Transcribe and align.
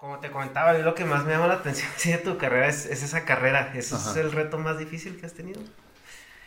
Como 0.00 0.18
te 0.18 0.32
comentaba, 0.32 0.72
lo 0.72 0.96
que 0.96 1.04
más 1.04 1.24
me 1.24 1.30
llama 1.32 1.46
la 1.46 1.54
atención 1.54 1.88
de 2.04 2.18
tu 2.18 2.38
carrera 2.38 2.66
es, 2.68 2.86
es 2.86 3.02
esa 3.04 3.24
carrera. 3.24 3.72
¿Ese 3.76 3.94
es 3.94 4.16
el 4.16 4.32
reto 4.32 4.58
más 4.58 4.78
difícil 4.78 5.18
que 5.20 5.26
has 5.26 5.34
tenido? 5.34 5.60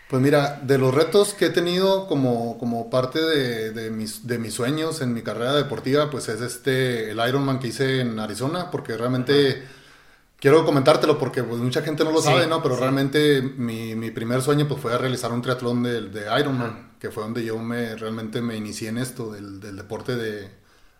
Pues 0.09 0.21
mira, 0.21 0.59
de 0.61 0.77
los 0.77 0.93
retos 0.93 1.33
que 1.33 1.45
he 1.47 1.49
tenido 1.49 2.07
como, 2.07 2.57
como 2.59 2.89
parte 2.89 3.19
de, 3.19 3.71
de, 3.71 3.89
mis, 3.89 4.27
de 4.27 4.37
mis 4.37 4.53
sueños 4.53 5.01
en 5.01 5.13
mi 5.13 5.23
carrera 5.23 5.53
deportiva, 5.55 6.11
pues 6.11 6.29
es 6.29 6.41
este, 6.41 7.09
el 7.11 7.19
Ironman 7.27 7.57
que 7.59 7.67
hice 7.69 8.01
en 8.01 8.19
Arizona, 8.19 8.69
porque 8.69 8.95
realmente 8.95 9.63
quiero 10.39 10.65
comentártelo 10.65 11.19
porque 11.19 11.43
pues, 11.43 11.59
mucha 11.61 11.81
gente 11.83 12.03
no 12.05 12.11
lo 12.11 12.21
Sí, 12.21 12.23
sabe, 12.23 12.47
¿no? 12.47 12.63
Pero 12.63 12.75
sí. 12.75 12.77
realmente 12.77 13.41
mi, 13.41 13.95
mi 13.95 14.11
primer 14.11 14.41
sueño 14.41 14.67
pues 14.67 14.81
fue 14.81 14.97
realizar 14.97 15.31
un 15.33 15.41
triatlón 15.41 15.83
de, 15.83 16.01
de 16.09 16.39
Ironman, 16.39 16.93
que 16.99 17.11
fue 17.11 17.23
donde 17.23 17.45
yo 17.45 17.59
me, 17.59 17.95
realmente 17.95 18.41
me 18.41 18.55
inicié 18.57 18.89
en 18.89 18.99
esto, 18.99 19.31
del, 19.33 19.59
del 19.61 19.77
deporte 19.77 20.15
de, 20.15 20.49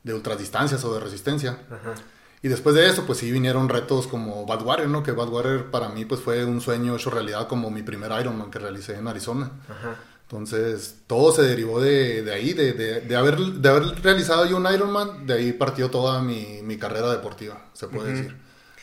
de 0.04 0.14
ultradistancias 0.14 0.84
o 0.86 0.94
de 0.96 1.02
resistencia. 1.02 1.59
Ajá. 1.70 2.04
Y 2.44 2.49
después 2.49 2.75
de 2.75 2.88
eso, 2.88 3.05
pues 3.05 3.17
sí 3.19 3.31
vinieron 3.31 3.69
retos 3.69 4.05
como 4.05 4.45
Badwater, 4.45 4.89
¿no? 4.89 5.02
Que 5.02 5.13
Badwater 5.13 5.72
para 5.72 5.89
mí 5.89 6.05
pues 6.05 6.22
fue 6.22 6.45
un 6.45 6.61
sueño 6.61 6.95
hecho 6.95 7.09
realidad 7.09 7.47
como 7.47 7.72
mi 7.72 7.81
primer 7.81 8.12
Ironman 8.19 8.51
que 8.51 8.59
realicé 8.59 8.95
en 8.95 9.07
Arizona. 9.07 9.50
Ajá. 9.69 9.95
Entonces, 10.23 10.97
todo 11.07 11.31
se 11.31 11.44
derivó 11.44 11.79
de, 11.79 12.23
de 12.23 12.34
ahí, 12.34 12.53
de, 12.53 12.73
de, 12.73 13.01
de 13.01 13.16
haber, 13.16 13.38
de 13.38 13.69
haber 13.69 14.01
realizado 14.01 14.45
yo 14.45 14.57
un 14.57 14.66
Ironman, 14.66 15.28
de 15.28 15.34
ahí 15.35 15.53
partió 15.53 15.90
toda 15.90 16.22
mi, 16.22 16.62
mi 16.63 16.78
carrera 16.78 17.12
deportiva, 17.12 17.66
se 17.73 17.88
puede 17.88 18.13
decir, 18.13 18.35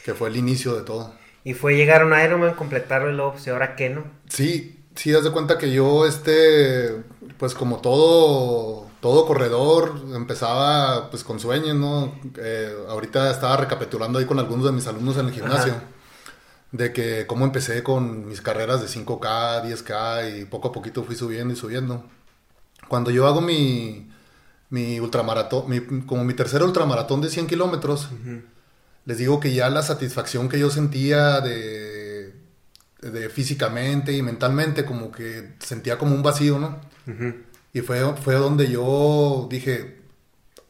que 0.04 0.14
fue 0.14 0.28
el 0.28 0.36
inicio 0.36 0.74
de 0.74 0.82
todo. 0.82 1.12
Y 1.42 1.54
fue 1.54 1.74
llegar 1.74 2.02
a 2.02 2.06
un 2.06 2.18
Ironman, 2.18 2.54
completarlo 2.54 3.10
y 3.10 3.14
luego, 3.14 3.32
pues, 3.32 3.46
¿y 3.46 3.50
ahora 3.50 3.74
qué, 3.74 3.90
no? 3.90 4.04
Sí, 4.28 4.84
sí, 4.94 5.12
haz 5.12 5.24
de 5.24 5.32
cuenta 5.32 5.58
que 5.58 5.72
yo, 5.72 6.06
este, 6.06 7.02
pues 7.36 7.54
como 7.54 7.80
todo, 7.80 8.89
todo 9.00 9.26
corredor, 9.26 10.02
empezaba 10.14 11.10
pues 11.10 11.24
con 11.24 11.40
sueños, 11.40 11.76
¿no? 11.76 12.14
Eh, 12.36 12.74
ahorita 12.88 13.30
estaba 13.30 13.56
recapitulando 13.56 14.18
ahí 14.18 14.26
con 14.26 14.38
algunos 14.38 14.66
de 14.66 14.72
mis 14.72 14.86
alumnos 14.86 15.16
en 15.16 15.26
el 15.26 15.32
gimnasio, 15.32 15.72
Ajá. 15.72 15.82
de 16.72 16.92
que 16.92 17.26
cómo 17.26 17.44
empecé 17.46 17.82
con 17.82 18.26
mis 18.28 18.40
carreras 18.42 18.80
de 18.82 18.88
5K, 18.88 19.62
10K 19.64 20.40
y 20.40 20.44
poco 20.44 20.68
a 20.68 20.72
poquito 20.72 21.02
fui 21.04 21.16
subiendo 21.16 21.54
y 21.54 21.56
subiendo. 21.56 22.04
Cuando 22.88 23.10
yo 23.10 23.26
hago 23.26 23.40
mi, 23.40 24.10
mi 24.68 25.00
ultramaratón, 25.00 25.68
mi- 25.70 26.02
como 26.06 26.24
mi 26.24 26.34
tercer 26.34 26.62
ultramaratón 26.62 27.20
de 27.22 27.30
100 27.30 27.46
kilómetros, 27.46 28.08
les 29.06 29.16
digo 29.18 29.40
que 29.40 29.54
ya 29.54 29.70
la 29.70 29.82
satisfacción 29.82 30.48
que 30.48 30.58
yo 30.58 30.68
sentía 30.70 31.40
de, 31.40 32.34
de 33.00 33.28
físicamente 33.30 34.12
y 34.12 34.20
mentalmente, 34.22 34.84
como 34.84 35.10
que 35.10 35.54
sentía 35.60 35.96
como 35.98 36.14
un 36.14 36.22
vacío, 36.22 36.58
¿no? 36.58 36.78
Y 37.72 37.80
fue, 37.80 38.16
fue 38.16 38.34
donde 38.34 38.70
yo 38.70 39.46
dije, 39.50 40.00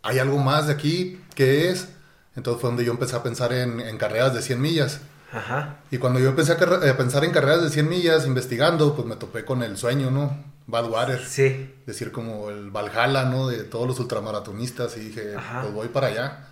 hay 0.02 0.18
algo 0.18 0.38
más 0.38 0.66
de 0.66 0.74
aquí, 0.74 1.20
¿qué 1.34 1.70
es? 1.70 1.88
Entonces 2.36 2.60
fue 2.60 2.70
donde 2.70 2.84
yo 2.84 2.92
empecé 2.92 3.16
a 3.16 3.22
pensar 3.22 3.52
en, 3.52 3.80
en 3.80 3.96
carreras 3.98 4.34
de 4.34 4.42
100 4.42 4.60
millas. 4.60 5.00
Ajá. 5.32 5.78
Y 5.90 5.98
cuando 5.98 6.18
yo 6.20 6.28
empecé 6.28 6.52
a, 6.52 6.56
a 6.56 6.96
pensar 6.96 7.24
en 7.24 7.30
carreras 7.32 7.62
de 7.62 7.70
100 7.70 7.88
millas, 7.88 8.26
investigando, 8.26 8.94
pues 8.94 9.06
me 9.06 9.16
topé 9.16 9.44
con 9.44 9.62
el 9.62 9.76
sueño, 9.76 10.10
¿no? 10.10 10.42
Badwater. 10.66 11.24
Sí. 11.26 11.74
Decir 11.86 12.12
como 12.12 12.50
el 12.50 12.70
Valhalla, 12.70 13.24
¿no? 13.24 13.48
De 13.48 13.64
todos 13.64 13.86
los 13.86 13.98
ultramaratonistas. 14.00 14.96
Y 14.96 15.00
dije, 15.00 15.34
Ajá. 15.36 15.62
pues 15.62 15.74
voy 15.74 15.88
para 15.88 16.08
allá. 16.08 16.48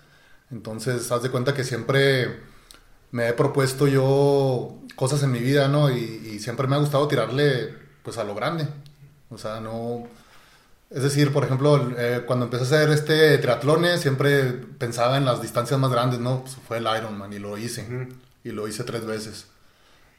Entonces, 0.50 1.10
haz 1.12 1.22
de 1.22 1.30
cuenta 1.30 1.54
que 1.54 1.64
siempre 1.64 2.40
me 3.10 3.28
he 3.28 3.32
propuesto 3.32 3.86
yo 3.86 4.78
cosas 4.96 5.22
en 5.22 5.30
mi 5.30 5.40
vida, 5.40 5.68
¿no? 5.68 5.90
Y, 5.90 5.98
y 6.34 6.38
siempre 6.40 6.66
me 6.66 6.76
ha 6.76 6.78
gustado 6.78 7.06
tirarle, 7.08 7.74
pues, 8.02 8.18
a 8.18 8.24
lo 8.24 8.34
grande. 8.34 8.68
O 9.30 9.38
sea, 9.38 9.60
no... 9.60 10.06
Es 10.90 11.02
decir, 11.02 11.32
por 11.32 11.44
ejemplo, 11.44 11.90
eh, 11.98 12.22
cuando 12.26 12.46
empecé 12.46 12.62
a 12.62 12.66
hacer 12.66 12.90
este 12.90 13.36
triatlones, 13.38 14.00
siempre 14.00 14.44
pensaba 14.52 15.18
en 15.18 15.26
las 15.26 15.42
distancias 15.42 15.78
más 15.78 15.90
grandes, 15.90 16.18
¿no? 16.18 16.40
Pues 16.42 16.56
fue 16.66 16.78
el 16.78 16.84
Ironman 16.84 17.32
y 17.32 17.38
lo 17.38 17.58
hice. 17.58 18.08
Y 18.42 18.52
lo 18.52 18.66
hice 18.66 18.84
tres 18.84 19.04
veces. 19.04 19.46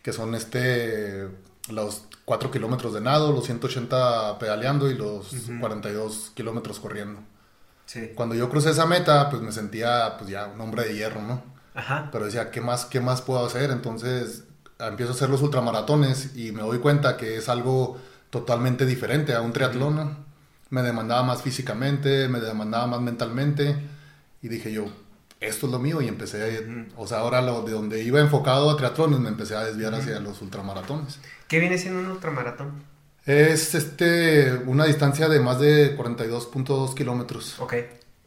Que 0.04 0.14
son 0.14 0.36
este 0.36 1.28
los 1.70 2.04
4 2.26 2.52
kilómetros 2.52 2.94
de 2.94 3.02
nado, 3.02 3.32
los 3.32 3.46
180 3.46 4.38
pedaleando 4.38 4.90
y 4.90 4.96
los 4.96 5.36
42 5.60 6.32
kilómetros 6.36 6.80
corriendo. 6.80 7.22
Sí. 7.86 8.12
Cuando 8.14 8.36
yo 8.36 8.50
crucé 8.50 8.70
esa 8.70 8.86
meta, 8.86 9.30
pues 9.32 9.42
me 9.42 9.52
sentía 9.52 10.18
pues 10.18 10.30
ya 10.30 10.48
un 10.48 10.62
hombre 10.62 10.84
de 10.84 10.96
hierro, 10.96 11.22
¿no? 11.22 11.42
Ajá. 11.74 12.10
Pero 12.12 12.26
decía, 12.26 12.52
¿qué 12.52 12.62
más, 12.62 12.86
qué 12.86 13.00
más 13.00 13.24
puedo 13.24 13.44
hacer? 13.44 13.72
Entonces 13.72 14.44
empiezo 14.80 15.14
a 15.14 15.16
hacer 15.16 15.30
los 15.30 15.42
ultramaratones 15.42 16.36
y 16.36 16.52
me 16.52 16.62
doy 16.62 16.78
cuenta 16.78 17.18
que 17.18 17.38
es 17.38 17.50
algo 17.50 17.98
totalmente 18.30 18.86
diferente 18.86 19.34
a 19.34 19.42
un 19.42 19.52
triatlón. 19.52 19.96
¿no? 19.96 20.29
Me 20.70 20.82
demandaba 20.82 21.24
más 21.24 21.42
físicamente, 21.42 22.28
me 22.28 22.40
demandaba 22.40 22.88
más 22.88 23.02
mentalmente 23.02 23.76
y 24.42 24.48
dije 24.48 24.72
yo, 24.72 24.86
esto 25.40 25.68
es 25.68 25.72
lo 25.72 25.80
mío 25.80 26.02
y 26.02 26.08
empecé, 26.08 26.66
o 26.98 27.08
sea, 27.08 27.20
ahora 27.20 27.42
lo, 27.42 27.62
de 27.62 27.72
donde 27.72 28.04
iba 28.04 28.20
enfocado 28.20 28.70
a 28.70 28.78
triatlones 28.78 29.20
me 29.20 29.30
empecé 29.30 29.56
a 29.56 29.64
desviar 29.64 29.94
hacia 29.96 30.20
los 30.20 30.42
ultramaratones. 30.42 31.20
¿Qué 31.48 31.60
viene 31.60 31.78
siendo 31.78 32.02
un 32.02 32.08
ultramaratón? 32.08 32.84
Es 33.26 33.76
este, 33.76 34.54
una 34.66 34.86
distancia 34.86 35.30
de 35.30 35.40
más 35.40 35.60
de 35.60 35.98
42.2 35.98 36.94
kilómetros. 36.94 37.60
Ok. 37.60 37.74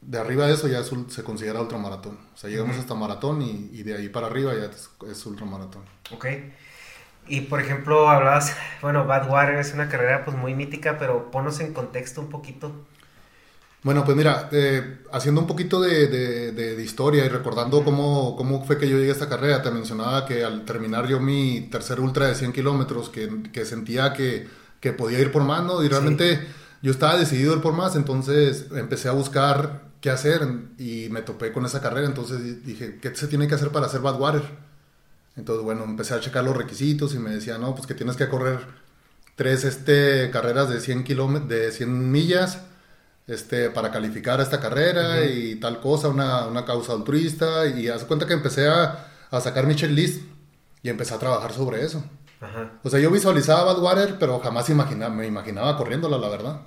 De 0.01 0.19
arriba 0.19 0.47
de 0.47 0.55
eso 0.55 0.69
ya 0.69 0.81
es 0.81 0.91
se 1.09 1.23
considera 1.23 1.61
ultramaratón. 1.61 2.19
O 2.35 2.37
sea, 2.37 2.51
llegamos 2.51 2.77
hasta 2.77 2.95
maratón 2.95 3.43
y, 3.43 3.71
y 3.73 3.83
de 3.83 3.97
ahí 3.97 4.09
para 4.09 4.27
arriba 4.29 4.55
ya 4.55 4.65
es, 4.65 4.91
es 5.11 5.27
ultramaratón. 5.27 5.83
Ok. 6.13 6.27
Y 7.27 7.43
por 7.43 7.61
ejemplo, 7.61 8.09
hablabas, 8.09 8.57
bueno, 8.83 9.05
Badwater 9.07 9.57
es 9.57 9.75
una 9.75 9.89
carrera 9.89 10.25
pues 10.25 10.37
muy 10.37 10.55
mítica, 10.55 10.99
pero 10.99 11.31
ponos 11.33 11.59
en 11.61 11.75
contexto 11.75 12.21
un 12.21 12.29
poquito. 12.31 12.87
Bueno, 13.83 14.05
pues 14.05 14.17
mira, 14.17 14.49
eh, 14.53 15.01
haciendo 15.13 15.41
un 15.41 15.47
poquito 15.49 15.81
de, 15.81 16.07
de- 16.07 16.53
de- 16.53 16.77
de 16.77 16.83
historia 16.85 17.25
y 17.25 17.29
recordando 17.29 17.83
cómo, 17.85 18.37
cómo 18.37 18.65
fue 18.65 18.79
que 18.79 18.89
yo 18.89 18.97
llegué 18.97 19.09
a 19.11 19.13
esta 19.13 19.29
carrera, 19.29 19.61
te 19.61 19.73
mencionaba 19.73 20.25
que 20.25 20.45
al 20.45 20.65
terminar 20.65 21.09
yo 21.09 21.19
mi 21.19 21.63
tercer 21.71 21.99
ultra 21.99 22.27
de 22.29 22.37
100 22.37 22.53
kilómetros, 22.53 23.09
que, 23.11 23.29
que 23.53 23.65
sentía 23.65 24.13
que, 24.13 24.47
que 24.81 24.93
podía 24.93 25.19
ir 25.19 25.33
por 25.33 25.43
más, 25.43 25.65
¿no? 25.65 25.83
Y 25.83 25.89
realmente 25.89 26.47
yo 26.81 26.93
estaba 26.93 27.17
decidido 27.17 27.53
a 27.53 27.57
ir 27.57 27.63
por 27.63 27.73
más, 27.75 27.97
entonces 27.97 28.67
empecé 28.73 29.09
a 29.09 29.13
buscar 29.13 29.83
qué 30.01 30.11
hacer 30.11 30.43
y 30.79 31.09
me 31.11 31.23
topé 31.23 31.53
con 31.53 31.67
esa 31.67 31.81
carrera, 31.81 32.07
entonces 32.07 32.65
dije, 32.65 32.99
¿qué 33.01 33.15
se 33.17 33.27
tiene 33.27 33.49
que 33.49 33.55
hacer 33.57 33.71
para 33.73 33.87
hacer 33.87 34.01
Badwater? 34.01 34.43
Entonces, 35.37 35.65
bueno, 35.65 35.85
empecé 35.85 36.15
a 36.15 36.21
checar 36.21 36.45
los 36.45 36.57
requisitos 36.57 37.15
y 37.15 37.19
me 37.19 37.31
decía, 37.31 37.59
no, 37.59 37.75
pues 37.75 37.87
que 37.87 37.95
tienes 37.95 38.17
que 38.17 38.29
correr 38.29 38.59
tres 39.35 39.65
este, 39.65 40.31
carreras 40.31 40.69
de 40.69 40.81
100, 40.81 41.05
kilómet- 41.05 41.47
de 41.47 41.73
100 41.73 42.11
millas, 42.11 42.61
este, 43.27 43.71
para 43.71 43.91
calificar 43.91 44.41
esta 44.41 44.61
carrera 44.61 45.25
y 45.25 45.57
tal 45.57 45.81
cosa, 45.81 46.09
una, 46.09 46.47
una 46.47 46.65
causa 46.65 46.93
altruista. 46.93 47.67
Y 47.67 47.89
hace 47.89 48.07
cuenta 48.07 48.27
que 48.27 48.35
empecé 48.35 48.69
a, 48.69 49.09
a 49.31 49.41
sacar 49.41 49.67
mi 49.67 49.75
checklist 49.75 50.23
y 50.83 50.89
empecé 50.91 51.15
a 51.15 51.19
trabajar 51.19 51.53
sobre 51.53 51.83
eso. 51.85 52.05
O 52.83 52.91
sea, 52.91 52.99
yo 53.01 53.11
visualizaba 53.11 53.73
Badwater, 53.73 54.19
pero 54.19 54.39
jamás 54.41 54.69
imagina- 54.69 55.09
me 55.09 55.27
imaginaba 55.27 55.77
corriéndola, 55.79 56.19
la 56.19 56.29
verdad. 56.29 56.61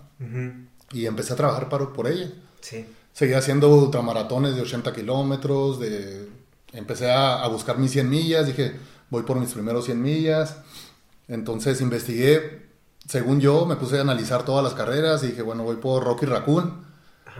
Y 0.91 1.05
empecé 1.05 1.33
a 1.33 1.35
trabajar 1.35 1.69
para, 1.69 1.91
por 1.93 2.07
ella. 2.07 2.31
Sí. 2.61 2.85
Seguía 3.13 3.37
haciendo 3.37 3.69
ultramaratones 3.69 4.55
de 4.55 4.61
80 4.61 4.91
kilómetros, 4.93 5.79
de... 5.79 6.29
empecé 6.75 7.11
a, 7.11 7.41
a 7.43 7.47
buscar 7.47 7.77
mis 7.77 7.91
100 7.91 8.09
millas, 8.09 8.47
dije, 8.47 8.75
voy 9.09 9.23
por 9.23 9.39
mis 9.39 9.53
primeros 9.53 9.85
100 9.85 10.01
millas. 10.01 10.57
Entonces 11.27 11.81
investigué, 11.81 12.67
según 13.07 13.39
yo, 13.39 13.65
me 13.65 13.75
puse 13.75 13.97
a 13.97 14.01
analizar 14.01 14.43
todas 14.45 14.63
las 14.63 14.73
carreras 14.73 15.23
y 15.23 15.27
dije, 15.27 15.41
bueno, 15.41 15.63
voy 15.63 15.77
por 15.77 16.03
Rocky 16.03 16.25
Raccoon, 16.25 16.85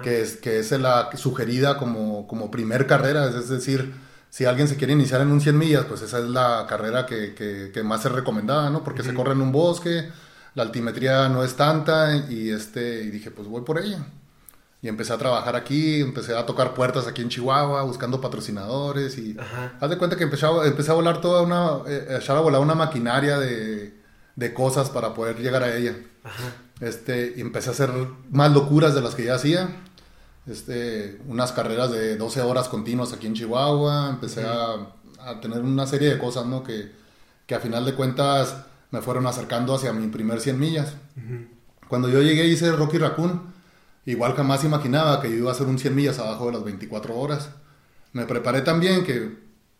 que 0.03 0.21
es, 0.21 0.37
que 0.37 0.59
es 0.59 0.71
la 0.71 1.09
sugerida 1.15 1.77
como, 1.77 2.27
como 2.27 2.51
primer 2.51 2.87
carrera, 2.87 3.27
es 3.29 3.49
decir, 3.49 3.93
si 4.29 4.45
alguien 4.45 4.67
se 4.67 4.75
quiere 4.75 4.93
iniciar 4.93 5.21
en 5.21 5.31
un 5.31 5.39
100 5.41 5.57
millas, 5.57 5.85
pues 5.85 6.01
esa 6.01 6.19
es 6.19 6.25
la 6.25 6.65
carrera 6.67 7.05
que, 7.05 7.33
que- 7.35 7.71
que 7.73 7.83
más 7.83 8.05
es 8.05 8.11
recomendada, 8.11 8.69
¿no? 8.69 8.83
Porque 8.83 9.03
se 9.03 9.13
corre 9.13 9.33
en 9.33 9.41
un 9.41 9.51
bosque, 9.51 10.09
la 10.55 10.63
altimetría 10.63 11.29
no 11.29 11.43
es 11.43 11.55
tanta 11.55 12.15
y, 12.29 12.49
este, 12.49 13.03
y 13.03 13.11
dije, 13.11 13.31
pues 13.31 13.47
voy 13.47 13.61
por 13.63 13.79
ella. 13.79 14.05
Y 14.85 14.87
empecé 14.87 15.13
a 15.13 15.17
trabajar 15.17 15.55
aquí, 15.55 15.99
empecé 15.99 16.37
a 16.37 16.45
tocar 16.45 16.75
puertas 16.75 17.07
aquí 17.07 17.23
en 17.23 17.29
Chihuahua, 17.29 17.81
buscando 17.81 18.21
patrocinadores 18.21 19.17
y 19.17 19.35
Ajá. 19.35 19.73
haz 19.81 19.89
de 19.89 19.97
cuenta 19.97 20.15
que 20.15 20.25
empecé 20.25 20.45
a, 20.45 20.63
empecé 20.63 20.91
a 20.91 20.93
volar 20.93 21.21
toda 21.21 21.41
una, 21.41 21.79
eh, 21.87 22.19
a 22.27 22.33
volar 22.39 22.61
una 22.61 22.75
maquinaria 22.75 23.39
de, 23.39 23.99
de 24.35 24.53
cosas 24.53 24.91
para 24.91 25.15
poder 25.15 25.39
llegar 25.39 25.63
a 25.63 25.75
ella. 25.75 25.95
Este, 26.81 27.33
y 27.35 27.41
empecé 27.41 27.69
a 27.69 27.71
hacer 27.71 27.89
más 28.29 28.51
locuras 28.51 28.93
de 28.93 29.01
las 29.01 29.15
que 29.15 29.25
ya 29.25 29.33
hacía. 29.33 29.69
Este, 30.45 31.19
unas 31.27 31.51
carreras 31.51 31.89
de 31.89 32.15
12 32.15 32.41
horas 32.41 32.69
continuas 32.69 33.11
aquí 33.11 33.25
en 33.25 33.33
Chihuahua, 33.33 34.09
empecé 34.11 34.45
a, 34.45 34.91
a 35.19 35.41
tener 35.41 35.61
una 35.63 35.87
serie 35.87 36.11
de 36.11 36.19
cosas, 36.19 36.45
¿no? 36.45 36.61
Que, 36.61 36.91
que 37.47 37.55
a 37.55 37.59
final 37.59 37.85
de 37.85 37.95
cuentas 37.95 38.55
me 38.91 39.01
fueron 39.01 39.25
acercando 39.25 39.73
hacia 39.73 39.93
mi 39.93 40.09
primer 40.09 40.41
100 40.41 40.59
millas. 40.59 40.93
Cuando 41.87 42.07
yo 42.07 42.21
llegué 42.21 42.45
hice 42.45 42.71
Rocky 42.71 42.99
Raccoon, 42.99 43.54
igual 44.05 44.33
jamás 44.35 44.63
imaginaba 44.63 45.21
que 45.21 45.29
yo 45.29 45.35
iba 45.37 45.49
a 45.49 45.53
hacer 45.53 45.67
un 45.67 45.79
100 45.79 45.95
millas 45.95 46.19
abajo 46.19 46.47
de 46.47 46.53
las 46.53 46.63
24 46.63 47.15
horas. 47.17 47.49
Me 48.13 48.25
preparé 48.25 48.61
también 48.61 49.03
que 49.03 49.37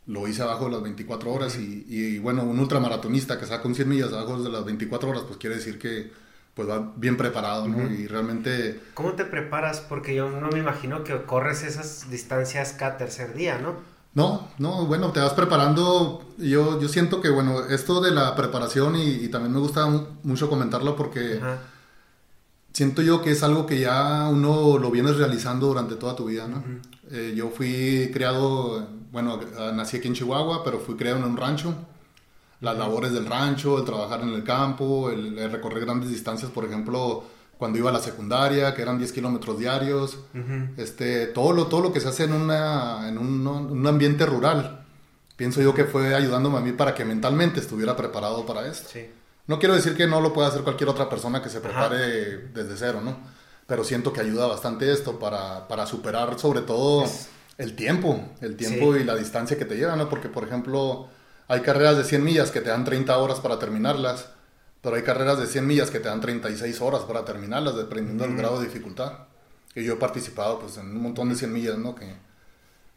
lo 0.08 0.28
hice 0.28 0.44
abajo 0.44 0.66
de 0.66 0.72
las 0.72 0.84
24 0.84 1.32
horas 1.32 1.58
y, 1.58 1.86
y, 1.88 2.20
bueno, 2.20 2.44
un 2.44 2.60
ultramaratonista 2.60 3.40
que 3.40 3.46
saca 3.46 3.68
un 3.68 3.76
100 3.76 3.90
millas 3.90 4.14
abajo 4.14 4.42
de 4.42 4.50
las 4.50 4.64
24 4.66 5.10
horas, 5.10 5.24
pues 5.26 5.38
quiere 5.38 5.56
decir 5.56 5.80
que 5.80 6.12
pues 6.54 6.70
va 6.70 6.94
bien 6.96 7.18
preparado, 7.18 7.68
¿no? 7.68 7.92
Y 7.92 8.08
realmente... 8.08 8.80
¿Cómo 8.94 9.12
te 9.14 9.26
preparas? 9.26 9.82
Porque 9.82 10.16
yo 10.16 10.30
no 10.30 10.48
me 10.50 10.60
imagino 10.60 11.04
que 11.04 11.24
corres 11.24 11.64
esas 11.64 12.10
distancias 12.10 12.72
cada 12.72 12.98
tercer 12.98 13.34
día, 13.34 13.58
¿no? 13.58 13.74
No, 14.14 14.48
no, 14.58 14.86
bueno, 14.86 15.12
te 15.12 15.20
vas 15.20 15.34
preparando. 15.34 16.24
Yo, 16.38 16.80
yo 16.80 16.88
siento 16.88 17.20
que, 17.20 17.30
bueno, 17.30 17.66
esto 17.66 18.00
de 18.00 18.12
la 18.12 18.34
preparación 18.36 18.96
y, 18.96 19.04
y 19.10 19.28
también 19.28 19.52
me 19.52 19.60
gusta 19.60 19.86
mu- 19.88 20.06
mucho 20.24 20.50
comentarlo 20.50 20.96
porque. 20.96 21.42
Siento 22.76 23.02
yo 23.02 23.22
que 23.22 23.32
es 23.32 23.42
algo 23.42 23.66
que 23.66 23.80
ya 23.80 24.28
uno 24.30 24.78
lo 24.78 24.92
vienes 24.92 25.16
realizando 25.16 25.68
durante 25.68 25.96
toda 25.96 26.14
tu 26.14 26.26
vida, 26.26 26.46
¿no? 26.46 26.62
Eh, 27.10 27.34
yo 27.34 27.50
fui 27.50 28.12
criado, 28.14 28.86
bueno, 29.14 29.40
nací 29.74 29.98
aquí 29.98 30.10
en 30.10 30.14
Chihuahua, 30.14 30.62
pero 30.62 30.80
fui 30.80 30.96
criado 30.96 31.20
en 31.20 31.24
un 31.24 31.38
rancho. 31.38 31.74
Las 32.60 32.78
labores 32.78 33.14
del 33.14 33.28
rancho, 33.28 33.78
el 33.78 33.86
trabajar 33.86 34.22
en 34.22 34.30
el 34.30 34.44
campo, 34.44 35.10
el, 35.10 35.38
el 35.40 35.52
recorrer 35.52 35.86
grandes 35.86 36.10
distancias, 36.10 36.52
por 36.52 36.66
ejemplo, 36.66 37.24
cuando 37.58 37.78
iba 37.78 37.92
a 37.92 37.94
la 37.94 38.02
secundaria, 38.02 38.74
que 38.76 38.82
eran 38.82 38.98
10 38.98 39.14
kilómetros 39.14 39.58
diarios, 39.58 40.20
este, 40.76 41.28
todo, 41.28 41.54
lo, 41.54 41.68
todo 41.68 41.80
lo 41.80 41.94
que 41.94 42.02
se 42.02 42.10
hace 42.10 42.26
en, 42.26 42.34
una, 42.34 43.08
en 43.08 43.18
un, 43.18 43.48
un 43.48 43.88
ambiente 43.88 44.26
rural, 44.26 44.84
pienso 45.38 45.62
yo 45.62 45.74
que 45.74 45.86
fue 45.86 46.14
ayudándome 46.14 46.58
a 46.58 46.62
mí 46.62 46.74
para 46.74 46.94
que 46.94 47.06
mentalmente 47.06 47.62
estuviera 47.62 47.96
preparado 47.96 48.46
para 48.46 48.68
esto. 48.68 48.90
Sí. 48.92 49.06
No 49.48 49.60
quiero 49.60 49.76
decir 49.76 49.96
que 49.96 50.08
no 50.08 50.22
lo 50.22 50.34
pueda 50.34 50.48
hacer 50.48 50.62
cualquier 50.64 50.90
otra 50.90 51.08
persona 51.10 51.42
que 51.42 51.50
se 51.50 51.58
Ajá. 51.60 51.68
prepare 51.68 52.38
desde 52.54 52.76
cero, 52.78 53.02
¿no? 53.04 53.18
Pero 53.68 53.84
siento 53.84 54.12
que 54.14 54.22
ayuda 54.22 54.48
bastante 54.48 54.92
esto 54.92 55.20
para, 55.20 55.68
para 55.68 55.86
superar 55.86 56.38
sobre 56.40 56.62
todo 56.62 57.04
Es- 57.06 57.30
el 57.58 57.76
tiempo, 57.76 58.24
el 58.42 58.56
tiempo 58.58 58.94
Sí. 58.94 59.02
y 59.02 59.04
la 59.04 59.16
distancia 59.16 59.58
que 59.58 59.66
te 59.66 59.76
lleva, 59.76 59.96
¿no? 59.96 60.10
Porque, 60.10 60.30
por 60.30 60.44
ejemplo, 60.44 61.08
hay 61.48 61.62
carreras 61.62 61.98
de 61.98 62.04
100 62.04 62.24
millas 62.24 62.52
que 62.52 62.62
te 62.62 62.70
dan 62.70 62.84
30 62.86 63.18
horas 63.18 63.40
para 63.40 63.60
terminarlas, 63.60 64.28
pero 64.82 64.96
hay 64.96 65.04
carreras 65.04 65.40
de 65.40 65.48
100 65.48 65.66
millas 65.66 65.90
que 65.90 66.00
te 66.00 66.10
dan 66.10 66.22
36 66.22 66.82
horas 66.82 67.04
para 67.04 67.24
terminarlas, 67.26 67.76
dependiendo 67.76 68.24
del 68.26 68.36
grado 68.36 68.60
de 68.60 68.66
dificultad. 68.68 69.14
Y 69.74 69.84
yo 69.84 69.94
he 69.94 69.98
participado 69.98 70.60
pues 70.60 70.78
en 70.78 70.88
un 70.88 71.02
montón 71.02 71.30
de 71.30 71.36
100 71.36 71.52
millas, 71.54 71.78
¿no? 71.78 71.96
Que, 71.96 72.16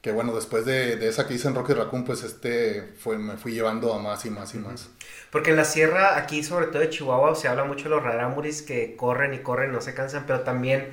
que 0.03 0.13
bueno, 0.13 0.35
después 0.35 0.65
de, 0.65 0.97
de 0.97 1.09
esa 1.09 1.27
que 1.27 1.35
hice 1.35 1.49
en 1.49 1.55
Rocky 1.55 1.73
Raccoon, 1.75 2.05
pues 2.05 2.23
este 2.25 2.95
fue, 2.99 3.19
me 3.19 3.37
fui 3.37 3.53
llevando 3.53 3.93
a 3.95 3.99
más 4.01 4.25
y 4.27 4.31
más 4.31 4.55
y 4.55 4.59
más. 4.59 4.91
Porque 5.31 5.51
en 5.51 5.57
la 5.57 5.65
sierra, 5.65 6.17
aquí 6.17 6.43
sobre 6.43 6.67
todo 6.67 6.79
de 6.81 6.91
Chihuahua, 6.91 7.35
se 7.35 7.49
habla 7.49 7.65
mucho 7.65 7.85
de 7.85 7.91
los 7.91 8.03
rarámuris 8.03 8.63
que 8.63 8.97
corren 8.97 9.35
y 9.35 9.39
corren, 9.41 9.73
no 9.73 9.81
se 9.81 9.95
cansan, 9.95 10.25
pero 10.27 10.41
también 10.41 10.91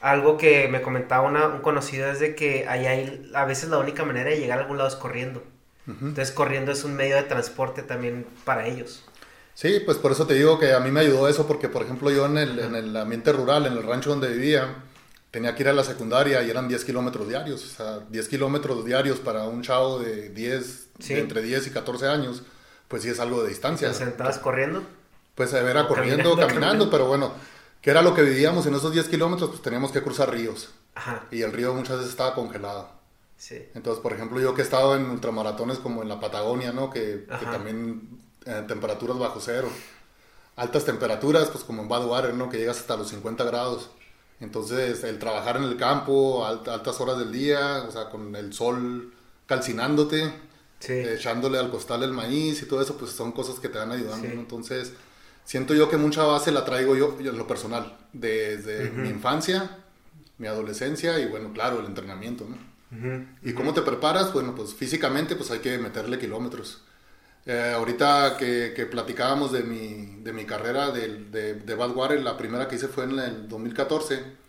algo 0.00 0.36
que 0.38 0.68
me 0.68 0.82
comentaba 0.82 1.28
una- 1.28 1.48
un 1.48 1.60
conocido 1.60 2.10
es 2.10 2.20
de 2.20 2.34
que 2.34 2.66
ahí 2.68 2.86
hay, 2.86 3.30
a 3.34 3.44
veces 3.44 3.68
la 3.70 3.78
única 3.78 4.04
manera 4.04 4.30
de 4.30 4.38
llegar 4.38 4.58
a 4.58 4.62
algún 4.62 4.78
lado 4.78 4.88
es 4.88 4.96
corriendo. 4.96 5.42
Entonces 6.10 6.34
corriendo 6.34 6.72
es 6.72 6.84
un 6.84 6.96
medio 6.96 7.16
de 7.16 7.24
transporte 7.24 7.82
también 7.82 8.26
para 8.44 8.66
ellos. 8.66 9.04
Sí, 9.54 9.80
pues 9.84 9.96
por 9.98 10.12
eso 10.12 10.26
te 10.26 10.34
digo 10.34 10.58
que 10.58 10.72
a 10.74 10.80
mí 10.80 10.90
me 10.90 11.00
ayudó 11.00 11.28
eso, 11.28 11.46
porque 11.46 11.68
por 11.68 11.82
ejemplo 11.82 12.10
yo 12.10 12.26
en 12.26 12.36
el, 12.38 12.58
en 12.58 12.74
el 12.74 12.94
ambiente 12.96 13.32
rural, 13.32 13.64
en 13.66 13.72
el 13.72 13.82
rancho 13.82 14.10
donde 14.10 14.28
vivía, 14.28 14.84
tenía 15.36 15.54
que 15.54 15.64
ir 15.64 15.68
a 15.68 15.74
la 15.74 15.84
secundaria 15.84 16.42
y 16.42 16.48
eran 16.48 16.66
10 16.66 16.82
kilómetros 16.86 17.28
diarios. 17.28 17.62
O 17.62 17.68
sea, 17.76 17.98
10 18.08 18.28
kilómetros 18.28 18.86
diarios 18.86 19.18
para 19.18 19.44
un 19.44 19.60
chavo 19.60 19.98
de 19.98 20.30
10, 20.30 20.86
Sí. 20.98 21.12
de 21.12 21.20
entre 21.20 21.42
10 21.42 21.66
y 21.66 21.70
14 21.72 22.08
años, 22.08 22.42
pues 22.88 23.02
sí 23.02 23.10
es 23.10 23.20
algo 23.20 23.42
de 23.42 23.50
distancia. 23.50 23.88
¿Te 23.88 23.94
sentabas 23.94 24.38
corriendo? 24.38 24.82
Pues 25.34 25.50
se 25.50 25.58
era 25.58 25.86
corriendo, 25.86 26.30
caminando, 26.30 26.46
caminando, 26.46 26.90
pero 26.90 27.06
bueno, 27.06 27.32
¿qué 27.82 27.90
era 27.90 28.00
lo 28.00 28.14
que 28.14 28.22
vivíamos 28.22 28.64
en 28.64 28.74
esos 28.76 28.92
10 28.94 29.08
kilómetros? 29.08 29.50
Pues 29.50 29.60
teníamos 29.60 29.92
que 29.92 30.02
cruzar 30.02 30.30
ríos. 30.30 30.70
Ajá, 30.94 31.24
Y 31.30 31.42
el 31.42 31.52
río 31.52 31.74
muchas 31.74 31.96
veces 31.98 32.12
estaba 32.12 32.34
congelado. 32.34 32.88
sí. 33.36 33.62
Entonces, 33.74 34.02
por 34.02 34.14
ejemplo, 34.14 34.40
yo 34.40 34.54
que 34.54 34.62
he 34.62 34.64
estado 34.64 34.96
en 34.96 35.04
ultramaratones 35.10 35.76
como 35.80 36.00
en 36.00 36.08
la 36.08 36.18
Patagonia, 36.18 36.72
¿no? 36.72 36.88
Que, 36.88 37.26
que 37.38 37.44
también 37.44 38.08
eh, 38.46 38.64
temperaturas 38.66 39.18
bajo 39.18 39.38
cero. 39.40 39.68
Altas 40.56 40.86
temperaturas, 40.86 41.50
pues 41.50 41.62
como 41.62 41.82
en 41.82 41.88
Badwater, 41.90 42.32
¿no? 42.32 42.48
Que 42.48 42.56
llegas 42.56 42.78
hasta 42.80 42.96
los 42.96 43.08
50 43.10 43.44
grados. 43.44 43.90
Entonces, 44.40 45.02
el 45.04 45.18
trabajar 45.18 45.56
en 45.56 45.62
el 45.64 45.76
campo, 45.76 46.44
alt- 46.46 46.68
altas 46.68 47.00
horas 47.00 47.18
del 47.18 47.32
día, 47.32 47.84
o 47.88 47.90
sea, 47.90 48.10
con 48.10 48.34
el 48.36 48.52
sol 48.52 49.12
calcinándote, 49.46 50.32
Sí. 50.78 50.92
echándole 50.92 51.58
al 51.58 51.70
costal 51.70 52.02
el 52.02 52.12
maíz 52.12 52.60
y 52.62 52.66
todo 52.66 52.82
eso, 52.82 52.96
pues 52.98 53.12
son 53.12 53.32
cosas 53.32 53.58
que 53.60 53.68
te 53.70 53.78
van 53.78 53.92
ayudando. 53.92 54.26
Entonces, 54.28 54.92
siento 55.44 55.72
yo 55.74 55.88
que 55.88 55.96
mucha 55.96 56.24
base 56.24 56.52
la 56.52 56.64
traigo 56.66 56.94
yo, 56.96 57.18
yo 57.20 57.30
en 57.32 57.38
lo 57.38 57.46
personal, 57.46 57.96
desde 58.12 58.90
mi 58.90 59.08
infancia, 59.08 59.78
mi 60.38 60.48
adolescencia 60.48 61.18
y, 61.18 61.26
bueno, 61.26 61.52
claro, 61.54 61.80
el 61.80 61.86
entrenamiento, 61.86 62.46
¿no? 62.48 62.56
¿Y 63.42 63.52
cómo 63.54 63.72
te 63.74 63.82
preparas? 63.82 64.32
Bueno, 64.32 64.54
pues 64.54 64.74
físicamente 64.74 65.34
pues 65.34 65.50
hay 65.50 65.58
que 65.60 65.78
meterle 65.78 66.18
kilómetros. 66.18 66.82
Eh, 67.46 67.72
ahorita 67.76 68.36
que, 68.36 68.72
que 68.74 68.86
platicábamos 68.86 69.52
de 69.52 69.62
mi, 69.62 70.16
de 70.22 70.32
mi 70.32 70.44
carrera 70.44 70.90
de, 70.90 71.24
de, 71.30 71.54
de 71.54 71.74
Badwater, 71.76 72.20
la 72.20 72.36
primera 72.36 72.66
que 72.68 72.74
hice 72.76 72.88
fue 72.88 73.04
en 73.04 73.18
el 73.18 73.48
2014. 73.48 74.44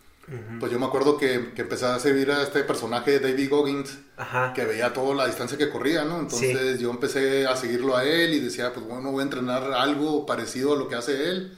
Pues 0.60 0.70
yo 0.70 0.78
me 0.78 0.84
acuerdo 0.84 1.16
que, 1.16 1.52
que 1.54 1.62
empecé 1.62 1.86
a 1.86 1.98
seguir 1.98 2.30
a 2.30 2.42
este 2.42 2.62
personaje 2.62 3.18
David 3.18 3.48
Goggins, 3.48 3.96
Ajá. 4.18 4.52
que 4.52 4.66
veía 4.66 4.92
toda 4.92 5.14
la 5.14 5.24
distancia 5.26 5.56
que 5.56 5.70
corría, 5.70 6.04
¿no? 6.04 6.18
Entonces 6.20 6.78
yo 6.78 6.90
empecé 6.90 7.46
a 7.46 7.56
seguirlo 7.56 7.96
a 7.96 8.04
él 8.04 8.34
y 8.34 8.40
decía, 8.40 8.74
pues 8.74 8.84
bueno, 8.84 9.10
voy 9.10 9.20
a 9.20 9.24
entrenar 9.24 9.72
algo 9.72 10.26
parecido 10.26 10.74
a 10.74 10.76
lo 10.76 10.86
que 10.86 10.96
hace 10.96 11.30
él. 11.30 11.56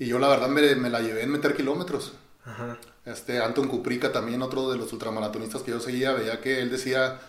Y 0.00 0.06
yo 0.06 0.18
la 0.18 0.26
verdad 0.26 0.48
me, 0.48 0.74
me 0.74 0.90
la 0.90 1.00
llevé 1.00 1.22
en 1.22 1.30
meter 1.30 1.54
kilómetros. 1.54 2.14
Ajá. 2.44 2.76
Este 3.04 3.38
Anton 3.40 3.68
Kuprika 3.68 4.10
también, 4.10 4.42
otro 4.42 4.70
de 4.72 4.78
los 4.78 4.92
ultramaratonistas 4.92 5.62
que 5.62 5.70
yo 5.70 5.78
seguía, 5.78 6.12
veía 6.12 6.40
que 6.40 6.60
él 6.60 6.70
decía 6.72 7.20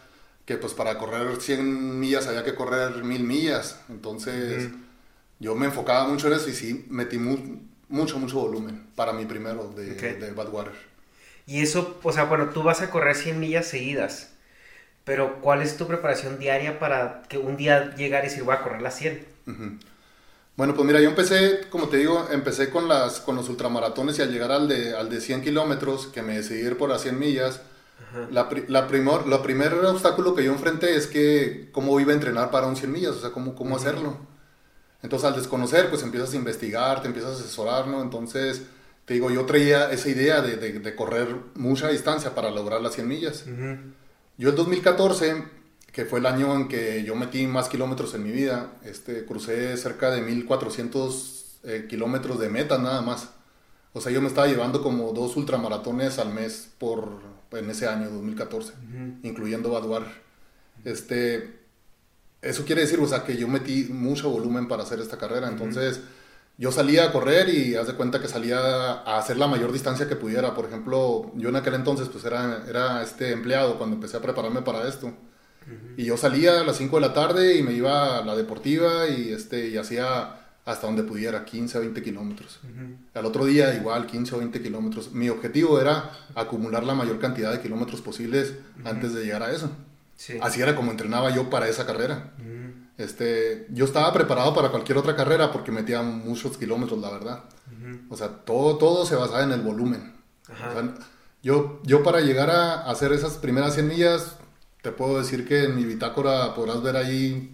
que 0.46 0.58
pues 0.58 0.74
para 0.74 0.98
correr 0.98 1.40
100 1.42 2.00
millas 2.00 2.28
había 2.28 2.44
que 2.44 2.56
correr 2.56 3.04
1000 3.04 3.24
millas. 3.24 3.80
Entonces 3.90 4.70
yo 5.40 5.56
me 5.56 5.68
enfocaba 5.68 6.08
mucho 6.08 6.28
en 6.28 6.34
eso 6.34 6.50
y 6.50 6.54
sí 6.54 6.86
metí 6.90 7.18
mu- 7.18 7.62
mucho, 7.90 8.20
mucho 8.20 8.40
volumen 8.40 8.88
para 8.96 9.14
mi 9.14 9.26
primero 9.26 9.74
de, 9.76 9.92
Ok. 9.94 10.20
de 10.20 10.32
Badwater. 10.32 10.74
Y 11.46 11.62
eso, 11.62 12.00
o 12.04 12.12
sea, 12.12 12.26
bueno, 12.26 12.50
tú 12.50 12.64
vas 12.64 12.82
a 12.82 12.90
correr 12.90 13.16
100 13.16 13.40
millas 13.40 13.68
seguidas, 13.68 14.30
pero 15.06 15.42
¿cuál 15.42 15.62
es 15.64 15.78
tu 15.78 15.88
preparación 15.88 16.40
diaria 16.40 16.80
para 16.80 17.24
que 17.30 17.38
un 17.40 17.58
día 17.58 17.96
llegar 17.96 18.24
y 18.26 18.30
decir 18.30 18.44
voy 18.44 18.56
a 18.56 18.64
correr 18.64 18.82
las 18.82 18.98
100? 18.98 19.26
Bueno, 20.56 20.76
pues 20.76 20.86
mira, 20.86 21.02
yo 21.02 21.10
empecé, 21.10 21.62
como 21.70 21.90
te 21.90 21.98
digo, 21.98 22.28
empecé 22.32 22.70
con, 22.70 22.88
las, 22.88 23.20
con 23.20 23.36
los 23.36 23.50
ultramaratones 23.50 24.20
y 24.20 24.22
al 24.22 24.32
llegar 24.32 24.52
al 24.52 24.68
de, 24.68 24.96
al 24.96 25.10
de 25.10 25.20
100 25.20 25.42
kilómetros, 25.42 26.08
que 26.08 26.22
me 26.22 26.36
decidí 26.38 26.62
ir 26.68 26.78
por 26.78 26.90
las 26.90 27.02
100 27.02 27.18
millas, 27.18 27.62
la, 28.32 28.48
la 28.68 28.88
primor, 28.88 29.28
lo 29.28 29.42
primer 29.42 29.74
obstáculo 29.74 30.36
que 30.36 30.44
yo 30.44 30.52
enfrenté 30.52 30.96
es 30.96 31.08
que 31.08 31.70
cómo 31.72 32.00
iba 32.00 32.12
a 32.12 32.16
entrenar 32.16 32.52
para 32.52 32.68
un 32.68 32.76
100 32.76 32.92
millas, 32.92 33.12
o 33.16 33.20
sea, 33.22 33.32
cómo, 33.32 33.56
cómo 33.56 33.76
hacerlo. 33.76 34.18
Entonces 35.02 35.28
al 35.28 35.36
desconocer, 35.36 35.90
pues 35.90 36.04
empiezas 36.04 36.34
a 36.34 36.36
investigar, 36.38 37.02
te 37.02 37.08
empiezas 37.08 37.32
a 37.32 37.44
asesorar, 37.44 37.88
¿no? 37.88 38.02
Entonces 38.02 38.62
te 39.06 39.16
digo, 39.16 39.30
yo 39.32 39.46
traía 39.46 39.92
esa 39.92 40.10
idea 40.10 40.42
de, 40.42 40.56
de- 40.58 40.80
de 40.80 40.96
correr 40.96 41.36
mucha 41.56 41.90
distancia 41.90 42.34
para 42.36 42.52
lograr 42.52 42.82
las 42.82 42.94
100 42.94 43.08
millas. 43.08 43.46
Yo 44.38 44.50
el 44.50 44.56
2014, 44.56 45.44
que 45.92 46.06
fue 46.06 46.20
el 46.20 46.26
año 46.26 46.56
en 46.56 46.68
que 46.70 47.04
yo 47.04 47.16
metí 47.16 47.46
más 47.48 47.68
kilómetros 47.68 48.14
en 48.14 48.24
mi 48.24 48.32
vida, 48.32 48.74
este, 48.86 49.26
crucé 49.26 49.76
cerca 49.78 50.10
de 50.12 50.22
1400 50.22 51.60
eh, 51.66 51.86
kilómetros 51.90 52.40
de 52.40 52.50
meta 52.50 52.78
nada 52.78 53.02
más. 53.02 53.30
O 53.94 54.02
sea, 54.02 54.12
yo 54.12 54.22
me 54.22 54.28
estaba 54.28 54.48
llevando 54.48 54.82
como 54.82 55.12
dos 55.14 55.36
ultramaratones 55.36 56.18
al 56.20 56.34
mes 56.34 56.70
por, 56.80 57.20
en 57.56 57.70
ese 57.70 57.88
año, 57.88 58.10
2014, 58.10 58.74
incluyendo 59.24 59.72
Badwar. 59.72 60.04
Este, 60.84 61.60
eso 62.42 62.66
quiere 62.66 62.82
decir, 62.82 63.00
o 63.00 63.08
sea, 63.08 63.24
que 63.24 63.38
yo 63.38 63.48
metí 63.48 63.86
mucho 63.86 64.30
volumen 64.30 64.68
para 64.68 64.84
hacer 64.84 65.00
esta 65.00 65.18
carrera. 65.18 65.48
Entonces, 65.48 66.02
yo 66.58 66.72
salía 66.72 67.06
a 67.06 67.12
correr 67.12 67.50
y 67.50 67.76
haz 67.76 67.88
de 67.88 67.96
cuenta 67.96 68.22
que 68.22 68.28
salía 68.28 68.60
a 68.60 69.18
hacer 69.18 69.38
la 69.38 69.48
mayor 69.48 69.72
distancia 69.72 70.08
que 70.08 70.16
pudiera. 70.16 70.54
Por 70.54 70.66
ejemplo, 70.66 71.32
yo 71.36 71.50
en 71.50 71.56
aquel 71.56 71.74
entonces, 71.74 72.10
pues 72.10 72.26
era, 72.26 72.64
era 72.68 73.02
este 73.02 73.32
empleado 73.32 73.78
cuando 73.78 73.96
empecé 73.96 74.18
a 74.18 74.22
prepararme 74.22 74.62
para 74.62 74.88
esto. 74.88 75.14
Y 75.96 76.06
yo 76.06 76.18
salía 76.18 76.60
a 76.60 76.64
las 76.66 76.78
5 76.78 76.98
de 76.98 77.02
la 77.02 77.14
tarde 77.14 77.58
y 77.58 77.64
me 77.64 77.72
iba 77.72 78.18
a 78.20 78.26
la 78.26 78.36
deportiva 78.36 79.08
y, 79.08 79.32
este, 79.32 79.70
y 79.70 79.78
hacía 79.78 80.43
hasta 80.66 80.88
donde 80.88 81.04
pudiera, 81.04 81.44
15 81.44 81.78
a 81.78 81.82
20 81.82 82.02
kilómetros. 82.02 82.60
Al 83.14 83.26
otro 83.26 83.46
día 83.46 83.74
igual, 83.76 84.08
15 84.08 84.36
o 84.36 84.38
20 84.40 84.62
kilómetros. 84.62 85.12
Mi 85.12 85.30
objetivo 85.30 85.80
era 85.80 86.12
acumular 86.36 86.84
la 86.84 86.94
mayor 86.94 87.20
cantidad 87.20 87.52
de 87.52 87.62
kilómetros 87.62 88.02
posibles 88.02 88.54
antes 88.86 89.14
de 89.14 89.26
llegar 89.26 89.44
a 89.44 89.52
eso. 89.52 89.70
Sí. 90.16 90.38
Así 90.42 90.62
era 90.62 90.76
como 90.76 90.92
entrenaba 90.92 91.32
yo 91.32 91.50
para 91.50 91.68
esa 91.68 91.86
carrera. 91.86 92.34
Este, 92.98 93.68
yo 93.72 93.86
estaba 93.86 94.14
preparado 94.14 94.54
para 94.54 94.70
cualquier 94.70 94.98
otra 94.98 95.16
carrera 95.16 95.52
porque 95.52 95.72
metía 95.72 96.02
muchos 96.02 96.58
kilómetros, 96.58 97.00
la 97.00 97.12
verdad. 97.12 97.44
O 98.10 98.16
sea, 98.16 98.30
todo, 98.30 98.78
todo 98.78 99.06
se 99.06 99.16
basaba 99.16 99.44
en 99.44 99.52
el 99.52 99.62
volumen. 99.62 100.14
Ajá. 100.48 100.70
O 100.70 100.74
sea, 100.74 100.94
yo, 101.42 101.82
yo 101.84 102.04
para 102.04 102.22
llegar 102.22 102.50
a 102.50 102.90
hacer 102.90 103.12
esas 103.12 103.34
primeras 103.34 103.74
100 103.74 103.88
millas, 103.88 104.38
te 104.82 104.92
puedo 104.92 105.18
decir 105.18 105.46
que 105.46 105.66
en 105.66 105.76
mi 105.76 105.84
bitácora 105.84 106.54
podrás 106.56 106.82
ver 106.82 106.96
ahí, 106.96 107.54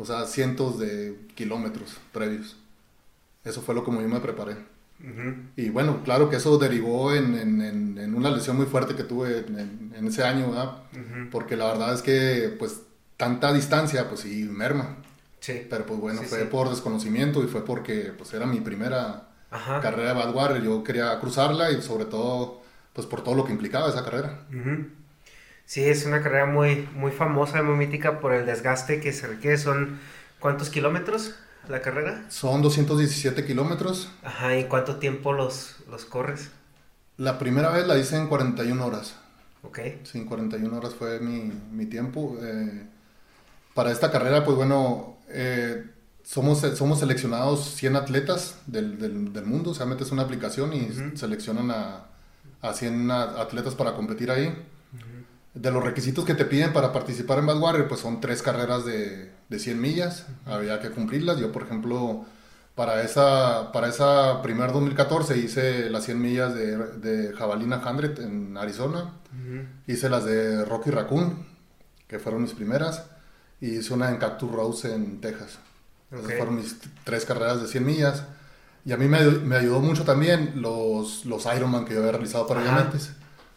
o 0.00 0.04
sea, 0.04 0.26
cientos 0.26 0.78
de 0.78 1.16
kilómetros 1.34 1.96
previos. 2.12 2.56
Eso 3.44 3.60
fue 3.62 3.74
lo 3.74 3.84
como 3.84 4.00
yo 4.00 4.08
me 4.08 4.20
preparé. 4.20 4.56
Y 5.56 5.70
bueno, 5.70 6.02
claro 6.04 6.28
que 6.28 6.36
eso 6.36 6.58
derivó 6.58 7.14
en, 7.14 7.34
en- 7.34 7.62
en- 7.62 7.98
en 7.98 8.14
una 8.14 8.30
lesión 8.30 8.56
muy 8.58 8.66
fuerte 8.66 8.94
que 8.94 9.02
tuve 9.04 9.38
en, 9.38 10.06
ese 10.06 10.24
año, 10.24 10.50
¿verdad? 10.50 10.76
Porque 11.30 11.56
la 11.56 11.66
verdad 11.68 11.94
es 11.94 12.02
que, 12.02 12.54
pues, 12.58 12.82
tanta 13.16 13.52
distancia, 13.52 14.08
pues 14.08 14.20
sí, 14.20 14.44
merma. 14.44 14.96
Sí. 15.40 15.66
Pero 15.70 15.86
pues 15.86 15.98
bueno, 15.98 16.20
Sí, 16.20 16.26
fue 16.26 16.40
sí. 16.40 16.44
por 16.50 16.68
desconocimiento 16.68 17.42
y 17.42 17.46
fue 17.46 17.64
porque, 17.64 18.12
pues, 18.16 18.34
era 18.34 18.44
mi 18.44 18.60
primera 18.60 19.28
Ajá. 19.50 19.80
carrera 19.80 20.10
de 20.12 20.14
Badwater. 20.20 20.62
Yo 20.62 20.84
quería 20.84 21.18
cruzarla 21.18 21.70
y 21.70 21.80
sobre 21.80 22.04
todo, 22.04 22.60
pues, 22.92 23.06
por 23.06 23.24
todo 23.24 23.34
lo 23.34 23.44
que 23.46 23.52
implicaba 23.52 23.88
esa 23.88 24.04
carrera. 24.04 24.40
Sí, 25.70 25.84
es 25.84 26.04
una 26.04 26.20
carrera 26.20 26.46
muy, 26.46 26.88
muy 26.96 27.12
famosa, 27.12 27.62
muy 27.62 27.76
mítica 27.76 28.18
por 28.18 28.32
el 28.32 28.44
desgaste 28.44 28.98
que 28.98 29.12
se 29.12 29.28
requiere. 29.28 29.56
Son, 29.56 30.00
¿cuántos 30.40 30.68
kilómetros 30.68 31.36
la 31.68 31.80
carrera? 31.80 32.24
Son 32.28 32.60
217 32.60 33.46
kilómetros. 33.46 34.10
Ajá, 34.24 34.56
¿y 34.56 34.64
cuánto 34.64 34.96
tiempo 34.96 35.32
los, 35.32 35.76
los 35.88 36.04
corres? 36.06 36.50
La 37.18 37.38
primera 37.38 37.70
vez 37.70 37.86
la 37.86 37.96
hice 37.96 38.16
en 38.16 38.26
41 38.26 38.84
horas. 38.84 39.14
Ok. 39.62 39.78
Sí, 40.02 40.18
en 40.18 40.24
41 40.24 40.76
horas 40.76 40.92
fue 40.96 41.20
mi, 41.20 41.52
mi 41.70 41.86
tiempo. 41.86 42.36
Eh, 42.42 42.86
para 43.72 43.92
esta 43.92 44.10
carrera, 44.10 44.44
pues 44.44 44.56
bueno, 44.56 45.18
eh, 45.28 45.84
somos, 46.24 46.62
somos 46.76 46.98
seleccionados 46.98 47.64
100 47.76 47.94
atletas 47.94 48.58
del, 48.66 48.98
del, 48.98 49.32
del 49.32 49.46
mundo. 49.46 49.70
O 49.70 49.74
sea, 49.74 49.86
metes 49.86 50.10
una 50.10 50.22
aplicación 50.22 50.72
y 50.72 50.88
seleccionan 51.16 51.70
a, 51.70 52.06
a 52.60 52.74
100 52.74 53.08
a- 53.12 53.40
atletas 53.40 53.76
para 53.76 53.94
competir 53.94 54.32
ahí. 54.32 54.52
De 55.54 55.70
los 55.72 55.82
requisitos 55.82 56.24
que 56.24 56.34
te 56.34 56.44
piden 56.44 56.72
para 56.72 56.92
participar 56.92 57.38
en 57.40 57.46
Badwater, 57.46 57.88
pues 57.88 58.00
son 58.00 58.20
tres 58.20 58.40
carreras 58.42 58.84
de, 58.84 59.32
de 59.48 59.58
100 59.58 59.80
millas. 59.80 60.26
Había 60.46 60.80
que 60.80 60.90
cumplirlas. 60.90 61.38
Yo, 61.38 61.50
por 61.50 61.62
ejemplo, 61.64 62.24
para 62.76 63.02
esa, 63.02 63.72
para 63.72 63.88
esa 63.88 64.42
primer 64.42 64.72
2014 64.72 65.38
hice 65.38 65.90
las 65.90 66.04
100 66.04 66.20
millas 66.20 66.54
de, 66.54 66.76
de 66.76 67.32
Jabalina 67.34 67.80
100 67.80 68.24
en 68.24 68.56
Arizona. 68.56 69.14
Hice 69.86 70.08
las 70.08 70.24
de 70.24 70.64
Rocky 70.64 70.90
Raccoon, 70.90 71.46
que 72.06 72.18
fueron 72.20 72.42
mis 72.42 72.52
primeras. 72.52 73.06
Y 73.60 73.70
hice 73.76 73.92
una 73.92 74.08
en 74.10 74.16
Cactus 74.18 74.50
Rose 74.52 74.94
en 74.94 75.20
Texas. 75.20 75.58
Esas 76.12 76.30
Ok. 76.30 76.32
fueron 76.36 76.56
mis 76.56 76.76
tres 77.04 77.24
carreras 77.24 77.60
de 77.60 77.68
100 77.68 77.84
millas. 77.84 78.24
Y 78.84 78.92
a 78.92 78.96
mí 78.96 79.08
me, 79.08 79.20
me 79.20 79.56
ayudó 79.56 79.80
mucho 79.80 80.04
también 80.04 80.52
los, 80.62 81.26
los 81.26 81.44
Ironman 81.46 81.84
que 81.84 81.94
yo 81.94 82.00
había 82.00 82.12
realizado 82.12 82.46
previamente. 82.46 82.98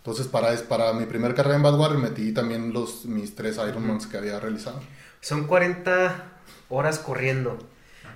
Entonces, 0.04 0.28
para, 0.28 0.52
es- 0.54 0.62
para 0.64 0.92
mi 0.94 1.06
primera 1.06 1.34
carrera 1.34 1.56
en 1.56 1.64
Badwater 1.64 1.98
metí 1.98 2.34
también 2.34 2.74
los, 2.74 3.06
mis 3.06 3.36
tres 3.36 3.56
Ironmans 3.58 4.06
que 4.06 4.18
había 4.18 4.38
realizado. 4.40 4.82
Son 5.22 5.46
40 5.48 6.26
horas 6.70 7.00
corriendo. 7.00 7.58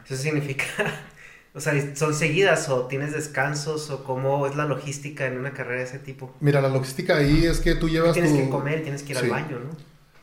Eso 0.06 0.22
significa, 0.22 0.66
o 1.56 1.62
sea, 1.62 1.74
¿son 1.96 2.14
seguidas 2.14 2.68
o 2.68 2.88
tienes 2.88 3.14
descansos 3.14 3.90
o 3.90 4.04
cómo 4.04 4.48
es 4.48 4.56
la 4.58 4.66
logística 4.66 5.26
en 5.28 5.38
una 5.38 5.54
carrera 5.54 5.80
de 5.80 5.86
ese 5.88 6.00
tipo? 6.00 6.34
Mira, 6.42 6.60
la 6.62 6.68
logística 6.70 7.16
ahí 7.18 7.46
es 7.46 7.62
que 7.62 7.76
tú 7.76 7.88
llevas 7.88 8.14
Tienes 8.14 8.32
tu... 8.34 8.38
que 8.38 8.50
comer, 8.50 8.84
tienes 8.84 9.04
que 9.04 9.14
ir 9.14 9.18
Sí. 9.20 9.24
al 9.26 9.30
baño, 9.32 9.60
¿no? 9.60 9.70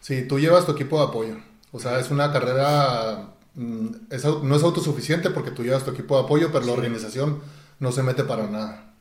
Sí, 0.00 0.22
tú 0.28 0.38
llevas 0.38 0.66
tu 0.66 0.72
equipo 0.72 0.98
de 0.98 1.04
apoyo. 1.08 1.36
O 1.72 1.80
sea, 1.80 1.98
es 1.98 2.10
una 2.10 2.30
carrera, 2.30 3.30
mm, 3.54 3.86
es 4.10 4.24
no 4.26 4.54
es 4.54 4.62
autosuficiente 4.62 5.30
porque 5.30 5.50
tú 5.50 5.64
llevas 5.64 5.82
tu 5.84 5.90
equipo 5.92 6.16
de 6.18 6.24
apoyo, 6.24 6.52
pero 6.52 6.66
la 6.66 6.72
organización 6.72 7.40
no 7.80 7.90
se 7.90 8.02
mete 8.02 8.22
para 8.24 8.46
nada. 8.46 8.93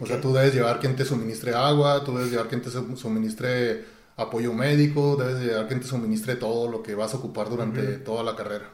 O 0.00 0.06
sea, 0.06 0.20
tú 0.20 0.32
debes 0.32 0.54
llevar 0.54 0.80
quien 0.80 0.96
te 0.96 1.04
suministre 1.04 1.54
agua, 1.54 2.04
tú 2.04 2.16
debes 2.16 2.30
llevar 2.30 2.48
quien 2.48 2.62
te 2.62 2.70
su- 2.70 2.96
suministre 2.96 3.84
apoyo 4.16 4.52
médico, 4.52 5.16
debes 5.16 5.40
llevar 5.42 5.66
quien 5.68 5.80
te 5.80 5.86
suministre 5.86 6.36
todo 6.36 6.68
lo 6.70 6.82
que 6.82 6.94
vas 6.94 7.14
a 7.14 7.18
ocupar 7.18 7.48
durante 7.50 7.98
toda 7.98 8.22
la 8.22 8.36
carrera. 8.36 8.70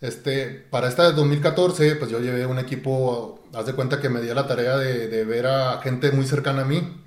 Este, 0.00 0.48
para 0.70 0.88
esta 0.88 1.04
de 1.08 1.12
2014, 1.12 1.94
pues 1.96 2.10
yo 2.10 2.20
llevé 2.20 2.46
un 2.46 2.58
equipo, 2.58 3.44
haz 3.52 3.66
de 3.66 3.74
cuenta 3.74 4.00
que 4.00 4.08
me 4.08 4.22
di 4.22 4.30
a 4.30 4.34
la 4.34 4.46
tarea 4.46 4.78
de, 4.78 5.08
de 5.08 5.24
ver 5.24 5.46
a 5.46 5.78
gente 5.82 6.10
muy 6.12 6.26
cercana 6.26 6.62
a 6.62 6.64
mí, 6.64 7.02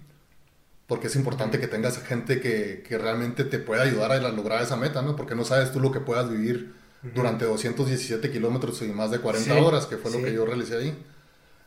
porque 0.87 1.07
es 1.07 1.15
importante 1.15 1.59
que 1.59 1.67
tengas 1.67 1.97
gente 2.03 2.41
que, 2.41 2.83
que 2.87 2.97
realmente 2.97 3.45
te 3.45 3.59
pueda 3.59 3.83
ayudar 3.83 4.11
a 4.11 4.19
lograr 4.31 4.61
esa 4.61 4.75
meta, 4.77 5.01
¿no? 5.01 5.15
Porque 5.15 5.35
no 5.35 5.45
sabes 5.45 5.71
tú 5.71 5.79
lo 5.79 5.91
que 5.91 6.01
puedas 6.01 6.29
vivir 6.29 6.73
durante 7.15 7.45
217 7.45 8.31
kilómetros 8.31 8.81
y 8.81 8.85
más 8.87 9.11
de 9.11 9.19
40 9.19 9.55
Sí, 9.55 9.59
horas, 9.59 9.85
que 9.87 9.97
fue 9.97 10.11
lo 10.11 10.17
sí. 10.17 10.23
que 10.23 10.33
yo 10.33 10.45
realicé 10.45 10.77
ahí. 10.77 10.97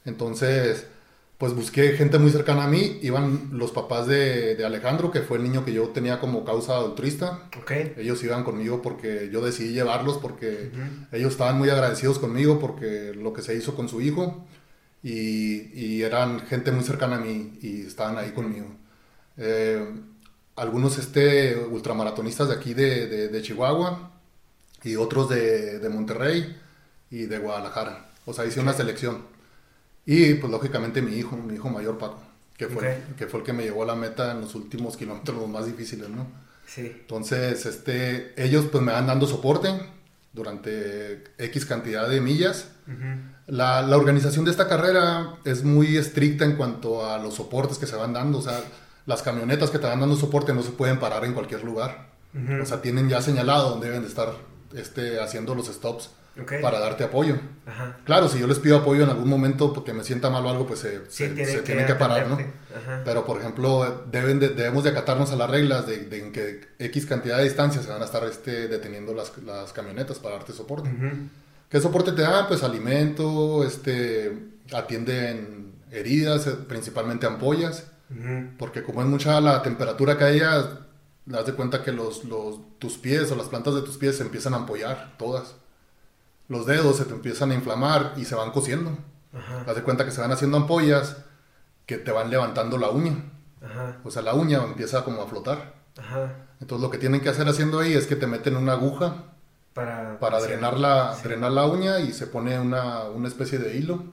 Entonces, 0.04 0.86
pues 1.38 1.52
busqué 1.54 1.92
gente 1.92 2.18
muy 2.18 2.30
cercana 2.30 2.64
a 2.64 2.68
mí, 2.68 2.98
iban 3.02 3.50
los 3.52 3.70
papás 3.70 4.06
de, 4.06 4.54
de 4.56 4.64
Alejandro, 4.64 5.10
que 5.10 5.20
fue 5.20 5.36
el 5.36 5.42
niño 5.44 5.64
que 5.66 5.72
yo 5.74 5.88
tenía 5.90 6.18
como 6.18 6.44
causa 6.44 6.78
altruista, 6.78 7.48
Ok. 7.60 7.72
ellos 7.98 8.22
iban 8.24 8.42
conmigo 8.42 8.80
porque 8.80 9.28
yo 9.30 9.44
decidí 9.44 9.74
llevarlos 9.74 10.16
porque 10.16 10.70
ellos 11.12 11.32
estaban 11.32 11.58
muy 11.58 11.68
agradecidos 11.68 12.18
conmigo 12.18 12.58
porque 12.58 13.12
lo 13.14 13.34
que 13.34 13.42
se 13.42 13.54
hizo 13.54 13.74
con 13.76 13.88
su 13.90 14.00
hijo 14.00 14.46
y, 15.02 15.70
y 15.78 16.02
eran 16.02 16.40
gente 16.46 16.72
muy 16.72 16.84
cercana 16.84 17.16
a 17.16 17.20
mí 17.20 17.58
y 17.60 17.82
estaban 17.82 18.16
ahí 18.16 18.30
conmigo. 18.30 18.68
Eh, 19.36 19.84
algunos 20.56 20.96
este, 20.96 21.56
ultramaratonistas 21.70 22.48
de 22.48 22.54
aquí 22.54 22.72
de, 22.72 23.06
de- 23.08 23.28
de 23.28 23.42
Chihuahua 23.42 24.10
y 24.82 24.96
otros 24.96 25.28
de, 25.28 25.78
de 25.80 25.88
Monterrey 25.90 26.56
y 27.10 27.26
de 27.26 27.38
Guadalajara. 27.38 28.06
O 28.24 28.32
sea, 28.32 28.46
hice 28.46 28.60
una 28.60 28.72
selección. 28.72 29.35
Y 30.06 30.34
pues 30.34 30.50
lógicamente 30.50 31.02
mi 31.02 31.16
hijo, 31.16 31.36
mi 31.36 31.54
hijo 31.54 31.68
mayor 31.68 31.98
Paco, 31.98 32.22
que 32.56 32.68
fue, 32.68 33.02
Ok. 33.10 33.16
que 33.18 33.26
fue 33.26 33.40
el 33.40 33.46
que 33.46 33.52
me 33.52 33.64
llevó 33.64 33.82
a 33.82 33.86
la 33.86 33.94
meta 33.96 34.30
en 34.32 34.40
los 34.40 34.54
últimos 34.54 34.96
kilómetros 34.96 35.36
los 35.36 35.48
más 35.48 35.66
difíciles, 35.66 36.08
¿no? 36.08 36.26
Sí. 36.66 36.82
Entonces, 37.00 37.66
este, 37.66 38.32
ellos 38.42 38.66
pues 38.70 38.82
me 38.82 38.92
van 38.92 39.06
dando 39.06 39.26
soporte 39.26 39.68
durante 40.32 41.24
X 41.38 41.64
cantidad 41.66 42.08
de 42.08 42.20
millas. 42.20 42.68
la, 43.46 43.82
la 43.82 43.96
organización 43.96 44.44
de 44.44 44.50
esta 44.50 44.68
carrera 44.68 45.36
es 45.44 45.64
muy 45.64 45.96
estricta 45.96 46.44
en 46.44 46.56
cuanto 46.56 47.06
a 47.08 47.18
los 47.18 47.34
soportes 47.34 47.78
que 47.78 47.86
se 47.86 47.96
van 47.96 48.12
dando. 48.12 48.38
O 48.38 48.42
sea, 48.42 48.60
las 49.06 49.22
camionetas 49.22 49.70
que 49.70 49.78
te 49.78 49.86
van 49.86 50.00
dando 50.00 50.16
soporte 50.16 50.52
no 50.52 50.62
se 50.62 50.70
pueden 50.70 50.98
parar 50.98 51.24
en 51.24 51.32
cualquier 51.34 51.64
lugar. 51.64 52.10
O 52.62 52.66
sea, 52.66 52.82
tienen 52.82 53.08
ya 53.08 53.22
señalado 53.22 53.70
dónde 53.70 53.86
deben 53.86 54.02
de 54.02 54.08
estar 54.08 54.34
este, 54.74 55.20
haciendo 55.20 55.54
los 55.54 55.68
stops 55.68 56.10
Para 56.60 56.78
darte 56.80 57.02
apoyo. 57.04 57.36
Ajá. 57.66 57.96
Claro, 58.04 58.28
si 58.28 58.38
yo 58.38 58.46
les 58.46 58.58
pido 58.58 58.76
apoyo 58.76 59.04
en 59.04 59.10
algún 59.10 59.28
momento 59.28 59.72
porque 59.72 59.92
me 59.92 60.04
sienta 60.04 60.28
mal 60.30 60.44
o 60.44 60.50
algo, 60.50 60.66
pues 60.66 60.80
se, 60.80 60.98
Sí, 61.08 61.24
se- 61.24 61.28
tienen 61.30 61.46
se 61.46 61.56
que 61.56 61.62
tienen 61.62 61.86
que 61.86 61.94
parar, 61.94 62.26
¿no? 62.28 62.34
Ajá. 62.34 63.02
Pero, 63.04 63.24
por 63.24 63.40
ejemplo, 63.40 64.04
deben 64.10 64.38
de- 64.38 64.50
debemos 64.50 64.84
de 64.84 64.90
acatarnos 64.90 65.30
a 65.32 65.36
las 65.36 65.48
reglas 65.50 65.86
de, 65.86 65.98
de 66.04 66.18
en 66.18 66.32
que 66.32 66.60
X 66.78 67.06
cantidad 67.06 67.38
de 67.38 67.44
distancia 67.44 67.82
se 67.82 67.88
van 67.88 68.02
a 68.02 68.04
estar 68.04 68.22
este, 68.24 68.68
deteniendo 68.68 69.14
las, 69.14 69.32
las 69.38 69.72
camionetas 69.72 70.18
para 70.18 70.36
darte 70.36 70.52
soporte. 70.52 70.90
¿Qué 71.70 71.80
soporte 71.80 72.12
te 72.12 72.22
dan? 72.22 72.46
Pues 72.48 72.62
alimento, 72.62 73.64
este, 73.64 74.38
atienden 74.72 75.72
heridas, 75.90 76.46
eh, 76.46 76.52
principalmente 76.68 77.26
ampollas, 77.26 77.86
porque 78.58 78.82
como 78.82 79.00
es 79.02 79.08
mucha 79.08 79.40
la 79.40 79.62
temperatura 79.62 80.16
que 80.16 80.24
hay, 80.24 80.38
das 80.40 81.44
de 81.46 81.52
cuenta 81.54 81.82
que 81.82 81.90
los, 81.92 82.24
los, 82.24 82.60
tus 82.78 82.98
pies 82.98 83.30
o 83.32 83.36
las 83.36 83.48
plantas 83.48 83.74
de 83.74 83.82
tus 83.82 83.96
pies 83.96 84.16
se 84.16 84.22
empiezan 84.22 84.54
a 84.54 84.58
ampollar, 84.58 85.14
todas. 85.18 85.56
Los 86.48 86.66
dedos 86.66 86.96
se 86.96 87.04
te 87.04 87.12
empiezan 87.14 87.50
a 87.50 87.54
inflamar 87.54 88.12
y 88.16 88.24
se 88.24 88.34
van 88.34 88.50
cosiendo. 88.52 88.96
Haz 89.66 89.74
de 89.74 89.82
cuenta 89.82 90.04
que 90.04 90.10
se 90.10 90.20
van 90.20 90.32
haciendo 90.32 90.56
ampollas 90.56 91.16
que 91.84 91.98
te 91.98 92.10
van 92.10 92.30
levantando 92.30 92.78
la 92.78 92.88
uña. 92.90 93.16
Ajá. 93.62 93.98
O 94.04 94.10
sea, 94.10 94.22
la 94.22 94.34
uña 94.34 94.62
empieza 94.64 95.04
como 95.04 95.22
a 95.22 95.26
flotar. 95.26 95.74
Ajá. 95.98 96.32
Entonces 96.60 96.82
lo 96.82 96.90
que 96.90 96.98
tienen 96.98 97.20
que 97.20 97.28
hacer 97.28 97.46
haciendo 97.48 97.80
ahí 97.80 97.92
es 97.94 98.06
que 98.06 98.16
te 98.16 98.26
meten 98.26 98.56
una 98.56 98.72
aguja 98.72 99.24
Para, 99.74 100.18
para 100.18 100.40
sí. 100.40 100.46
drenar, 100.46 100.78
la, 100.78 101.14
Sí. 101.14 101.22
drenar 101.24 101.52
la 101.52 101.66
uña 101.66 102.00
y 102.00 102.12
se 102.12 102.26
pone 102.26 102.58
una, 102.58 103.04
una 103.04 103.28
especie 103.28 103.58
de 103.58 103.76
hilo 103.76 104.04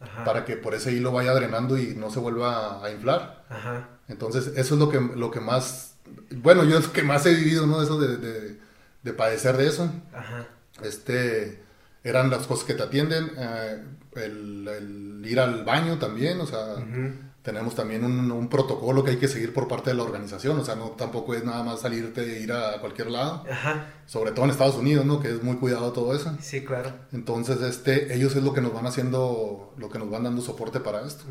Ajá. 0.00 0.24
para 0.24 0.44
que 0.44 0.56
por 0.56 0.74
ese 0.74 0.92
hilo 0.92 1.10
vaya 1.10 1.34
drenando 1.34 1.76
y 1.76 1.94
no 1.96 2.10
se 2.10 2.20
vuelva 2.20 2.84
a 2.84 2.90
inflar. 2.90 3.44
Ajá. 3.48 3.88
Entonces 4.08 4.48
eso 4.56 4.74
es 4.74 4.80
lo 4.80 4.88
que, 4.88 5.00
lo 5.00 5.30
que 5.30 5.40
más, 5.40 5.94
bueno, 6.36 6.62
yo 6.64 6.78
es 6.78 6.86
lo 6.86 6.92
que 6.92 7.02
más 7.02 7.26
he 7.26 7.34
vivido, 7.34 7.66
¿no? 7.66 7.82
Eso 7.82 7.98
de, 7.98 8.16
de, 8.16 8.58
de 9.02 9.12
padecer 9.12 9.56
de 9.56 9.66
eso. 9.66 9.90
Ajá. 10.14 10.46
Este, 10.82 11.62
eran 12.04 12.30
las 12.30 12.46
cosas 12.46 12.64
que 12.64 12.74
te 12.74 12.82
atienden, 12.82 13.30
eh, 13.36 13.82
el, 14.16 14.68
el 14.68 15.22
ir 15.26 15.40
al 15.40 15.64
baño 15.64 15.98
también, 15.98 16.40
o 16.40 16.46
sea, 16.46 16.76
tenemos 17.42 17.74
también 17.74 18.04
un, 18.04 18.30
un 18.30 18.48
protocolo 18.48 19.02
que 19.04 19.12
hay 19.12 19.16
que 19.16 19.28
seguir 19.28 19.52
por 19.54 19.68
parte 19.68 19.90
de 19.90 19.96
la 19.96 20.02
organización, 20.02 20.58
o 20.58 20.64
sea, 20.64 20.74
no 20.74 20.90
tampoco 20.90 21.34
es 21.34 21.44
nada 21.44 21.62
más 21.62 21.80
salirte 21.80 22.22
e 22.36 22.42
ir 22.42 22.52
a 22.52 22.80
cualquier 22.80 23.10
lado, 23.10 23.44
Ajá. 23.50 23.86
sobre 24.06 24.32
todo 24.32 24.44
en 24.44 24.50
Estados 24.50 24.76
Unidos, 24.76 25.06
¿no? 25.06 25.20
Que 25.20 25.28
es 25.28 25.42
muy 25.42 25.56
cuidado 25.56 25.92
todo 25.92 26.14
eso. 26.14 26.36
Sí, 26.40 26.64
claro. 26.64 26.92
Entonces, 27.12 27.60
este, 27.62 28.14
ellos 28.14 28.36
es 28.36 28.42
lo 28.42 28.52
que 28.52 28.60
nos 28.60 28.72
van 28.72 28.86
haciendo, 28.86 29.72
lo 29.76 29.88
que 29.88 29.98
nos 29.98 30.10
van 30.10 30.24
dando 30.24 30.42
soporte 30.42 30.80
para 30.80 31.06
esto. 31.06 31.24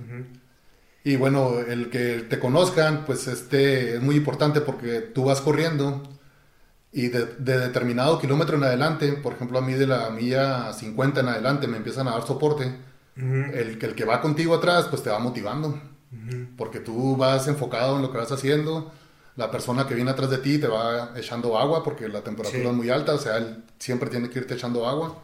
Y 1.03 1.15
bueno, 1.15 1.59
el 1.59 1.89
que 1.89 2.25
te 2.29 2.39
conozcan, 2.39 3.05
pues 3.05 3.27
este, 3.27 3.95
es 3.95 4.01
muy 4.01 4.15
importante 4.15 4.62
porque 4.62 5.00
tú 5.00 5.25
vas 5.25 5.39
corriendo 5.41 6.03
y 6.97 7.09
de, 7.09 7.25
de 7.37 7.59
determinado 7.59 8.17
kilómetro 8.19 8.57
en 8.57 8.63
adelante, 8.63 9.13
por 9.13 9.33
ejemplo, 9.33 9.59
a 9.59 9.61
mí 9.61 9.73
de 9.73 9.85
la 9.87 10.09
milla 10.09 10.73
50 10.73 11.19
en 11.21 11.27
adelante 11.27 11.67
me 11.67 11.77
empiezan 11.77 12.07
a 12.07 12.11
dar 12.11 12.25
soporte. 12.25 12.65
el, 13.15 13.77
que 13.79 13.85
el 13.87 13.95
que 13.95 14.05
va 14.05 14.21
contigo 14.21 14.55
atrás, 14.55 14.87
pues 14.89 15.03
te 15.03 15.09
va 15.09 15.19
motivando. 15.19 15.79
Porque 16.57 16.79
tú 16.79 17.15
vas 17.15 17.47
enfocado 17.47 17.95
en 17.97 18.01
lo 18.01 18.11
que 18.11 18.17
vas 18.17 18.31
haciendo. 18.31 18.91
La 19.35 19.51
persona 19.51 19.85
que 19.87 19.93
viene 19.93 20.09
atrás 20.11 20.29
de 20.31 20.39
ti 20.39 20.57
te 20.57 20.67
va 20.67 21.11
echando 21.15 21.57
agua 21.59 21.83
porque 21.83 22.07
la 22.09 22.21
temperatura 22.21 22.63
Sí. 22.63 22.67
es 22.67 22.73
muy 22.73 22.89
alta. 22.89 23.13
O 23.13 23.19
sea, 23.19 23.37
él 23.37 23.63
siempre 23.79 24.09
tiene 24.09 24.29
que 24.29 24.39
irte 24.39 24.55
echando 24.55 24.87
agua 24.87 25.21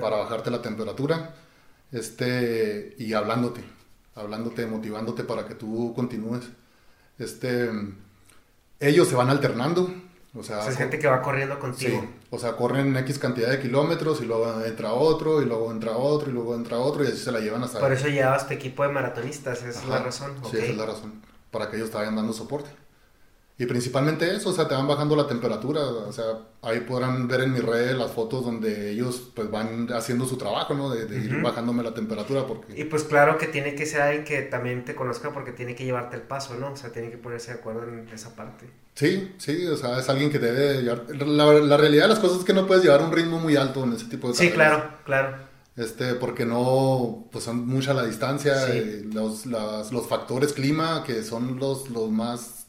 para 0.00 0.16
bajarte 0.16 0.50
la 0.50 0.60
temperatura. 0.62 1.34
Este, 1.92 2.94
y 2.98 3.12
hablándote, 3.12 3.62
hablándote, 4.16 4.66
motivándote 4.66 5.22
para 5.24 5.46
que 5.46 5.54
tú 5.54 5.92
continúes. 5.94 6.42
Este, 7.18 7.70
ellos 8.80 9.06
se 9.08 9.14
van 9.14 9.30
alternando. 9.30 9.92
O 10.34 10.42
sea, 10.42 10.60
O 10.60 10.62
sea, 10.62 10.70
es 10.72 10.78
gente 10.78 10.98
que 10.98 11.06
va 11.06 11.20
corriendo 11.20 11.58
contigo. 11.58 12.00
Sí, 12.00 12.08
o 12.30 12.38
sea, 12.38 12.56
corren 12.56 12.96
X 12.96 13.18
cantidad 13.18 13.50
de 13.50 13.60
kilómetros 13.60 14.22
y 14.22 14.24
luego 14.24 14.64
entra 14.64 14.92
otro 14.94 15.42
y 15.42 15.44
luego 15.44 15.70
entra 15.70 15.92
otro 15.96 16.30
y 16.30 16.32
luego 16.32 16.54
entra 16.54 16.78
otro 16.78 17.04
y 17.04 17.08
así 17.08 17.18
se 17.18 17.32
la 17.32 17.40
llevan 17.40 17.62
hasta... 17.62 17.80
Por 17.80 17.92
eso 17.92 18.08
llevabas 18.08 18.48
tu 18.48 18.54
equipo 18.54 18.82
de 18.82 18.88
maratonistas, 18.88 19.58
esa 19.58 19.68
es 19.68 19.76
Ajá, 19.78 19.88
la 19.88 20.02
razón. 20.04 20.32
Sí, 20.42 20.48
ok. 20.48 20.54
esa 20.54 20.72
es 20.72 20.76
la 20.78 20.86
razón. 20.86 21.22
Para 21.50 21.70
que 21.70 21.76
ellos 21.76 21.90
te 21.90 21.98
vayan 21.98 22.16
dando 22.16 22.32
soporte. 22.32 22.70
Y 23.62 23.66
principalmente 23.66 24.34
eso, 24.34 24.48
o 24.48 24.52
sea, 24.52 24.66
te 24.66 24.74
van 24.74 24.88
bajando 24.88 25.14
la 25.14 25.26
temperatura. 25.28 25.82
O 25.82 26.12
sea, 26.12 26.24
ahí 26.62 26.80
podrán 26.80 27.28
ver 27.28 27.42
en 27.42 27.52
mis 27.52 27.62
redes 27.62 27.96
las 27.96 28.10
fotos 28.10 28.44
donde 28.44 28.90
ellos 28.90 29.30
pues 29.34 29.50
van 29.50 29.88
haciendo 29.92 30.26
su 30.26 30.36
trabajo, 30.36 30.74
¿no? 30.74 30.90
De, 30.90 31.06
de 31.06 31.16
ir 31.24 31.40
bajándome 31.42 31.82
la 31.84 31.94
temperatura 31.94 32.44
porque... 32.46 32.78
Y 32.80 32.84
pues 32.84 33.04
claro 33.04 33.38
que 33.38 33.46
tiene 33.46 33.74
que 33.76 33.86
ser 33.86 34.00
alguien 34.02 34.24
que 34.24 34.42
también 34.42 34.84
te 34.84 34.94
conozca 34.96 35.30
porque 35.32 35.52
tiene 35.52 35.74
que 35.76 35.84
llevarte 35.84 36.16
el 36.16 36.22
paso, 36.22 36.54
¿no? 36.56 36.72
O 36.72 36.76
sea, 36.76 36.90
tiene 36.90 37.10
que 37.10 37.18
ponerse 37.18 37.52
de 37.52 37.58
acuerdo 37.60 37.84
en 37.84 38.08
esa 38.12 38.34
parte. 38.34 38.68
Sí, 38.94 39.32
sí, 39.38 39.64
o 39.66 39.76
sea, 39.76 39.98
es 39.98 40.08
alguien 40.08 40.30
que 40.30 40.38
debe 40.40 40.58
de 40.58 40.82
llevar... 40.82 41.04
La, 41.24 41.52
la 41.52 41.76
realidad 41.76 42.04
de 42.04 42.08
las 42.08 42.18
cosas 42.18 42.38
es 42.40 42.44
que 42.44 42.52
no 42.54 42.66
puedes 42.66 42.82
llevar 42.82 43.02
un 43.02 43.12
ritmo 43.12 43.38
muy 43.38 43.54
alto 43.56 43.84
en 43.84 43.92
ese 43.92 44.06
tipo 44.06 44.26
de 44.28 44.34
Sí, 44.34 44.50
carreras. 44.50 44.78
claro, 44.78 44.94
claro. 45.04 45.36
Este, 45.76 46.14
porque 46.16 46.44
no, 46.44 47.28
pues 47.30 47.44
son 47.44 47.66
mucha 47.66 47.94
la 47.94 48.04
distancia, 48.04 48.54
Sí. 48.66 48.72
eh, 48.74 49.02
los, 49.12 49.46
las- 49.46 49.92
los 49.92 50.06
factores 50.06 50.52
clima 50.52 51.04
que 51.06 51.22
son 51.22 51.58
los, 51.58 51.88
los 51.90 52.10
más... 52.10 52.61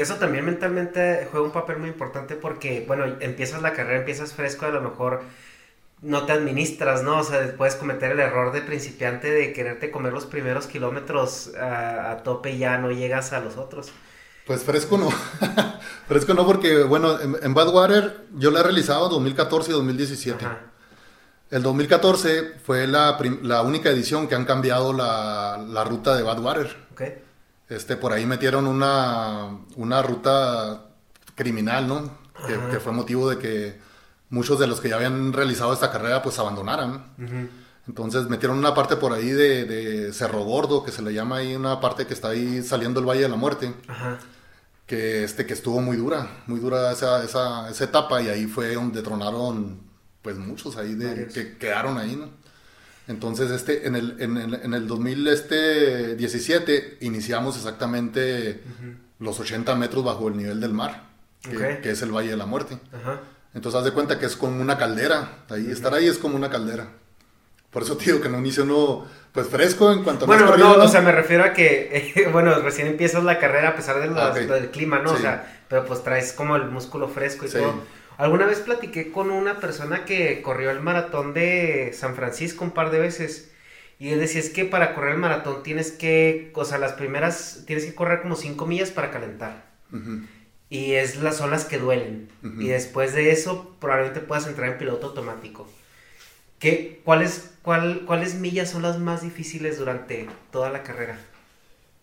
Que 0.00 0.04
eso 0.04 0.14
también 0.14 0.46
mentalmente 0.46 1.28
juega 1.30 1.44
un 1.44 1.52
papel 1.52 1.76
muy 1.76 1.90
importante 1.90 2.34
porque, 2.34 2.84
bueno, 2.86 3.04
empiezas 3.20 3.60
la 3.60 3.74
carrera, 3.74 3.98
empiezas 3.98 4.32
fresco, 4.32 4.64
a 4.64 4.70
lo 4.70 4.80
mejor 4.80 5.20
no 6.00 6.24
te 6.24 6.32
administras, 6.32 7.02
¿no? 7.02 7.18
O 7.18 7.22
sea, 7.22 7.54
puedes 7.54 7.74
cometer 7.74 8.12
el 8.12 8.20
error 8.20 8.50
de 8.50 8.62
principiante 8.62 9.30
de 9.30 9.52
quererte 9.52 9.90
comer 9.90 10.14
los 10.14 10.24
primeros 10.24 10.66
kilómetros 10.66 11.54
a, 11.54 12.12
a 12.12 12.22
tope 12.22 12.52
y 12.52 12.56
ya 12.60 12.78
no 12.78 12.90
llegas 12.90 13.34
a 13.34 13.40
los 13.40 13.58
otros. 13.58 13.92
Pues 14.46 14.64
fresco 14.64 14.96
no, 14.96 15.10
fresco 16.08 16.32
no 16.32 16.46
porque, 16.46 16.82
bueno, 16.84 17.20
en, 17.20 17.36
en 17.42 17.52
Badwater 17.52 18.24
yo 18.36 18.50
la 18.50 18.60
he 18.60 18.62
realizado 18.62 19.10
2014 19.10 19.70
y 19.70 19.74
2017. 19.74 20.46
Ajá. 20.46 20.60
El 21.50 21.62
2014 21.62 22.54
fue 22.64 22.86
la, 22.86 23.18
la 23.42 23.60
única 23.60 23.90
edición 23.90 24.28
que 24.28 24.34
han 24.34 24.46
cambiado 24.46 24.94
la, 24.94 25.62
la 25.68 25.84
ruta 25.84 26.16
de 26.16 26.22
Badwater. 26.22 26.74
¿Ok? 26.92 27.02
Este, 27.70 27.96
por 27.96 28.12
ahí 28.12 28.26
metieron 28.26 28.66
una, 28.66 29.58
una 29.76 30.02
ruta 30.02 30.86
criminal, 31.36 31.86
¿no? 31.86 32.18
Que, 32.46 32.80
fue 32.80 32.92
motivo 32.92 33.30
de 33.30 33.38
que 33.38 33.80
muchos 34.28 34.58
de 34.58 34.66
los 34.66 34.80
que 34.80 34.88
ya 34.88 34.96
habían 34.96 35.32
realizado 35.32 35.72
esta 35.72 35.92
carrera 35.92 36.20
pues 36.20 36.38
abandonaran. 36.38 37.04
Entonces 37.86 38.28
metieron 38.28 38.58
una 38.58 38.74
parte 38.74 38.96
por 38.96 39.12
ahí 39.12 39.30
de, 39.30 39.64
de 39.66 40.12
Cerro 40.12 40.42
Gordo, 40.42 40.82
que 40.82 40.90
se 40.90 41.00
le 41.02 41.14
llama 41.14 41.36
ahí 41.36 41.54
una 41.54 41.80
parte 41.80 42.06
que 42.06 42.14
está 42.14 42.28
ahí 42.28 42.62
saliendo 42.62 42.98
el 43.00 43.06
Valle 43.06 43.22
de 43.22 43.28
la 43.28 43.36
Muerte, 43.36 43.72
Ajá. 43.86 44.18
que, 44.86 45.24
este, 45.24 45.46
que 45.46 45.54
estuvo 45.54 45.80
muy 45.80 45.96
dura, 45.96 46.42
muy 46.46 46.60
dura 46.60 46.90
esa, 46.90 47.22
esa, 47.22 47.70
esa 47.70 47.84
etapa 47.84 48.20
y 48.20 48.28
ahí 48.28 48.46
fue 48.46 48.74
donde 48.74 49.02
tronaron 49.02 49.80
pues 50.22 50.36
muchos 50.38 50.76
ahí 50.76 50.94
de, 50.94 51.06
Varios. 51.06 51.32
que 51.32 51.56
quedaron 51.56 51.98
ahí, 51.98 52.16
¿no? 52.16 52.30
Entonces, 53.10 53.50
este, 53.50 53.88
en 53.88 53.96
el, 53.96 54.14
en 54.20 54.36
el, 54.36 54.54
en 54.54 54.72
el 54.72 54.86
2017 54.86 56.98
iniciamos 57.00 57.56
exactamente 57.56 58.60
los 59.18 59.40
80 59.40 59.74
metros 59.74 60.04
bajo 60.04 60.28
el 60.28 60.36
nivel 60.36 60.60
del 60.60 60.72
mar, 60.72 61.02
que, 61.42 61.90
es 61.90 62.02
el 62.02 62.12
Valle 62.12 62.30
de 62.30 62.36
la 62.36 62.46
Muerte. 62.46 62.78
Ajá. 62.92 63.18
Entonces, 63.52 63.80
haz 63.80 63.84
de 63.84 63.90
cuenta 63.90 64.20
que 64.20 64.26
es 64.26 64.36
como 64.36 64.62
una 64.62 64.78
caldera. 64.78 65.38
Ahí, 65.48 65.68
Estar 65.72 65.92
ahí 65.92 66.06
es 66.06 66.18
como 66.18 66.36
una 66.36 66.50
caldera. 66.50 66.86
Por 67.72 67.82
eso 67.82 67.96
digo 67.96 68.20
que 68.20 68.28
no 68.28 68.38
inicia 68.38 68.62
uno, 68.62 69.04
pues 69.32 69.48
fresco 69.48 69.90
en 69.92 70.04
cuanto 70.04 70.24
a 70.24 70.28
Bueno, 70.28 70.56
no, 70.56 70.74
o 70.74 70.88
sea, 70.88 71.00
me 71.00 71.10
refiero 71.10 71.42
a 71.42 71.52
que, 71.52 72.12
eh, 72.14 72.28
bueno, 72.32 72.54
recién 72.60 72.86
empiezas 72.86 73.24
la 73.24 73.40
carrera 73.40 73.70
a 73.70 73.74
pesar 73.74 73.98
de 74.00 74.06
las- 74.06 74.36
Ah, 74.36 74.38
del 74.38 74.70
clima, 74.70 75.00
¿no? 75.00 75.14
O 75.14 75.18
sea, 75.18 75.62
pero 75.68 75.84
pues 75.84 76.04
traes 76.04 76.32
como 76.32 76.54
el 76.54 76.66
músculo 76.70 77.08
fresco 77.08 77.44
y 77.44 77.48
Sí. 77.48 77.58
todo. 77.58 77.82
Alguna 78.20 78.44
vez 78.44 78.58
platiqué 78.60 79.10
con 79.10 79.30
una 79.30 79.60
persona 79.60 80.04
que 80.04 80.42
corrió 80.42 80.70
el 80.70 80.80
maratón 80.80 81.32
de 81.32 81.92
San 81.94 82.14
Francisco 82.14 82.64
un 82.64 82.72
par 82.72 82.90
de 82.90 82.98
veces 82.98 83.50
y 83.98 84.10
él 84.10 84.20
decía, 84.20 84.40
es 84.40 84.50
que 84.50 84.66
para 84.66 84.94
correr 84.94 85.12
el 85.14 85.18
maratón 85.18 85.62
tienes 85.62 85.90
que, 85.90 86.52
o 86.54 86.64
sea, 86.66 86.76
las 86.76 86.92
primeras, 86.92 87.64
tienes 87.66 87.86
que 87.86 87.94
correr 87.94 88.20
como 88.20 88.36
5 88.36 88.66
millas 88.66 88.90
para 88.90 89.10
calentar. 89.10 89.70
Ujú. 89.90 90.20
Y 90.68 90.92
es 90.92 91.16
las 91.16 91.40
olas 91.40 91.64
que 91.64 91.78
duelen. 91.78 92.28
Y 92.58 92.68
después 92.68 93.14
de 93.14 93.30
eso, 93.30 93.74
probablemente 93.80 94.20
puedas 94.20 94.46
entrar 94.46 94.68
en 94.70 94.76
piloto 94.78 95.08
automático. 95.08 95.66
¿Qué, 96.58 97.00
cuáles, 97.04 97.52
cuál, 97.62 98.02
¿Cuáles 98.06 98.34
millas 98.34 98.70
son 98.70 98.82
las 98.82 98.98
más 98.98 99.22
difíciles 99.22 99.78
durante 99.78 100.28
toda 100.52 100.68
la 100.70 100.82
carrera? 100.82 101.18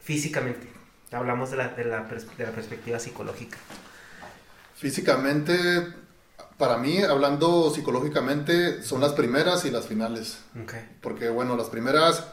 Físicamente. 0.01 0.67
Hablamos 1.11 1.51
de 1.51 1.57
la, 1.57 1.67
de 1.69 1.85
la, 1.85 2.09
pers- 2.09 2.35
de 2.37 2.43
la 2.43 2.51
perspectiva 2.51 2.99
psicológica. 2.99 3.57
Físicamente, 4.75 5.53
para 6.57 6.77
mí, 6.77 6.97
hablando 6.99 7.71
psicológicamente, 7.73 8.81
son 8.83 9.01
las 9.01 9.13
primeras 9.13 9.65
y 9.65 9.71
las 9.71 9.85
finales. 9.85 10.39
Ok. 10.61 10.73
Porque, 11.01 11.29
bueno, 11.29 11.55
las 11.55 11.67
primeras 11.67 12.23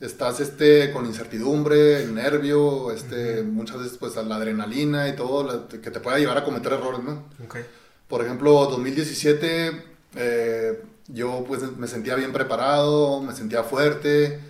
estás 0.00 0.40
este, 0.40 0.92
con 0.92 1.06
incertidumbre, 1.06 2.02
el 2.02 2.14
nervio, 2.14 2.90
este, 2.92 3.42
muchas 3.42 3.78
veces 3.78 3.98
pues 3.98 4.14
la 4.16 4.36
adrenalina 4.36 5.08
y 5.08 5.16
todo, 5.16 5.44
la- 5.44 5.68
que 5.68 5.90
te 5.90 6.00
pueda 6.00 6.18
llevar 6.18 6.38
a 6.38 6.44
cometer 6.44 6.72
errores, 6.72 7.02
¿no? 7.02 7.24
Ok. 7.44 7.56
Por 8.08 8.22
ejemplo, 8.24 8.52
2017, 8.66 9.82
eh, 10.16 10.82
yo 11.08 11.44
pues 11.46 11.62
me 11.76 11.86
sentía 11.88 12.14
bien 12.14 12.32
preparado, 12.32 13.20
me 13.22 13.34
sentía 13.34 13.62
fuerte, 13.64 14.40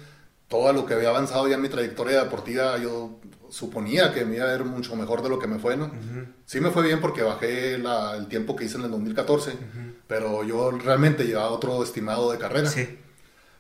todo 0.49 0.73
lo 0.73 0.87
que 0.87 0.95
había 0.95 1.11
avanzado 1.11 1.47
ya 1.49 1.57
en 1.57 1.63
mi 1.63 1.69
trayectoria 1.69 2.25
deportiva, 2.25 2.79
yo 2.79 3.21
suponía 3.51 4.13
que 4.13 4.25
me 4.25 4.37
iba 4.37 4.47
a 4.51 4.55
ir 4.55 4.65
mucho 4.65 4.95
mejor 4.97 5.23
de 5.23 5.29
lo 5.29 5.39
que 5.39 5.47
me 5.47 5.59
fue, 5.59 5.77
¿no? 5.77 5.91
Sí 6.47 6.61
me 6.61 6.71
fue 6.71 6.83
bien 6.83 7.01
porque 7.01 7.23
bajé 7.23 7.79
la- 7.79 8.17
el 8.17 8.27
tiempo 8.29 8.57
que 8.57 8.65
hice 8.65 8.77
en 8.79 8.85
el 8.85 8.91
2014, 8.91 9.53
pero 10.07 10.43
yo 10.45 10.71
realmente 10.71 11.25
llevaba 11.25 11.51
otro 11.51 11.83
estimado 11.83 12.31
de 12.33 12.39
carrera. 12.39 12.69
Sí. 12.69 12.99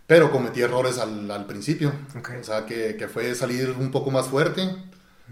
Pero 0.06 0.30
cometí 0.30 0.62
errores 0.62 0.98
al, 0.98 1.30
al 1.30 1.44
principio. 1.46 1.92
Ok. 2.18 2.30
O 2.40 2.44
sea, 2.44 2.64
que, 2.64 2.96
que 2.96 3.08
fue 3.08 3.34
salir 3.34 3.74
un 3.78 3.90
poco 3.90 4.10
más 4.10 4.26
fuerte. 4.26 4.62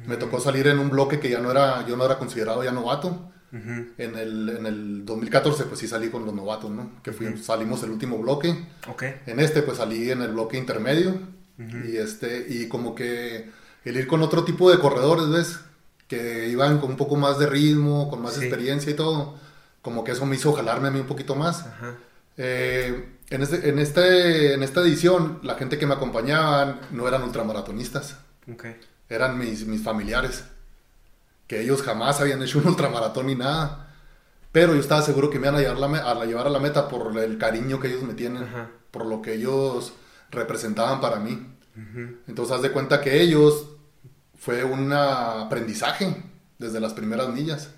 Me 0.06 0.16
tocó 0.18 0.38
salir 0.40 0.66
en 0.66 0.78
un 0.78 0.90
bloque 0.90 1.18
que 1.18 1.30
ya 1.30 1.40
no 1.40 1.50
era, 1.50 1.86
yo 1.86 1.96
no 1.96 2.04
era 2.04 2.18
considerado 2.18 2.62
ya 2.62 2.72
novato. 2.72 3.32
en, 3.52 4.18
el, 4.18 4.48
en 4.58 4.66
el 4.66 5.06
2014 5.06 5.64
pues 5.64 5.80
sí 5.80 5.88
salí 5.88 6.10
con 6.10 6.26
los 6.26 6.34
novatos, 6.34 6.70
¿no? 6.70 7.00
Que 7.02 7.12
fui- 7.12 7.38
salimos 7.38 7.82
el 7.84 7.90
último 7.92 8.18
bloque. 8.18 8.66
Ok. 8.88 9.04
En 9.26 9.40
este 9.40 9.62
pues 9.62 9.78
salí 9.78 10.10
en 10.10 10.20
el 10.20 10.32
bloque 10.32 10.58
intermedio. 10.58 11.14
Y 11.58 11.96
este, 11.96 12.46
y 12.48 12.68
como 12.68 12.94
que 12.94 13.50
el 13.84 13.96
ir 13.96 14.06
con 14.06 14.22
otro 14.22 14.44
tipo 14.44 14.70
de 14.70 14.78
corredores, 14.78 15.28
¿ves? 15.30 15.60
Que 16.08 16.48
iban 16.48 16.78
con 16.78 16.90
un 16.90 16.96
poco 16.96 17.16
más 17.16 17.38
de 17.38 17.46
ritmo, 17.46 18.10
con 18.10 18.20
más 18.22 18.34
Sí. 18.34 18.40
experiencia 18.44 18.90
y 18.92 18.94
todo. 18.94 19.34
Como 19.82 20.04
que 20.04 20.12
eso 20.12 20.26
me 20.26 20.36
hizo 20.36 20.52
jalarme 20.52 20.88
a 20.88 20.90
mí 20.90 21.00
un 21.00 21.06
poquito 21.06 21.34
más. 21.34 21.60
Ajá. 21.66 21.94
Eh, 22.36 23.08
en, 23.30 23.42
este, 23.42 23.68
en, 23.68 23.78
este, 23.78 24.52
en 24.54 24.62
esta 24.62 24.80
edición, 24.82 25.38
la 25.42 25.54
gente 25.54 25.78
que 25.78 25.86
me 25.86 25.94
acompañaban 25.94 26.80
no 26.90 27.08
eran 27.08 27.22
ultramaratonistas. 27.22 28.16
Okay. 28.52 28.76
Eran 29.08 29.38
mis, 29.38 29.66
mis 29.66 29.82
familiares. 29.82 30.44
Que 31.46 31.60
ellos 31.62 31.82
jamás 31.82 32.20
habían 32.20 32.42
hecho 32.42 32.58
un 32.58 32.66
ultramaratón 32.66 33.26
ni 33.28 33.34
nada. 33.34 33.94
Pero 34.52 34.74
yo 34.74 34.80
estaba 34.80 35.02
seguro 35.02 35.30
que 35.30 35.38
me 35.38 35.46
iban 35.46 35.56
a 35.56 35.60
llevar, 35.60 35.78
la, 35.78 36.10
a 36.10 36.24
llevar 36.24 36.46
a 36.46 36.50
la 36.50 36.58
meta 36.58 36.88
por 36.88 37.16
el 37.18 37.38
cariño 37.38 37.78
que 37.80 37.88
ellos 37.88 38.02
me 38.02 38.14
tienen. 38.14 38.44
Por 38.90 39.06
lo 39.06 39.22
que 39.22 39.34
ellos 39.34 39.92
representaban 40.30 41.00
para 41.00 41.18
mí. 41.18 41.52
Entonces, 42.26 42.56
haz 42.56 42.62
de 42.62 42.72
cuenta 42.72 43.00
que 43.02 43.20
ellos 43.20 43.66
fue 44.34 44.64
un 44.64 44.92
aprendizaje 44.92 46.22
desde 46.58 46.80
las 46.80 46.94
primeras 46.94 47.28
millas. 47.28 47.70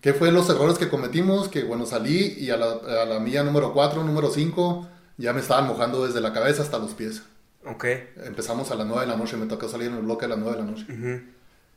¿Qué 0.00 0.14
fue 0.14 0.32
los 0.32 0.50
errores 0.50 0.78
que 0.78 0.88
cometimos? 0.88 1.48
Que 1.48 1.62
bueno, 1.62 1.86
salí 1.86 2.34
y 2.38 2.50
a 2.50 2.56
la, 2.56 2.72
a 3.02 3.04
la 3.04 3.20
milla 3.20 3.44
número 3.44 3.72
4, 3.72 4.02
número 4.02 4.30
5, 4.30 4.88
ya 5.16 5.32
me 5.32 5.40
estaban 5.40 5.68
mojando 5.68 6.04
desde 6.04 6.20
la 6.20 6.32
cabeza 6.32 6.62
hasta 6.62 6.78
los 6.78 6.94
pies. 6.94 7.22
Ok. 7.64 7.84
Empezamos 8.24 8.70
a 8.72 8.74
las 8.74 8.86
9 8.86 9.02
de 9.02 9.06
la 9.06 9.16
noche, 9.16 9.36
me 9.36 9.46
tocó 9.46 9.68
salir 9.68 9.88
en 9.88 9.94
el 9.96 10.02
bloque 10.02 10.24
a 10.24 10.28
las 10.28 10.38
9 10.38 10.56
de 10.56 10.62
la 10.62 10.70
noche. 10.70 10.86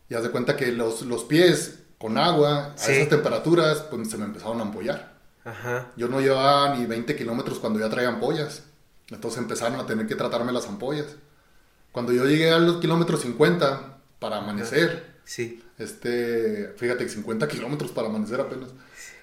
Y 0.09 0.15
haz 0.15 0.23
de 0.23 0.31
cuenta 0.31 0.55
que 0.57 0.71
los, 0.71 1.03
los 1.03 1.23
pies 1.25 1.79
con 1.97 2.17
agua, 2.17 2.73
a 2.73 2.91
esas 2.91 3.09
temperaturas, 3.09 3.81
pues 3.89 4.09
se 4.09 4.17
me 4.17 4.25
empezaron 4.25 4.59
a 4.59 4.63
ampollar. 4.63 5.13
Ajá. 5.45 5.91
Yo 5.95 6.07
no 6.07 6.19
llevaba 6.19 6.75
ni 6.75 6.85
20 6.85 7.15
kilómetros 7.15 7.59
cuando 7.59 7.79
ya 7.79 7.89
traía 7.89 8.09
ampollas. 8.09 8.63
Entonces 9.09 9.39
empezaron 9.39 9.79
a 9.79 9.85
tener 9.85 10.07
que 10.07 10.15
tratarme 10.15 10.51
las 10.51 10.67
ampollas. 10.67 11.15
Cuando 11.91 12.11
yo 12.11 12.25
llegué 12.25 12.51
a 12.51 12.59
los 12.59 12.77
kilómetros 12.77 13.21
50 13.21 13.97
para 14.19 14.37
amanecer, 14.37 15.15
sí. 15.23 15.63
este, 15.77 16.73
fíjate, 16.77 17.07
50 17.07 17.47
kilómetros 17.47 17.91
para 17.91 18.09
amanecer 18.09 18.39
apenas, 18.39 18.69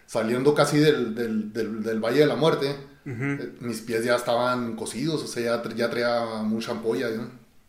saliendo 0.06 0.54
casi 0.54 0.78
del, 0.78 1.14
del, 1.14 1.52
del, 1.52 2.00
Valle 2.00 2.20
de 2.20 2.26
la 2.26 2.36
Muerte, 2.36 2.74
eh, 3.06 3.52
mis 3.60 3.80
pies 3.82 4.04
ya 4.04 4.16
estaban 4.16 4.76
cocidos, 4.76 5.22
o 5.22 5.26
sea, 5.26 5.62
ya, 5.62 5.74
ya 5.74 5.90
traía 5.90 6.24
mucha 6.42 6.72
ampolla. 6.72 7.08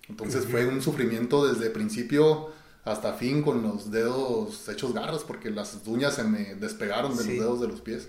Entonces 0.07 0.45
fue 0.45 0.65
un 0.65 0.81
sufrimiento 0.81 1.45
desde 1.45 1.69
principio 1.69 2.53
hasta 2.85 3.13
fin 3.13 3.41
con 3.41 3.63
los 3.63 3.89
dedos 3.89 4.69
hechos 4.69 4.93
garras 4.93 5.23
porque 5.23 5.49
las 5.49 5.81
uñas 5.87 6.15
se 6.15 6.23
me 6.23 6.55
despegaron 6.55 7.17
de 7.17 7.25
los 7.25 7.33
dedos 7.33 7.61
de 7.61 7.67
los 7.67 7.81
pies. 7.81 8.07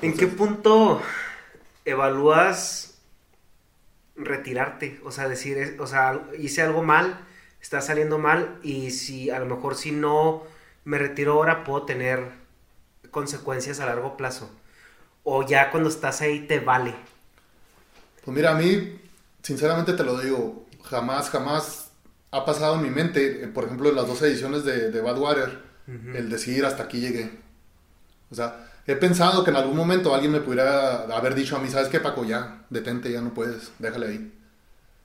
¿En 0.00 0.14
qué 0.16 0.26
punto 0.26 1.00
evalúas 1.84 2.93
retirarte, 4.16 5.00
o 5.04 5.10
sea, 5.10 5.28
decir, 5.28 5.76
o 5.80 5.86
sea, 5.86 6.22
hice 6.38 6.62
algo 6.62 6.82
mal, 6.82 7.18
está 7.60 7.80
saliendo 7.80 8.18
mal 8.18 8.58
y 8.62 8.90
si 8.90 9.30
a 9.30 9.38
lo 9.38 9.46
mejor 9.46 9.74
si 9.74 9.90
no 9.92 10.42
me 10.84 10.98
retiro 10.98 11.34
ahora 11.34 11.64
puedo 11.64 11.84
tener 11.84 12.32
consecuencias 13.10 13.80
a 13.80 13.86
largo 13.86 14.16
plazo. 14.16 14.50
O 15.24 15.46
ya 15.46 15.70
cuando 15.70 15.88
estás 15.88 16.20
ahí 16.20 16.46
te 16.46 16.60
vale. 16.60 16.94
Pues 18.24 18.36
mira, 18.36 18.52
a 18.52 18.54
mí, 18.54 19.00
sinceramente 19.42 19.92
te 19.94 20.04
lo 20.04 20.18
digo, 20.20 20.66
jamás, 20.84 21.30
jamás 21.30 21.90
ha 22.30 22.44
pasado 22.44 22.76
en 22.76 22.82
mi 22.82 22.90
mente, 22.90 23.44
eh, 23.44 23.48
por 23.48 23.64
ejemplo, 23.64 23.88
en 23.88 23.96
las 23.96 24.06
dos 24.06 24.20
ediciones 24.22 24.64
de, 24.64 24.90
de 24.90 25.00
Badwater, 25.00 25.62
el 25.86 26.30
decir 26.30 26.64
hasta 26.64 26.84
aquí 26.84 27.00
llegué. 27.00 27.30
O 28.30 28.34
sea, 28.34 28.66
he 28.86 28.96
pensado 28.96 29.44
que 29.44 29.50
en 29.50 29.56
algún 29.56 29.76
momento 29.76 30.14
alguien 30.14 30.32
me 30.32 30.40
pudiera 30.40 31.04
haber 31.04 31.34
dicho 31.34 31.56
a 31.56 31.60
mí, 31.60 31.68
¿sabes 31.68 31.88
qué, 31.88 32.00
Paco? 32.00 32.24
Ya, 32.24 32.64
detente, 32.70 33.10
ya 33.10 33.20
no 33.20 33.32
puedes, 33.32 33.72
déjale 33.78 34.06
ahí. 34.06 34.32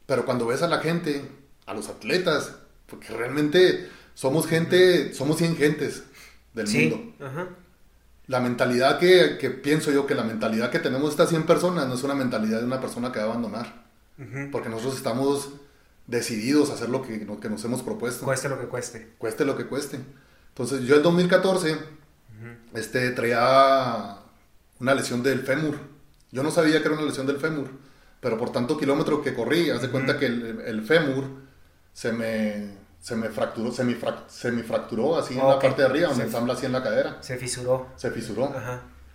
Pero 0.06 0.26
cuando 0.26 0.48
ves 0.48 0.62
a 0.62 0.68
la 0.68 0.80
gente, 0.80 1.30
a 1.66 1.74
los 1.74 1.88
atletas, 1.88 2.56
porque 2.88 3.10
realmente 3.10 3.90
somos 4.16 4.48
gente, 4.48 5.14
somos 5.14 5.38
100 5.38 5.56
gentes 5.56 6.04
del 6.54 6.68
mundo. 6.68 7.14
La 8.28 8.40
mentalidad 8.40 9.00
que, 9.00 9.38
que, 9.40 9.50
pienso 9.50 9.92
yo 9.92 10.06
que 10.06 10.14
la 10.14 10.24
mentalidad 10.24 10.72
que 10.72 10.80
tenemos 10.80 11.12
estas 11.12 11.30
100 11.30 11.44
personas 11.44 11.88
no 11.88 11.96
es 11.96 12.04
una 12.04 12.16
mentalidad 12.16 12.60
de 12.60 12.66
una 12.66 12.82
persona 12.82 13.12
que 13.12 13.20
va 13.20 13.26
a 13.26 13.28
abandonar. 13.30 13.88
Porque 14.52 14.68
nosotros 14.68 14.98
estamos 14.98 15.50
decididos 16.06 16.70
a 16.70 16.74
hacer 16.74 16.90
lo 16.90 17.02
que, 17.02 17.24
lo 17.26 17.40
que 17.40 17.50
nos 17.50 17.64
hemos 17.64 17.82
propuesto. 17.82 18.26
Cueste 18.26 18.50
lo 18.50 18.60
que 18.60 18.66
cueste. 18.66 19.14
Cueste 19.18 19.46
lo 19.46 19.56
que 19.56 19.66
cueste. 19.66 20.00
Entonces 20.50 20.82
yo 20.82 20.98
en 20.98 21.04
2014 21.04 21.78
este, 22.74 23.12
traía 23.12 24.18
una 24.80 24.94
lesión 24.96 25.24
del 25.24 25.42
fémur. 25.42 25.78
Yo 26.32 26.44
no 26.44 26.52
sabía 26.52 26.80
que 26.82 26.88
era 26.88 26.96
una 26.96 27.06
lesión 27.06 27.26
del 27.28 27.38
fémur, 27.38 27.70
pero 28.20 28.38
por 28.38 28.52
tanto 28.52 28.78
kilómetro 28.78 29.22
que 29.22 29.34
corrí, 29.34 29.70
haz 29.70 29.82
de 29.82 29.90
cuenta 29.90 30.18
que 30.18 30.26
el, 30.26 30.84
fémur 30.86 31.26
se 31.94 32.12
me, 32.12 32.78
se 33.02 33.16
me 33.16 33.30
fracturó, 33.30 33.72
se 33.72 33.84
me, 33.84 33.96
fracturó 34.64 35.18
así 35.18 35.38
en 35.38 35.48
la 35.48 35.60
parte 35.60 35.82
de 35.82 35.88
arriba, 35.88 36.14
me 36.14 36.24
ensambla 36.24 36.54
así 36.54 36.66
en 36.66 36.74
la 36.74 36.84
cadera. 36.84 37.18
Se 37.22 37.38
fisuró. 37.38 37.88
Se 37.96 38.12
fisuró. 38.12 38.54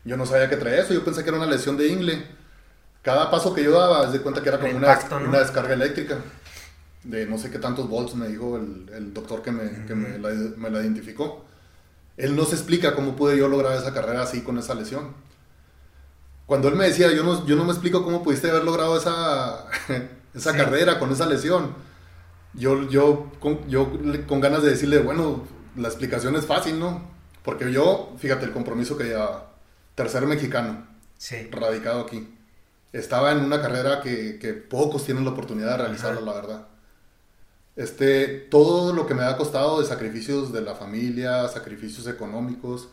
Yo 0.05 0.17
no 0.17 0.27
sabía 0.27 0.51
que 0.51 0.57
traía 0.57 0.83
eso, 0.83 0.93
yo 0.93 1.05
pensé 1.05 1.23
que 1.23 1.31
era 1.31 1.39
una 1.39 1.47
lesión 1.47 1.77
de 1.77 1.89
ingle. 1.89 2.27
Cada 3.03 3.31
paso 3.31 3.55
que 3.55 3.63
yo 3.63 3.79
daba, 3.79 4.01
haz 4.01 4.13
de 4.13 4.21
cuenta 4.21 4.43
que 4.43 4.49
era 4.49 4.59
como 4.59 4.77
una, 4.77 4.99
una 5.27 5.39
descarga 5.39 5.75
eléctrica 5.75 6.19
de 7.05 7.27
no 7.27 7.39
sé 7.39 7.51
qué 7.51 7.59
tantos 7.59 7.89
volts, 7.89 8.15
me 8.15 8.29
dijo 8.29 8.57
el, 8.57 8.91
el 8.93 9.15
doctor 9.15 9.43
que, 9.43 9.53
me, 9.53 9.87
que 9.87 9.95
me, 9.95 10.19
la, 10.19 10.31
me 10.57 10.71
la 10.71 10.81
identificó. 10.81 11.45
Él 12.17 12.37
no 12.37 12.45
se 12.45 12.55
explica 12.55 12.95
cómo 12.95 13.17
pude 13.17 13.37
yo 13.37 13.49
lograr 13.49 13.77
esa 13.77 13.93
carrera 13.93 14.23
así 14.23 14.43
con 14.43 14.59
esa 14.59 14.75
lesión. 14.75 15.15
Cuando 16.47 16.69
él 16.69 16.77
me 16.77 16.85
decía, 16.85 17.13
yo 17.13 17.25
no, 17.25 17.47
yo 17.47 17.57
no 17.57 17.65
me 17.65 17.73
explico 17.73 18.05
cómo 18.05 18.23
pudiste 18.23 18.51
haber 18.51 18.65
logrado 18.65 18.97
esa, 18.97 19.67
esa 20.35 20.57
carrera 20.57 20.99
con 20.99 21.11
esa 21.11 21.27
lesión, 21.27 21.75
yo, 22.53 22.89
yo, 22.89 23.33
con, 23.41 23.67
yo 23.69 23.91
con 24.29 24.41
ganas 24.41 24.63
de 24.63 24.71
decirle, 24.71 24.99
bueno, 24.99 25.45
la 25.77 25.89
explicación 25.89 26.37
es 26.37 26.47
fácil, 26.47 26.79
¿no? 26.79 27.03
Porque 27.43 27.73
yo, 27.73 28.15
fíjate 28.19 28.45
el 28.45 28.53
compromiso 28.53 28.97
que 28.97 29.11
ya, 29.11 29.47
tercer 29.95 30.27
mexicano, 30.27 30.87
radicado 31.51 32.03
aquí, 32.03 32.29
estaba 32.93 33.33
en 33.33 33.39
una 33.41 33.61
carrera 33.61 34.01
que, 34.03 34.39
que 34.39 34.53
pocos 34.53 35.05
tienen 35.05 35.25
la 35.25 35.31
oportunidad 35.31 35.71
de 35.73 35.85
realizarla, 35.85 36.21
la 36.21 36.33
verdad 36.35 36.67
este, 37.77 38.27
todo 38.29 38.93
lo 38.93 39.07
que 39.07 39.15
me 39.15 39.25
ha 39.25 39.37
costado 39.37 39.81
de 39.81 39.87
sacrificios 39.87 40.53
de 40.53 40.61
la 40.61 40.75
familia, 40.75 41.49
sacrificios 41.49 42.07
económicos, 42.07 42.89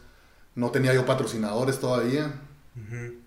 no 0.55 0.71
tenía 0.71 0.93
yo 0.93 1.05
patrocinadores 1.05 1.79
todavía. 1.79 2.31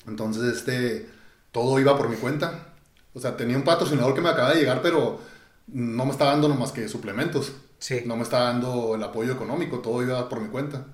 Entonces, 0.06 0.56
este, 0.56 1.08
todo 1.52 1.78
iba 1.78 1.96
por 1.96 2.08
mi 2.08 2.16
cuenta. 2.16 2.68
O 3.14 3.20
sea, 3.20 3.36
tenía 3.36 3.56
un 3.56 3.62
patrocinador 3.62 4.14
que 4.14 4.20
me 4.20 4.30
acaba 4.30 4.52
de 4.52 4.60
llegar, 4.60 4.82
pero 4.82 5.20
no 5.68 6.04
me 6.04 6.10
estaba 6.10 6.32
dando 6.32 6.48
más 6.48 6.72
que 6.72 6.88
suplementos. 6.88 7.52
Sí. 7.78 8.02
No 8.04 8.16
me 8.16 8.22
estaba 8.22 8.46
dando 8.46 8.94
el 8.94 9.02
apoyo 9.02 9.32
económico, 9.32 9.78
todo 9.78 10.02
iba 10.02 10.28
por 10.28 10.40
mi 10.40 10.48
cuenta. 10.48 10.86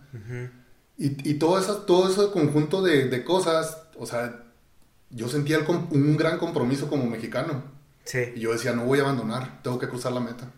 Y, 0.99 1.31
y, 1.31 1.35
todo, 1.35 1.59
eso, 1.59 1.79
todo 1.79 2.11
ese 2.11 2.31
conjunto 2.31 2.83
de, 2.83 3.09
de, 3.09 3.25
cosas, 3.25 3.85
o 3.99 4.05
sea, 4.05 4.42
yo 5.09 5.29
sentía 5.29 5.61
un 5.61 6.16
gran 6.18 6.38
compromiso 6.38 6.90
como 6.90 7.07
mexicano. 7.07 7.80
Y 8.14 8.40
yo 8.40 8.53
decía, 8.53 8.73
no 8.73 8.85
voy 8.85 8.99
a 8.99 9.03
abandonar, 9.03 9.62
tengo 9.62 9.79
que 9.79 9.88
cruzar 9.88 10.12
la 10.12 10.20
meta. 10.20 10.51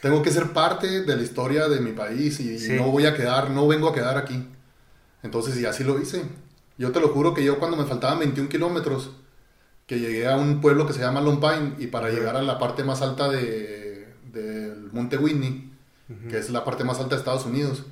Tengo 0.00 0.22
que 0.22 0.30
ser 0.30 0.52
parte 0.52 1.02
de 1.02 1.16
la 1.16 1.22
historia 1.22 1.68
de 1.68 1.80
mi 1.80 1.92
país 1.92 2.38
y, 2.40 2.68
no 2.74 2.90
voy 2.90 3.06
a 3.06 3.14
quedar, 3.14 3.50
no 3.50 3.66
vengo 3.66 3.88
a 3.88 3.94
quedar 3.94 4.18
aquí. 4.18 4.46
Entonces, 5.22 5.58
y 5.58 5.64
así 5.64 5.82
lo 5.82 5.98
hice. 5.98 6.22
Yo 6.76 6.92
te 6.92 7.00
lo 7.00 7.08
juro 7.08 7.32
que 7.32 7.44
yo 7.44 7.58
cuando 7.58 7.76
me 7.76 7.84
faltaban 7.84 8.18
21 8.18 8.48
kilómetros, 8.48 9.12
que 9.86 10.00
llegué 10.00 10.26
a 10.26 10.36
un 10.36 10.60
pueblo 10.60 10.86
que 10.86 10.92
se 10.92 11.00
llama 11.00 11.20
Lompine 11.20 11.74
y 11.78 11.86
para 11.86 12.10
llegar 12.10 12.36
a 12.36 12.42
la 12.42 12.58
parte 12.58 12.84
más 12.84 13.00
alta 13.00 13.30
del 13.30 14.06
de, 14.32 14.74
Monte 14.92 15.16
Whitney, 15.16 15.72
que 16.28 16.38
es 16.38 16.50
la 16.50 16.64
parte 16.64 16.84
más 16.84 16.98
alta 16.98 17.14
de 17.14 17.20
Estados 17.20 17.46
Unidos, 17.46 17.84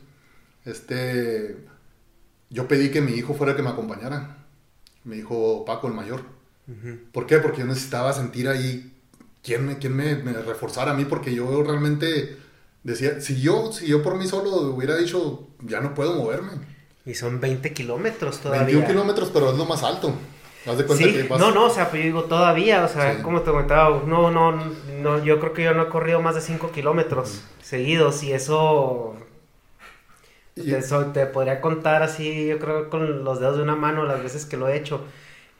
este, 0.65 1.65
yo 2.51 2.69
pedí 2.69 2.91
que 2.91 3.01
mi 3.01 3.13
hijo 3.13 3.35
fuera 3.35 3.53
el 3.53 3.57
que 3.57 3.63
me 3.63 3.71
acompañara. 3.71 4.37
Mi 5.05 5.17
hijo 5.17 5.65
Paco, 5.65 5.89
el 5.89 5.95
mayor. 5.95 6.23
¿Por 7.13 7.27
qué? 7.27 7.39
Porque 7.39 7.61
yo 7.61 7.67
necesitaba 7.67 8.13
sentir 8.13 8.49
ahí 8.49 8.93
quién 9.43 9.67
me, 9.67 9.79
quién 9.79 9.95
me, 9.97 10.15
reforzara 10.33 10.93
a 10.93 10.95
mí, 10.95 11.05
porque 11.05 11.35
yo 11.35 11.63
realmente 11.63 12.39
decía, 12.83 13.21
si 13.21 13.41
yo, 13.41 13.73
si 13.73 13.87
yo 13.87 14.03
por 14.03 14.17
mí 14.17 14.27
solo 14.27 14.51
hubiera 14.73 14.97
dicho, 14.97 15.49
ya 15.61 15.81
no 15.81 15.95
puedo 15.95 16.15
moverme. 16.15 16.53
Y 17.05 17.15
son 17.15 17.41
20 17.41 17.73
kilómetros 17.73 18.39
todavía. 18.39 18.65
21 18.65 18.87
kilómetros, 18.87 19.31
pero 19.33 19.51
es 19.51 19.59
lo 19.59 19.65
más 19.65 19.83
alto. 19.83 20.15
sí, 20.97 21.29
no, 21.31 21.51
no, 21.51 21.67
o 21.67 21.71
sea, 21.71 21.91
pues 21.91 22.03
yo 22.03 22.07
digo 22.07 22.25
todavía, 22.25 22.85
o 22.85 22.89
sea, 22.89 23.23
como 23.23 23.43
te 23.43 23.51
comentaba, 23.51 24.03
no, 24.07 24.31
no, 24.31 24.53
no, 24.53 25.25
yo 25.25 25.41
creo 25.41 25.53
que 25.53 25.65
yo 25.65 25.75
no 25.75 25.83
he 25.83 25.89
corrido 25.89 26.23
más 26.23 26.37
de 26.37 26.41
5 26.41 26.71
kilómetros 26.71 27.43
seguidos 27.61 28.23
y 28.23 28.33
eso 28.33 29.17
te, 31.13 31.27
podría 31.27 31.61
contar 31.61 32.03
así, 32.05 32.47
yo 32.47 32.59
creo 32.59 32.91
con 32.91 33.25
los 33.25 33.41
dedos 33.41 33.57
de 33.57 33.63
una 33.63 33.75
mano 33.75 34.05
las 34.05 34.23
veces 34.23 34.45
que 34.45 34.57
lo 34.57 34.69
he 34.69 34.77
hecho 34.77 35.05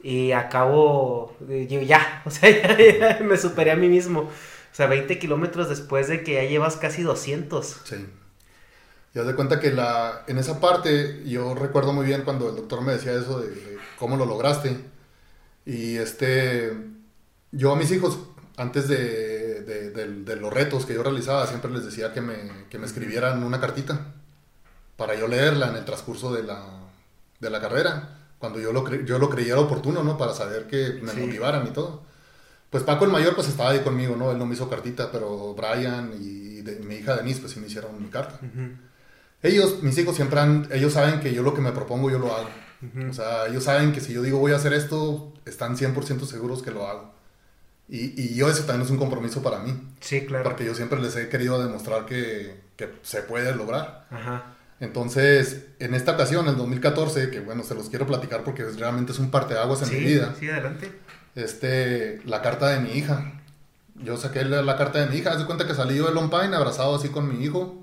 y 0.03 0.33
acabo, 0.33 1.35
yo 1.39 1.81
ya, 1.81 2.21
o 2.25 2.29
sea, 2.29 2.49
ya, 2.49 3.23
me 3.23 3.37
superé 3.37 3.71
a 3.71 3.75
mí 3.77 3.87
mismo. 3.87 4.19
O 4.19 4.75
sea, 4.75 4.87
20 4.87 5.17
kilómetros 5.17 5.69
después 5.69 6.07
de 6.09 6.23
que 6.23 6.33
ya 6.33 6.43
llevas 6.43 6.75
casi 6.75 7.03
200. 7.03 7.81
Sí. 7.85 8.05
Y 9.15 9.19
haz 9.19 9.27
de 9.27 9.35
cuenta 9.35 9.59
que 9.59 9.71
la, 9.71 10.23
en 10.27 10.39
esa 10.39 10.59
parte, 10.59 11.23
yo 11.25 11.53
recuerdo 11.55 11.93
muy 11.93 12.05
bien 12.05 12.23
cuando 12.23 12.49
el 12.49 12.55
doctor 12.55 12.81
me 12.81 12.93
decía 12.93 13.13
eso 13.13 13.39
de, 13.39 13.77
cómo 13.97 14.17
lo 14.17 14.25
lograste. 14.25 14.77
Y 15.65 15.97
este, 15.97 16.73
yo 17.51 17.71
a 17.71 17.75
mis 17.75 17.91
hijos, 17.91 18.19
antes 18.57 18.87
de, 18.87 19.61
de, 19.61 20.35
los 20.35 20.51
retos 20.51 20.85
que 20.85 20.95
yo 20.95 21.03
realizaba, 21.03 21.47
siempre 21.47 21.71
les 21.71 21.85
decía 21.85 22.11
que 22.11 22.21
me, 22.21 22.65
que 22.69 22.79
me 22.79 22.87
escribieran 22.87 23.43
una 23.43 23.61
cartita 23.61 24.13
para 24.97 25.15
yo 25.15 25.27
leerla 25.27 25.69
en 25.69 25.75
el 25.75 25.85
transcurso 25.85 26.33
de 26.33 26.43
la, 26.43 26.65
de 27.39 27.49
la 27.49 27.61
carrera 27.61 28.22
cuando 28.43 28.59
yo 28.59 28.73
lo, 28.73 28.83
cre- 28.83 29.05
yo 29.05 29.19
lo 29.19 29.29
creyera 29.29 29.57
oportuno, 29.61 30.03
¿no? 30.03 30.17
Para 30.17 30.33
saber 30.33 30.67
que 30.67 30.99
me 31.01 31.13
motivaran 31.13 31.65
y 31.65 31.69
todo. 31.69 32.01
Pues 32.69 32.83
Paco 32.83 33.05
el 33.05 33.11
mayor 33.11 33.35
pues 33.35 33.47
estaba 33.47 33.69
ahí 33.69 33.79
conmigo, 33.79 34.17
¿no? 34.17 34.31
Él 34.33 34.37
no 34.37 34.45
me 34.45 34.53
hizo 34.53 34.69
cartita, 34.69 35.09
pero 35.13 35.53
Brian 35.53 36.11
y 36.19 36.61
de- 36.61 36.79
mi 36.79 36.95
hija 36.95 37.15
Denise 37.15 37.39
pues 37.39 37.53
sí 37.53 37.61
me 37.61 37.67
hicieron 37.67 38.01
mi 38.03 38.09
carta. 38.09 38.37
Ellos, 39.43 39.81
mis 39.81 39.97
hijos 39.97 40.15
siempre 40.17 40.41
han, 40.41 40.67
ellos 40.73 40.91
saben 40.91 41.21
que 41.21 41.33
yo 41.33 41.41
lo 41.41 41.53
que 41.53 41.61
me 41.61 41.71
propongo 41.71 42.09
yo 42.11 42.19
lo 42.19 42.35
hago. 42.35 42.49
O 43.09 43.13
sea, 43.13 43.47
ellos 43.47 43.63
saben 43.63 43.93
que 43.93 44.01
si 44.01 44.11
yo 44.11 44.21
digo 44.21 44.39
voy 44.39 44.51
a 44.51 44.57
hacer 44.57 44.73
esto, 44.73 45.31
están 45.45 45.77
100% 45.77 46.25
seguros 46.25 46.61
que 46.61 46.71
lo 46.71 46.85
hago. 46.85 47.13
Y, 47.87 48.19
y 48.21 48.35
yo 48.35 48.49
eso 48.49 48.63
también 48.65 48.81
es 48.85 48.91
un 48.91 48.97
compromiso 48.97 49.41
para 49.41 49.59
mí. 49.59 49.73
Sí, 50.01 50.25
claro. 50.25 50.43
Porque 50.43 50.65
yo 50.65 50.75
siempre 50.75 50.99
les 50.99 51.15
he 51.15 51.29
querido 51.29 51.63
demostrar 51.63 52.05
que, 52.05 52.59
que 52.75 52.89
se 53.03 53.21
puede 53.21 53.55
lograr. 53.55 54.05
Ajá. 54.09 54.55
Entonces, 54.83 55.67
en 55.79 55.93
esta 55.95 56.11
ocasión, 56.11 56.47
en 56.47 56.57
2014, 56.57 57.29
que 57.29 57.39
bueno, 57.39 57.63
se 57.63 57.73
los 57.73 57.89
quiero 57.89 58.05
platicar 58.05 58.43
porque 58.43 58.63
es- 58.63 58.77
realmente 58.79 59.11
es 59.13 59.19
un 59.19 59.31
parteaguas 59.31 59.81
en 59.83 59.87
Sí, 59.87 59.95
mi 59.95 60.03
vida, 60.05 60.35
sí, 60.39 60.49
adelante. 60.49 60.91
este, 61.35 62.21
la 62.25 62.41
carta 62.41 62.69
de 62.69 62.79
mi 62.79 62.91
hija. 62.91 63.41
Yo 63.95 64.17
saqué 64.17 64.43
la, 64.43 64.61
la 64.61 64.75
carta 64.77 64.99
de 64.99 65.07
mi 65.07 65.17
hija, 65.17 65.31
haz 65.31 65.39
de 65.39 65.45
cuenta 65.45 65.65
que 65.67 65.73
salí 65.73 65.95
yo 65.97 66.05
del 66.11 66.29
Pine 66.29 66.55
abrazado 66.55 66.95
así 66.95 67.09
con 67.09 67.27
mi 67.29 67.43
hijo, 67.45 67.81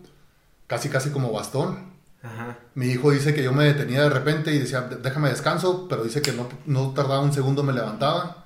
casi 0.67 0.89
casi 0.89 1.11
como 1.11 1.33
bastón. 1.33 1.91
Ajá. 2.23 2.59
Mi 2.75 2.87
hijo 2.89 3.11
dice 3.13 3.33
que 3.33 3.43
yo 3.43 3.53
me 3.53 3.65
detenía 3.65 4.03
de 4.03 4.11
repente 4.11 4.53
y 4.53 4.59
decía, 4.59 4.83
déjame 4.83 5.31
descanso, 5.31 5.87
pero 5.89 6.05
dice 6.05 6.21
que 6.21 6.33
no, 6.33 6.49
no 6.67 6.91
tardaba 6.93 7.21
un 7.21 7.33
segundo, 7.33 7.63
me 7.63 7.73
levantaba. 7.73 8.45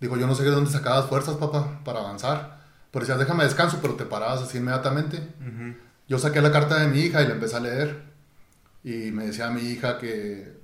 Dijo, 0.00 0.16
yo 0.16 0.26
no 0.28 0.34
sé 0.36 0.44
de 0.44 0.50
dónde 0.50 0.70
sacabas 0.70 1.06
fuerzas, 1.06 1.36
papá, 1.36 1.80
para 1.84 1.98
avanzar. 2.00 2.60
Pero 2.92 3.04
decía, 3.04 3.18
déjame 3.18 3.42
descanso, 3.44 3.78
pero 3.82 3.94
te 3.94 4.04
parabas 4.04 4.42
así 4.42 4.58
inmediatamente. 4.58 5.16
Yo 6.08 6.18
saqué 6.18 6.40
la 6.40 6.52
carta 6.52 6.78
de 6.80 6.88
mi 6.88 7.00
hija 7.00 7.22
y 7.22 7.26
la 7.26 7.34
empecé 7.34 7.56
a 7.56 7.60
leer. 7.60 8.04
Y 8.84 9.10
me 9.10 9.26
decía 9.26 9.50
mi 9.50 9.62
hija 9.62 9.98
que, 9.98 10.56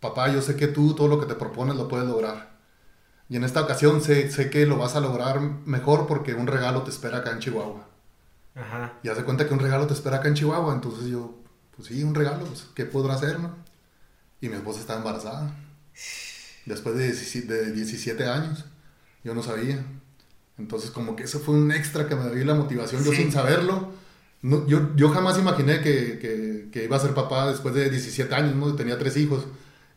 papá, 0.00 0.32
yo 0.32 0.42
sé 0.42 0.56
que 0.56 0.66
tú 0.66 0.94
todo 0.94 1.08
lo 1.08 1.20
que 1.20 1.26
te 1.26 1.34
propones 1.34 1.76
lo 1.76 1.86
puedes 1.86 2.06
lograr. 2.06 2.58
Y 3.28 3.36
en 3.36 3.44
esta 3.44 3.60
ocasión 3.62 4.00
sé, 4.00 4.30
sé 4.30 4.50
que 4.50 4.66
lo 4.66 4.78
vas 4.78 4.96
a 4.96 5.00
lograr 5.00 5.40
mejor 5.40 6.06
porque 6.06 6.34
un 6.34 6.46
regalo 6.46 6.82
te 6.82 6.90
espera 6.90 7.18
acá 7.18 7.30
en 7.30 7.40
Chihuahua. 7.40 7.86
Ajá. 8.54 8.94
Y 9.02 9.08
haz 9.08 9.16
de 9.16 9.24
cuenta 9.24 9.46
que 9.46 9.54
un 9.54 9.60
regalo 9.60 9.86
te 9.86 9.94
espera 9.94 10.16
acá 10.16 10.28
en 10.28 10.34
Chihuahua. 10.34 10.74
Entonces 10.74 11.06
yo, 11.06 11.38
pues 11.76 11.88
sí, 11.88 12.02
un 12.02 12.14
regalo, 12.14 12.46
pues, 12.46 12.66
¿qué 12.74 12.84
podrá 12.84 13.14
hacer, 13.14 13.38
no? 13.38 13.54
Y 14.40 14.48
mi 14.48 14.56
esposa 14.56 14.80
estaba 14.80 14.98
embarazada. 14.98 15.54
Después 16.64 16.96
de 16.96 17.04
17, 17.04 17.52
de 17.52 17.72
17 17.72 18.26
años. 18.26 18.64
Yo 19.22 19.34
no 19.34 19.42
sabía. 19.42 19.84
Entonces 20.58 20.90
como 20.90 21.14
que 21.14 21.24
eso 21.24 21.38
fue 21.38 21.54
un 21.54 21.70
extra 21.70 22.08
que 22.08 22.16
me 22.16 22.34
dio 22.34 22.44
la 22.44 22.54
motivación. 22.54 23.04
Yo 23.04 23.12
sin 23.12 23.30
saberlo. 23.30 23.92
No- 24.42 24.66
yo, 24.66 24.94
yo 24.96 25.10
jamás 25.10 25.38
imaginé 25.38 25.80
que, 25.80 26.18
que- 26.18 26.68
que 26.72 26.84
iba 26.84 26.96
a 26.96 27.00
ser 27.00 27.14
papá 27.14 27.48
después 27.50 27.74
de 27.74 27.90
17 27.90 28.34
años, 28.34 28.54
¿no? 28.54 28.74
Tenía 28.76 28.98
tres 28.98 29.16
hijos. 29.16 29.46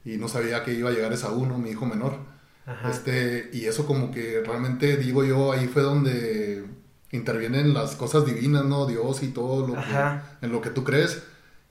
Y 0.03 0.17
no 0.17 0.27
sabía 0.27 0.63
que 0.63 0.73
iba 0.73 0.89
a 0.89 0.93
llegar 0.93 1.13
esa 1.13 1.29
uno, 1.31 1.57
mi 1.59 1.71
hijo 1.71 1.85
menor. 1.85 2.17
Ajá. 2.65 2.89
Este, 2.89 3.49
y 3.53 3.65
eso 3.65 3.85
como 3.85 4.11
que 4.11 4.41
realmente 4.45 4.97
digo 4.97 5.23
yo, 5.23 5.51
ahí 5.51 5.67
fue 5.67 5.81
donde 5.83 6.65
intervienen 7.11 7.73
las 7.73 7.95
cosas 7.95 8.25
divinas, 8.25 8.65
¿no? 8.65 8.85
Dios 8.87 9.21
y 9.23 9.27
todo 9.29 9.67
lo 9.67 9.73
que, 9.73 9.79
en 10.41 10.51
lo 10.51 10.61
que 10.61 10.69
tú 10.71 10.83
crees. 10.83 11.23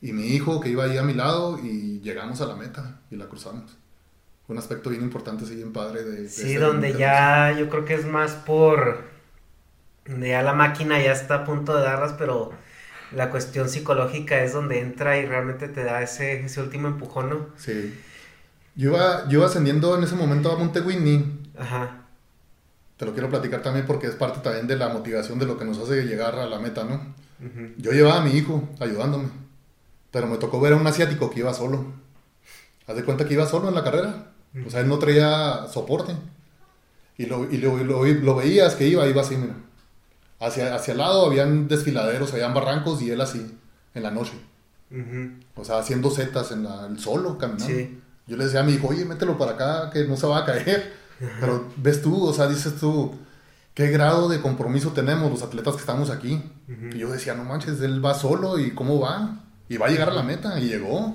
Y 0.03 0.13
mi 0.13 0.29
hijo 0.29 0.61
que 0.61 0.69
iba 0.71 0.85
ahí 0.85 0.97
a 0.97 1.03
mi 1.03 1.15
lado 1.15 1.59
y 1.63 2.01
llegamos 2.01 2.41
a 2.41 2.47
la 2.47 2.57
meta 2.57 3.01
y 3.11 3.17
la 3.17 3.27
cruzamos. 3.27 3.77
Fue 4.47 4.55
un 4.55 4.59
aspecto 4.59 4.91
bien 4.91 5.03
importante, 5.03 5.45
sí, 5.47 5.55
bien 5.57 5.73
padre 5.73 6.03
de... 6.05 6.23
de 6.23 6.29
Sí, 6.29 6.55
donde 6.55 6.93
de- 6.93 6.99
ya 6.99 7.55
yo 7.59 7.69
creo 7.69 7.85
que 7.85 7.95
es 7.95 8.07
más 8.07 8.33
por... 8.33 9.10
Ya 10.07 10.43
la 10.43 10.53
máquina 10.55 11.01
ya 11.01 11.13
está 11.13 11.35
a 11.37 11.45
punto 11.45 11.77
de 11.77 11.83
darlas, 11.85 12.15
pero 12.19 12.53
la 13.13 13.31
cuestión 13.31 13.69
psicológica 13.69 14.43
es 14.43 14.53
donde 14.53 14.81
entra 14.81 15.19
y 15.19 15.27
realmente 15.27 15.69
te 15.69 15.85
da 15.85 16.03
ese, 16.03 16.45
ese 16.45 16.61
último 16.63 16.89
empujón, 16.89 17.31
¿no? 17.31 17.47
Sí. 17.57 17.99
Yo 18.75 18.91
iba, 18.91 19.29
yo 19.29 19.39
iba 19.41 19.47
ascendiendo 19.47 19.97
en 19.97 20.05
ese 20.05 20.15
momento 20.17 20.51
a 20.53 20.57
Monte 20.59 20.81
Whitney. 20.81 21.41
Ajá. 21.59 22.07
Te 22.97 23.07
lo 23.07 23.13
quiero 23.13 23.31
platicar 23.31 23.63
también 23.63 23.87
porque 23.87 24.07
es 24.07 24.15
parte 24.15 24.41
también 24.41 24.67
de 24.67 24.77
la 24.77 24.89
motivación 24.91 25.39
de 25.39 25.47
lo 25.47 25.57
que 25.59 25.65
nos 25.65 25.79
hace 25.79 26.03
llegar 26.05 26.35
a 26.39 26.47
la 26.47 26.59
meta, 26.59 26.85
¿no? 26.85 27.15
Yo 27.79 27.93
llevaba 27.93 28.21
a 28.21 28.25
mi 28.25 28.33
hijo 28.37 28.69
ayudándome, 28.81 29.29
pero 30.11 30.27
me 30.27 30.37
tocó 30.39 30.61
ver 30.61 30.75
a 30.75 30.77
un 30.77 30.87
asiático 30.87 31.31
que 31.31 31.41
iba 31.41 31.55
solo. 31.55 31.87
Haz 32.87 32.97
de 32.97 33.05
cuenta 33.05 33.25
que 33.27 33.35
iba 33.35 33.47
solo 33.47 33.69
en 33.69 33.75
la 33.75 33.85
carrera. 33.85 34.33
O 34.67 34.71
sea, 34.71 34.81
él 34.81 34.89
no 34.89 34.99
traía 34.99 35.67
soporte. 35.73 36.15
Y 37.19 37.27
lo, 37.27 37.51
y 37.51 37.59
lo, 37.59 37.77
lo- 37.79 38.05
lo 38.05 38.35
veías 38.35 38.75
que 38.75 38.87
iba, 38.89 39.07
iba 39.07 39.21
así, 39.23 39.37
mira. 39.37 39.55
Hacia, 40.41 40.75
hacia 40.75 40.93
el 40.93 40.99
lado 40.99 41.27
habían 41.27 41.69
desfiladeros, 41.69 42.33
habían 42.33 42.55
barrancos 42.55 43.03
y 43.03 43.11
él 43.11 43.21
así, 43.21 43.57
en 43.95 44.03
la 44.03 44.11
noche. 44.11 44.33
O 45.55 45.65
sea, 45.65 45.79
haciendo 45.79 46.11
setas 46.11 46.51
en 46.51 46.65
la, 46.65 46.87
el 46.87 46.99
solo, 46.99 47.39
caminando. 47.39 47.67
Sí. 47.75 48.01
Yo 48.27 48.37
le 48.37 48.45
decía 48.45 48.61
a 48.61 48.63
mi 48.65 48.73
hijo, 48.73 48.89
oye, 48.89 49.05
mételo 49.05 49.37
para 49.39 49.53
acá, 49.53 49.91
que 49.93 50.05
no 50.05 50.17
se 50.17 50.27
va 50.27 50.39
a 50.39 50.45
caer. 50.45 50.93
Pero 51.41 51.69
ves 51.77 52.01
tú, 52.03 52.25
o 52.25 52.33
sea, 52.33 52.49
dices 52.49 52.77
tú, 52.81 53.15
¿qué 53.75 53.89
grado 53.89 54.29
de 54.29 54.41
compromiso 54.41 54.91
tenemos 54.93 55.31
los 55.31 55.43
atletas 55.43 55.75
que 55.75 55.81
estamos 55.81 56.11
aquí? 56.11 56.43
Y 56.93 56.99
yo 56.99 57.11
decía, 57.11 57.35
no 57.35 57.45
manches, 57.45 57.81
él 57.83 58.05
va 58.05 58.15
solo 58.15 58.59
y 58.59 58.71
cómo 58.73 58.99
va. 59.01 59.41
Y 59.69 59.77
va 59.77 59.87
a 59.87 59.91
llegar 59.91 60.09
a 60.09 60.15
la 60.15 60.23
meta, 60.23 60.59
y 60.59 60.69
llegó. 60.69 61.15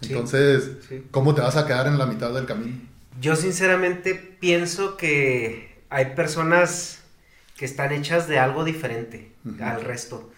Sí. 0.00 0.12
Entonces, 0.12 0.72
Sí. 0.88 1.06
¿cómo 1.10 1.34
te 1.34 1.42
vas 1.42 1.56
a 1.56 1.66
quedar 1.66 1.86
en 1.86 1.98
la 1.98 2.06
mitad 2.06 2.32
del 2.32 2.46
camino? 2.46 2.80
Yo 3.20 3.36
sinceramente 3.36 4.14
pienso 4.14 4.96
que 4.96 5.82
hay 5.90 6.14
personas 6.14 7.00
que 7.56 7.64
están 7.64 7.92
hechas 7.92 8.28
de 8.28 8.38
algo 8.38 8.64
diferente 8.64 9.32
al 9.58 9.82
resto. 9.82 10.30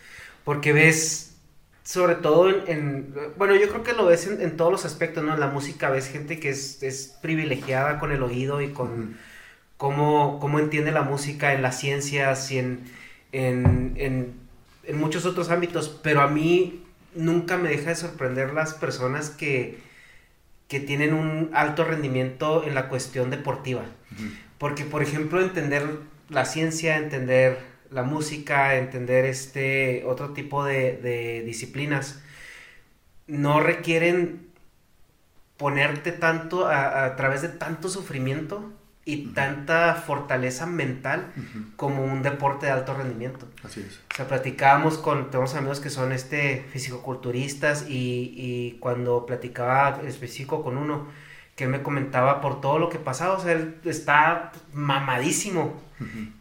Porque 0.44 0.72
ves, 0.72 1.37
sobre 1.83 2.14
todo 2.16 2.48
en, 2.50 2.62
en- 2.68 3.14
bueno, 3.37 3.57
yo 3.57 3.68
creo 3.68 3.83
que 3.83 3.92
lo 3.92 4.07
ves 4.07 4.26
en, 4.26 4.40
en 4.40 4.57
todos 4.57 4.72
los 4.72 4.85
aspectos, 4.85 5.24
¿no? 5.24 5.35
En 5.35 5.40
la 5.40 5.48
música 5.48 5.90
ves 5.90 6.09
gente 6.09 6.40
que 6.40 6.50
es, 6.50 6.83
es 6.83 7.18
privilegiada 7.22 7.98
con 7.98 8.12
el 8.12 8.22
oído 8.22 8.61
y 8.62 8.72
con 8.72 9.16
cómo, 9.76 10.38
cómo 10.40 10.59
entiende 10.59 10.92
la 10.92 11.02
música 11.02 11.52
en 11.54 11.62
las 11.62 11.78
ciencias 11.81 12.50
y 12.50 12.59
en, 12.59 12.90
en, 13.33 13.94
en, 13.96 14.35
en 14.85 14.98
muchos 14.98 15.26
otros 15.26 15.50
ámbitos. 15.50 15.88
Pero 16.02 16.20
a 16.22 16.28
mí 16.28 16.85
nunca 17.14 17.57
me 17.57 17.70
deja 17.70 17.90
de 17.90 17.96
sorprender 17.96 18.52
las 18.54 18.74
personas 18.74 19.31
que 19.31 19.87
que 20.68 20.81
tienen 20.81 21.14
un 21.14 21.50
alto 21.54 21.85
rendimiento 21.85 22.64
en 22.64 22.74
la 22.74 22.88
cuestión 22.88 23.31
deportiva. 23.31 23.85
Porque, 24.59 24.85
por 24.85 25.02
ejemplo, 25.02 25.40
entender 25.40 25.87
la 26.29 26.45
ciencia, 26.45 26.97
entender 26.97 27.59
la 27.91 28.03
música, 28.03 28.77
entender 28.77 29.25
este 29.25 30.05
otro 30.05 30.33
tipo 30.33 30.64
de, 30.64 30.97
de 30.97 31.43
disciplinas, 31.43 32.23
no 33.27 33.61
requieren 33.61 34.49
ponerte 35.57 36.12
tanto 36.12 36.67
a, 36.67 37.05
a 37.05 37.17
través 37.17 37.43
de 37.43 37.49
tanto 37.49 37.88
sufrimiento 37.88 38.73
y 39.09 39.29
tanta 39.29 39.95
fortaleza 39.95 40.67
mental 40.67 41.33
como 41.77 42.05
un 42.05 42.23
deporte 42.23 42.67
de 42.67 42.73
alto 42.73 42.93
rendimiento. 42.93 43.49
Así 43.64 43.81
es. 43.81 44.01
O 44.12 44.14
sea, 44.14 44.29
platicábamos 44.29 44.99
con, 44.99 45.31
tenemos 45.31 45.55
amigos 45.55 45.81
que 45.81 45.88
son 45.88 46.12
este 46.12 46.67
fisicoculturistas 46.71 47.88
y, 47.88 48.35
y 48.37 48.73
cuando 48.81 49.25
platicaba 49.25 50.03
específico 50.07 50.62
con 50.62 50.77
uno, 50.77 51.09
que 51.59 51.66
me 51.66 51.83
comentaba 51.83 52.40
por 52.40 52.61
todo 52.61 52.79
lo 52.79 52.88
que 52.88 53.01
pasaba, 53.01 53.35
o 53.35 53.40
sea, 53.40 53.51
él 53.51 53.81
está 53.85 54.53
mamadísimo 54.73 55.83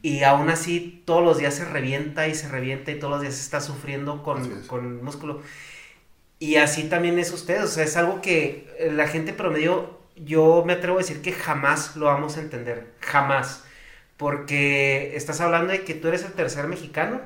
y 0.04 0.22
aún 0.22 0.52
así 0.52 1.02
todos 1.06 1.24
los 1.24 1.40
días 1.40 1.56
se 1.56 1.66
revienta 1.66 2.28
y 2.28 2.36
se 2.36 2.48
revienta 2.48 2.92
y 2.92 3.00
todos 3.00 3.14
los 3.14 3.22
días 3.24 3.40
está 3.40 3.60
sufriendo 3.60 4.22
con, 4.22 4.62
con 4.68 5.04
músculo. 5.04 5.42
Y 6.38 6.58
así 6.58 6.84
también 6.84 7.18
es 7.18 7.34
usted, 7.34 7.64
o 7.64 7.68
sea, 7.68 7.84
es 7.84 7.98
algo 7.98 8.22
que 8.22 8.72
eh, 8.78 8.92
la 8.92 9.08
gente 9.08 9.34
promedio, 9.34 10.00
yo 10.18 10.64
me 10.68 10.74
atrevo 10.74 10.98
a 10.98 11.02
decir 11.02 11.24
que 11.24 11.32
jamás 11.32 11.96
lo 11.96 12.06
vamos 12.06 12.38
a 12.38 12.42
entender, 12.42 12.94
jamás. 13.00 13.64
Porque 14.18 15.16
estás 15.16 15.42
hablando 15.42 15.74
de 15.74 15.84
que 15.84 15.96
tú 15.96 16.10
eres 16.10 16.26
el 16.26 16.34
tercer 16.34 16.68
mexicano 16.68 17.22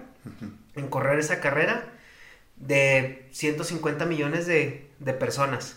en 0.77 0.87
correr 0.87 1.19
esa 1.19 1.41
carrera 1.41 1.91
de 2.55 3.27
150 3.31 4.05
millones 4.05 4.47
de, 4.47 4.89
de 4.99 5.13
personas. 5.13 5.75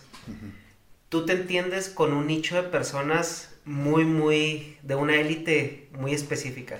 Tú 1.09 1.25
te 1.25 1.33
entiendes 1.33 1.89
con 1.89 2.13
un 2.13 2.27
nicho 2.27 2.55
de 2.55 2.69
personas 2.69 3.55
muy, 3.65 4.05
muy, 4.05 4.77
de 4.83 4.95
una 4.95 5.15
élite 5.15 5.89
muy 5.93 6.13
específica. 6.13 6.79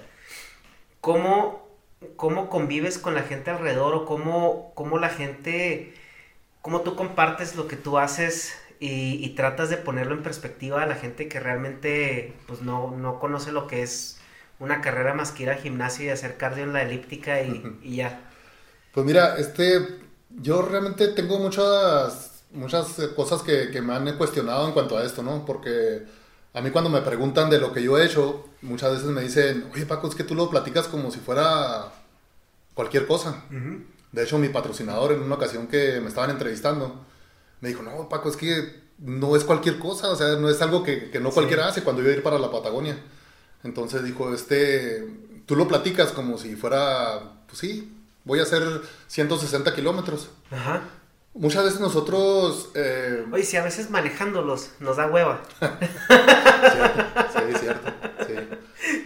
¿Cómo, 1.02 1.68
cómo 2.16 2.50
convives 2.50 2.98
con 2.98 3.16
la 3.16 3.24
gente 3.24 3.52
alrededor 3.52 3.94
o 3.96 4.06
cómo, 4.06 4.72
cómo 4.76 4.98
la 5.00 5.10
gente, 5.10 5.94
cómo 6.62 6.82
tú 6.82 6.96
compartes 6.96 7.56
lo 7.56 7.68
que 7.68 7.78
tú 7.78 7.98
haces 7.98 8.54
y, 8.80 9.24
y 9.26 9.30
tratas 9.36 9.70
de 9.70 9.78
ponerlo 9.78 10.16
en 10.16 10.24
perspectiva 10.24 10.84
a 10.84 10.88
la 10.88 10.96
gente 10.96 11.28
que 11.30 11.40
realmente 11.40 12.34
pues 12.48 12.62
no, 12.62 12.92
no 12.92 13.20
conoce 13.20 13.52
lo 13.52 13.68
que 13.68 13.84
es 13.84 14.20
una 14.60 14.82
carrera 14.82 15.14
más 15.14 15.32
que 15.32 15.44
ir 15.44 15.50
al 15.50 15.58
gimnasio 15.60 16.06
y 16.06 16.10
hacer 16.10 16.38
cardio 16.38 16.64
en 16.64 16.74
la 16.74 16.84
elíptica 16.84 17.42
y, 17.42 17.78
y 17.84 17.98
ya. 17.98 18.22
Pues 18.92 19.06
mira, 19.06 19.36
este, 19.38 20.00
yo 20.30 20.62
realmente 20.62 21.10
tengo 21.10 21.38
muchas, 21.40 22.35
muchas 22.56 22.98
eh, 23.00 23.10
cosas 23.16 23.42
que, 23.42 23.70
que 23.70 23.82
me 23.82 23.94
han 23.94 24.18
cuestionado 24.18 24.68
en 24.68 24.74
cuanto 24.74 24.98
a 24.98 25.04
esto, 25.04 25.22
¿no? 25.22 25.46
Porque 25.46 26.06
a 26.54 26.62
mí 26.62 26.72
cuando 26.72 26.90
me 26.90 27.02
preguntan 27.02 27.50
de 27.50 27.60
lo 27.60 27.74
que 27.74 27.84
yo 27.84 27.98
he 27.98 28.06
hecho, 28.06 28.46
muchas 28.62 28.94
veces 28.94 29.08
me 29.08 29.22
dicen, 29.22 29.70
oye 29.74 29.86
Paco, 29.86 30.08
es 30.08 30.16
que 30.16 30.24
tú 30.24 30.36
lo 30.36 30.50
platicas 30.50 30.88
como 30.88 31.12
si 31.12 31.20
fuera 31.20 31.92
cualquier 32.74 33.06
cosa. 33.08 33.44
De 34.12 34.24
hecho, 34.24 34.38
mi 34.38 34.50
patrocinador 34.50 35.12
en 35.12 35.22
una 35.22 35.36
ocasión 35.36 35.68
que 35.68 36.00
me 36.00 36.08
estaban 36.08 36.30
entrevistando, 36.30 37.06
me 37.60 37.70
dijo, 37.70 37.84
no, 37.84 38.08
Paco, 38.08 38.30
es 38.30 38.38
que 38.38 38.86
no 39.00 39.36
es 39.36 39.44
cualquier 39.44 39.78
cosa, 39.80 40.10
o 40.10 40.16
sea, 40.16 40.38
no 40.38 40.50
es 40.50 40.62
algo 40.62 40.84
que, 40.84 41.10
que 41.10 41.20
no 41.20 41.32
cualquiera 41.32 41.68
hace 41.68 41.84
cuando 41.84 42.02
iba 42.02 42.12
a 42.12 42.16
ir 42.16 42.24
para 42.24 42.40
la 42.40 42.50
Patagonia. 42.50 42.98
Entonces 43.64 44.04
dijo, 44.04 44.34
este, 44.34 45.06
tú 45.46 45.56
lo 45.56 45.68
platicas 45.68 46.12
como 46.12 46.38
si 46.38 46.56
fuera, 46.56 47.42
pues 47.48 47.60
sí, 47.60 47.92
voy 48.24 48.40
a 48.40 48.44
hacer 48.44 48.64
160 49.08 49.74
kilómetros. 49.76 50.30
Ajá. 50.52 50.84
Muchas 51.36 51.66
veces 51.66 51.80
nosotros... 51.82 52.70
Eh, 52.76 53.26
Oye, 53.32 53.44
si 53.44 53.58
a 53.58 53.64
veces 53.64 53.90
manejándolos 53.90 54.70
nos 54.80 54.96
da 54.96 55.08
hueva. 55.08 55.42
sí, 56.10 57.58
cierto. 57.60 57.92
Sí. 58.26 58.34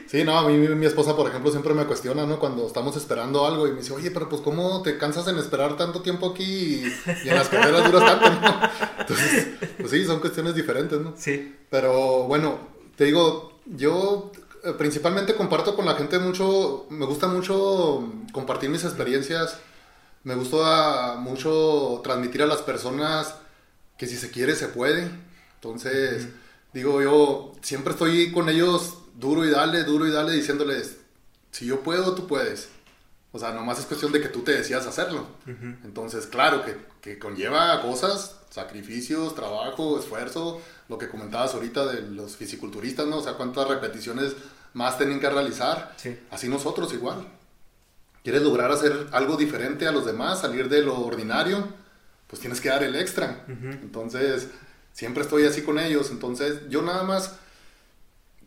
Sí, 0.07 0.23
no, 0.23 0.37
a 0.37 0.47
mí 0.47 0.55
mi 0.55 0.85
esposa, 0.85 1.15
por 1.15 1.27
ejemplo, 1.27 1.49
siempre 1.49 1.73
me 1.73 1.85
cuestiona, 1.85 2.27
¿no? 2.27 2.39
Cuando 2.39 2.67
estamos 2.67 2.95
esperando 2.97 3.47
algo 3.47 3.67
y 3.67 3.71
me 3.71 3.77
dice, 3.77 3.93
oye, 3.93 4.11
pero 4.11 4.29
pues 4.29 4.41
¿cómo 4.41 4.83
te 4.83 4.97
cansas 4.97 5.27
en 5.27 5.37
esperar 5.37 5.75
tanto 5.75 6.01
tiempo 6.01 6.29
aquí 6.29 6.43
y, 6.43 6.93
y 7.25 7.29
en 7.29 7.35
las 7.35 7.49
carreras 7.49 7.91
duras 7.91 8.05
tanto, 8.05 8.29
¿no? 8.29 8.59
Entonces, 8.99 9.47
pues 9.79 9.91
sí, 9.91 10.05
son 10.05 10.19
cuestiones 10.19 10.53
diferentes, 10.53 10.99
¿no? 10.99 11.13
Sí. 11.17 11.55
Pero 11.69 12.23
bueno, 12.23 12.59
te 12.95 13.05
digo, 13.05 13.59
yo 13.65 14.31
eh, 14.63 14.73
principalmente 14.77 15.35
comparto 15.35 15.75
con 15.75 15.85
la 15.85 15.95
gente 15.95 16.19
mucho, 16.19 16.85
me 16.89 17.05
gusta 17.05 17.27
mucho 17.27 18.03
compartir 18.33 18.69
mis 18.69 18.83
experiencias, 18.83 19.57
me 20.23 20.35
gusta 20.35 21.15
mucho 21.19 22.01
transmitir 22.03 22.41
a 22.41 22.47
las 22.47 22.61
personas 22.61 23.35
que 23.97 24.07
si 24.07 24.15
se 24.15 24.31
quiere 24.31 24.55
se 24.55 24.67
puede. 24.67 25.09
Entonces, 25.55 26.27
digo 26.73 27.01
yo, 27.01 27.53
siempre 27.61 27.93
estoy 27.93 28.31
con 28.31 28.49
ellos 28.49 28.97
duro 29.15 29.45
y 29.45 29.49
dale, 29.49 29.83
duro 29.83 30.07
y 30.07 30.11
dale, 30.11 30.33
diciéndoles, 30.33 30.97
si 31.51 31.65
yo 31.65 31.81
puedo, 31.81 32.15
tú 32.15 32.27
puedes. 32.27 32.69
O 33.31 33.37
sea, 33.37 33.51
nomás 33.51 33.79
es 33.79 33.85
cuestión 33.85 34.11
de 34.11 34.21
que 34.21 34.29
tú 34.29 34.41
te 34.41 34.53
decías 34.53 34.87
hacerlo. 34.87 35.27
Entonces, 35.83 36.25
claro, 36.25 36.65
que, 36.65 36.77
que, 37.01 37.19
conlleva 37.19 37.79
cosas, 37.81 38.37
sacrificios, 38.49 39.35
trabajo, 39.35 39.99
esfuerzo, 39.99 40.61
lo 40.87 40.97
que 40.97 41.09
comentabas 41.09 41.53
ahorita 41.53 41.85
de 41.85 42.01
los 42.01 42.35
fisiculturistas, 42.37 43.05
¿no? 43.05 43.17
O 43.17 43.23
sea, 43.23 43.33
cuántas 43.33 43.67
repeticiones 43.67 44.35
más 44.73 44.97
tienen 44.97 45.19
que 45.19 45.29
realizar. 45.29 45.93
Sí. 45.97 46.17
Así 46.31 46.49
nosotros 46.49 46.91
igual. 46.93 47.27
¿Quieres 48.23 48.41
lograr 48.41 48.71
hacer 48.71 49.07
algo 49.11 49.37
diferente 49.37 49.87
a 49.87 49.91
los 49.91 50.05
demás, 50.05 50.41
salir 50.41 50.69
de 50.69 50.81
lo 50.81 50.99
ordinario? 50.99 51.67
Pues 52.27 52.41
tienes 52.41 52.61
que 52.61 52.69
dar 52.69 52.83
el 52.83 52.95
extra. 52.95 53.45
Entonces, 53.47 54.49
siempre 54.93 55.23
estoy 55.23 55.45
así 55.45 55.61
con 55.61 55.79
ellos. 55.79 56.11
Entonces, 56.11 56.59
yo 56.69 56.81
nada 56.81 57.03
más 57.03 57.37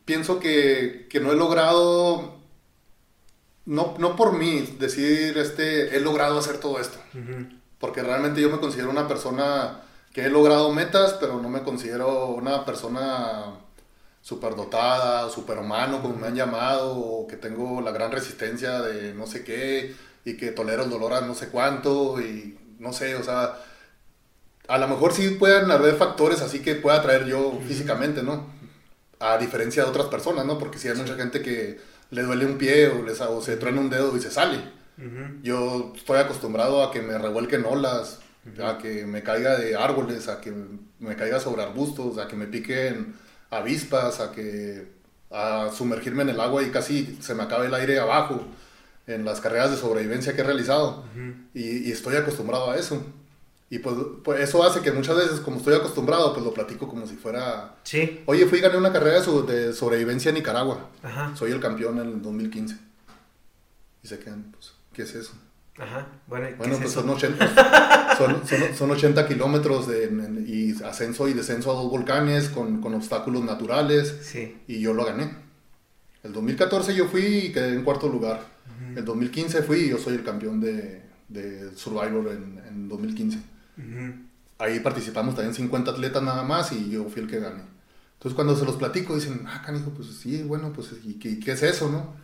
pienso 0.05 0.39
que, 0.39 1.07
que 1.11 1.21
no 1.21 1.33
he 1.33 1.37
logrado, 1.37 2.39
no, 3.65 3.95
no 3.99 4.17
por 4.17 4.37
mí, 4.37 4.77
decir, 4.79 5.39
este, 5.39 5.97
he 5.97 6.01
logrado 6.01 6.39
hacer 6.39 6.59
todo 6.59 6.79
esto. 6.79 6.99
Porque 7.79 8.03
realmente 8.03 8.41
yo 8.41 8.51
me 8.51 8.61
considero 8.61 8.91
una 8.91 9.09
persona 9.09 9.81
que 10.13 10.27
he 10.27 10.31
logrado 10.31 10.73
metas, 10.73 11.15
pero 11.15 11.41
no 11.41 11.49
me 11.49 11.63
considero 11.63 12.27
una 12.27 12.65
persona 12.65 13.55
superdotada, 14.23 15.29
superhumano, 15.29 16.01
como 16.01 16.17
me 16.17 16.29
han 16.29 16.37
llamado, 16.37 16.97
o 16.97 17.27
que 17.27 17.37
tengo 17.37 17.81
la 17.81 17.91
gran 17.91 18.13
resistencia 18.13 18.81
de 18.81 19.13
no 19.15 19.27
sé 19.27 19.45
qué, 19.45 19.95
y 20.25 20.37
que 20.37 20.53
tolero 20.53 20.85
el 20.85 20.91
dolor 20.91 21.13
a 21.13 21.21
no 21.21 21.35
sé 21.35 21.49
cuánto, 21.49 22.21
y 22.21 22.57
no 22.79 22.93
sé, 22.93 23.17
o 23.17 23.25
sea, 23.25 23.59
a 24.69 24.79
lo 24.79 24.89
mejor 24.89 25.13
sí 25.13 25.31
pueden 25.31 25.71
haber 25.71 25.97
factores 25.97 26.41
así 26.41 26.61
que 26.61 26.77
pueda 26.77 27.03
traer 27.03 27.27
yo 27.27 27.61
físicamente, 27.67 28.23
¿no? 28.23 28.47
A 29.19 29.39
diferencia 29.39 29.83
de 29.83 29.91
otras 29.91 30.07
personas, 30.07 30.47
¿no? 30.47 30.59
Porque 30.59 30.79
si 30.79 30.89
hay 30.89 30.97
mucha 30.97 31.17
gente 31.17 31.43
que 31.43 31.81
le 32.11 32.23
duele 32.23 32.47
un 32.47 32.59
pie 32.59 32.89
o, 32.89 33.03
les, 33.03 33.21
o 33.21 33.43
se 33.43 33.57
truena 33.57 33.81
un 33.81 33.91
dedo 33.91 34.17
y 34.17 34.21
se 34.21 34.31
sale. 34.31 34.59
Yo 35.43 35.93
estoy 35.97 36.19
acostumbrado 36.19 36.85
a 36.85 36.93
que 36.93 37.03
me 37.03 37.19
revuelquen 37.19 37.65
olas, 37.65 38.21
a 38.63 38.79
que 38.79 39.05
me 39.05 39.23
caiga 39.23 39.57
de 39.57 39.75
árboles, 39.75 40.29
a 40.29 40.41
que 40.41 40.53
me 41.01 41.17
caiga 41.17 41.41
sobre 41.41 41.63
arbustos, 41.63 42.19
a 42.19 42.29
que 42.29 42.37
me 42.37 42.47
piquen 42.47 43.15
avispas, 43.53 44.21
a 44.21 44.33
que 44.33 44.89
a 45.31 45.71
sumergirme 45.73 46.23
en 46.23 46.31
el 46.31 46.41
agua 46.41 46.63
y 46.63 46.71
casi 46.71 47.19
se 47.21 47.35
me 47.35 47.45
acabe 47.45 47.67
el 47.67 47.75
aire 47.75 47.99
abajo 47.99 48.45
en 49.07 49.25
las 49.25 49.41
carreras 49.41 49.71
de 49.71 49.77
sobrevivencia 49.77 50.35
que 50.35 50.41
he 50.41 50.45
realizado. 50.45 51.05
y, 51.55 51.89
y, 51.89 51.93
estoy 51.93 52.17
acostumbrado 52.17 52.71
a 52.71 52.77
eso. 52.77 53.05
Y 53.71 53.79
pues, 53.79 53.97
pues, 54.23 54.41
eso 54.41 54.63
hace 54.63 54.83
que 54.83 54.93
muchas 54.93 55.17
veces, 55.17 55.41
como 55.41 55.57
estoy 55.57 55.75
acostumbrado, 55.75 56.35
pues 56.35 56.45
lo 56.45 56.53
platico 56.53 56.87
como 56.87 57.07
si 57.07 57.17
fuera... 57.17 57.77
Sí. 57.85 58.23
Oye, 58.27 58.45
fui 58.47 58.59
y 58.59 58.61
gané 58.61 58.77
una 58.77 58.93
carrera 58.93 59.21
de, 59.21 59.73
sobrevivencia 59.73 60.29
en 60.29 60.35
Nicaragua. 60.35 60.91
Ajá. 61.03 61.35
Soy 61.35 61.53
el 61.53 61.61
campeón 61.61 61.99
en 61.99 62.09
el 62.09 62.23
2015. 62.23 62.77
Y 64.03 64.09
se 64.09 64.19
quedan, 64.19 64.53
pues, 64.53 64.73
¿qué 64.93 65.03
es 65.03 65.15
eso? 65.15 65.33
Ajá. 65.79 66.07
Bueno, 66.27 66.49
¿qué 66.49 66.55
bueno 66.57 66.75
es 66.75 66.81
pues 66.81 66.93
eso? 66.93 67.01
son 67.01 67.11
80, 67.11 68.15
son, 68.19 68.47
son, 68.47 68.75
son 68.75 68.91
80 68.91 69.27
kilómetros 69.27 69.87
de, 69.89 70.05
en- 70.05 70.45
y 70.47 70.73
ascenso 70.85 71.29
y 71.29 71.33
descenso 71.33 71.71
a 71.71 71.75
dos 71.75 71.91
volcanes 71.91 72.49
con, 72.51 72.81
con 72.81 72.95
obstáculos 72.95 73.43
naturales. 73.43 74.15
Sí. 74.23 74.57
Y 74.69 74.81
yo 74.81 74.93
lo 74.95 75.05
gané. 75.05 75.35
El 76.23 76.33
2014 76.33 76.95
yo 76.95 77.07
fui 77.09 77.23
y 77.25 77.53
quedé 77.53 77.75
en 77.75 77.83
cuarto 77.85 78.09
lugar. 78.09 78.41
El 78.95 79.05
2015 79.05 79.63
fui 79.63 79.79
y 79.81 79.89
yo 79.91 79.99
soy 79.99 80.15
el 80.15 80.25
campeón 80.25 80.61
de, 80.61 81.03
de 81.29 81.75
Survivor 81.77 82.29
en, 82.33 82.61
en 82.69 82.89
2015. 82.89 83.39
Ahí 84.59 84.81
participamos 84.81 85.35
también 85.35 85.55
50 85.55 85.91
atletas 85.93 86.23
nada 86.23 86.43
más 86.43 86.73
y 86.73 86.91
yo 86.91 87.09
fui 87.09 87.23
el 87.23 87.29
que 87.29 87.41
gané. 87.41 87.63
Entonces 88.15 88.35
cuando 88.37 88.55
se 88.57 88.65
los 88.65 88.77
platico 88.77 89.15
dicen, 89.15 89.45
ah, 89.49 89.63
canijo, 89.65 89.91
pues 89.91 90.09
sí, 90.09 90.43
bueno, 90.43 90.73
pues 90.73 90.91
¿y 91.05 91.15
qué, 91.15 91.41
qué 91.41 91.53
es 91.53 91.63
eso, 91.65 91.91
no? 91.91 92.15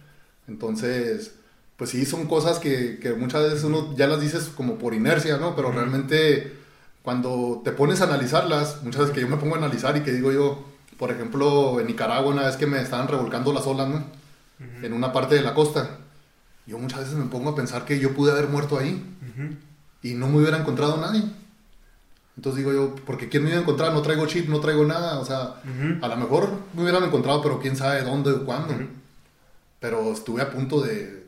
Entonces, 0.46 1.34
pues 1.78 1.90
sí, 1.90 2.04
son 2.04 2.26
cosas 2.26 2.58
que, 2.58 2.98
que 2.98 3.14
muchas 3.14 3.44
veces 3.44 3.62
uno 3.62 3.94
ya 3.96 4.08
las 4.08 4.20
dices 4.20 4.50
como 4.54 4.78
por 4.78 4.94
inercia, 4.94 5.36
¿no? 5.38 5.54
Pero 5.54 5.70
realmente 5.70 6.58
cuando 7.02 7.62
te 7.64 7.70
pones 7.70 8.00
a 8.00 8.04
analizarlas, 8.04 8.82
muchas 8.82 9.02
veces 9.02 9.14
que 9.14 9.20
yo 9.20 9.28
me 9.28 9.36
pongo 9.36 9.54
a 9.54 9.58
analizar 9.58 9.96
y 9.96 10.02
que 10.02 10.12
digo 10.12 10.32
yo, 10.32 10.64
por 10.98 11.12
ejemplo, 11.12 11.78
en 11.78 11.86
Nicaragua 11.86 12.32
una 12.32 12.46
vez 12.46 12.56
que 12.56 12.66
me 12.66 12.82
estaban 12.82 13.06
revolcando 13.06 13.52
las 13.52 13.64
olas, 13.66 13.88
¿no? 13.88 14.04
En 14.82 14.92
una 14.92 15.12
parte 15.12 15.36
de 15.36 15.42
la 15.42 15.54
costa. 15.54 15.98
Yo 16.66 16.78
muchas 16.78 16.98
veces 16.98 17.14
me 17.14 17.26
pongo 17.26 17.50
a 17.50 17.54
pensar 17.54 17.84
que 17.84 18.00
yo 18.00 18.12
pude 18.12 18.32
haber 18.32 18.48
muerto 18.48 18.76
ahí 18.76 19.02
y 20.02 20.14
no 20.14 20.26
me 20.26 20.38
hubiera 20.38 20.58
encontrado 20.58 20.96
nadie. 20.96 21.22
Entonces 22.36 22.58
digo 22.58 22.72
yo, 22.72 22.96
porque 23.06 23.28
¿quién 23.28 23.44
me 23.44 23.50
iba 23.50 23.58
a 23.58 23.62
encontrar? 23.62 23.92
No 23.92 24.02
traigo 24.02 24.26
chip, 24.26 24.48
no 24.48 24.58
traigo 24.58 24.84
nada. 24.84 25.20
O 25.20 25.24
sea, 25.24 25.62
a 26.02 26.08
lo 26.08 26.16
mejor 26.16 26.50
me 26.74 26.82
hubieran 26.82 27.04
encontrado, 27.04 27.40
pero 27.40 27.60
quién 27.60 27.76
sabe 27.76 28.02
dónde 28.02 28.32
o 28.32 28.44
cuándo. 28.44 28.74
Pero 29.78 30.12
estuve 30.12 30.42
a 30.42 30.50
punto 30.50 30.80
de, 30.80 31.27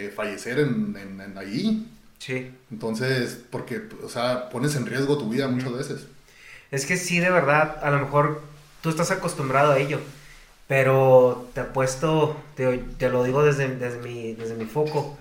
de 0.00 0.10
fallecer 0.10 0.58
en, 0.58 0.96
en, 0.96 1.20
en 1.20 1.38
ahí. 1.38 1.86
Sí. 2.18 2.50
Entonces, 2.70 3.40
porque, 3.50 3.82
o 4.02 4.08
sea, 4.08 4.48
pones 4.50 4.74
en 4.76 4.86
riesgo 4.86 5.18
tu 5.18 5.28
vida 5.28 5.48
muchas 5.48 5.72
veces. 5.72 6.06
Es 6.70 6.86
que 6.86 6.96
sí, 6.96 7.18
de 7.20 7.30
verdad, 7.30 7.78
a 7.82 7.90
lo 7.90 7.98
mejor 8.00 8.42
tú 8.82 8.90
estás 8.90 9.10
acostumbrado 9.10 9.72
a 9.72 9.78
ello, 9.78 10.00
pero 10.66 11.48
te 11.54 11.60
apuesto, 11.60 12.42
te, 12.56 12.78
te 12.98 13.08
lo 13.08 13.22
digo 13.24 13.44
desde, 13.44 13.68
desde, 13.76 14.00
mi, 14.00 14.34
desde 14.34 14.54
mi 14.54 14.66
foco, 14.66 15.16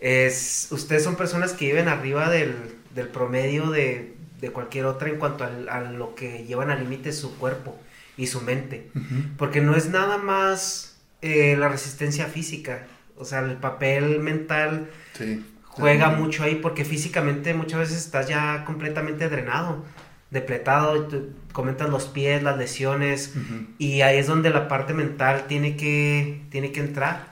es, 0.00 0.68
ustedes 0.70 1.04
son 1.04 1.16
personas 1.16 1.52
que 1.52 1.66
viven 1.66 1.88
arriba 1.88 2.30
del, 2.30 2.54
del 2.94 3.08
promedio 3.08 3.70
de, 3.70 4.14
de 4.40 4.50
cualquier 4.50 4.86
otra 4.86 5.08
en 5.10 5.16
cuanto 5.18 5.44
al- 5.44 5.68
a, 5.68 5.80
lo 5.82 6.14
que 6.14 6.44
llevan 6.44 6.70
al 6.70 6.80
límite 6.80 7.12
su 7.12 7.36
cuerpo 7.38 7.78
y 8.16 8.26
su 8.26 8.40
mente, 8.40 8.90
porque 9.38 9.60
no 9.60 9.76
es 9.76 9.88
nada 9.88 10.18
más 10.18 10.96
eh, 11.22 11.56
la 11.56 11.68
resistencia 11.68 12.26
física, 12.26 12.86
o 13.20 13.24
sea, 13.24 13.40
el 13.40 13.56
papel 13.56 14.18
mental 14.20 14.90
Sí. 15.14 15.44
juega 15.64 16.10
mucho 16.10 16.42
ahí 16.42 16.56
porque 16.56 16.84
físicamente 16.84 17.54
muchas 17.54 17.80
veces 17.80 17.98
estás 17.98 18.28
ya 18.28 18.64
completamente 18.64 19.28
drenado, 19.28 19.84
depletado, 20.30 21.08
comentas 21.52 21.88
los 21.90 22.04
pies, 22.06 22.42
las 22.42 22.56
lesiones 22.58 23.32
y 23.78 24.00
ahí 24.02 24.18
es 24.18 24.26
donde 24.26 24.50
la 24.50 24.68
parte 24.68 24.94
mental 24.94 25.44
tiene 25.48 25.76
que 25.76 26.42
tiene 26.50 26.72
que 26.72 26.80
entrar. 26.80 27.30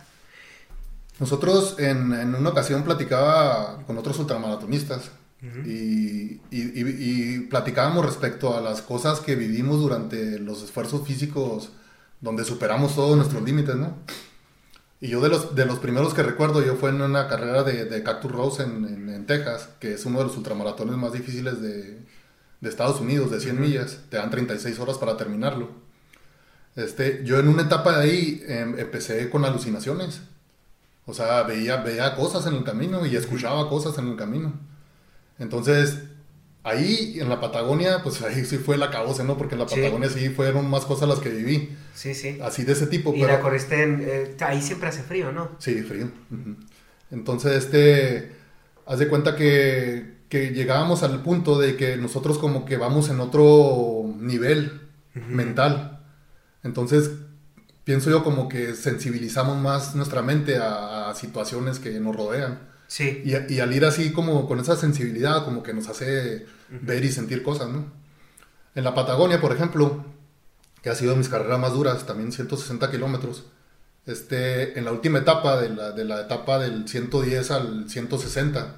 Nosotros 1.20 1.76
en, 1.78 2.12
en 2.12 2.34
una 2.34 2.50
ocasión 2.50 2.84
platicaba 2.84 3.82
con 3.86 3.98
otros 3.98 4.18
ultramaratonistas 4.20 5.10
y, 5.64 5.68
y- 5.70 6.40
y- 6.50 7.34
y 7.34 7.40
platicábamos 7.48 8.04
respecto 8.04 8.56
a 8.56 8.60
las 8.60 8.82
cosas 8.82 9.20
que 9.20 9.34
vivimos 9.36 9.80
durante 9.80 10.38
los 10.40 10.62
esfuerzos 10.62 11.06
físicos 11.06 11.72
donde 12.20 12.44
superamos 12.44 12.96
todos 12.96 13.16
nuestros 13.16 13.42
límites, 13.44 13.76
¿no? 13.76 13.96
Y 15.00 15.08
yo 15.08 15.20
de 15.20 15.28
los, 15.28 15.54
de 15.54 15.64
los 15.64 15.78
primeros 15.78 16.12
que 16.14 16.22
recuerdo, 16.24 16.62
yo 16.64 16.74
fue 16.76 16.90
en 16.90 17.00
una 17.02 17.28
carrera 17.28 17.62
de, 17.62 17.84
de 17.84 18.02
Cactus 18.02 18.32
Rose 18.32 18.62
en, 18.64 18.84
en- 18.84 19.08
en 19.10 19.26
Texas, 19.26 19.68
que 19.80 19.94
es 19.94 20.04
uno 20.06 20.18
de 20.18 20.24
los 20.24 20.36
ultramaratones 20.36 20.96
más 20.96 21.12
difíciles 21.12 21.60
de, 21.62 22.00
de 22.60 22.68
Estados 22.68 23.00
Unidos, 23.00 23.30
de 23.30 23.40
100 23.40 23.60
millas. 23.60 24.00
Te 24.10 24.16
dan 24.16 24.30
36 24.30 24.78
horas 24.80 24.98
para 24.98 25.16
terminarlo. 25.16 25.70
Este, 26.76 27.22
yo 27.24 27.38
en 27.38 27.48
una 27.48 27.62
etapa 27.62 27.98
de 27.98 28.02
ahí 28.04 28.44
em, 28.46 28.78
empecé 28.78 29.28
con 29.30 29.44
alucinaciones. 29.44 30.20
O 31.06 31.14
sea, 31.14 31.42
veía, 31.44 31.78
veía 31.78 32.14
cosas 32.16 32.46
en 32.46 32.54
el 32.54 32.64
camino 32.64 33.06
y 33.06 33.16
escuchaba 33.16 33.68
cosas 33.68 33.98
en 33.98 34.08
el 34.08 34.16
camino. 34.16 34.54
Entonces, 35.38 36.00
ahí 36.62 37.18
en 37.20 37.28
la 37.28 37.40
Patagonia, 37.40 38.02
pues 38.02 38.22
ahí 38.22 38.44
sí 38.44 38.58
fue 38.58 38.76
la 38.76 38.90
cabose, 38.90 39.24
¿no? 39.24 39.36
Porque 39.36 39.54
en 39.54 39.60
la. 39.60 39.66
Patagonia 39.66 40.08
sí 40.08 40.28
fueron 40.30 40.68
más 40.68 40.84
cosas 40.84 41.08
las 41.08 41.20
que 41.20 41.30
viví. 41.30 41.76
Sí, 41.94 42.14
sí. 42.14 42.38
Así 42.42 42.64
de 42.64 42.72
ese 42.72 42.86
tipo. 42.86 43.14
Y 43.14 43.20
pero- 43.20 43.32
la 43.32 43.40
corriste 43.40 43.82
en, 43.82 44.00
eh, 44.02 44.36
ahí 44.40 44.60
siempre 44.62 44.88
hace 44.88 45.02
frío, 45.02 45.32
¿no? 45.32 45.50
Sí, 45.58 45.82
frío. 45.82 46.10
Entonces, 47.10 47.64
este, 47.64 48.32
haz 48.86 48.98
de 48.98 49.08
cuenta 49.08 49.34
que 49.34 50.18
que 50.28 50.50
llegábamos 50.50 51.02
al 51.02 51.22
punto 51.22 51.58
de 51.58 51.76
que 51.76 51.96
nosotros 51.96 52.38
como 52.38 52.64
que 52.64 52.76
vamos 52.76 53.08
en 53.08 53.20
otro 53.20 54.14
nivel 54.18 54.82
mental. 55.14 56.00
Entonces, 56.62 57.10
pienso 57.84 58.10
yo 58.10 58.22
como 58.22 58.48
que 58.48 58.74
sensibilizamos 58.74 59.56
más 59.56 59.94
nuestra 59.94 60.22
mente 60.22 60.58
a, 60.58 61.14
situaciones 61.14 61.78
que 61.78 61.98
nos 62.00 62.14
rodean. 62.14 62.58
Sí. 62.88 63.22
Y, 63.24 63.60
al 63.60 63.72
ir 63.72 63.84
así 63.84 64.12
como 64.12 64.48
con 64.48 64.58
esa 64.58 64.74
sensibilidad, 64.74 65.44
como 65.44 65.62
que 65.62 65.74
nos 65.74 65.88
hace 65.88 66.46
ver 66.70 67.04
y 67.04 67.12
sentir 67.12 67.42
cosas, 67.42 67.68
¿no? 67.68 67.92
En 68.74 68.82
la 68.82 68.94
Patagonia, 68.94 69.40
por 69.40 69.52
ejemplo, 69.52 70.04
que 70.82 70.90
ha 70.90 70.94
sido 70.94 71.14
mis 71.14 71.28
carreras 71.28 71.60
más 71.60 71.74
duras, 71.74 72.06
también 72.06 72.32
160 72.32 72.90
kilómetros, 72.90 73.44
este, 74.06 74.78
en 74.78 74.86
la 74.86 74.92
última 74.92 75.18
etapa, 75.18 75.60
de 75.60 75.68
la, 75.68 75.92
de 75.92 76.04
la 76.04 76.22
etapa 76.22 76.58
del 76.58 76.88
110 76.88 77.50
al 77.50 77.90
160, 77.90 78.76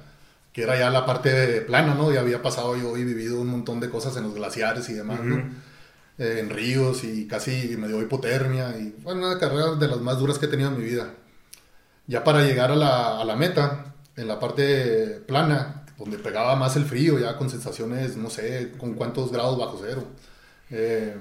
que 0.51 0.63
era 0.63 0.77
ya 0.77 0.89
la 0.89 1.05
parte 1.05 1.61
plana, 1.61 1.95
¿no? 1.95 2.11
Ya 2.11 2.19
había 2.19 2.41
pasado 2.41 2.75
yo 2.75 2.97
y 2.97 3.05
vivido 3.05 3.39
un 3.39 3.47
montón 3.47 3.79
de 3.79 3.89
cosas 3.89 4.17
en 4.17 4.23
los 4.23 4.35
glaciares 4.35 4.89
y 4.89 4.93
demás, 4.93 5.21
¿no? 5.23 5.37
Eh, 6.17 6.39
en 6.39 6.49
ríos 6.49 7.05
y 7.05 7.27
casi 7.27 7.77
me 7.77 7.87
dio 7.87 8.01
hipotermia 8.01 8.77
y 8.77 8.93
fue 9.01 9.13
una 9.13 9.39
carrera 9.39 9.75
de 9.75 9.87
las 9.87 10.01
más 10.01 10.19
duras 10.19 10.37
que 10.37 10.47
he 10.47 10.49
tenido 10.49 10.69
en 10.69 10.77
mi 10.77 10.83
vida. 10.83 11.13
Ya 12.07 12.25
para 12.25 12.43
llegar 12.43 12.71
a 12.71 12.75
la, 12.75 13.21
a 13.21 13.23
la 13.23 13.37
meta, 13.37 13.90
en 14.15 14.27
la 14.27 14.39
parte 14.39 15.21
plana, 15.27 15.85
donde 15.97 16.17
pegaba 16.17 16.55
más 16.55 16.75
el 16.75 16.85
frío, 16.85 17.19
ya 17.19 17.37
con 17.37 17.49
sensaciones, 17.49 18.17
no 18.17 18.29
sé, 18.29 18.73
con 18.77 18.93
cuántos 18.93 19.31
grados 19.31 19.57
bajo 19.57 19.79
cero, 19.81 20.03
eh, 20.69 21.15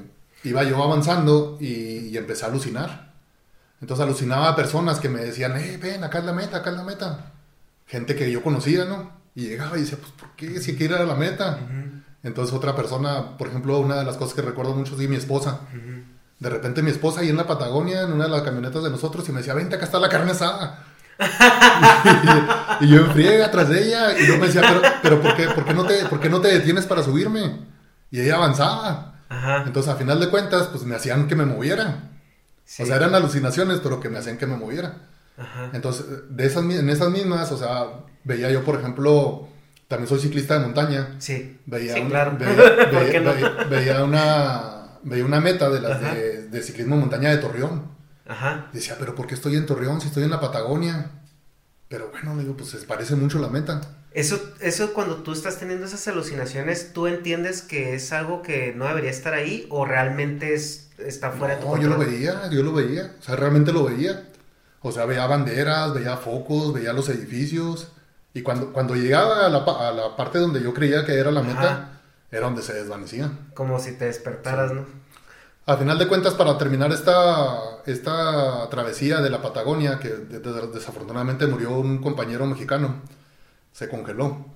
iba 0.45 0.65
yo 0.65 0.83
avanzando 0.83 1.59
y, 1.61 2.09
y, 2.09 2.17
empecé 2.17 2.45
a 2.45 2.49
alucinar. 2.49 3.13
Entonces 3.81 4.05
alucinaba 4.05 4.49
a 4.49 4.57
personas 4.57 5.01
que 5.01 5.09
me 5.09 5.21
decían, 5.21 5.57
eh, 5.57 5.79
ven, 5.81 6.05
acá 6.05 6.19
es 6.19 6.25
la 6.25 6.33
meta, 6.33 6.59
acá 6.59 6.71
es 6.71 6.77
la 6.77 6.85
meta. 6.85 7.33
Gente 7.87 8.15
que 8.15 8.31
yo 8.31 8.43
conocía, 8.43 8.85
¿no? 8.85 9.11
Y 9.35 9.47
llegaba 9.47 9.77
y 9.77 9.83
decía, 9.83 9.99
pues, 9.99 10.13
¿por 10.13 10.31
qué? 10.37 10.61
Si 10.61 10.77
quiero 10.77 10.97
ir 10.97 11.03
a 11.03 11.07
la 11.07 11.15
meta. 11.15 11.59
Entonces 12.23 12.55
otra 12.55 12.77
persona, 12.77 13.39
por 13.39 13.49
ejemplo, 13.49 13.79
una 13.79 13.97
de 13.97 14.05
las 14.05 14.17
cosas 14.17 14.35
que 14.35 14.43
recuerdo 14.43 14.75
mucho 14.75 15.01
es 15.01 15.09
mi 15.09 15.17
esposa. 15.17 15.61
De 16.39 16.49
repente 16.49 16.83
mi 16.83 16.91
esposa 16.91 17.21
ahí 17.21 17.29
en 17.29 17.37
la 17.37 17.47
Patagonia, 17.47 18.03
en 18.03 18.13
una 18.13 18.25
de 18.25 18.31
las 18.31 18.43
camionetas 18.43 18.83
de 18.83 18.91
nosotros, 18.91 19.29
y 19.29 19.33
me 19.33 19.39
decía, 19.39 19.55
vente, 19.55 19.77
acá 19.77 19.87
está 19.87 19.99
la 19.99 20.09
carne 20.09 20.33
asada. 20.33 20.87
y, 22.81 22.89
yo 22.89 22.99
enfrié 22.99 23.45
atrás 23.45 23.69
de 23.69 23.87
ella, 23.87 24.19
y 24.19 24.27
yo 24.27 24.39
me 24.39 24.47
decía, 24.47 24.63
pero, 24.63 24.81
pero 25.03 25.21
¿por, 25.21 25.37
qué, 25.37 25.49
por, 25.49 25.65
qué 25.65 25.75
no 25.75 25.85
te, 25.85 26.07
¿por 26.07 26.21
qué 26.21 26.31
no 26.31 26.41
te 26.41 26.49
detienes 26.49 26.87
para 26.87 27.03
subirme? 27.03 27.67
Y 28.11 28.21
ella 28.21 28.37
avanzaba. 28.37 29.15
Entonces, 29.65 29.93
a 29.93 29.97
final 29.97 30.19
de 30.19 30.29
cuentas, 30.29 30.69
pues 30.69 30.83
me 30.85 30.97
hacían 30.97 31.29
que 31.29 31.37
me 31.37 31.45
moviera. 31.45 32.11
O 32.79 32.87
sea, 32.87 32.97
eran 32.97 33.15
alucinaciones, 33.15 33.81
pero 33.83 34.01
que 34.01 34.09
me 34.09 34.19
hacían 34.19 34.39
que 34.39 34.47
me 34.47 34.57
moviera. 34.57 34.95
Entonces, 35.73 36.07
de 36.29 36.47
esas, 36.47 36.65
en 36.65 36.91
esas 36.91 37.11
mismas, 37.11 37.51
o 37.53 37.59
sea, 37.59 37.87
veía 38.25 38.51
yo, 38.51 38.65
por 38.65 38.79
ejemplo, 38.79 39.49
también 39.89 40.09
soy 40.09 40.21
ciclista 40.21 40.55
de 40.55 40.61
montaña. 40.61 41.17
Sí. 41.19 41.59
Veía 41.67 41.95
sí, 41.95 42.03
claro. 42.03 42.37
Veía, 43.71 44.05
una, 44.05 44.99
veía 45.03 45.25
una 45.25 45.41
meta 45.41 45.71
de 45.71 45.81
las 45.81 46.01
de, 46.51 46.63
ciclismo 46.63 46.97
montaña 46.97 47.31
de 47.31 47.39
Torreón. 47.39 48.00
Ajá. 48.31 48.69
Decía, 48.73 48.97
pero 48.99 49.17
¿por 49.17 49.27
qué 49.27 49.35
estoy 49.35 49.57
en 49.57 49.67
Torreón 49.67 50.01
si 50.01 50.07
estoy 50.07 50.23
en 50.23 50.31
la 50.31 50.41
Patagonia? 50.41 51.11
Pero 51.89 52.11
bueno, 52.13 52.39
digo, 52.39 52.57
pues 52.57 52.71
se 52.71 52.79
parece 52.87 53.17
mucho 53.17 53.41
la 53.41 53.49
meta. 53.49 53.81
Eso, 54.13 54.41
eso 54.61 54.95
cuando 54.95 55.17
tú 55.17 55.33
estás 55.33 55.59
teniendo 55.59 55.87
esas 55.87 56.07
alucinaciones, 56.07 56.93
¿tú 56.93 57.09
entiendes 57.09 57.63
que 57.63 57.95
es 57.95 58.13
algo 58.13 58.43
que 58.43 58.73
no 58.73 58.87
debería 58.87 59.11
estar 59.11 59.35
ahí 59.35 59.67
o 59.69 59.85
realmente 59.85 60.55
es, 60.55 60.91
está 60.99 61.33
fuera 61.33 61.57
de 61.57 61.61
tu 61.61 61.67
control? 61.67 61.91
yo 61.91 61.97
lo 61.97 61.99
veía, 61.99 62.51
yo 62.51 62.63
lo 62.63 62.73
veía, 62.73 63.17
o 63.19 63.23
sea, 63.23 63.35
realmente 63.35 63.73
lo 63.73 63.85
veía. 63.85 64.29
O 64.83 64.93
sea, 64.93 65.05
veía 65.05 65.27
banderas, 65.27 65.93
veía 65.93 66.17
focos, 66.17 66.73
veía 66.73 66.93
los 66.93 67.09
edificios. 67.09 67.89
Y 68.33 68.43
cuando, 68.43 68.73
cuando 68.73 68.95
llegaba 68.95 69.45
a 69.45 69.49
la, 69.49 69.59
a 69.59 69.93
la 69.93 70.17
parte 70.17 70.39
donde 70.39 70.63
yo 70.63 70.73
creía 70.73 71.05
que 71.05 71.19
era 71.19 71.33
la 71.33 71.43
meta, 71.43 72.01
era 72.31 72.47
donde 72.47 72.63
se 72.63 72.73
desvanecía. 72.75 73.31
Como 73.55 73.81
si 73.81 73.93
te 73.93 74.05
despertaras, 74.05 74.73
¿no? 74.73 74.87
A 75.71 75.77
final 75.77 76.01
de 76.01 76.09
cuentas, 76.09 76.35
para 76.35 76.59
terminar 76.59 76.91
esta, 76.91 77.81
esta 77.87 78.69
travesía 78.71 79.21
de 79.21 79.31
la 79.31 79.41
Patagonia, 79.41 80.01
que 80.01 80.09
desafortunadamente 80.09 81.47
murió 81.47 81.79
un 81.79 81.99
compañero 81.99 82.45
mexicano, 82.45 82.97
se 83.71 83.89
congeló. 83.89 84.47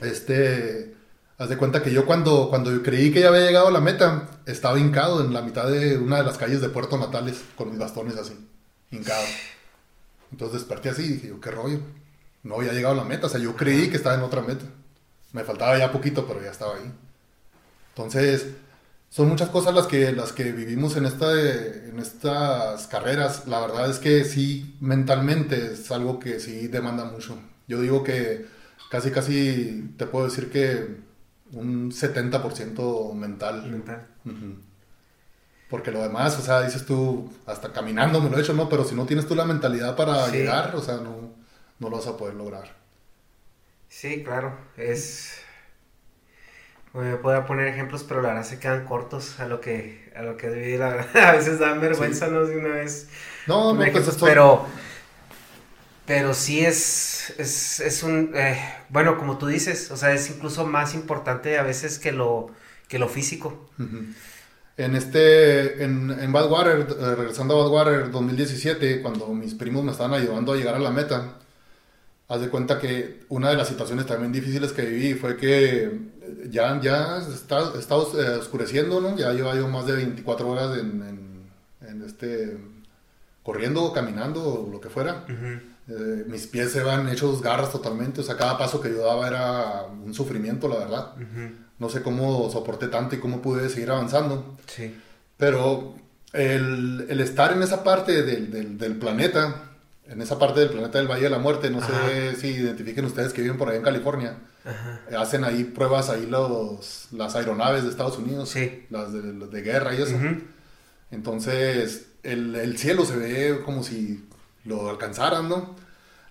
Este, 0.00 0.96
haz 1.38 1.48
de 1.48 1.56
cuenta 1.56 1.80
que 1.80 1.92
yo 1.92 2.06
cuando, 2.06 2.48
cuando 2.50 2.82
creí 2.82 3.12
que 3.12 3.20
ya 3.20 3.28
había 3.28 3.46
llegado 3.46 3.68
a 3.68 3.70
la 3.70 3.80
meta, 3.80 4.30
estaba 4.44 4.80
hincado 4.80 5.24
en 5.24 5.32
la 5.32 5.42
mitad 5.42 5.68
de 5.68 5.96
una 5.96 6.16
de 6.16 6.24
las 6.24 6.38
calles 6.38 6.60
de 6.60 6.70
Puerto 6.70 6.98
Natales, 6.98 7.40
con 7.54 7.70
mis 7.70 7.78
bastones 7.78 8.16
así 8.16 8.36
hincado. 8.90 9.24
Entonces 10.32 10.58
desperté 10.58 10.88
así 10.88 11.04
y 11.04 11.08
dije, 11.08 11.32
¿qué 11.40 11.50
rollo? 11.52 11.78
No 12.42 12.56
había 12.56 12.72
llegado 12.72 12.94
a 12.94 12.96
la 12.96 13.04
meta, 13.04 13.28
o 13.28 13.30
sea, 13.30 13.38
yo 13.38 13.54
creí 13.54 13.90
que 13.90 13.96
estaba 13.96 14.16
en 14.16 14.22
otra 14.22 14.42
meta. 14.42 14.64
Me 15.34 15.44
faltaba 15.44 15.78
ya 15.78 15.92
poquito, 15.92 16.26
pero 16.26 16.42
ya 16.42 16.50
estaba 16.50 16.74
ahí. 16.74 16.92
Entonces, 17.90 18.48
son 19.12 19.28
muchas 19.28 19.50
cosas 19.50 19.74
las 19.74 19.86
que, 19.88 20.10
las 20.12 20.32
que 20.32 20.52
vivimos 20.52 20.96
en, 20.96 21.04
esta, 21.04 21.30
en 21.38 21.98
estas 21.98 22.86
carreras. 22.86 23.46
La 23.46 23.60
verdad 23.60 23.90
es 23.90 23.98
que 23.98 24.24
sí, 24.24 24.74
mentalmente 24.80 25.74
es 25.74 25.90
algo 25.90 26.18
que 26.18 26.40
sí 26.40 26.66
demanda 26.68 27.04
mucho. 27.04 27.38
Yo 27.68 27.78
digo 27.82 28.02
que 28.02 28.46
casi, 28.90 29.10
casi 29.10 29.92
te 29.98 30.06
puedo 30.06 30.24
decir 30.24 30.50
que 30.50 30.96
un 31.52 31.90
70% 31.90 33.12
mental. 33.12 33.70
Mental. 33.70 34.06
Porque 35.68 35.90
lo 35.90 36.00
demás, 36.00 36.38
o 36.38 36.42
sea, 36.42 36.62
dices 36.62 36.86
tú, 36.86 37.30
hasta 37.44 37.70
caminando 37.70 38.18
me 38.18 38.30
lo 38.30 38.38
he 38.38 38.40
hecho, 38.40 38.54
¿no? 38.54 38.70
Pero 38.70 38.82
si 38.82 38.94
no 38.94 39.04
tienes 39.04 39.28
tú 39.28 39.34
la 39.34 39.44
mentalidad 39.44 39.94
para 39.94 40.26
llegar, 40.28 40.74
o 40.74 40.80
sea, 40.80 40.96
no, 40.96 41.34
no 41.80 41.90
lo 41.90 41.98
vas 41.98 42.06
a 42.06 42.16
poder 42.16 42.34
lograr. 42.34 42.74
Sí, 43.90 44.24
claro, 44.24 44.56
es... 44.78 45.41
Bueno, 46.92 47.20
puedo 47.22 47.46
poner 47.46 47.68
ejemplos, 47.68 48.04
pero 48.04 48.20
la 48.20 48.28
verdad 48.28 48.44
se 48.44 48.58
quedan 48.58 48.84
cortos 48.84 49.40
a 49.40 49.46
lo 49.46 49.60
que, 49.60 50.12
a 50.14 50.22
lo 50.22 50.36
que 50.36 50.48
viví, 50.50 50.76
la 50.78 50.90
verdad. 50.90 51.28
A 51.28 51.32
veces 51.32 51.58
dan 51.58 51.80
vergüenza, 51.80 52.28
¿no? 52.28 52.44
De 52.44 52.56
una 52.56 52.68
vez. 52.74 53.08
No, 53.46 53.72
no, 53.74 53.90
pues 53.92 54.18
pero... 54.20 54.66
Pero 56.04 56.34
sí 56.34 56.64
es, 56.64 57.32
es, 57.38 57.80
es 57.80 58.02
un... 58.02 58.32
Eh, 58.34 58.58
bueno, 58.88 59.16
como 59.18 59.38
tú 59.38 59.46
dices, 59.46 59.90
o 59.90 59.96
sea, 59.96 60.12
es 60.12 60.28
incluso 60.30 60.66
más 60.66 60.94
importante 60.94 61.58
a 61.58 61.62
veces 61.62 61.98
que 61.98 62.10
lo, 62.10 62.50
que 62.88 62.98
lo 62.98 63.08
físico. 63.08 63.70
En 64.76 64.96
este, 64.96 65.84
en, 65.84 66.10
en 66.10 66.32
Badwater, 66.32 66.86
eh, 66.98 67.14
regresando 67.14 67.54
a 67.60 67.64
Badwater 67.64 68.10
2017, 68.10 69.00
cuando 69.00 69.28
mis 69.28 69.54
primos 69.54 69.84
me 69.84 69.92
estaban 69.92 70.14
ayudando 70.14 70.52
a 70.52 70.56
llegar 70.56 70.74
a 70.74 70.78
la 70.80 70.90
meta, 70.90 71.38
haz 72.28 72.40
de 72.40 72.48
cuenta 72.48 72.78
que 72.78 73.20
una 73.28 73.50
de 73.50 73.56
las 73.56 73.68
situaciones 73.68 74.06
también 74.06 74.32
difíciles 74.32 74.72
que 74.72 74.82
viví 74.82 75.14
fue 75.14 75.36
que 75.36 75.90
ya, 76.50 76.80
ya 76.80 77.18
está, 77.18 77.72
está 77.78 77.94
eh, 77.94 78.38
oscureciendo, 78.38 79.00
¿no? 79.00 79.16
Ya 79.16 79.32
lleva 79.32 79.54
yo 79.54 79.68
más 79.68 79.86
de 79.86 79.94
24 79.94 80.48
horas 80.48 80.78
en, 80.78 81.48
en, 81.86 82.02
este, 82.02 82.58
corriendo 83.42 83.92
caminando 83.92 84.42
o 84.42 84.70
lo 84.70 84.80
que 84.80 84.88
fuera. 84.88 85.24
Eh, 85.28 86.24
mis 86.26 86.46
pies 86.46 86.72
se 86.72 86.82
van 86.82 87.08
hechos 87.08 87.42
garras 87.42 87.72
totalmente, 87.72 88.20
o 88.20 88.24
sea, 88.24 88.36
cada 88.36 88.56
paso 88.56 88.80
que 88.80 88.90
yo 88.90 89.04
daba 89.04 89.26
era 89.26 89.82
un 89.86 90.14
sufrimiento, 90.14 90.68
la 90.68 90.78
verdad. 90.78 91.14
No 91.78 91.88
sé 91.88 92.02
cómo 92.02 92.48
soporté 92.50 92.88
tanto 92.88 93.16
y 93.16 93.18
cómo 93.18 93.42
pude 93.42 93.68
seguir 93.68 93.90
avanzando. 93.90 94.56
Sí. 94.66 94.94
Pero 95.36 95.96
el, 96.32 97.06
el 97.08 97.20
estar 97.20 97.52
en 97.52 97.62
esa 97.62 97.82
parte 97.82 98.22
del, 98.22 98.50
del, 98.50 98.78
del, 98.78 98.96
planeta, 98.96 99.71
en 100.06 100.20
esa 100.20 100.38
parte 100.38 100.60
del 100.60 100.70
planeta 100.70 100.98
del 100.98 101.08
Valle 101.08 101.24
de 101.24 101.30
la 101.30 101.38
Muerte, 101.38 101.70
no 101.70 101.80
sé 101.80 102.34
si 102.36 102.48
identifiquen 102.48 103.04
ustedes 103.04 103.32
que 103.32 103.42
viven 103.42 103.56
por 103.56 103.68
ahí 103.68 103.76
en 103.76 103.82
California, 103.82 104.38
hacen 105.16 105.44
ahí 105.44 105.64
pruebas 105.64 106.10
ahí 106.10 106.26
los, 106.26 107.08
las 107.12 107.34
aeronaves 107.36 107.84
de 107.84 107.90
Estados 107.90 108.18
Unidos, 108.18 108.50
sí. 108.50 108.86
las 108.90 109.12
de, 109.12 109.20
de, 109.22 109.62
guerra 109.62 109.94
y 109.94 110.02
eso. 110.02 110.16
Entonces, 111.10 112.06
el, 112.22 112.54
el, 112.56 112.78
cielo 112.78 113.04
se 113.04 113.16
ve 113.16 113.60
como 113.64 113.82
si 113.82 114.24
lo 114.64 114.90
alcanzaran, 114.90 115.48
¿no? 115.48 115.76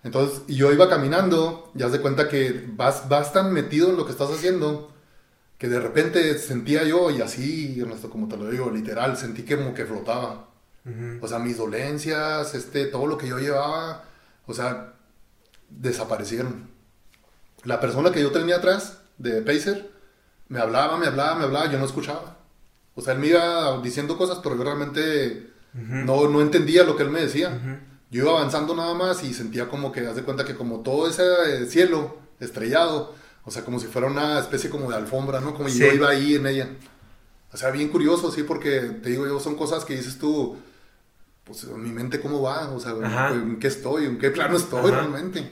Entonces, 0.03 0.41
yo 0.47 0.71
iba 0.71 0.89
caminando, 0.89 1.71
ya 1.75 1.89
se 1.89 2.01
cuenta 2.01 2.27
que 2.27 2.65
vas, 2.73 3.07
vas 3.07 3.31
tan 3.31 3.53
metido 3.53 3.89
en 3.89 3.97
lo 3.97 4.05
que 4.05 4.11
estás 4.11 4.31
haciendo 4.31 4.91
que 5.61 5.69
de 5.69 5.79
repente 5.79 6.39
sentía 6.39 6.83
yo, 6.85 7.11
y 7.11 7.21
así, 7.21 7.83
como 8.11 8.27
te 8.27 8.35
lo 8.35 8.49
digo, 8.49 8.71
literal, 8.71 9.15
sentí 9.15 9.43
que 9.43 9.57
como 9.57 9.75
que 9.75 9.85
flotaba. 9.85 10.47
O 11.21 11.27
sea, 11.27 11.37
mis 11.37 11.57
dolencias, 11.57 12.55
este, 12.55 12.85
todo 12.85 13.05
lo 13.05 13.17
que 13.17 13.27
yo 13.27 13.37
llevaba, 13.37 14.03
o 14.47 14.53
sea, 14.53 14.93
desaparecieron. 15.69 16.69
La 17.63 17.79
persona 17.79 18.11
que 18.11 18.21
yo 18.21 18.31
tenía 18.31 18.55
atrás, 18.55 18.97
de 19.19 19.41
Pacer, 19.41 19.91
me 20.47 20.59
hablaba, 20.59 20.97
me 20.97 21.05
hablaba, 21.05 21.35
me 21.35 21.43
hablaba, 21.45 21.71
yo 21.71 21.77
no 21.77 21.85
escuchaba. 21.85 22.37
O 22.95 23.01
sea, 23.01 23.13
él 23.13 23.19
me 23.19 23.27
iba 23.27 23.79
diciendo 23.81 24.17
cosas, 24.17 24.39
pero 24.41 24.57
yo 24.57 24.63
realmente 24.63 25.51
no, 25.73 26.27
no 26.27 26.41
entendía 26.41 26.83
lo 26.83 26.95
que 26.97 27.03
él 27.03 27.09
me 27.09 27.21
decía. 27.21 27.59
Yo 28.09 28.23
iba 28.23 28.31
avanzando 28.31 28.75
nada 28.75 28.93
más 28.93 29.23
y 29.23 29.33
sentía 29.33 29.69
como 29.69 29.91
que, 29.91 30.05
haz 30.07 30.15
de 30.15 30.23
cuenta 30.23 30.43
que 30.43 30.55
como 30.55 30.79
todo 30.79 31.07
ese 31.07 31.65
cielo 31.67 32.17
estrellado, 32.39 33.13
o 33.45 33.51
sea, 33.51 33.63
como 33.63 33.79
si 33.79 33.87
fuera 33.87 34.07
una 34.07 34.39
especie 34.39 34.69
como 34.69 34.89
de 34.89 34.97
alfombra, 34.97 35.39
¿no? 35.39 35.53
Como 35.53 35.69
yo 35.69 35.85
iba 35.93 36.09
ahí 36.09 36.35
en 36.35 36.47
ella. 36.47 36.69
O 37.53 37.57
sea, 37.57 37.71
bien 37.71 37.89
curioso, 37.89 38.31
sí, 38.31 38.43
porque 38.43 38.79
te 39.01 39.09
digo 39.09 39.25
yo, 39.27 39.39
son 39.39 39.55
cosas 39.55 39.85
que 39.85 39.95
dices 39.95 40.17
tú, 40.17 40.57
pues 41.43 41.63
en 41.63 41.81
mi 41.81 41.91
mente 41.91 42.19
cómo 42.19 42.41
va, 42.41 42.69
o 42.69 42.79
sea, 42.79 42.93
en 43.31 43.59
qué 43.59 43.67
estoy, 43.67 44.05
en 44.05 44.19
qué 44.19 44.31
plano 44.31 44.57
estoy 44.57 44.91
realmente. 44.91 45.51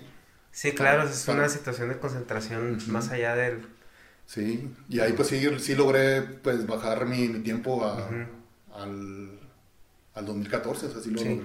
Sí, 0.52 0.72
claro, 0.74 1.04
es 1.04 1.28
una 1.28 1.50
situación 1.50 1.90
de 1.90 1.98
concentración 1.98 2.80
más 2.88 3.10
allá 3.10 3.36
del... 3.36 3.66
Sí, 4.26 4.72
y 4.88 5.00
ahí 5.00 5.14
pues 5.14 5.30
sí, 5.30 5.48
sí 5.60 5.76
logré 5.76 6.22
pues 6.22 6.68
bajar 6.68 7.06
mi, 7.06 7.28
tiempo 7.40 7.84
al, 8.74 9.40
al 10.14 10.26
2014, 10.26 10.86
o 10.86 10.92
sea, 10.92 11.02
sí 11.02 11.10
lo 11.10 11.20
sí. 11.20 11.42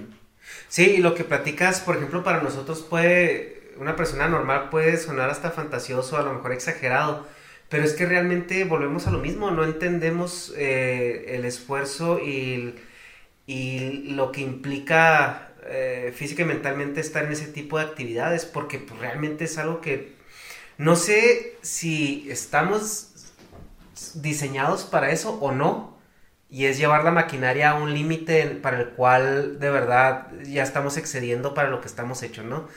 Sí, 0.67 0.95
y 0.97 0.97
lo 0.97 1.15
que 1.15 1.23
platicas, 1.23 1.81
por 1.81 1.97
ejemplo, 1.97 2.23
para 2.23 2.41
nosotros 2.41 2.81
puede, 2.81 3.71
una 3.77 3.95
persona 3.95 4.27
normal 4.27 4.69
puede 4.69 4.97
sonar 4.97 5.29
hasta 5.29 5.51
fantasioso, 5.51 6.17
a 6.17 6.23
lo 6.23 6.33
mejor 6.33 6.51
exagerado, 6.51 7.25
pero 7.69 7.83
es 7.83 7.93
que 7.93 8.05
realmente 8.05 8.63
volvemos 8.63 9.07
a 9.07 9.11
lo 9.11 9.19
mismo, 9.19 9.49
no 9.49 9.63
entendemos 9.63 10.53
eh, 10.55 11.25
el 11.29 11.45
esfuerzo 11.45 12.19
y, 12.19 12.75
y, 13.47 14.09
lo 14.13 14.31
que 14.31 14.41
implica 14.41 15.49
eh, 15.65 16.13
física 16.15 16.43
y 16.43 16.45
mentalmente 16.45 17.01
estar 17.01 17.25
en 17.25 17.31
ese 17.31 17.47
tipo 17.47 17.77
de 17.77 17.85
actividades, 17.85 18.45
porque 18.45 18.79
pues, 18.79 18.99
realmente 18.99 19.45
es 19.45 19.57
algo 19.57 19.81
que 19.81 20.15
no 20.77 20.95
sé 20.95 21.57
si 21.61 22.27
estamos 22.29 23.33
diseñados 24.15 24.83
para 24.83 25.11
eso 25.11 25.37
o 25.39 25.51
no, 25.51 25.95
y 26.49 26.65
es 26.65 26.77
llevar 26.77 27.03
la 27.03 27.11
maquinaria 27.11 27.71
a 27.71 27.75
un 27.75 27.93
límite 27.93 28.45
para 28.61 28.79
el 28.79 28.89
cual 28.89 29.59
de 29.59 29.69
verdad 29.69 30.27
ya 30.43 30.63
estamos 30.63 30.97
excediendo 30.97 31.53
para 31.53 31.69
lo 31.69 31.81
que 31.81 31.87
estamos 31.87 32.21
hechos, 32.23 32.45
¿no? 32.45 32.67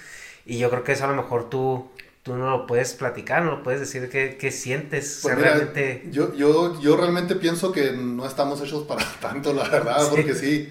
Y 0.47 0.59
yo 0.59 0.71
creo 0.71 0.85
que 0.85 0.93
eso 0.93 1.05
a 1.05 1.09
lo 1.09 1.14
mejor 1.14 1.51
tú, 1.51 1.91
tú 2.29 2.37
no 2.37 2.51
lo 2.51 2.66
puedes 2.66 2.93
platicar, 2.93 3.43
no 3.43 3.53
lo 3.53 3.62
puedes 3.62 3.81
decir 3.81 4.11
qué, 4.11 4.51
sientes. 4.51 5.20
Pues 5.22 5.35
realmente... 5.35 6.07
yo, 6.11 6.35
yo, 6.35 6.79
yo 6.79 6.95
realmente 6.95 7.37
pienso 7.37 7.72
que 7.72 7.93
no 7.93 8.26
estamos 8.26 8.61
hechos 8.61 8.87
para 8.87 9.03
tanto, 9.20 9.55
la 9.55 9.66
verdad, 9.66 10.09
porque 10.11 10.35
sí, 10.35 10.68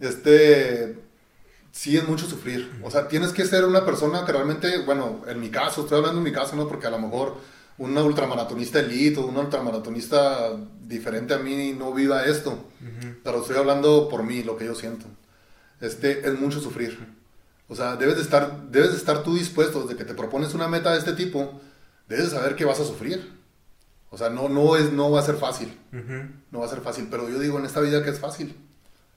este, 0.00 0.98
sí 1.70 1.96
es 1.96 2.08
mucho 2.08 2.26
sufrir. 2.26 2.68
O 2.82 2.90
sea, 2.90 3.06
tienes 3.06 3.32
que 3.32 3.46
ser 3.46 3.64
una 3.64 3.84
persona 3.84 4.24
que 4.26 4.32
realmente, 4.32 4.78
bueno, 4.78 5.22
en 5.28 5.38
mi 5.38 5.48
caso, 5.48 5.82
estoy 5.82 5.98
hablando 5.98 6.18
en 6.18 6.24
mi 6.24 6.32
caso, 6.32 6.56
¿no? 6.56 6.66
Porque 6.66 6.88
a 6.88 6.90
lo 6.90 6.98
mejor 6.98 7.36
una 7.78 8.02
ultramaratonista 8.02 8.80
elite 8.80 9.20
o 9.20 9.26
un 9.26 9.36
ultramaratonista 9.36 10.56
diferente 10.80 11.34
a 11.34 11.38
mí 11.38 11.72
no 11.72 11.92
viva 11.92 12.24
esto. 12.24 12.64
Pero 13.22 13.42
estoy 13.42 13.56
hablando 13.56 14.08
por 14.08 14.24
mí, 14.24 14.42
lo 14.42 14.56
que 14.56 14.64
yo 14.64 14.74
siento. 14.74 15.06
Este, 15.80 16.26
es 16.26 16.38
mucho 16.38 16.58
sufrir. 16.58 17.19
O 17.70 17.76
sea, 17.76 17.94
debes 17.94 18.16
de 18.16 18.22
estar, 18.22 18.68
debes 18.68 18.90
de 18.90 18.96
estar 18.96 19.22
tú 19.22 19.36
dispuesto, 19.36 19.82
desde 19.82 19.96
que 19.96 20.04
te 20.04 20.14
propones 20.14 20.54
una 20.54 20.66
meta 20.66 20.92
de 20.92 20.98
este 20.98 21.12
tipo, 21.12 21.60
debes 22.08 22.24
de 22.24 22.36
saber 22.36 22.56
que 22.56 22.64
vas 22.64 22.80
a 22.80 22.84
sufrir. 22.84 23.32
O 24.10 24.18
sea, 24.18 24.28
no, 24.28 24.48
no, 24.48 24.74
es, 24.74 24.92
no 24.92 25.12
va 25.12 25.20
a 25.20 25.24
ser 25.24 25.36
fácil. 25.36 25.78
No 26.50 26.58
va 26.58 26.66
a 26.66 26.68
ser 26.68 26.80
fácil. 26.80 27.06
Pero 27.08 27.28
yo 27.28 27.38
digo 27.38 27.60
en 27.60 27.64
esta 27.64 27.80
vida 27.80 28.02
que 28.02 28.10
es 28.10 28.18
fácil. 28.18 28.56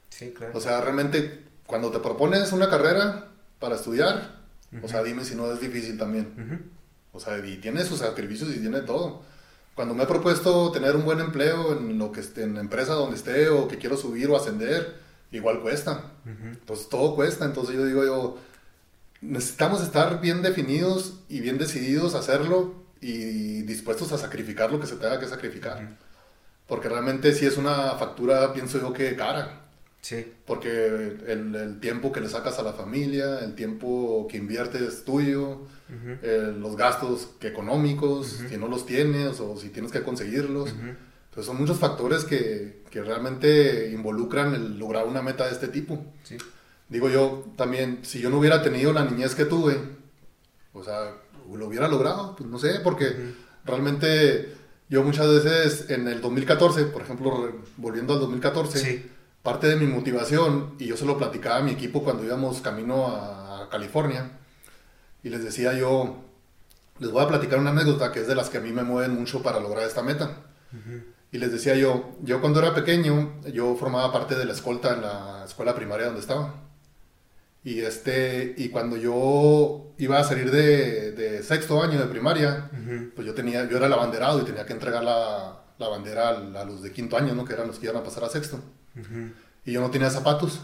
Sí, 0.09 0.35
claro. 0.37 0.55
O 0.55 0.61
sea, 0.61 0.79
realmente 0.81 1.45
cuando 1.65 1.89
te 1.89 1.97
propones 1.97 2.51
una 2.51 2.69
carrera 2.69 3.29
para 3.57 3.75
estudiar, 3.75 4.37
o 4.83 4.87
sea, 4.87 5.01
dime 5.01 5.25
si 5.25 5.33
no 5.33 5.51
es 5.51 5.59
difícil 5.59 5.97
también. 5.97 6.71
O 7.11 7.19
sea, 7.19 7.43
y 7.43 7.57
tiene 7.57 7.83
sus 7.83 7.99
sacrificios 7.99 8.51
y 8.51 8.59
tiene 8.59 8.81
todo. 8.81 9.23
Cuando 9.73 9.95
me 9.95 10.03
he 10.03 10.07
propuesto 10.07 10.71
tener 10.71 10.95
un 10.95 11.05
buen 11.05 11.19
empleo 11.19 11.75
en 11.75 11.97
lo 11.97 12.11
que 12.11 12.19
esté, 12.19 12.43
en 12.43 12.53
la 12.53 12.59
empresa 12.59 12.93
donde 12.93 13.15
esté 13.15 13.49
o 13.49 13.67
que 13.67 13.79
quiero 13.79 13.97
subir 13.97 14.29
o 14.29 14.37
ascender, 14.37 15.01
igual 15.33 15.59
cuesta. 15.59 16.11
Entonces 16.25 16.87
todo 16.89 17.15
cuesta. 17.15 17.45
Entonces 17.45 17.75
yo 17.75 17.85
digo 17.85 18.05
yo, 18.05 18.37
necesitamos 19.21 19.81
estar 19.81 20.21
bien 20.21 20.41
definidos 20.41 21.19
y 21.27 21.41
bien 21.41 21.57
decididos 21.57 22.15
a 22.15 22.19
hacerlo 22.19 22.75
y 23.01 23.63
dispuestos 23.63 24.11
a 24.13 24.17
sacrificar 24.17 24.71
lo 24.71 24.79
que 24.79 24.87
se 24.87 24.95
tenga 24.95 25.19
que 25.19 25.27
sacrificar. 25.27 25.97
Porque 26.67 26.87
realmente 26.87 27.33
si 27.33 27.45
es 27.45 27.57
una 27.57 27.91
factura, 27.95 28.53
pienso 28.53 28.79
yo 28.79 28.93
que 28.93 29.15
cara. 29.15 29.59
Sí. 30.01 30.33
Porque 30.45 31.17
el, 31.27 31.79
tiempo 31.79 32.11
que 32.11 32.19
le 32.19 32.29
sacas 32.29 32.59
a 32.59 32.63
la 32.63 32.73
familia, 32.73 33.39
el 33.39 33.55
tiempo 33.55 34.27
que 34.29 34.37
inviertes 34.37 35.05
tuyo, 35.05 35.61
eh, 36.21 36.53
los 36.57 36.75
gastos 36.75 37.29
económicos, 37.41 38.43
si 38.49 38.57
no 38.57 38.67
los 38.67 38.85
tienes 38.85 39.39
o 39.39 39.57
si 39.57 39.69
tienes 39.69 39.91
que 39.91 40.03
conseguirlos. 40.03 40.69
Entonces 40.69 41.45
son 41.45 41.57
muchos 41.57 41.79
factores 41.79 42.25
que, 42.25 42.82
que, 42.93 43.01
realmente 43.01 43.89
involucran 43.91 44.53
el 44.53 44.77
lograr 44.77 45.07
una 45.07 45.21
meta 45.21 45.45
de 45.45 45.51
este 45.51 45.67
tipo. 45.67 46.05
Sí. 46.23 46.37
Digo 46.89 47.09
yo 47.09 47.45
también, 47.55 47.99
si 48.03 48.19
yo 48.19 48.29
no 48.29 48.37
hubiera 48.37 48.61
tenido 48.61 48.93
la 48.93 49.03
niñez 49.05 49.33
que 49.35 49.45
tuve, 49.45 49.79
o 50.73 50.83
sea, 50.83 51.15
lo 51.51 51.67
hubiera 51.67 51.87
logrado, 51.87 52.35
pues 52.35 52.49
no 52.49 52.59
sé, 52.59 52.79
porque 52.83 53.33
realmente 53.65 54.53
yo 54.89 55.03
muchas 55.03 55.27
veces 55.27 55.89
en 55.89 56.07
el 56.07 56.21
2014, 56.21 56.85
por 56.85 57.01
ejemplo, 57.01 57.51
volviendo 57.77 58.13
al 58.13 58.19
2014, 58.19 58.79
sí 58.79 59.09
parte 59.43 59.67
de 59.67 59.75
mi 59.75 59.85
motivación, 59.85 60.73
y 60.79 60.87
yo 60.87 60.97
se 60.97 61.05
lo 61.05 61.17
platicaba 61.17 61.57
a 61.57 61.61
mi 61.61 61.71
equipo 61.71 62.01
cuando 62.01 62.23
íbamos 62.23 62.61
camino 62.61 63.07
a 63.07 63.67
California, 63.69 64.31
y 65.21 65.29
les 65.29 65.43
decía 65.43 65.73
yo, 65.73 66.23
les 66.99 67.11
voy 67.11 67.23
a 67.23 67.27
platicar 67.27 67.59
una 67.59 67.71
anécdota 67.71 68.11
que 68.11 68.21
es 68.21 68.27
de 68.27 68.35
las 68.35 68.49
que 68.49 68.57
a 68.57 68.61
mí 68.61 68.71
me 68.71 68.83
mueven 68.83 69.13
mucho 69.13 69.43
para 69.43 69.59
lograr 69.59 69.85
esta 69.85 70.01
meta. 70.01 70.37
Y 71.33 71.39
les 71.39 71.51
decía 71.51 71.75
yo, 71.75 72.15
yo 72.21 72.39
cuando 72.41 72.59
era 72.59 72.75
pequeño, 72.75 73.41
yo 73.51 73.75
formaba 73.75 74.13
parte 74.13 74.35
de 74.35 74.45
la 74.45 74.53
escolta 74.53 74.93
en 74.93 75.01
la 75.01 75.43
escuela 75.43 75.73
primaria 75.73 76.05
donde 76.05 76.21
estaba. 76.21 76.53
Y, 77.63 77.79
este, 77.79 78.53
y 78.55 78.69
cuando 78.69 78.97
yo 78.97 79.95
iba 79.97 80.19
a 80.19 80.23
salir 80.23 80.51
de, 80.51 81.41
sexto 81.41 81.81
año 81.81 81.99
de 81.99 82.05
primaria, 82.05 82.69
pues 83.15 83.25
yo, 83.25 83.33
tenía, 83.33 83.67
yo 83.67 83.77
era 83.77 83.87
el 83.87 83.93
abanderado 83.93 84.41
y 84.41 84.45
tenía 84.45 84.67
que 84.67 84.73
entregar 84.73 85.03
la, 85.03 85.63
la 85.79 85.87
bandera 85.87 86.29
a, 86.29 86.61
a, 86.61 86.65
los 86.65 86.83
de 86.83 86.91
quinto 86.91 87.17
año, 87.17 87.33
¿no? 87.33 87.45
que 87.45 87.53
eran 87.53 87.65
los 87.65 87.79
que 87.79 87.87
iban 87.87 87.97
a 87.97 88.03
pasar 88.03 88.25
a 88.25 88.29
sexto. 88.29 88.59
Y 89.65 89.71
yo 89.71 89.81
no 89.81 89.89
tenía 89.89 90.11
zapatos 90.11 90.61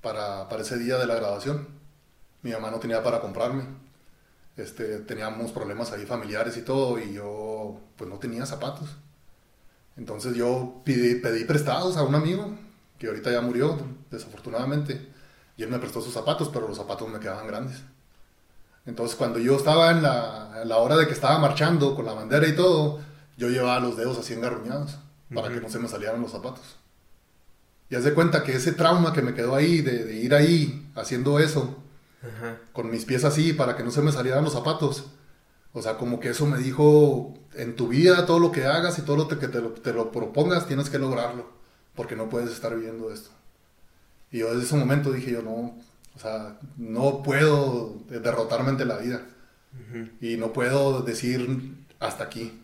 para, 0.00 0.48
para, 0.48 0.62
ese 0.62 0.78
día 0.78 0.96
de 0.96 1.06
la 1.06 1.16
graduación. 1.16 1.68
Mi 2.40 2.52
mamá 2.52 2.70
no 2.70 2.78
tenía 2.78 3.02
para 3.02 3.20
comprarme. 3.20 3.64
Este, 4.56 5.00
teníamos 5.00 5.52
problemas 5.52 5.92
ahí 5.92 6.06
familiares 6.06 6.56
y 6.56 6.62
todo, 6.62 6.98
y 6.98 7.12
yo 7.12 7.80
pues 7.98 8.08
no 8.08 8.18
tenía 8.18 8.46
zapatos. 8.46 8.96
Entonces 9.96 10.34
yo 10.34 10.82
pedí, 10.84 11.16
pedí 11.16 11.44
prestados 11.44 11.96
a 11.96 12.02
un 12.02 12.14
amigo, 12.14 12.56
que 12.98 13.08
ahorita 13.08 13.30
ya 13.30 13.40
murió, 13.40 13.78
desafortunadamente, 14.10 15.08
y 15.56 15.62
él 15.62 15.70
me 15.70 15.78
prestó 15.78 16.00
sus 16.00 16.12
zapatos, 16.12 16.50
pero 16.52 16.66
los 16.66 16.76
zapatos 16.76 17.08
me 17.08 17.20
quedaban 17.20 17.46
grandes. 17.46 17.82
Entonces 18.86 19.16
cuando 19.16 19.38
yo 19.38 19.56
estaba 19.56 19.90
en 19.90 20.02
la, 20.02 20.60
en 20.62 20.68
la 20.68 20.78
hora 20.78 20.96
de 20.96 21.06
que 21.06 21.12
estaba 21.12 21.38
marchando 21.38 21.94
con 21.94 22.04
la 22.04 22.12
bandera 22.12 22.46
y 22.46 22.54
todo, 22.54 23.00
yo 23.36 23.48
llevaba 23.48 23.80
los 23.80 23.96
dedos 23.96 24.18
así 24.18 24.34
engarruñados 24.34 24.98
para 25.32 25.48
que 25.48 25.60
no 25.60 25.68
se 25.68 25.78
me 25.78 25.88
salieran 25.88 26.20
los 26.20 26.32
zapatos. 26.32 26.76
Y 27.90 27.96
haz 27.96 28.04
de 28.04 28.14
cuenta 28.14 28.42
que 28.42 28.56
ese 28.56 28.72
trauma 28.72 29.12
que 29.12 29.22
me 29.22 29.34
quedó 29.34 29.54
ahí, 29.54 29.80
de, 29.80 30.14
ir 30.14 30.34
ahí 30.34 30.90
haciendo 30.94 31.38
eso, 31.38 31.78
con 32.72 32.90
mis 32.90 33.04
pies 33.04 33.24
así 33.24 33.52
para 33.52 33.76
que 33.76 33.82
no 33.82 33.90
se 33.90 34.00
me 34.00 34.10
salieran 34.10 34.44
los 34.44 34.54
zapatos, 34.54 35.04
o 35.74 35.82
sea, 35.82 35.98
como 35.98 36.20
que 36.20 36.30
eso 36.30 36.46
me 36.46 36.56
dijo, 36.58 37.34
en 37.54 37.76
tu 37.76 37.88
vida 37.88 38.24
todo 38.26 38.38
lo 38.38 38.52
que 38.52 38.64
hagas 38.64 38.98
y 38.98 39.02
todo 39.02 39.16
lo 39.16 39.28
que 39.28 39.48
te 39.48 39.60
lo, 39.60 39.70
te 39.70 39.92
lo 39.92 40.12
propongas 40.12 40.66
tienes 40.66 40.88
que 40.88 40.98
lograrlo, 40.98 41.50
porque 41.94 42.16
no 42.16 42.30
puedes 42.30 42.50
estar 42.50 42.74
viviendo 42.74 43.12
esto. 43.12 43.30
Y 44.30 44.38
yo 44.38 44.50
desde 44.52 44.66
ese 44.66 44.76
momento 44.76 45.12
dije 45.12 45.32
yo, 45.32 45.42
no, 45.42 45.76
o 46.14 46.18
sea, 46.18 46.58
no 46.76 47.22
puedo 47.22 47.96
derrotarme 48.08 48.70
ante 48.70 48.84
la 48.84 48.98
vida. 48.98 49.22
Y 50.20 50.36
no 50.36 50.52
puedo 50.52 51.02
decir 51.02 51.74
hasta 52.00 52.24
aquí. 52.24 52.60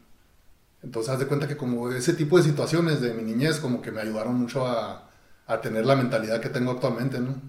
Entonces, 0.83 1.13
haz 1.13 1.19
de 1.19 1.27
cuenta 1.27 1.47
que 1.47 1.57
como 1.57 1.91
ese 1.91 2.15
tipo 2.15 2.39
de 2.39 2.45
situaciones 2.45 3.01
de 3.01 3.13
mi 3.13 3.23
niñez 3.23 3.59
como 3.59 3.83
que 3.83 3.93
me 3.93 4.01
ayudaron 4.01 4.35
mucho 4.35 4.67
a, 4.67 5.11
a 5.47 5.61
tener 5.61 5.85
la 5.85 5.97
mentalidad 5.97 6.41
que 6.41 6.49
tengo 6.49 6.71
actualmente, 6.71 7.21
¿no? 7.21 7.41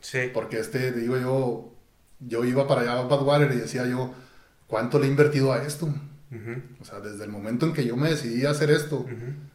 Sí. 0.00 0.30
Porque 0.32 0.58
este, 0.58 0.92
digo 0.92 1.18
yo, 1.18 1.72
yo 2.20 2.44
iba 2.44 2.66
para 2.66 2.82
allá 2.82 2.98
a 2.98 3.02
Badwater 3.02 3.52
y 3.52 3.56
decía 3.56 3.86
yo, 3.86 4.14
¿cuánto 4.70 4.98
le 4.98 5.06
he 5.06 5.10
invertido 5.10 5.52
a 5.52 5.62
esto? 5.64 5.92
O 6.80 6.84
sea, 6.84 7.00
desde 7.00 7.24
el 7.24 7.30
momento 7.30 7.66
en 7.66 7.72
que 7.72 7.84
yo 7.84 7.96
me 7.96 8.08
decidí 8.08 8.46
a 8.46 8.50
hacer 8.50 8.70
esto, 8.70 9.04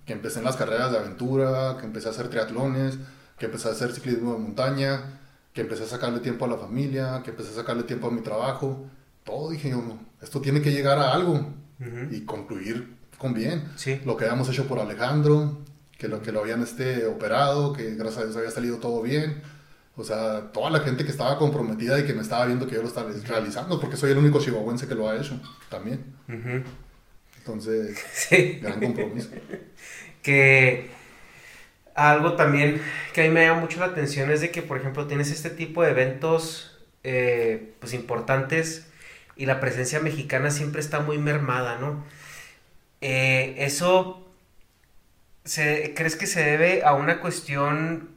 que 0.06 0.14
empecé 0.14 0.40
en 0.40 0.46
las 0.46 0.58
carreras 0.58 0.92
de 0.92 0.98
aventura, 0.98 1.78
que 1.80 1.86
empecé 1.86 2.10
a 2.10 2.12
hacer 2.12 2.28
triatlones, 2.28 3.00
que 3.40 3.46
empecé 3.46 3.70
a 3.70 3.72
hacer 3.72 3.94
ciclismo 3.94 4.34
de 4.34 4.40
montaña, 4.40 5.20
que 5.54 5.62
empecé 5.62 5.84
a 5.84 5.88
sacarle 5.88 6.20
tiempo 6.20 6.44
a 6.44 6.50
la 6.50 6.58
familia, 6.58 7.22
que 7.24 7.32
empecé 7.32 7.52
a 7.52 7.56
sacarle 7.56 7.84
tiempo 7.84 8.08
a 8.08 8.12
mi 8.12 8.20
trabajo, 8.22 8.86
todo 9.24 9.50
dije 9.50 9.70
yo, 9.70 9.82
esto 10.22 10.42
tiene 10.42 10.62
que 10.62 10.72
llegar 10.72 11.00
a 11.00 11.14
algo 11.14 11.54
y 12.12 12.22
concluir 12.22 12.96
con 13.18 13.34
bien. 13.34 13.64
Sí. 13.78 14.02
Lo 14.06 14.18
que 14.18 14.26
habíamos 14.26 14.50
hecho 14.50 14.68
por 14.68 14.80
Alejandro, 14.80 15.60
que 15.98 16.10
lo, 16.10 16.22
que 16.22 16.32
lo 16.32 16.42
habían 16.42 16.62
este, 16.62 17.06
operado, 17.06 17.72
que 17.72 17.96
gracias 17.96 18.18
a 18.18 18.26
Dios 18.26 18.38
había 18.38 18.52
salido 18.52 18.78
todo 18.78 19.02
bien. 19.02 19.42
O 19.98 20.04
sea, 20.04 20.52
toda 20.52 20.70
la 20.70 20.82
gente 20.82 21.06
que 21.06 21.12
estaba 21.12 21.38
comprometida 21.38 22.00
y 22.00 22.06
que 22.06 22.14
me 22.14 22.22
estaba 22.22 22.46
viendo 22.46 22.68
que 22.68 22.76
yo 22.76 22.82
lo 22.82 22.88
estaba 22.88 23.12
realizando, 23.28 23.80
porque 23.80 23.96
soy 23.96 24.12
el 24.12 24.18
único 24.18 24.40
chihuahuense 24.40 24.88
que 24.88 24.96
lo 24.96 25.10
ha 25.10 25.16
hecho 25.16 25.40
también. 25.70 26.04
Entonces, 27.38 27.98
sí. 28.14 28.60
gran 28.62 28.80
compromiso. 28.80 29.30
que 30.22 30.90
algo 31.94 32.34
también 32.36 32.82
que 33.14 33.22
a 33.22 33.24
mí 33.26 33.30
me 33.30 33.46
llama 33.46 33.62
mucho 33.62 33.80
la 33.80 33.86
atención 33.86 34.30
es 34.32 34.42
de 34.42 34.52
que, 34.52 34.62
por 34.62 34.78
ejemplo, 34.78 35.08
tienes 35.08 35.32
este 35.32 35.50
tipo 35.50 35.82
de 35.82 35.92
eventos 35.92 36.78
eh, 37.04 37.74
pues 37.80 37.94
importantes 37.94 38.88
y 39.38 39.46
la 39.46 39.60
presencia 39.62 40.00
mexicana 40.02 40.52
siempre 40.52 40.82
está 40.82 41.00
muy 41.00 41.18
mermada, 41.20 41.78
¿no? 41.78 42.04
Eh, 43.02 43.56
eso 43.60 44.26
¿crees 45.96 46.16
que 46.16 46.28
se 46.28 46.44
debe 46.44 46.84
a 46.84 46.94
una 46.94 47.20
cuestión 47.20 48.10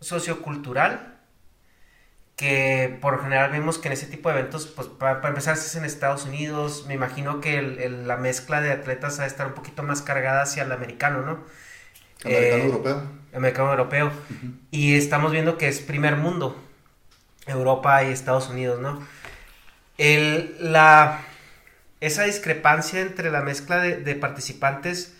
sociocultural? 0.00 1.13
Que 2.36 2.98
por 3.00 3.14
lo 3.14 3.22
general 3.22 3.50
vemos 3.50 3.78
que 3.78 3.88
en 3.88 3.92
ese 3.92 4.06
tipo 4.06 4.28
de 4.28 4.38
eventos, 4.38 4.66
pues 4.66 4.88
para, 4.88 5.26
empezar 5.28 5.54
es 5.54 5.76
en 5.76 5.84
Estados 5.84 6.24
Unidos, 6.24 6.84
me 6.88 6.94
imagino 6.94 7.40
que 7.40 7.62
la 7.62 8.16
mezcla 8.16 8.60
de 8.60 8.72
atletas 8.72 9.20
va 9.20 9.24
a 9.24 9.26
estar 9.26 9.46
un 9.46 9.54
poquito 9.54 9.82
más 9.82 10.02
cargada 10.02 10.42
hacia 10.42 10.64
el 10.64 10.72
americano, 10.72 11.22
¿no? 11.22 11.44
Americano 12.24 12.62
eh, 12.62 12.66
europeo. 12.66 13.02
Americano 13.34 13.70
europeo. 13.70 14.12
Y 14.70 14.96
estamos 14.96 15.30
viendo 15.32 15.58
que 15.58 15.68
es 15.68 15.80
primer 15.80 16.16
mundo, 16.16 16.60
Europa 17.46 18.02
y 18.02 18.12
Estados 18.12 18.48
Unidos, 18.48 18.80
¿no? 18.80 19.06
El, 19.96 20.56
la, 20.58 21.20
esa 22.00 22.24
discrepancia 22.24 23.00
entre 23.00 23.30
la 23.30 23.42
mezcla 23.42 23.78
de, 23.78 24.14
participantes 24.16 25.14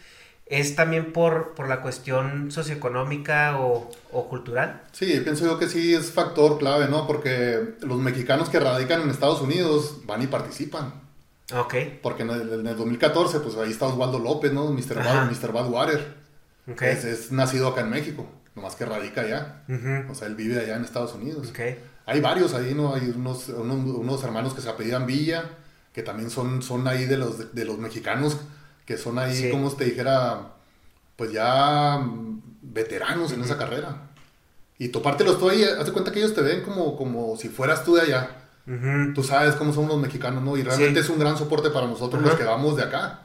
es 0.46 0.76
también 0.76 1.12
por, 1.12 1.54
por 1.54 1.68
la 1.68 1.80
cuestión 1.80 2.50
socioeconómica 2.50 3.58
o, 3.58 3.90
cultural. 4.28 4.82
Sí, 4.92 5.20
pienso 5.24 5.44
yo 5.44 5.58
que 5.58 5.68
sí 5.68 5.94
es 5.94 6.12
factor 6.12 6.58
clave, 6.58 6.88
¿no? 6.88 7.06
Porque 7.06 7.74
los 7.80 7.98
mexicanos 7.98 8.48
que 8.48 8.60
radican 8.60 9.02
en 9.02 9.10
Estados 9.10 9.40
Unidos 9.40 10.00
van 10.06 10.22
y 10.22 10.26
participan. 10.26 10.94
Ok. 11.54 11.74
Porque 12.02 12.22
en 12.22 12.30
el, 12.30 12.76
2014, 12.76 13.40
pues 13.40 13.56
ahí 13.56 13.70
está 13.70 13.86
Osvaldo 13.86 14.18
López, 14.18 14.52
¿no? 14.52 14.70
Mr. 14.70 14.96
Bad, 14.96 15.30
Mr. 15.30 15.52
Badwater. 15.52 16.14
Okay. 16.70 16.92
Es, 16.92 17.30
nacido 17.30 17.68
acá 17.68 17.82
en 17.82 17.90
México, 17.90 18.26
nomás 18.54 18.74
que 18.74 18.86
radica 18.86 19.22
allá. 19.22 19.64
O 20.08 20.14
sea, 20.14 20.28
él 20.28 20.34
vive 20.34 20.60
allá 20.60 20.76
en 20.76 20.84
Estados 20.84 21.14
Unidos. 21.14 21.48
Okay. 21.50 21.78
Hay 22.06 22.20
varios 22.20 22.54
ahí, 22.54 22.74
¿no? 22.74 22.94
Hay 22.94 23.12
unos, 23.14 23.48
unos, 23.48 24.24
hermanos 24.24 24.54
que 24.54 24.60
se 24.60 24.68
apellidan 24.68 25.06
Villa, 25.06 25.50
que 25.92 26.02
también 26.02 26.30
son, 26.30 26.62
son 26.62 26.86
ahí 26.86 27.06
de 27.06 27.16
los, 27.16 27.54
de, 27.54 27.64
los 27.64 27.78
mexicanos, 27.78 28.38
que 28.84 28.96
son 28.96 29.18
ahí, 29.18 29.50
como 29.50 29.70
te 29.72 29.84
dijera, 29.84 30.52
pues 31.16 31.32
ya 31.32 32.00
veteranos 32.62 33.32
en 33.32 33.42
esa 33.42 33.56
carrera. 33.56 34.10
Y 34.78 34.88
topártelos 34.88 35.38
tú 35.38 35.48
ahí, 35.48 35.62
haz 35.62 35.86
de 35.86 35.92
cuenta 35.92 36.10
que 36.12 36.18
ellos 36.18 36.34
te 36.34 36.42
ven 36.42 36.62
como, 36.62 36.96
como 36.96 37.36
si 37.36 37.48
fueras 37.48 37.84
tú 37.84 37.94
de 37.94 38.02
allá. 38.02 38.30
Tú 39.14 39.22
sabes 39.22 39.54
cómo 39.56 39.72
son 39.72 39.88
los 39.88 39.98
mexicanos, 39.98 40.42
¿no? 40.42 40.56
Y 40.56 40.62
realmente 40.62 41.00
es 41.00 41.08
un 41.10 41.18
gran 41.18 41.36
soporte 41.36 41.70
para 41.70 41.86
nosotros 41.86 42.22
los 42.22 42.34
que 42.34 42.44
vamos 42.44 42.76
de 42.76 42.82
acá. 42.82 43.20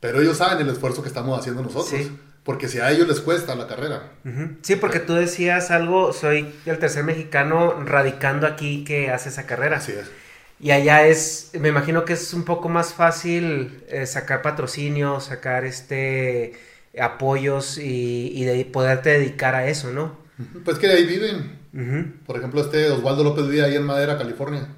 Pero 0.00 0.20
ellos 0.20 0.36
saben 0.36 0.60
el 0.60 0.72
esfuerzo 0.72 1.02
que 1.02 1.08
estamos 1.08 1.38
haciendo 1.38 1.62
nosotros. 1.62 2.08
Porque 2.44 2.68
si 2.68 2.78
a 2.78 2.92
ellos 2.92 3.08
les 3.08 3.20
cuesta 3.20 3.56
la 3.56 3.66
carrera. 3.66 4.12
Sí, 4.62 4.76
porque 4.76 5.00
tú 5.00 5.14
decías 5.14 5.72
algo, 5.72 6.12
soy 6.12 6.54
el 6.64 6.78
tercer 6.78 7.02
mexicano 7.02 7.82
radicando 7.84 8.46
aquí 8.46 8.84
que 8.84 9.10
hace 9.10 9.30
esa 9.30 9.46
carrera. 9.46 9.78
Así 9.78 9.92
es. 9.92 10.08
Y 10.58 10.70
allá 10.70 11.06
es, 11.06 11.50
me 11.60 11.68
imagino 11.68 12.04
que 12.04 12.14
es 12.14 12.32
un 12.32 12.44
poco 12.44 12.68
más 12.68 12.94
fácil 12.94 13.84
eh, 13.88 14.06
sacar 14.06 14.42
patrocinio, 14.42 15.20
sacar 15.20 15.64
este 15.64 16.54
apoyos 16.98 17.78
y, 17.78 18.44
de 18.44 18.64
poderte 18.64 19.10
dedicar 19.10 19.54
a 19.54 19.68
eso, 19.68 19.92
¿no? 19.92 20.16
Pues 20.64 20.78
que 20.78 20.88
de 20.88 20.94
ahí 20.94 21.06
viven. 21.06 22.22
Por 22.24 22.38
ejemplo, 22.38 22.62
este 22.62 22.90
Osvaldo 22.90 23.22
López 23.22 23.48
vive 23.48 23.64
ahí 23.64 23.76
en 23.76 23.84
Madera, 23.84 24.16
California. 24.16 24.68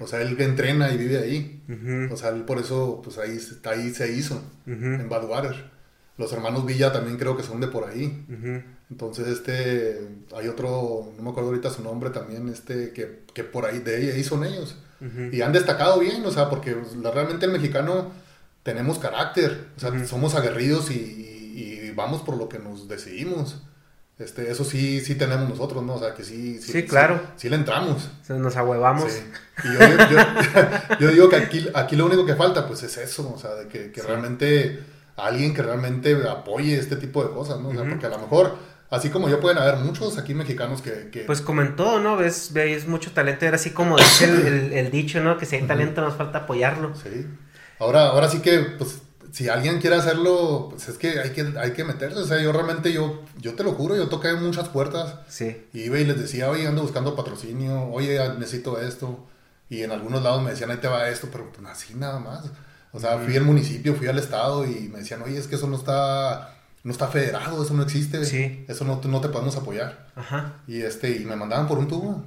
O 0.00 0.06
sea, 0.06 0.22
él 0.22 0.36
entrena 0.40 0.92
y 0.92 0.96
vive 0.96 1.18
ahí. 1.18 1.62
O 2.10 2.16
sea, 2.16 2.30
él 2.30 2.42
por 2.42 2.58
eso, 2.58 3.00
pues 3.02 3.18
ahí, 3.18 3.38
ahí 3.64 3.90
se 3.90 4.12
hizo, 4.12 4.42
en 4.66 5.08
Badwater. 5.08 5.70
Los 6.18 6.32
hermanos 6.32 6.64
Villa 6.64 6.92
también 6.92 7.18
creo 7.18 7.36
que 7.36 7.42
son 7.42 7.60
de 7.60 7.68
por 7.68 7.88
ahí. 7.88 8.24
Entonces, 8.90 9.26
este, 9.26 10.00
hay 10.36 10.48
otro, 10.48 11.12
no 11.16 11.22
me 11.22 11.30
acuerdo 11.30 11.50
ahorita 11.50 11.70
su 11.70 11.82
nombre 11.82 12.10
también, 12.10 12.48
este, 12.48 12.92
que, 12.92 13.24
que 13.34 13.42
por 13.42 13.66
ahí, 13.66 13.80
de 13.80 14.12
ahí 14.12 14.24
son 14.24 14.44
ellos. 14.44 14.76
Y 15.30 15.42
han 15.42 15.52
destacado 15.52 15.98
bien, 16.00 16.24
o 16.24 16.30
sea, 16.30 16.48
porque 16.48 16.74
realmente 17.02 17.44
el 17.44 17.52
mexicano 17.52 18.12
tenemos 18.62 18.98
carácter, 18.98 19.66
o 19.76 19.80
sea, 19.80 20.06
somos 20.06 20.34
aguerridos 20.34 20.90
y, 20.90 21.92
vamos 21.94 22.20
por 22.20 22.36
lo 22.36 22.48
que 22.48 22.58
nos 22.58 22.88
decidimos. 22.88 23.62
Este, 24.18 24.50
eso 24.50 24.64
sí, 24.64 25.00
sí 25.00 25.14
tenemos 25.14 25.48
nosotros, 25.48 25.82
¿no? 25.82 25.94
O 25.94 25.98
sea, 25.98 26.14
que 26.14 26.24
sí, 26.24 26.60
sí, 26.60 26.84
claro. 26.84 27.20
Sí, 27.36 27.48
le 27.48 27.56
entramos. 27.56 28.10
nos 28.28 28.56
ahuevamos. 28.56 29.10
Y 29.64 29.68
yo, 31.00 31.10
digo 31.10 31.28
que 31.30 31.36
aquí, 31.36 31.66
aquí 31.74 31.96
lo 31.96 32.04
único 32.04 32.26
que 32.26 32.34
falta, 32.34 32.66
pues, 32.66 32.82
es 32.82 32.98
eso, 32.98 33.32
o 33.34 33.38
sea, 33.38 33.54
de 33.54 33.68
que, 33.68 33.90
que 33.90 34.02
realmente 34.02 34.78
alguien 35.16 35.54
que 35.54 35.62
realmente 35.62 36.14
apoye 36.28 36.78
este 36.78 36.96
tipo 36.96 37.24
de 37.24 37.30
cosas, 37.30 37.60
¿no? 37.60 37.70
O 37.70 37.72
sea, 37.72 37.88
porque 37.88 38.06
a 38.06 38.10
lo 38.10 38.18
mejor, 38.18 38.56
así 38.90 39.10
como 39.10 39.28
yo, 39.28 39.40
pueden 39.40 39.58
haber 39.58 39.76
muchos 39.76 40.18
aquí 40.18 40.34
mexicanos 40.34 40.82
que... 40.82 41.24
Pues 41.26 41.40
como 41.40 41.62
en 41.62 41.76
todo, 41.76 42.00
¿no? 42.00 42.16
Ves, 42.16 42.50
ves 42.52 42.86
mucho 42.86 43.12
talento, 43.12 43.44
era 43.44 43.56
así 43.56 43.70
como 43.70 43.96
dice 43.96 44.24
el, 44.78 44.90
dicho, 44.90 45.20
¿no? 45.20 45.38
Que 45.38 45.46
si 45.46 45.56
hay 45.56 45.62
talento 45.62 46.00
nos 46.00 46.16
falta 46.16 46.38
apoyarlo. 46.40 46.94
Sí. 46.94 47.26
Ahora, 47.78 48.08
ahora 48.08 48.28
sí 48.28 48.40
que, 48.40 48.60
pues, 48.60 49.00
si 49.32 49.48
alguien 49.48 49.80
quiere 49.80 49.96
hacerlo, 49.96 50.68
pues 50.70 50.88
es 50.88 50.96
que 50.96 51.20
hay 51.20 51.30
que, 51.30 51.52
hay 51.58 51.72
que 51.72 51.84
meterse. 51.84 52.18
O 52.18 52.26
sea, 52.26 52.40
yo 52.40 52.52
realmente, 52.52 52.92
yo, 52.92 53.22
yo 53.38 53.54
te 53.54 53.64
lo 53.64 53.72
juro, 53.72 53.94
yo 53.94 54.08
toqué 54.08 54.32
muchas 54.32 54.68
puertas. 54.68 55.16
Sí. 55.28 55.66
Y 55.74 55.82
iba 55.82 55.98
y 55.98 56.04
les 56.04 56.18
decía, 56.18 56.48
oye, 56.48 56.66
ando 56.66 56.82
buscando 56.82 57.14
patrocinio, 57.14 57.88
oye, 57.90 58.18
necesito 58.38 58.80
esto. 58.80 59.26
Y 59.68 59.82
en 59.82 59.90
algunos 59.90 60.22
lados 60.22 60.42
me 60.42 60.52
decían, 60.52 60.70
ahí 60.70 60.78
te 60.78 60.88
va 60.88 61.08
esto, 61.08 61.28
pero 61.30 61.52
pues 61.52 61.66
así 61.66 61.94
nada 61.94 62.18
más. 62.18 62.44
O 62.92 62.98
sea, 62.98 63.18
fui 63.18 63.36
al 63.36 63.42
municipio, 63.42 63.94
fui 63.94 64.06
al 64.06 64.18
estado 64.18 64.64
y 64.64 64.88
me 64.88 65.00
decían, 65.00 65.20
oye, 65.20 65.36
es 65.36 65.46
que 65.48 65.56
eso 65.56 65.66
no 65.66 65.76
está, 65.76 66.55
no 66.86 66.92
está 66.92 67.08
federado, 67.08 67.64
eso 67.64 67.74
no 67.74 67.82
existe. 67.82 68.24
Sí. 68.24 68.64
Eso 68.68 68.84
no, 68.84 69.00
no 69.02 69.20
te 69.20 69.28
podemos 69.28 69.56
apoyar. 69.56 70.06
Ajá. 70.14 70.60
Y, 70.68 70.82
este, 70.82 71.16
y 71.16 71.24
me 71.24 71.34
mandaban 71.34 71.66
por 71.66 71.78
un 71.78 71.88
tubo. 71.88 72.24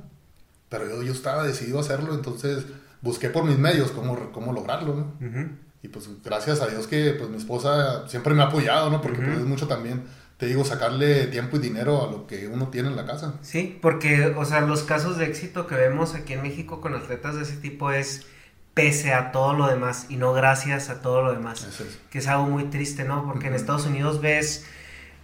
Pero 0.67 0.85
yo, 0.89 1.01
yo 1.01 1.13
estaba 1.13 1.45
decidido 1.45 1.77
a 1.77 1.81
hacerlo, 1.81 2.13
entonces 2.13 2.65
busqué 3.01 3.29
por 3.29 3.45
mis 3.45 3.57
medios 3.57 3.91
cómo, 3.91 4.33
cómo 4.33 4.51
lograrlo, 4.51 4.95
¿no? 4.95 5.57
Y 5.81 5.87
pues 5.87 6.09
gracias 6.25 6.59
a 6.59 6.67
Dios 6.67 6.87
que 6.87 7.11
pues 7.11 7.29
mi 7.29 7.37
esposa 7.37 8.05
siempre 8.09 8.33
me 8.33 8.41
ha 8.41 8.47
apoyado, 8.47 8.89
¿no? 8.89 9.01
Porque 9.01 9.21
pues, 9.21 9.37
es 9.37 9.45
mucho 9.45 9.65
también, 9.65 10.03
te 10.35 10.47
digo, 10.47 10.65
sacarle 10.65 11.27
tiempo 11.27 11.55
y 11.55 11.59
dinero 11.59 12.05
a 12.05 12.11
lo 12.11 12.27
que 12.27 12.49
uno 12.49 12.67
tiene 12.67 12.89
en 12.89 12.97
la 12.97 13.05
casa. 13.05 13.35
Sí, 13.41 13.79
porque, 13.81 14.35
o 14.37 14.43
sea, 14.43 14.59
los 14.59 14.83
casos 14.83 15.17
de 15.17 15.23
éxito 15.23 15.67
que 15.67 15.75
vemos 15.75 16.15
aquí 16.15 16.33
en 16.33 16.41
México 16.41 16.81
con 16.81 16.95
atletas 16.95 17.37
de 17.37 17.43
ese 17.43 17.55
tipo 17.55 17.91
es 17.91 18.25
pese 18.73 19.13
a 19.13 19.31
todo 19.31 19.53
lo 19.53 19.67
demás 19.67 20.05
y 20.09 20.15
no 20.15 20.33
gracias 20.33 20.89
a 20.89 21.01
todo 21.01 21.21
lo 21.21 21.33
demás. 21.33 21.67
Que 22.09 22.19
es 22.19 22.27
algo 22.27 22.45
muy 22.45 22.65
triste, 22.65 23.03
¿no? 23.03 23.25
Porque 23.25 23.47
en 23.47 23.53
Estados 23.53 23.85
Unidos 23.85 24.21
ves 24.21 24.65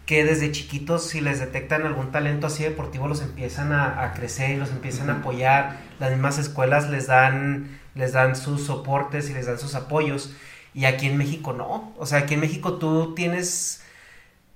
que 0.06 0.24
desde 0.24 0.52
chiquitos 0.52 1.08
si 1.08 1.22
les 1.22 1.40
detectan 1.40 1.86
algún 1.86 2.12
talento 2.12 2.48
así 2.48 2.64
deportivo 2.64 3.08
los 3.08 3.22
empiezan 3.22 3.74
a, 3.74 4.14
crecer 4.14 4.52
y 4.52 4.58
los 4.58 4.70
empiezan 4.70 5.10
a 5.10 5.18
apoyar. 5.18 5.78
Las 6.00 6.12
mismas 6.12 6.38
escuelas 6.38 6.90
les 6.90 7.08
dan, 7.08 7.80
les 7.96 8.14
dan 8.14 8.36
sus 8.36 8.66
soportes 8.66 9.30
y 9.30 9.34
les 9.34 9.48
dan 9.48 9.58
sus 9.58 9.76
apoyos. 9.76 10.36
Y 10.74 10.86
aquí 10.86 11.08
en 11.08 11.18
México 11.18 11.54
no. 11.54 11.94
O 11.98 12.06
sea, 12.06 12.20
aquí 12.20 12.34
en 12.34 12.42
México 12.42 12.74
tú 12.74 13.16
tienes 13.16 13.85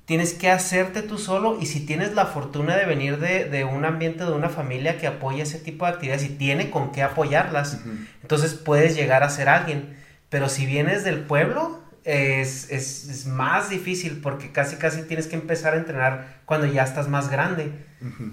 tienes 0.10 0.34
que 0.34 0.50
hacerte 0.50 1.04
tú 1.04 1.20
solo 1.20 1.60
y 1.62 1.68
si 1.68 1.82
tienes 1.82 2.16
la 2.16 2.26
fortuna 2.26 2.76
de 2.76 2.88
venir 2.88 3.20
de, 3.20 3.64
un 3.64 3.86
ambiente, 3.86 4.24
de 4.24 4.32
una 4.32 4.50
familia 4.50 4.98
que 4.98 5.06
apoya 5.06 5.44
ese 5.44 5.60
tipo 5.60 5.86
de 5.86 5.92
actividades 5.92 6.24
y 6.24 6.30
tiene 6.30 6.72
con 6.72 6.92
qué 6.92 7.04
apoyarlas, 7.04 7.78
entonces 8.24 8.56
puedes 8.56 8.96
llegar 8.96 9.22
a 9.22 9.30
ser 9.30 9.50
alguien. 9.50 9.96
Pero 10.30 10.50
si 10.50 10.66
vienes 10.66 11.04
del 11.04 11.20
pueblo, 11.20 11.80
es, 12.06 13.28
más 13.28 13.70
difícil 13.70 14.20
porque 14.20 14.52
casi 14.52 14.78
casi 14.78 15.04
tienes 15.04 15.28
que 15.28 15.36
empezar 15.36 15.76
a 15.76 15.78
entrenar 15.78 16.40
cuando 16.46 16.66
ya 16.66 16.86
estás 16.86 17.08
más 17.08 17.30
grande, 17.30 17.72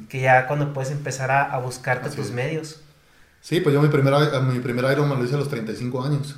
que 0.09 0.23
ya 0.23 0.47
cuando 0.47 0.73
puedes 0.73 0.91
empezar 0.91 1.31
a, 1.31 1.59
buscarte 1.59 2.09
tus 2.09 2.31
medios. 2.31 2.81
Sí, 3.43 3.61
pues 3.61 3.75
yo 3.75 3.83
mi 3.83 3.89
primera, 3.89 4.41
mi 4.41 4.61
primer 4.61 4.91
Ironman 4.93 5.19
lo 5.19 5.27
hice 5.27 5.35
a 5.35 5.39
los 5.39 5.51
35 5.51 6.03
años 6.03 6.37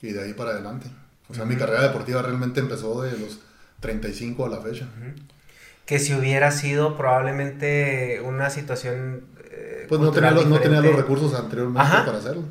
y 0.00 0.12
de 0.12 0.22
ahí 0.22 0.32
para 0.32 0.50
adelante. 0.50 0.86
O 1.28 1.34
sea, 1.34 1.44
mi 1.44 1.56
carrera 1.56 1.82
deportiva 1.82 2.22
realmente 2.22 2.60
empezó 2.60 3.02
de 3.02 3.18
los 3.18 3.40
35 3.80 4.46
a 4.46 4.48
la 4.48 4.60
fecha. 4.60 4.86
Que 5.86 5.98
si 5.98 6.14
hubiera 6.14 6.50
sido 6.50 6.96
probablemente 6.96 8.20
una 8.24 8.50
situación... 8.50 9.24
Eh, 9.50 9.86
pues 9.88 10.00
no 10.00 10.10
tenía, 10.10 10.30
los, 10.30 10.46
no 10.46 10.58
tenía, 10.60 10.80
los, 10.80 10.94
recursos 10.94 11.34
anteriormente 11.34 11.90
para 12.04 12.18
hacerlo. 12.18 12.44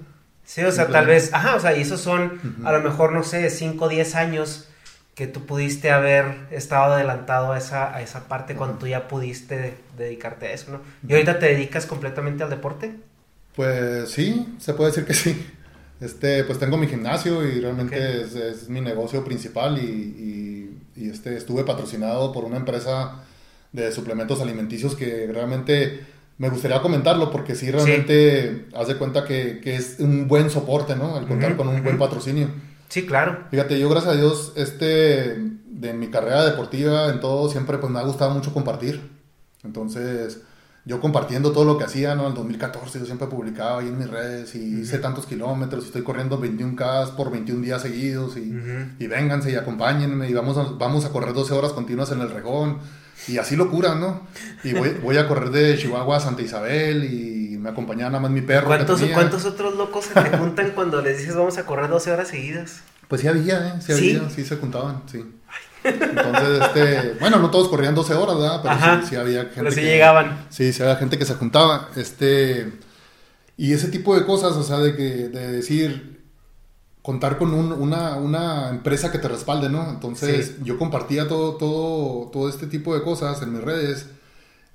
Sí, 0.44 0.64
o 0.64 0.72
sea, 0.72 0.88
tal 0.88 1.06
vez, 1.06 1.34
ajá, 1.34 1.56
o 1.56 1.60
sea, 1.60 1.76
y 1.76 1.82
esos 1.82 2.00
son 2.00 2.40
a 2.64 2.72
lo 2.72 2.82
mejor, 2.82 3.12
no 3.12 3.24
sé, 3.24 3.50
5 3.50 3.84
o 3.86 3.90
10 3.90 4.16
años 4.16 4.70
que 5.14 5.28
tú 5.28 5.46
pudiste 5.46 5.92
haber 5.92 6.48
estado 6.52 6.94
adelantado 6.94 7.52
a 7.52 7.58
esa, 7.58 7.94
a 7.94 8.02
esa 8.02 8.28
parte 8.28 8.56
cuando 8.56 8.78
tú 8.78 8.88
ya 8.88 9.08
pudiste 9.08 9.74
dedicarte 9.98 10.48
a 10.48 10.54
eso, 10.54 10.72
¿no? 10.72 10.82
¿Y 11.08 11.14
ahorita 11.14 11.40
te 11.40 11.48
dedicas 11.48 11.86
completamente 11.86 12.44
al 12.44 12.50
deporte? 12.50 12.96
Pues 13.56 14.10
sí, 14.10 14.56
se 14.60 14.74
puede 14.74 14.92
decir 14.92 15.06
que 15.06 15.14
sí. 15.14 15.46
Este, 16.00 16.44
pues 16.44 16.60
tengo 16.60 16.78
mi 16.78 16.88
gimnasio 16.88 17.46
y 17.46 17.60
realmente 17.60 18.22
es, 18.22 18.70
mi 18.70 18.80
negocio 18.80 19.26
principal 19.26 19.80
y 19.80 20.38
y 20.38 20.77
este, 20.98 21.38
estuve 21.38 21.64
patrocinado 21.64 22.32
por 22.32 22.44
una 22.46 22.58
empresa 22.58 23.24
de 23.72 23.92
suplementos 23.92 24.42
alimenticios 24.42 24.96
que 24.96 25.28
realmente 25.32 26.06
me 26.38 26.50
gustaría 26.50 26.82
comentarlo 26.82 27.32
porque 27.32 27.56
sí 27.56 27.72
realmente 27.72 28.68
haz 28.76 28.88
de 28.88 28.96
cuenta 28.96 29.26
que, 29.26 29.60
que, 29.62 29.76
es 29.76 29.98
un 30.00 30.28
buen 30.28 30.50
soporte, 30.50 30.96
¿no? 30.96 31.18
El 31.18 31.28
contar 31.28 31.56
con 31.56 31.68
un 31.68 31.84
buen 31.84 31.98
patrocinio. 31.98 32.50
Sí, 32.90 33.06
claro. 33.06 33.46
Fíjate, 33.52 33.80
yo 33.80 33.90
gracias 33.90 34.14
a 34.14 34.18
Dios, 34.18 34.54
este, 34.56 35.36
de 35.66 35.94
mi 35.94 36.08
carrera 36.08 36.46
deportiva 36.46 37.10
en 37.10 37.20
todo, 37.20 37.50
siempre 37.50 37.78
pues 37.78 37.92
me 37.92 38.00
ha 38.00 38.04
gustado 38.04 38.32
mucho 38.32 38.54
compartir. 38.54 39.02
Entonces, 39.64 40.42
yo 40.88 41.02
compartiendo 41.02 41.52
todo 41.52 41.66
lo 41.66 41.78
que 41.78 41.84
hacía, 41.84 42.16
¿no? 42.16 42.24
En 42.24 42.30
el 42.30 42.34
2014 42.34 43.00
yo 43.00 43.06
siempre 43.06 43.28
publicaba 43.28 43.82
ahí 43.82 43.90
en 43.90 43.98
mis 43.98 44.10
redes 44.10 44.56
y 44.56 44.80
hice 44.80 45.00
tantos 45.00 45.26
kilómetros 45.26 45.84
y 45.84 45.88
estoy 45.88 46.02
corriendo 46.02 46.42
21K 46.42 47.14
por 47.16 47.30
21 47.30 47.62
días 47.62 47.82
seguidos 47.82 48.38
y, 48.38 48.54
y 48.98 49.08
vénganse 49.08 49.52
y 49.52 49.56
acompáñenme 49.56 50.30
y 50.30 50.34
vamos 50.34 50.58
a, 50.58 50.64
vamos 50.78 51.04
a 51.04 51.10
correr 51.10 51.34
12 51.34 51.54
horas 51.54 51.74
continuas 51.74 52.14
en 52.14 52.22
el 52.22 52.32
regón 52.32 52.78
y 53.28 53.38
así 53.38 53.58
locura, 53.58 53.96
¿no? 53.96 54.22
Y 54.64 54.74
voy, 54.74 54.92
voy 55.04 55.18
a 55.18 55.28
correr 55.28 55.50
de 55.50 55.78
Chihuahua 55.78 56.18
a 56.18 56.20
Santa 56.22 56.42
Isabel 56.42 57.04
y 57.04 57.58
me 57.58 57.70
acompañaba 57.70 58.10
nada 58.10 58.22
más 58.22 58.32
mi 58.32 58.42
perro. 58.42 58.68
¿Cuántos. 58.68 59.02
¿Cuántos 59.14 59.44
otros 59.44 59.76
locos 59.76 60.06
se 60.06 60.14
te 60.14 60.38
juntan 60.38 60.72
cuando 60.72 61.02
les 61.02 61.18
dices 61.18 61.36
vamos 61.36 61.58
a 61.58 61.66
correr 61.66 61.90
12 61.90 62.12
horas 62.12 62.30
seguidas? 62.30 62.80
Pues 63.10 63.20
sí 63.20 63.28
había, 63.28 63.68
¿eh? 63.68 63.74
Sí 63.82 63.94
¿Sí? 63.94 64.16
había, 64.16 64.30
sí, 64.30 64.46
se 64.46 64.56
juntaban, 64.56 65.04
sí. 65.12 65.26
Entonces, 65.88 66.62
este, 66.62 67.18
bueno, 67.20 67.38
no 67.40 67.50
todos 67.50 67.68
corrían 67.70 67.96
12 67.96 68.14
horas, 68.14 68.36
¿verdad? 68.38 68.60
Pero 68.62 68.74
Ajá. 68.74 69.02
sí, 69.02 69.10
sí 69.10 69.16
había 69.16 69.42
gente 69.44 69.56
Pero 69.56 69.72
sí 69.72 69.82
que- 69.82 69.86
llegaban. 69.88 70.46
Sí, 70.50 70.74
sí 70.74 70.82
había 70.84 70.96
gente 70.98 71.18
que 71.18 71.26
se 71.26 71.36
juntaba, 71.36 71.90
este, 71.96 72.74
y 73.58 73.74
ese 73.74 73.88
tipo 73.90 74.16
de 74.18 74.26
cosas, 74.26 74.54
o 74.54 74.64
sea, 74.64 74.80
de 74.80 74.96
que, 74.96 75.04
de 75.30 75.52
decir, 75.52 76.18
contar 77.02 77.38
con 77.38 77.54
un- 77.54 77.72
una, 77.72 78.16
una 78.18 78.70
empresa 78.70 79.12
que 79.12 79.18
te 79.20 79.28
respalde, 79.30 79.70
¿no? 79.70 79.90
Entonces, 79.90 80.48
Sí. 80.48 80.56
yo 80.64 80.78
compartía 80.78 81.28
todo, 81.28 81.56
todo, 81.56 82.30
todo 82.32 82.50
este 82.50 82.68
tipo 82.68 82.94
de 82.96 83.04
cosas 83.04 83.42
en 83.42 83.54
mis 83.54 83.62
redes, 83.64 84.08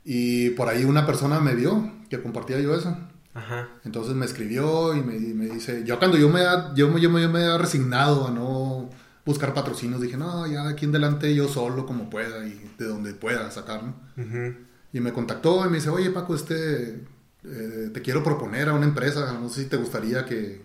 y 0.05 0.51
por 0.51 0.69
ahí 0.69 0.85
una 0.85 1.07
persona 1.07 1.41
me 1.41 1.55
vio 1.55 1.93
que 2.09 2.21
compartía 2.23 2.59
yo 2.61 2.75
eso. 2.75 2.97
Ajá. 3.35 3.69
Entonces 3.85 4.15
me 4.15 4.27
escribió 4.27 4.95
y 4.95 5.01
me, 5.01 5.15
dice, 5.47 5.85
yo 5.87 5.99
cuando 5.99 6.19
yo 6.19 6.29
me, 6.29 6.41
yo, 6.75 6.91
yo, 6.99 6.99
yo 6.99 7.09
me 7.11 7.25
había 7.25 7.57
resignado 7.57 8.27
a 8.29 8.31
no 8.31 8.91
buscar 9.25 9.55
patrocinios, 9.55 10.01
dije, 10.01 10.16
no, 10.16 10.47
ya 10.47 10.68
aquí 10.68 10.85
en 10.85 10.93
delante 10.93 11.35
yo 11.35 11.49
solo 11.49 11.87
como 11.87 12.11
pueda 12.11 12.47
y 12.47 12.70
de 12.79 12.87
donde 12.87 13.14
pueda 13.14 13.51
sacar, 13.51 13.83
¿no? 13.85 13.95
Ujú. 14.16 14.55
Y 14.93 15.01
me 15.01 15.12
contactó 15.12 15.64
y 15.66 15.70
me 15.70 15.77
dice, 15.77 15.89
oye 15.91 16.11
Paco, 16.11 16.35
este, 16.35 17.05
eh, 17.45 17.91
te 17.93 18.03
quiero 18.03 18.23
proponer 18.25 18.68
a 18.68 18.75
una 18.75 18.85
empresa, 18.87 19.33
no 19.41 19.49
sé 19.49 19.62
si 19.64 19.68
te 19.68 19.77
gustaría 19.77 20.25
que, 20.27 20.61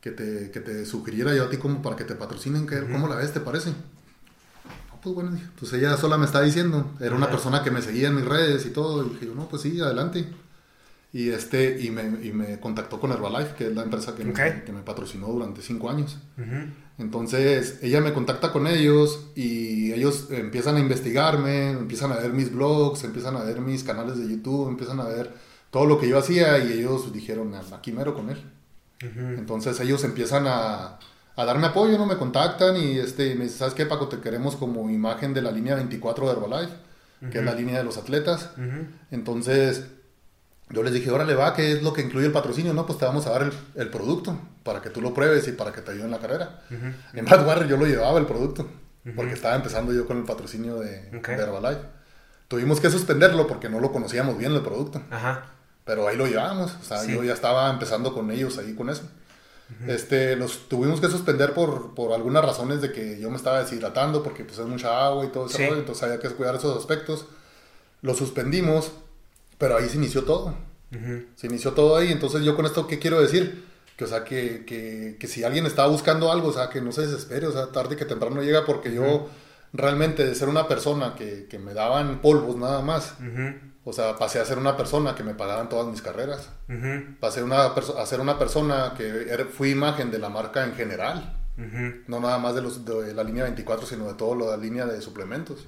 que, 0.00 0.10
te, 0.12 0.50
que 0.50 0.60
te 0.60 0.86
sugiriera 0.86 1.34
yo 1.34 1.44
a 1.44 1.50
ti 1.50 1.56
como 1.58 1.82
para 1.82 1.96
que 1.96 2.04
te 2.04 2.14
patrocinen, 2.14 2.66
¿qué- 2.66 2.80
¿cómo 2.90 3.08
la 3.08 3.16
ves, 3.16 3.32
te 3.32 3.40
parece? 3.40 3.70
No, 3.70 5.00
pues 5.02 5.14
bueno, 5.14 5.32
dije, 5.32 5.46
pues 5.58 5.72
ella 5.72 5.96
sola 5.96 6.16
me 6.18 6.26
está 6.26 6.40
diciendo, 6.40 6.92
era 7.00 7.14
una 7.16 7.28
persona 7.30 7.62
que 7.64 7.70
me 7.72 7.82
seguía 7.82 8.08
en 8.08 8.14
mis 8.16 8.24
redes 8.24 8.64
y 8.64 8.70
todo, 8.70 9.04
y 9.04 9.10
dije 9.10 9.26
yo, 9.26 9.34
no, 9.34 9.48
pues 9.48 9.62
sí, 9.62 9.80
adelante. 9.80 10.26
Y, 11.12 11.28
este, 11.28 11.78
y, 11.78 11.90
me, 11.90 12.04
y 12.26 12.32
me 12.32 12.58
contactó 12.58 12.98
con 12.98 13.12
Herbalife, 13.12 13.54
que 13.54 13.66
es 13.66 13.74
la 13.74 13.82
empresa 13.82 14.14
que, 14.14 14.22
Ok. 14.22 14.38
me, 14.38 14.64
que 14.64 14.72
me 14.72 14.80
patrocinó 14.80 15.26
durante 15.26 15.60
cinco 15.60 15.90
años. 15.90 16.16
Entonces 16.98 17.78
ella 17.82 18.00
me 18.00 18.12
contacta 18.12 18.52
con 18.52 18.66
ellos 18.66 19.26
y 19.34 19.92
ellos 19.92 20.28
empiezan 20.30 20.76
a 20.76 20.80
investigarme, 20.80 21.70
empiezan 21.70 22.12
a 22.12 22.16
ver 22.16 22.32
mis 22.32 22.52
blogs, 22.52 23.04
empiezan 23.04 23.36
a 23.36 23.42
ver 23.44 23.60
mis 23.60 23.82
canales 23.82 24.18
de 24.18 24.28
YouTube, 24.28 24.68
empiezan 24.68 25.00
a 25.00 25.04
ver 25.04 25.32
todo 25.70 25.86
lo 25.86 25.98
que 25.98 26.08
yo 26.08 26.18
hacía 26.18 26.58
y 26.58 26.72
ellos 26.72 27.12
dijeron, 27.12 27.54
aquí 27.54 27.92
mero 27.92 28.14
con 28.14 28.30
él. 28.30 28.42
Entonces 29.00 29.80
ellos 29.80 30.04
empiezan 30.04 30.46
a, 30.46 30.98
a 31.34 31.44
darme 31.44 31.66
apoyo, 31.66 31.98
¿no? 31.98 32.06
Me 32.06 32.16
contactan 32.18 32.76
y 32.76 32.98
este, 32.98 33.34
me 33.34 33.44
dicen, 33.44 33.58
¿sabes 33.58 33.74
qué, 33.74 33.86
Paco? 33.86 34.08
Te 34.08 34.20
queremos 34.20 34.54
como 34.56 34.88
imagen 34.90 35.34
de 35.34 35.42
la 35.42 35.50
línea 35.50 35.74
24 35.74 36.26
de 36.26 36.32
Herbalife, 36.32 36.74
que 37.32 37.38
es 37.38 37.44
la 37.44 37.54
línea 37.54 37.78
de 37.78 37.84
los 37.84 37.96
atletas. 37.96 38.50
Entonces, 39.10 39.86
yo 40.70 40.82
les 40.82 40.92
dije, 40.92 41.10
órale, 41.10 41.34
va, 41.34 41.54
¿qué 41.54 41.72
es 41.72 41.82
lo 41.82 41.92
que 41.92 42.02
incluye 42.02 42.26
el 42.26 42.32
patrocinio? 42.32 42.74
No, 42.74 42.86
pues 42.86 42.98
te 42.98 43.04
vamos 43.06 43.26
a 43.26 43.30
dar 43.30 43.42
el, 43.42 43.52
el 43.74 43.88
producto 43.88 44.38
para 44.62 44.80
que 44.80 44.90
tú 44.90 45.00
lo 45.00 45.12
pruebes 45.14 45.46
y 45.48 45.52
para 45.52 45.72
que 45.72 45.80
te 45.80 45.90
ayude 45.92 46.04
en 46.04 46.10
la 46.10 46.18
carrera. 46.18 46.60
En 47.14 47.24
Bad 47.24 47.46
Warrior 47.46 47.68
yo 47.68 47.76
lo 47.76 47.86
llevaba 47.86 48.18
el 48.18 48.26
producto, 48.26 48.68
porque 49.16 49.32
estaba 49.32 49.54
empezando 49.56 49.92
yo 49.92 50.06
con 50.06 50.18
el 50.18 50.24
patrocinio 50.24 50.76
de, 50.80 51.10
Ok. 51.18 51.28
de 51.28 51.42
Herbalife. 51.42 51.80
Tuvimos 52.48 52.80
que 52.80 52.90
suspenderlo 52.90 53.46
porque 53.46 53.68
no 53.68 53.80
lo 53.80 53.90
conocíamos 53.92 54.36
bien 54.38 54.52
el 54.52 54.60
producto, 54.62 55.02
Ajá. 55.10 55.46
pero 55.84 56.06
ahí 56.06 56.16
lo 56.16 56.26
llevábamos. 56.26 56.74
O 56.80 56.84
sea, 56.84 56.98
Sí. 56.98 57.12
yo 57.14 57.24
ya 57.24 57.32
estaba 57.32 57.70
empezando 57.70 58.12
con 58.14 58.30
ellos 58.30 58.58
ahí 58.58 58.74
con 58.74 58.90
eso. 58.90 59.02
Este, 59.86 60.36
los 60.36 60.68
tuvimos 60.68 61.00
que 61.00 61.08
suspender 61.08 61.54
por, 61.54 61.94
por 61.94 62.12
algunas 62.12 62.44
razones 62.44 62.82
de 62.82 62.92
que 62.92 63.18
yo 63.18 63.30
me 63.30 63.36
estaba 63.36 63.62
deshidratando 63.62 64.22
porque 64.22 64.44
pues 64.44 64.58
es 64.58 64.66
mucha 64.66 65.06
agua 65.06 65.24
y 65.24 65.28
todo 65.28 65.46
ese 65.46 65.56
Sí. 65.56 65.62
entonces 65.72 66.02
había 66.04 66.18
que 66.20 66.28
cuidar 66.28 66.54
esos 66.56 66.76
aspectos. 66.76 67.24
Lo 68.02 68.12
suspendimos, 68.14 68.92
pero 69.56 69.78
ahí 69.78 69.88
se 69.88 69.96
inició 69.96 70.24
todo. 70.24 70.54
Se 71.36 71.46
inició 71.46 71.72
todo 71.72 71.96
ahí, 71.96 72.12
entonces 72.12 72.42
yo 72.42 72.54
con 72.54 72.66
esto, 72.66 72.86
¿qué 72.86 72.98
quiero 72.98 73.18
decir? 73.22 73.64
Que, 73.96 74.04
o 74.04 74.06
sea, 74.06 74.24
que, 74.24 74.64
que, 74.64 75.16
que 75.20 75.26
si 75.28 75.44
alguien 75.44 75.66
está 75.66 75.86
buscando 75.86 76.32
algo, 76.32 76.48
o 76.48 76.52
sea, 76.52 76.68
que 76.70 76.80
no 76.80 76.92
se 76.92 77.02
desespere, 77.02 77.46
o 77.46 77.52
sea, 77.52 77.66
tarde 77.72 77.96
que 77.96 78.04
temprano 78.04 78.42
llega, 78.42 78.64
porque 78.64 78.92
yo 78.92 79.28
realmente 79.72 80.26
de 80.26 80.34
ser 80.34 80.48
una 80.48 80.66
persona 80.68 81.14
que, 81.14 81.46
que 81.48 81.58
me 81.58 81.72
daban 81.74 82.20
polvos 82.20 82.56
nada 82.56 82.82
más, 82.82 83.14
o 83.84 83.92
sea, 83.92 84.16
pasé 84.16 84.38
a 84.40 84.44
ser 84.44 84.58
una 84.58 84.76
persona 84.76 85.14
que 85.14 85.22
me 85.24 85.34
pagaban 85.34 85.68
todas 85.68 85.86
mis 85.86 86.02
carreras. 86.02 86.50
Pasé 87.20 87.42
una 87.42 87.74
perso- 87.74 87.96
a 87.98 88.06
ser 88.06 88.20
una 88.20 88.38
persona 88.38 88.94
que 88.96 89.26
era- 89.32 89.44
fui 89.46 89.70
imagen 89.70 90.10
de 90.10 90.18
la 90.18 90.28
marca 90.28 90.64
en 90.64 90.74
general, 90.74 91.38
no 92.08 92.18
nada 92.20 92.38
más 92.38 92.54
de, 92.54 92.62
los, 92.62 92.84
de 92.84 93.12
la 93.14 93.22
línea 93.24 93.44
24, 93.44 93.86
sino 93.86 94.06
de 94.08 94.14
toda 94.14 94.34
la 94.50 94.56
línea 94.56 94.86
de 94.86 95.00
suplementos. 95.02 95.66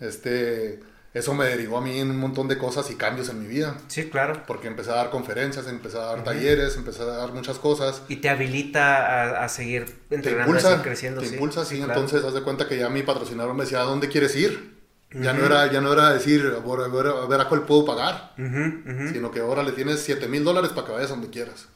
este, 0.00 0.80
eso 1.12 1.34
me 1.34 1.44
derivó 1.44 1.78
a 1.78 1.80
mí 1.80 1.98
en 1.98 2.10
un 2.10 2.18
montón 2.18 2.46
de 2.46 2.56
cosas 2.56 2.90
y 2.90 2.94
cambios 2.94 3.28
en 3.30 3.40
mi 3.40 3.48
vida. 3.48 3.76
Sí, 3.88 4.08
claro. 4.08 4.42
Porque 4.46 4.68
empecé 4.68 4.90
a 4.90 4.94
dar 4.94 5.10
conferencias, 5.10 5.66
empecé 5.66 5.98
a 5.98 6.02
dar 6.02 6.24
talleres, 6.24 6.76
empecé 6.76 7.02
a 7.02 7.06
dar 7.06 7.32
muchas 7.32 7.58
cosas. 7.58 8.02
Y 8.08 8.16
te 8.16 8.28
habilita 8.28 9.40
a, 9.40 9.44
a 9.44 9.48
seguir 9.48 9.86
Te 10.08 10.14
entrenando, 10.16 10.42
a 10.44 10.56
impulsa, 10.56 10.82
creciendo. 10.82 11.20
te 11.20 11.26
sí. 11.28 11.34
impulsa, 11.34 11.64
sí. 11.64 11.76
claro. 11.78 11.94
Entonces, 11.94 12.24
haz 12.24 12.34
de 12.34 12.42
cuenta 12.42 12.68
que 12.68 12.78
ya 12.78 12.88
mi 12.88 13.02
patrocinador 13.02 13.54
me 13.54 13.64
decía, 13.64 13.80
¿a 13.80 13.84
dónde 13.84 14.08
quieres 14.08 14.36
ir? 14.36 14.78
Ya, 15.12 15.32
no 15.32 15.44
era, 15.44 15.70
ya 15.72 15.80
no 15.80 15.92
era 15.92 16.12
decir, 16.12 16.40
a 16.56 16.60
ver, 16.60 17.08
a 17.08 17.26
ver, 17.26 17.40
a 17.40 17.48
cuál 17.48 17.62
puedo 17.62 17.84
pagar, 17.84 18.32
Ujú, 18.38 18.88
ujú. 18.88 19.08
sino 19.12 19.32
que 19.32 19.40
ahora 19.40 19.64
le 19.64 19.72
tienes 19.72 20.00
7 20.00 20.28
mil 20.28 20.44
dólares 20.44 20.70
para 20.70 20.86
que 20.86 20.92
vayas 20.92 21.08
donde 21.10 21.30
quieras. 21.30 21.66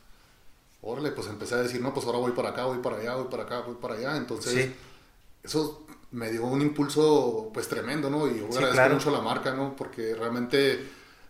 Órale, 0.82 1.10
pues 1.10 1.26
empecé 1.28 1.54
a 1.56 1.62
decir, 1.62 1.80
no, 1.80 1.92
pues 1.92 2.06
ahora 2.06 2.18
voy 2.18 2.32
para 2.32 2.50
acá, 2.50 2.66
voy 2.66 2.78
para 2.78 2.98
allá, 2.98 3.14
voy 3.16 3.26
para 3.30 3.44
acá, 3.44 3.60
voy 3.60 3.74
para 3.80 3.94
allá. 3.94 4.16
Entonces, 4.16 4.52
Sí. 4.52 4.74
eso 5.42 5.83
me 6.14 6.30
dio 6.30 6.44
un 6.46 6.62
impulso 6.62 7.50
pues 7.52 7.68
tremendo, 7.68 8.08
¿no? 8.10 8.26
Y 8.28 8.38
yo 8.38 8.46
Sí, 8.50 8.56
agradezco 8.58 8.72
claro. 8.72 8.94
mucho 8.94 9.08
a 9.10 9.12
la 9.12 9.20
marca, 9.20 9.54
¿no? 9.54 9.74
Porque 9.76 10.14
realmente 10.14 10.78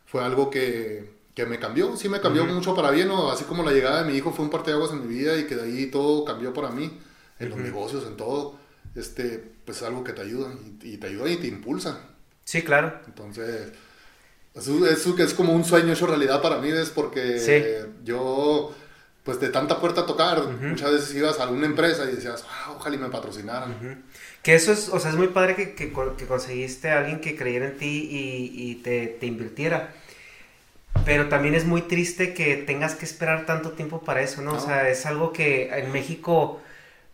fue 0.07 0.23
algo 0.23 0.51
que, 0.51 1.11
que 1.35 1.47
me 1.47 1.59
cambió, 1.59 1.97
sí 1.97 2.09
me 2.09 2.21
cambió 2.21 2.45
mucho 2.45 2.75
para 2.75 2.91
bien, 2.91 3.09
¿no? 3.09 3.31
Así 3.31 3.45
como 3.45 3.63
la 3.63 3.73
llegada 3.73 4.03
de 4.03 4.11
mi 4.11 4.17
hijo 4.17 4.33
fue 4.33 4.45
un 4.45 4.51
parteaguas 4.51 4.93
en 4.93 5.01
mi 5.07 5.15
vida 5.15 5.37
y 5.37 5.45
que 5.47 5.57
de 5.57 5.63
ahí 5.63 5.87
todo 5.87 6.25
cambió 6.25 6.53
para 6.53 6.71
mí, 6.71 6.99
en 7.39 7.49
los 7.51 7.59
negocios, 7.59 8.07
en 8.07 8.17
todo, 8.17 8.59
este, 8.95 9.43
pues 9.65 9.79
es 9.79 9.83
algo 9.85 10.05
que 10.05 10.13
te 10.13 10.21
ayuda 10.23 10.53
y, 10.83 10.95
y 10.95 10.97
te 10.99 11.07
ayuda 11.09 11.29
y 11.31 11.37
te 11.39 11.47
impulsa. 11.49 12.01
Sí, 12.45 12.63
claro. 12.63 13.01
Entonces, 13.07 13.73
eso, 14.55 14.87
eso 14.87 15.17
que 15.17 15.23
es 15.25 15.35
como 15.35 15.53
un 15.53 15.65
sueño 15.65 15.93
hecho 15.93 16.07
realidad 16.07 16.41
para 16.43 16.59
mí, 16.59 16.69
es 16.71 16.91
porque 16.91 17.39
Sí. 17.41 17.91
yo, 18.05 18.73
pues 19.25 19.41
de 19.41 19.49
tanta 19.49 19.81
puerta 19.81 20.03
a 20.03 20.07
tocar, 20.07 20.47
muchas 20.61 20.93
veces 20.93 21.15
ibas 21.17 21.41
a 21.41 21.45
alguna 21.45 21.67
empresa 21.67 22.05
y 22.05 22.15
decías, 22.15 22.45
ah, 22.49 22.73
ojalá 22.77 22.95
y 22.95 22.99
me 22.99 23.09
patrocinaran. 23.09 24.05
Que 24.45 24.55
eso 24.55 24.73
es, 24.73 24.89
o 24.91 25.01
sea, 25.01 25.11
es 25.11 25.17
muy 25.17 25.29
padre 25.29 25.57
que, 25.57 25.75
que, 25.75 25.93
que 25.93 26.27
conseguiste 26.29 26.91
a 26.93 27.01
alguien 27.01 27.21
que 27.21 27.37
creyera 27.37 27.67
en 27.67 27.79
ti 27.79 28.09
y, 28.11 28.71
y 28.73 28.77
te, 28.77 29.09
te 29.09 29.27
invirtiera. 29.27 29.95
Pero 31.05 31.29
también 31.29 31.55
es 31.55 31.65
muy 31.67 31.83
triste 31.83 32.33
que 32.35 32.57
tengas 32.57 32.95
que 32.95 33.05
esperar 33.05 33.45
tanto 33.47 33.73
tiempo 33.73 34.03
para 34.05 34.23
eso, 34.23 34.41
¿no? 34.43 34.55
O 34.55 34.59
No. 34.59 34.61
sea, 34.61 34.89
es 34.89 35.05
algo 35.07 35.33
que 35.33 35.69
en 35.79 35.93
México 35.93 36.63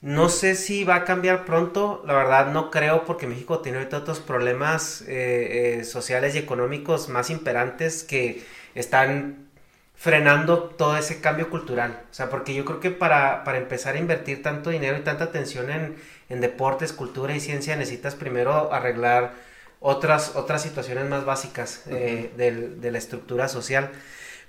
no 0.00 0.28
sé 0.28 0.54
si 0.54 0.84
va 0.84 0.96
a 0.96 1.04
cambiar 1.04 1.44
pronto. 1.44 2.02
La 2.06 2.14
verdad 2.14 2.52
no 2.52 2.70
creo 2.70 3.04
porque 3.04 3.26
México 3.26 3.60
tiene 3.60 3.78
ahorita 3.78 3.98
otros 3.98 4.20
problemas 4.20 5.02
eh, 5.08 5.78
eh, 5.80 5.84
sociales 5.84 6.34
y 6.36 6.38
económicos 6.38 7.08
más 7.08 7.30
imperantes 7.30 8.04
que 8.04 8.44
están 8.74 9.48
frenando 9.96 10.60
todo 10.64 10.96
ese 10.96 11.20
cambio 11.20 11.50
cultural. 11.50 12.02
O 12.10 12.14
sea, 12.14 12.30
porque 12.30 12.54
yo 12.54 12.64
creo 12.64 12.80
que 12.80 12.90
para, 12.90 13.44
para 13.44 13.58
empezar 13.58 13.96
a 13.96 13.98
invertir 13.98 14.42
tanto 14.42 14.70
dinero 14.70 14.96
y 14.98 15.02
tanta 15.02 15.24
atención 15.24 15.70
en, 15.70 15.96
en 16.30 16.40
deportes, 16.40 16.92
cultura 16.94 17.34
y 17.36 17.40
ciencia, 17.40 17.76
necesitas 17.76 18.16
primero 18.16 18.72
arreglar 18.72 19.34
otras, 19.80 20.36
otras 20.36 20.62
situaciones 20.62 21.08
más 21.10 21.24
básicas 21.26 21.84
eh, 21.88 22.32
del- 22.38 22.80
de 22.80 22.92
la 22.92 22.98
estructura 22.98 23.48
social. 23.48 23.92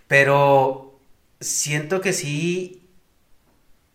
Pero 0.08 1.00
siento 1.40 2.02
que 2.02 2.14
sí 2.14 2.90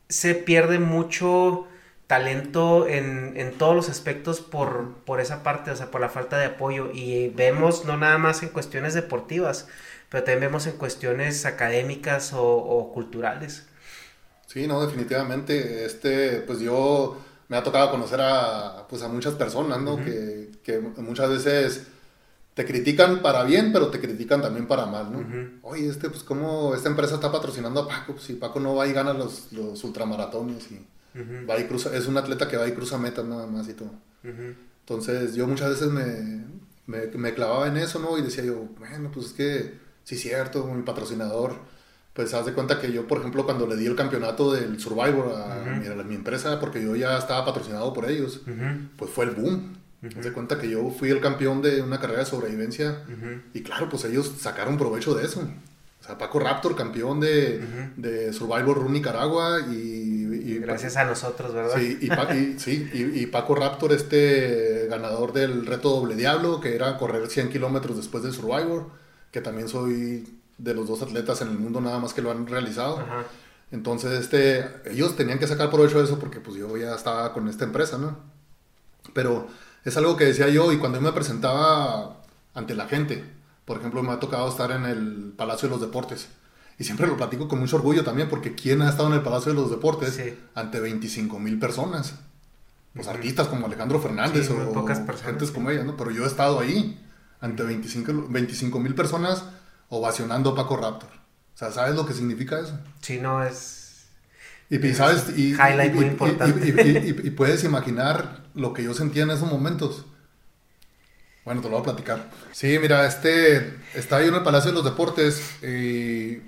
se 0.08 0.34
pierde 0.34 0.78
mucho 0.78 1.66
talento 2.06 2.86
en, 2.86 3.34
en 3.36 3.52
todos 3.58 3.74
los 3.74 3.88
aspectos 3.88 4.40
por, 4.40 4.94
por 5.04 5.20
esa 5.20 5.42
parte, 5.42 5.70
o 5.72 5.76
sea, 5.76 5.90
por 5.90 6.00
la 6.00 6.08
falta 6.08 6.38
de 6.38 6.46
apoyo. 6.46 6.90
Y 6.92 7.28
vemos 7.30 7.84
no 7.84 7.96
nada 7.96 8.18
más 8.18 8.42
en 8.42 8.50
cuestiones 8.50 8.94
deportivas, 8.94 9.68
pero 10.08 10.22
también 10.24 10.40
vemos 10.52 10.66
en 10.66 10.76
cuestiones 10.76 11.44
académicas 11.46 12.32
o, 12.32 12.44
o 12.44 12.92
culturales. 12.92 13.66
Sí, 14.46 14.66
no, 14.66 14.80
definitivamente. 14.86 15.84
Este, 15.84 16.40
pues 16.42 16.60
yo 16.60 17.18
me 17.48 17.56
ha 17.56 17.62
tocado 17.62 17.90
conocer 17.90 18.20
a, 18.20 18.86
pues 18.88 19.02
a 19.02 19.08
muchas 19.08 19.34
personas, 19.34 19.80
¿no? 19.80 19.96
que, 19.96 20.50
que 20.62 20.80
muchas 20.80 21.30
veces 21.30 21.86
te 22.54 22.64
critican 22.64 23.20
para 23.20 23.44
bien, 23.44 23.72
pero 23.72 23.88
te 23.88 24.00
critican 24.00 24.40
también 24.40 24.66
para 24.66 24.86
mal, 24.86 25.12
¿no? 25.12 25.18
Oye, 25.62 25.88
este, 25.88 26.08
pues 26.08 26.22
cómo 26.22 26.74
esta 26.74 26.88
empresa 26.88 27.16
está 27.16 27.30
patrocinando 27.30 27.80
a 27.80 27.88
Paco, 27.88 28.14
pues 28.14 28.24
si 28.24 28.32
Paco 28.32 28.60
no 28.60 28.74
va 28.74 28.86
y 28.86 28.94
gana 28.94 29.12
los, 29.12 29.52
los 29.52 29.84
ultramaratones 29.84 30.70
y 30.70 30.86
va 31.48 31.58
y 31.60 31.64
cruza, 31.64 31.94
es 31.94 32.06
un 32.06 32.16
atleta 32.16 32.48
que 32.48 32.56
va 32.56 32.66
y 32.66 32.72
cruza 32.72 32.96
metas 32.96 33.26
nada 33.26 33.46
más 33.46 33.68
y 33.68 33.74
todo. 33.74 33.90
Entonces 34.80 35.34
yo 35.34 35.46
muchas 35.46 35.70
veces 35.70 35.88
me, 35.88 36.44
me, 36.86 37.06
me 37.08 37.34
clavaba 37.34 37.68
en 37.68 37.76
eso, 37.76 37.98
¿no? 37.98 38.16
Y 38.16 38.22
decía 38.22 38.44
yo, 38.44 38.68
bueno, 38.78 39.10
pues 39.12 39.26
es 39.26 39.32
que 39.34 39.74
sí 40.04 40.14
es 40.14 40.22
cierto, 40.22 40.64
mi 40.66 40.82
patrocinador, 40.82 41.56
pues 42.16 42.32
haz 42.34 42.46
de 42.46 42.52
cuenta 42.54 42.80
que 42.80 42.90
yo, 42.90 43.06
por 43.06 43.18
ejemplo, 43.18 43.44
cuando 43.44 43.66
le 43.66 43.76
di 43.76 43.86
el 43.86 43.94
campeonato 43.94 44.50
del 44.52 44.80
Survivor 44.80 45.32
a, 45.36 45.62
mi, 45.78 45.86
a 45.86 45.94
mi 46.02 46.14
empresa, 46.16 46.58
porque 46.58 46.82
yo 46.82 46.96
ya 46.96 47.16
estaba 47.18 47.44
patrocinado 47.44 47.92
por 47.92 48.10
ellos, 48.10 48.40
pues 48.96 49.10
fue 49.10 49.26
el 49.26 49.32
boom. 49.32 49.76
Haz 50.18 50.24
de 50.24 50.32
cuenta 50.32 50.58
que 50.58 50.68
yo 50.70 50.90
fui 50.90 51.10
el 51.10 51.20
campeón 51.20 51.62
de 51.62 51.82
una 51.82 51.98
carrera 52.00 52.20
de 52.20 52.26
sobrevivencia 52.26 53.02
y 53.54 53.62
claro, 53.62 53.88
pues 53.88 54.04
ellos 54.04 54.32
sacaron 54.40 54.76
provecho 54.78 55.14
de 55.14 55.24
eso. 55.26 55.40
O 56.00 56.04
sea, 56.06 56.16
Paco 56.18 56.38
Raptor, 56.38 56.76
campeón 56.76 57.18
de, 57.20 57.60
de 57.96 58.32
Survivor 58.32 58.76
Run 58.76 58.92
Nicaragua 58.92 59.60
y, 59.68 59.74
y- 59.74 60.58
Gracias 60.60 60.96
a 60.96 61.04
nosotros, 61.04 61.52
¿verdad? 61.52 61.76
Sí, 61.76 61.98
y, 62.00 62.08
Pa- 62.08 62.34
y- 62.34 62.58
sí, 62.58 62.88
y- 62.94 63.26
Paco 63.26 63.54
Raptor, 63.56 63.92
este 63.92 64.86
ganador 64.88 65.32
del 65.32 65.66
reto 65.66 65.90
Doble 65.90 66.14
Diablo, 66.14 66.60
que 66.60 66.74
era 66.76 66.96
correr 66.98 67.26
100 67.28 67.48
kilómetros 67.50 67.96
después 67.96 68.22
de 68.22 68.32
Survivor, 68.32 68.86
que 69.32 69.40
también 69.40 69.68
soy 69.68 70.38
de 70.58 70.74
los 70.74 70.88
dos 70.88 71.02
atletas 71.02 71.42
en 71.42 71.48
el 71.48 71.58
mundo 71.58 71.80
nada 71.80 71.98
más 71.98 72.14
que 72.14 72.22
lo 72.22 72.30
han 72.30 72.46
realizado. 72.46 72.98
Ajá. 73.00 73.24
Entonces, 73.72 74.12
este, 74.12 74.64
ellos 74.90 75.16
tenían 75.16 75.38
que 75.38 75.46
sacar 75.46 75.70
provecho 75.70 75.98
de 75.98 76.04
eso 76.04 76.18
porque 76.18 76.40
pues 76.40 76.56
yo 76.56 76.76
ya 76.76 76.94
estaba 76.94 77.32
con 77.32 77.48
esta 77.48 77.64
empresa, 77.64 77.98
¿no? 77.98 78.16
Pero 79.12 79.48
es 79.84 79.96
algo 79.96 80.16
que 80.16 80.24
decía 80.24 80.48
yo 80.48 80.72
y 80.72 80.78
cuando 80.78 80.98
yo 80.98 81.02
me 81.02 81.12
presentaba 81.12 82.22
ante 82.54 82.74
la 82.74 82.86
gente, 82.86 83.24
por 83.64 83.78
ejemplo, 83.78 84.02
me 84.02 84.12
ha 84.12 84.20
tocado 84.20 84.48
estar 84.48 84.70
en 84.70 84.84
el 84.84 85.32
Palacio 85.36 85.68
de 85.68 85.74
los 85.74 85.80
Deportes. 85.80 86.28
Y 86.78 86.84
siempre 86.84 87.06
lo 87.06 87.16
platico 87.16 87.48
con 87.48 87.58
mucho 87.58 87.76
orgullo 87.76 88.04
también 88.04 88.28
porque 88.28 88.54
¿quién 88.54 88.82
ha 88.82 88.88
estado 88.90 89.08
en 89.08 89.14
el 89.14 89.22
Palacio 89.22 89.52
de 89.52 89.58
los 89.60 89.70
Deportes 89.70 90.14
Sí. 90.14 90.38
ante 90.54 90.78
25 90.78 91.38
mil 91.38 91.58
personas? 91.58 92.14
Pues 92.94 93.08
artistas 93.08 93.48
como 93.48 93.66
Alejandro 93.66 93.98
Fernández 94.00 94.46
Sí, 94.46 94.52
o 94.52 94.72
pocas 94.72 95.00
personas, 95.00 95.30
gentes 95.32 95.48
sí. 95.48 95.54
como 95.54 95.70
ella, 95.70 95.84
¿no? 95.84 95.96
Pero 95.96 96.10
yo 96.12 96.24
he 96.24 96.26
estado 96.26 96.60
ahí 96.60 97.02
ante 97.40 97.62
25 97.62 98.78
mil 98.80 98.94
personas 98.94 99.44
ovacionando 99.88 100.50
a 100.50 100.54
Paco 100.54 100.76
Raptor. 100.76 101.10
O 101.54 101.58
sea, 101.58 101.70
¿sabes 101.72 101.94
lo 101.94 102.06
que 102.06 102.12
significa 102.14 102.60
eso? 102.60 102.78
Sí, 103.00 103.18
no, 103.18 103.42
es... 103.42 104.06
Y, 104.68 104.94
sabes, 104.94 105.26
y, 105.36 105.52
Highlight 105.52 105.92
y- 105.92 105.96
muy 105.96 106.04
importante. 106.06 106.68
y- 106.68 107.26
y- 107.28 107.30
puedes 107.30 107.62
imaginar 107.64 108.42
lo 108.54 108.72
que 108.72 108.82
yo 108.82 108.94
sentía 108.94 109.22
en 109.22 109.30
esos 109.30 109.48
momentos. 109.50 110.04
Bueno, 111.44 111.60
te 111.60 111.68
lo 111.68 111.74
voy 111.74 111.82
a 111.82 111.84
platicar. 111.94 112.28
Sí, 112.50 112.76
mira, 112.80 113.06
este, 113.06 113.78
estaba 113.94 114.22
yo 114.22 114.28
en 114.28 114.34
el 114.34 114.42
Palacio 114.42 114.72
de 114.72 114.74
los 114.74 114.84
Deportes 114.84 115.62
y 115.62 116.42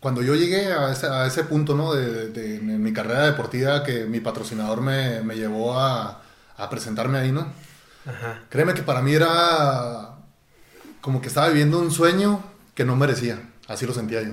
cuando 0.00 0.22
yo 0.22 0.34
llegué 0.34 0.72
a 0.72 0.90
ese, 0.90 1.06
a 1.06 1.26
ese 1.26 1.44
punto, 1.44 1.76
¿no? 1.76 1.94
De, 1.94 2.30
de- 2.30 2.56
en 2.56 2.82
mi 2.82 2.92
carrera 2.92 3.26
deportiva 3.26 3.84
que 3.84 4.04
mi 4.06 4.18
patrocinador 4.18 4.80
me, 4.80 5.22
me 5.22 5.36
llevó 5.36 5.78
a, 5.78 6.22
a 6.56 6.70
presentarme 6.70 7.18
ahí, 7.18 7.30
¿no? 7.30 7.46
Ajá. 8.04 8.40
Créeme 8.48 8.74
que 8.74 8.82
para 8.82 9.00
mí 9.02 9.14
era 9.14 10.16
como 11.00 11.20
que 11.20 11.28
estaba 11.28 11.48
viviendo 11.48 11.78
un 11.78 11.92
sueño 11.92 12.42
que 12.80 12.86
no 12.86 12.96
merecía. 12.96 13.38
Así 13.68 13.84
lo 13.84 13.92
sentía 13.92 14.22
yo. 14.22 14.32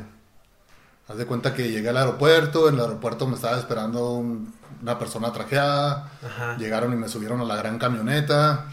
Haz 1.10 1.18
de 1.18 1.26
cuenta 1.26 1.54
que 1.54 1.70
llegué 1.70 1.89
al 1.89 1.98
aeropuerto, 1.98 2.70
en 2.70 2.76
el 2.76 2.80
aeropuerto 2.82 3.28
me 3.28 3.36
estaba 3.36 3.58
esperando 3.60 4.12
un- 4.12 4.54
una 4.82 4.98
persona 4.98 5.34
trajeada, 5.34 6.10
Ajá. 6.26 6.56
llegaron 6.58 6.93
y 6.93 6.95
me 6.95 7.10
subieron 7.10 7.41
a 7.41 7.43
la 7.43 7.58
gran 7.58 7.78
camioneta, 7.78 8.68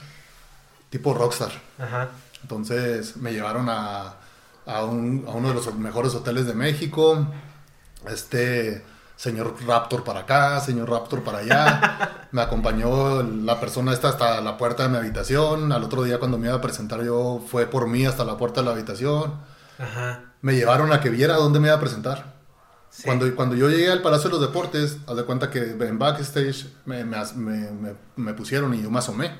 tipo 0.90 1.12
rockstar. 1.12 1.50
Ajá. 1.80 2.10
Entonces 2.42 3.16
me 3.16 3.32
llevaron 3.32 3.68
a, 3.68 4.14
a, 4.64 4.84
un- 4.84 5.24
a 5.26 5.32
uno 5.32 5.48
de 5.48 5.54
los 5.54 5.74
mejores 5.74 6.14
hoteles 6.14 6.46
de 6.46 6.54
México. 6.54 7.26
Este 8.08 8.84
señor 9.16 9.56
Raptor 9.66 10.04
para 10.04 10.20
acá, 10.20 10.60
señor 10.60 10.88
Raptor 10.88 11.24
para 11.24 11.38
allá. 11.38 12.28
me 12.30 12.42
acompañó 12.42 13.24
la 13.24 13.58
persona 13.58 13.92
esta 13.92 14.10
hasta 14.10 14.40
la 14.40 14.56
puerta 14.56 14.84
de 14.84 14.88
mi 14.90 14.98
habitación. 14.98 15.72
Al 15.72 15.82
otro 15.82 16.04
día 16.04 16.20
cuando 16.20 16.38
me 16.38 16.46
iba 16.46 16.54
a 16.56 16.60
presentar 16.60 17.02
yo 17.02 17.42
fue 17.50 17.66
por 17.66 17.88
mí 17.88 18.06
hasta 18.06 18.24
la 18.24 18.36
puerta 18.36 18.60
de 18.60 18.66
la 18.66 18.72
habitación. 18.72 19.52
Ajá. 19.78 20.32
Me 20.42 20.54
llevaron 20.54 20.92
a 20.92 21.00
que 21.00 21.10
viera 21.10 21.34
dónde 21.36 21.60
me 21.60 21.68
iba 21.68 21.76
a 21.76 21.80
presentar. 21.80 22.34
Sí. 22.90 23.02
Cuando, 23.04 23.34
cuando 23.34 23.56
yo 23.56 23.68
llegué 23.68 23.90
al 23.90 24.02
Palacio 24.02 24.30
de 24.30 24.36
los 24.36 24.40
Deportes, 24.46 24.98
haz 25.06 25.16
de 25.16 25.24
cuenta 25.24 25.50
que 25.50 25.70
en 25.70 25.98
backstage 25.98 26.66
me, 26.84 27.04
me, 27.04 27.16
me- 27.34 27.70
me- 27.72 27.94
me 28.16 28.34
pusieron 28.34 28.72
y 28.74 28.82
yo 28.82 28.90
me 28.90 28.98
asomé. 29.00 29.32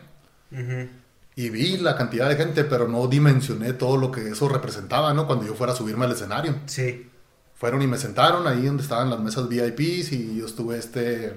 Y 1.37 1.51
vi 1.51 1.77
la 1.79 1.97
cantidad 1.97 2.29
de 2.29 2.37
gente, 2.37 2.65
pero 2.65 2.87
no 2.89 3.07
dimensioné 3.09 3.73
todo 3.73 3.97
lo 3.97 4.11
que 4.13 4.29
eso 4.31 4.49
representaba, 4.49 5.13
¿no? 5.15 5.27
Cuando 5.27 5.45
yo 5.47 5.55
fuera 5.55 5.73
a 5.73 5.77
subirme 5.77 6.05
al 6.05 6.13
escenario. 6.13 6.57
Sí. 6.67 7.11
Fueron 7.55 7.83
y 7.83 7.87
me 7.87 7.99
sentaron 7.99 8.47
ahí 8.47 8.67
donde 8.67 8.83
estaban 8.83 9.11
las 9.11 9.21
mesas 9.21 9.49
VIPs 9.49 10.13
y 10.13 10.37
yo 10.39 10.47
estuve 10.47 10.79
este, 10.79 11.35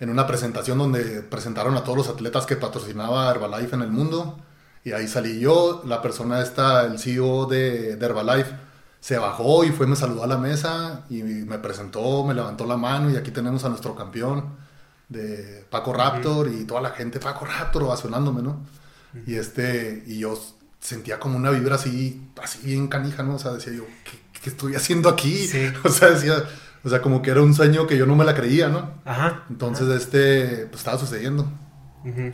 en 0.00 0.10
una 0.10 0.26
presentación 0.26 0.78
donde 0.78 1.22
presentaron 1.22 1.76
a 1.76 1.84
todos 1.84 1.96
los 1.98 2.08
atletas 2.08 2.44
que 2.46 2.56
patrocinaba 2.56 3.30
Herbalife 3.30 3.74
en 3.76 3.82
el 3.82 3.90
mundo. 3.90 4.38
Y 4.84 4.92
ahí 4.92 5.08
salí 5.08 5.40
yo, 5.40 5.82
la 5.86 6.02
persona 6.02 6.42
esta, 6.42 6.84
el 6.84 6.98
CEO 6.98 7.46
de, 7.46 7.96
de 7.96 8.06
Herbalife, 8.06 8.54
se 9.00 9.18
bajó 9.18 9.64
y 9.64 9.70
fue, 9.70 9.86
me 9.86 9.96
saludó 9.96 10.24
a 10.24 10.26
la 10.26 10.38
mesa 10.38 11.04
y 11.10 11.22
me 11.22 11.58
presentó, 11.58 12.24
me 12.24 12.34
levantó 12.34 12.66
la 12.66 12.76
mano 12.76 13.10
y 13.10 13.16
aquí 13.16 13.30
tenemos 13.30 13.64
a 13.64 13.68
nuestro 13.68 13.94
campeón 13.94 14.56
de 15.08 15.66
Paco 15.70 15.92
Raptor 15.92 16.48
y 16.48 16.64
toda 16.64 16.80
la 16.80 16.90
gente, 16.90 17.20
Paco 17.20 17.44
Raptor, 17.44 17.82
ovacionándome, 17.84 18.42
¿no? 18.42 18.60
Y 19.26 19.36
este, 19.36 20.02
y 20.06 20.18
yo 20.18 20.38
sentía 20.80 21.20
como 21.20 21.36
una 21.36 21.50
vibra 21.50 21.76
así, 21.76 22.30
así 22.42 22.60
bien 22.66 22.88
canija, 22.88 23.22
¿no? 23.22 23.36
O 23.36 23.38
sea, 23.38 23.52
decía 23.52 23.72
yo, 23.72 23.84
¿qué, 24.04 24.18
qué 24.42 24.50
estoy 24.50 24.74
haciendo 24.74 25.08
aquí? 25.08 25.46
Sí. 25.46 25.70
O 25.84 25.88
sea, 25.88 26.10
decía, 26.10 26.42
o 26.82 26.88
sea, 26.88 27.00
como 27.00 27.22
que 27.22 27.30
era 27.30 27.42
un 27.42 27.54
sueño 27.54 27.86
que 27.86 27.96
yo 27.96 28.06
no 28.06 28.16
me 28.16 28.24
la 28.24 28.34
creía, 28.34 28.68
¿no? 28.68 28.90
Ajá. 29.04 29.44
Entonces, 29.48 29.88
este, 29.88 30.66
pues 30.66 30.80
estaba 30.80 30.98
sucediendo. 30.98 31.48
Ujú. 32.04 32.32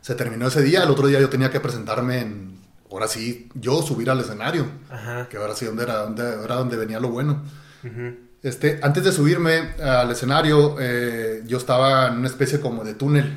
Se 0.00 0.14
terminó 0.14 0.46
ese 0.48 0.62
día, 0.62 0.82
el 0.82 0.90
otro 0.90 1.06
día 1.06 1.20
yo 1.20 1.28
tenía 1.28 1.50
que 1.50 1.60
presentarme 1.60 2.20
en, 2.20 2.58
ahora 2.90 3.06
sí, 3.08 3.48
yo 3.54 3.82
subir 3.82 4.10
al 4.10 4.20
escenario, 4.20 4.66
Ajá. 4.90 5.28
que 5.28 5.36
ahora 5.36 5.54
sí 5.54 5.66
donde 5.66 5.82
era, 5.84 5.98
donde, 6.02 6.22
era 6.44 6.54
donde 6.56 6.76
venía 6.76 7.00
lo 7.00 7.10
bueno. 7.10 7.42
Ujú. 7.84 8.16
Este, 8.42 8.80
antes 8.82 9.04
de 9.04 9.12
subirme 9.12 9.74
al 9.82 10.10
escenario, 10.10 10.76
eh, 10.80 11.42
yo 11.46 11.58
estaba 11.58 12.08
en 12.08 12.14
una 12.18 12.28
especie 12.28 12.60
como 12.60 12.84
de 12.84 12.94
túnel, 12.94 13.36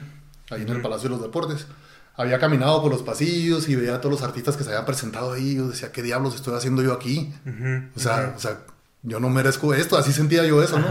ahí 0.49 0.61
en 0.61 0.69
el 0.69 0.81
Palacio 0.81 1.09
de 1.09 1.15
los 1.15 1.21
Deportes. 1.21 1.67
Había 2.15 2.39
caminado 2.39 2.81
por 2.81 2.91
los 2.91 3.01
pasillos 3.01 3.67
y 3.67 3.75
veía 3.75 3.95
a 3.95 4.01
todos 4.01 4.11
los 4.11 4.23
artistas 4.23 4.55
que 4.55 4.63
se 4.63 4.69
habían 4.69 4.85
presentado 4.85 5.33
ahí. 5.33 5.55
Yo 5.55 5.67
decía, 5.67 5.91
¿qué 5.91 6.03
diablos 6.03 6.35
estoy 6.35 6.55
haciendo 6.55 6.81
yo 6.83 6.93
aquí? 6.93 7.33
Ujú. 7.45 7.89
O 7.95 7.99
sea, 7.99 8.33
o 8.37 8.39
sea, 8.39 8.59
yo 9.01 9.19
no 9.19 9.29
merezco 9.29 9.73
esto, 9.73 9.97
así 9.97 10.13
sentía 10.13 10.45
yo 10.45 10.63
eso, 10.63 10.79
¿no? 10.79 10.87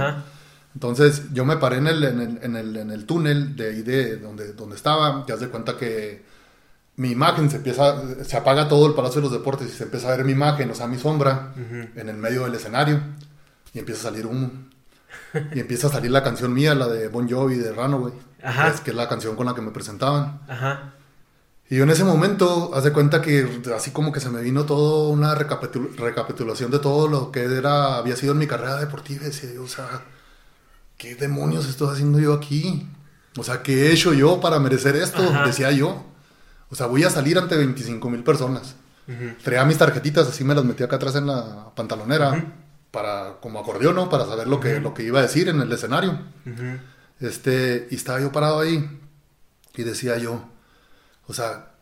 Entonces 0.74 1.32
yo 1.32 1.44
me 1.44 1.56
paré 1.58 1.76
en 1.78 1.86
el, 1.86 2.02
en 2.04 2.20
el, 2.20 2.38
en 2.42 2.56
el, 2.56 2.76
en 2.76 2.90
el 2.90 3.04
túnel 3.06 3.56
de 3.56 3.68
ahí 3.68 3.82
de 3.82 4.16
donde, 4.16 4.52
donde 4.54 4.76
estaba, 4.76 5.24
te 5.26 5.32
das 5.32 5.40
de 5.40 5.48
cuenta 5.48 5.76
que 5.76 6.24
mi 6.96 7.10
imagen 7.10 7.50
se 7.50 7.56
empieza, 7.56 8.02
se 8.24 8.36
apaga 8.36 8.68
todo 8.68 8.86
el 8.86 8.94
Palacio 8.94 9.20
de 9.20 9.28
los 9.28 9.32
Deportes 9.32 9.68
y 9.68 9.72
se 9.72 9.84
empieza 9.84 10.08
a 10.12 10.16
ver 10.16 10.24
mi 10.24 10.32
imagen, 10.32 10.70
o 10.70 10.74
sea, 10.74 10.86
mi 10.86 10.98
sombra 10.98 11.52
en 11.96 12.08
el 12.08 12.16
medio 12.16 12.44
del 12.44 12.54
escenario 12.54 13.00
y 13.74 13.78
empieza 13.78 14.00
a 14.08 14.10
salir 14.10 14.26
humo. 14.26 14.50
Y 15.54 15.60
empieza 15.60 15.86
a 15.86 15.90
salir 15.90 16.10
la 16.10 16.22
canción 16.22 16.52
mía, 16.52 16.74
la 16.74 16.88
de 16.88 17.08
Bon 17.08 17.28
Jovi, 17.30 17.56
de 17.56 17.72
Runaway, 17.72 18.12
Ajá. 18.42 18.68
es 18.68 18.80
que 18.80 18.90
es 18.90 18.96
la 18.96 19.08
canción 19.08 19.34
con 19.36 19.46
la 19.46 19.54
que 19.54 19.62
me 19.62 19.70
presentaban. 19.70 20.40
Ajá. 20.48 20.94
Y 21.70 21.76
yo 21.76 21.84
en 21.84 21.90
ese 21.90 22.04
momento, 22.04 22.70
haz 22.74 22.84
de 22.84 22.92
cuenta 22.92 23.22
que 23.22 23.62
así 23.74 23.92
como 23.92 24.12
que 24.12 24.20
se 24.20 24.28
me 24.28 24.42
vino 24.42 24.64
todo 24.64 25.08
una 25.08 25.34
recapitul- 25.34 25.96
recapitulación 25.96 26.70
de 26.70 26.78
todo 26.80 27.08
lo 27.08 27.32
que 27.32 27.44
era, 27.44 27.96
había 27.96 28.14
sido 28.16 28.32
en 28.32 28.38
mi 28.38 28.46
carrera 28.46 28.76
deportiva. 28.76 29.24
Y 29.26 29.56
o 29.56 29.66
sea, 29.66 30.02
¿qué 31.02 31.16
demonios 31.16 31.68
estoy 31.68 31.92
haciendo 31.92 32.20
yo 32.20 32.32
aquí? 32.32 32.88
O 33.36 33.42
sea, 33.42 33.60
¿qué 33.64 33.86
he 33.86 33.92
hecho 33.92 34.14
yo 34.14 34.40
para 34.40 34.60
merecer 34.60 34.94
esto? 34.94 35.20
Ajá. 35.20 35.44
Decía 35.44 35.72
yo. 35.72 36.04
O 36.70 36.76
sea, 36.76 36.86
voy 36.86 37.02
a 37.02 37.10
salir 37.10 37.36
ante 37.38 37.56
25 37.56 38.08
mil 38.08 38.22
personas. 38.22 38.76
Traía 39.42 39.64
mis 39.64 39.76
tarjetitas, 39.78 40.28
así 40.28 40.44
me 40.44 40.54
las 40.54 40.64
metí 40.64 40.84
acá 40.84 40.96
atrás 40.96 41.16
en 41.16 41.26
la 41.26 41.74
pantalonera, 41.74 42.54
para, 42.92 43.40
como 43.40 43.58
acordeón, 43.58 43.96
¿no? 43.96 44.08
Para 44.08 44.26
saber 44.26 44.46
lo 44.46 44.60
que, 44.60 44.78
lo 44.78 44.94
que 44.94 45.02
iba 45.02 45.18
a 45.18 45.22
decir 45.22 45.48
en 45.48 45.60
el 45.60 45.72
escenario. 45.72 46.20
Este, 47.18 47.88
y 47.90 47.96
estaba 47.96 48.20
yo 48.20 48.30
parado 48.30 48.60
ahí 48.60 49.00
y 49.74 49.82
decía 49.82 50.16
yo, 50.18 50.44
o 51.26 51.34
sea, 51.34 51.72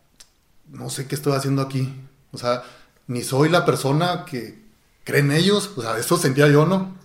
no 0.70 0.88
sé 0.88 1.06
qué 1.06 1.14
estoy 1.14 1.34
haciendo 1.34 1.60
aquí. 1.60 1.94
O 2.32 2.38
sea, 2.38 2.62
ni 3.06 3.22
soy 3.22 3.50
la 3.50 3.66
persona 3.66 4.24
que 4.24 4.64
cree 5.04 5.20
en 5.20 5.30
ellos. 5.30 5.72
O 5.76 5.82
sea, 5.82 5.98
esto 5.98 6.16
sentía 6.16 6.48
yo, 6.48 6.64
¿no? 6.64 6.96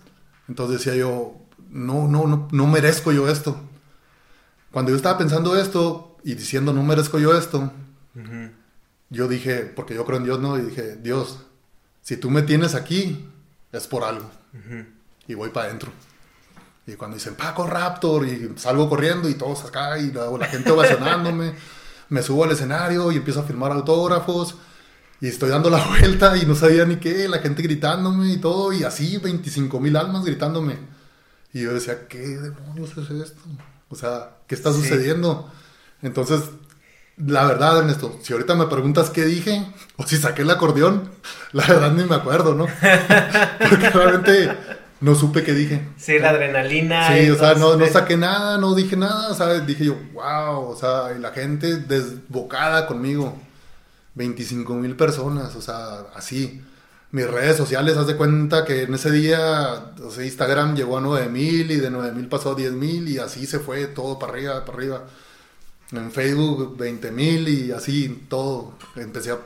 Entonces 0.48 0.78
decía 0.78 0.94
yo, 0.98 1.45
no, 1.76 2.08
no, 2.08 2.26
no, 2.26 2.48
no 2.50 2.66
merezco 2.66 3.12
yo 3.12 3.28
esto. 3.28 3.60
Cuando 4.72 4.90
yo 4.90 4.96
estaba 4.96 5.18
pensando 5.18 5.56
esto 5.56 6.16
y 6.24 6.34
diciendo, 6.34 6.72
no 6.72 6.82
merezco 6.82 7.18
yo 7.18 7.36
esto, 7.36 7.72
yo 9.10 9.28
dije, 9.28 9.60
porque 9.74 9.94
yo 9.94 10.04
creo 10.04 10.18
en 10.18 10.24
Dios, 10.24 10.40
¿no? 10.40 10.58
Y 10.58 10.62
dije, 10.62 10.96
Dios, 10.96 11.38
si 12.02 12.16
tú 12.16 12.30
me 12.30 12.42
tienes 12.42 12.74
aquí, 12.74 13.28
es 13.72 13.86
por 13.86 14.04
algo. 14.04 14.30
Y 15.28 15.34
voy 15.34 15.50
para 15.50 15.66
adentro. 15.66 15.90
Y 16.86 16.94
cuando 16.94 17.16
dicen 17.16 17.34
Paco 17.34 17.66
Raptor, 17.66 18.26
y 18.26 18.52
salgo 18.56 18.88
corriendo 18.88 19.28
y 19.28 19.34
todos 19.34 19.64
acá, 19.64 19.98
y 19.98 20.12
la, 20.12 20.30
la 20.30 20.46
gente 20.46 20.70
ovacionándome, 20.70 21.54
me 22.08 22.22
subo 22.22 22.44
al 22.44 22.52
escenario 22.52 23.10
y 23.12 23.16
empiezo 23.16 23.40
a 23.40 23.44
firmar 23.44 23.72
autógrafos. 23.72 24.56
Y 25.20 25.28
estoy 25.28 25.50
dando 25.50 25.70
la 25.70 25.84
vuelta 25.88 26.36
y 26.36 26.46
no 26.46 26.54
sabía 26.54 26.84
ni 26.84 26.96
qué, 26.96 27.28
la 27.28 27.38
gente 27.38 27.62
gritándome 27.62 28.32
y 28.32 28.38
todo, 28.38 28.72
y 28.72 28.84
así 28.84 29.18
25 29.18 29.80
mil 29.80 29.96
almas 29.96 30.24
gritándome. 30.24 30.95
Y 31.56 31.62
yo 31.62 31.72
decía, 31.72 32.06
¿qué 32.06 32.18
demonios 32.18 32.90
es 32.98 33.08
esto? 33.10 33.40
O 33.88 33.94
sea, 33.94 34.30
¿qué 34.46 34.54
está 34.54 34.72
Sí. 34.72 34.82
sucediendo? 34.82 35.50
Entonces, 36.02 36.40
la 37.16 37.46
verdad, 37.46 37.78
Ernesto, 37.78 38.18
si 38.22 38.34
ahorita 38.34 38.54
me 38.56 38.66
preguntas 38.66 39.08
qué 39.08 39.24
dije, 39.24 39.64
o 39.96 40.06
si 40.06 40.18
saqué 40.18 40.42
el 40.42 40.50
acordeón, 40.50 41.10
la 41.52 41.66
verdad 41.66 41.92
ni 41.92 42.04
me 42.04 42.16
acuerdo, 42.16 42.54
¿no? 42.54 42.66
Porque 43.70 43.88
realmente 43.88 44.52
no 45.00 45.14
supe 45.14 45.42
qué 45.44 45.54
dije. 45.54 45.80
Sí, 45.96 46.18
la 46.18 46.30
adrenalina. 46.30 47.08
Sí, 47.16 47.30
o 47.30 47.36
sea, 47.38 47.54
no, 47.54 47.76
no 47.76 47.86
saqué 47.86 48.18
nada, 48.18 48.58
no 48.58 48.74
dije 48.74 48.96
nada, 48.96 49.30
o 49.30 49.34
sea, 49.34 49.54
dije 49.60 49.86
yo, 49.86 49.96
wow, 50.12 50.68
o 50.68 50.76
sea, 50.76 51.14
y 51.16 51.20
la 51.20 51.30
gente 51.30 51.76
desbocada 51.78 52.86
conmigo, 52.86 53.34
25 54.14 54.74
mil 54.74 54.94
personas, 54.94 55.56
o 55.56 55.62
sea, 55.62 56.00
así. 56.14 56.62
Mis 57.12 57.26
redes 57.26 57.56
sociales, 57.56 57.96
haz 57.96 58.06
de 58.06 58.16
cuenta 58.16 58.64
que 58.64 58.82
en 58.82 58.94
ese 58.94 59.10
día, 59.10 59.92
o 60.02 60.10
sea, 60.10 60.24
Instagram 60.24 60.74
llegó 60.74 60.98
a 60.98 61.00
9000 61.00 61.70
y 61.70 61.76
de 61.76 61.90
9000 61.90 62.28
pasó 62.28 62.52
a 62.52 62.56
10000 62.56 63.08
y 63.08 63.18
así 63.18 63.46
se 63.46 63.60
fue 63.60 63.86
todo 63.86 64.18
para 64.18 64.32
arriba, 64.32 64.64
para 64.64 64.78
arriba. 64.78 65.04
En 65.92 66.10
Facebook 66.10 66.76
20000 66.76 67.48
y 67.48 67.70
así 67.70 68.26
todo. 68.28 68.74
Empecé 68.96 69.30
a, 69.30 69.38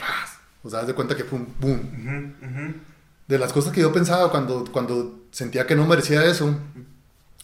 o 0.63 0.71
sea, 0.71 0.81
haz 0.81 0.87
de 0.87 0.95
cuenta 0.95 1.15
que 1.17 1.25
fue 1.25 1.39
un 1.39 1.55
boom. 1.59 2.75
De 3.29 3.39
las 3.39 3.53
cosas 3.53 3.73
que 3.73 3.83
yo 3.83 3.93
pensaba 3.93 4.31
cuando, 4.31 4.65
cuando 4.73 5.21
sentía 5.31 5.67
que 5.67 5.77
no 5.77 5.87
merecía 5.87 6.25
eso, 6.25 6.55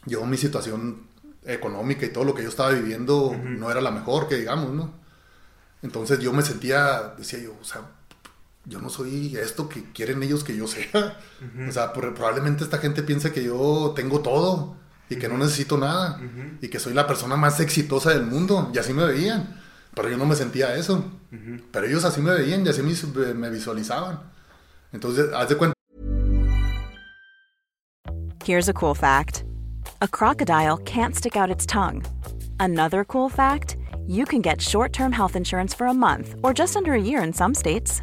yo 0.06 0.24
mi 0.24 0.36
situación 0.36 1.06
económica 1.44 2.06
y 2.06 2.08
todo 2.10 2.24
lo 2.24 2.34
que 2.34 2.42
yo 2.42 2.48
estaba 2.48 2.70
viviendo 2.70 3.36
no 3.44 3.70
era 3.70 3.80
la 3.80 3.90
mejor 3.90 4.28
que 4.28 4.36
digamos, 4.36 4.72
¿no? 4.72 4.92
Entonces 5.82 6.18
yo 6.18 6.32
me 6.32 6.42
sentía, 6.42 7.14
decía 7.16 7.38
yo, 7.38 7.54
o 7.60 7.64
sea, 7.64 7.82
yo 8.66 8.80
no 8.80 8.90
soy 8.90 9.36
esto 9.36 9.68
que 9.68 9.92
quieren 9.92 10.22
ellos 10.22 10.42
que 10.42 10.56
yo 10.56 10.66
sea. 10.66 11.18
O 11.68 11.72
sea, 11.72 11.92
probablemente 11.92 12.64
esta 12.64 12.78
gente 12.78 13.02
piense 13.02 13.32
que 13.32 13.44
yo 13.44 13.92
tengo 13.94 14.20
todo 14.20 14.76
y 15.08 15.16
que 15.16 15.28
no 15.28 15.38
necesito 15.38 15.78
nada 15.78 16.20
y 16.60 16.68
que 16.68 16.80
soy 16.80 16.92
la 16.92 17.06
persona 17.06 17.36
más 17.36 17.60
exitosa 17.60 18.10
del 18.10 18.26
mundo. 18.26 18.70
Y 18.74 18.78
así 18.78 18.92
me 18.92 19.04
veían. 19.04 19.60
Pero 19.94 20.10
yo 20.10 20.18
no 20.18 20.26
me 20.26 20.34
sentía 20.34 20.74
eso. 20.74 21.04
Pero 21.70 21.86
ellos 21.86 22.04
así 22.04 22.20
me 22.20 22.34
veían 22.34 22.66
y 22.66 22.68
así 22.68 22.82
me, 22.82 23.34
me 23.34 23.50
visualizaban. 23.50 24.20
Entonces, 24.92 25.32
haz 25.32 25.48
de 25.48 25.56
cuenta. 25.56 25.74
Here's 28.44 28.68
a 28.68 28.72
cool 28.72 28.94
fact: 28.94 29.44
a 30.00 30.08
crocodile 30.08 30.78
can't 30.84 31.14
stick 31.14 31.36
out 31.36 31.50
its 31.50 31.66
tongue. 31.66 32.02
Another 32.58 33.04
cool 33.04 33.28
fact: 33.28 33.76
you 34.06 34.24
can 34.24 34.42
get 34.42 34.60
short-term 34.60 35.12
health 35.12 35.36
insurance 35.36 35.74
for 35.74 35.86
a 35.86 35.94
month 35.94 36.34
or 36.42 36.52
just 36.52 36.76
under 36.76 36.92
a 36.92 37.00
year 37.00 37.22
in 37.22 37.32
some 37.32 37.54
states. 37.54 38.02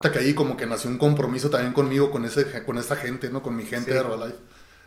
que 0.00 0.18
ahí 0.20 0.32
como 0.32 0.56
que 0.56 0.64
nació 0.64 0.90
un 0.90 0.98
compromiso 0.98 1.50
también 1.50 1.72
conmigo, 1.72 2.12
con, 2.12 2.24
ese, 2.24 2.46
con 2.64 2.78
esa 2.78 2.94
gente, 2.94 3.30
¿no? 3.30 3.42
Con 3.42 3.56
mi 3.56 3.64
gente 3.64 3.92
de 3.92 3.98
Herbalife. 3.98 4.38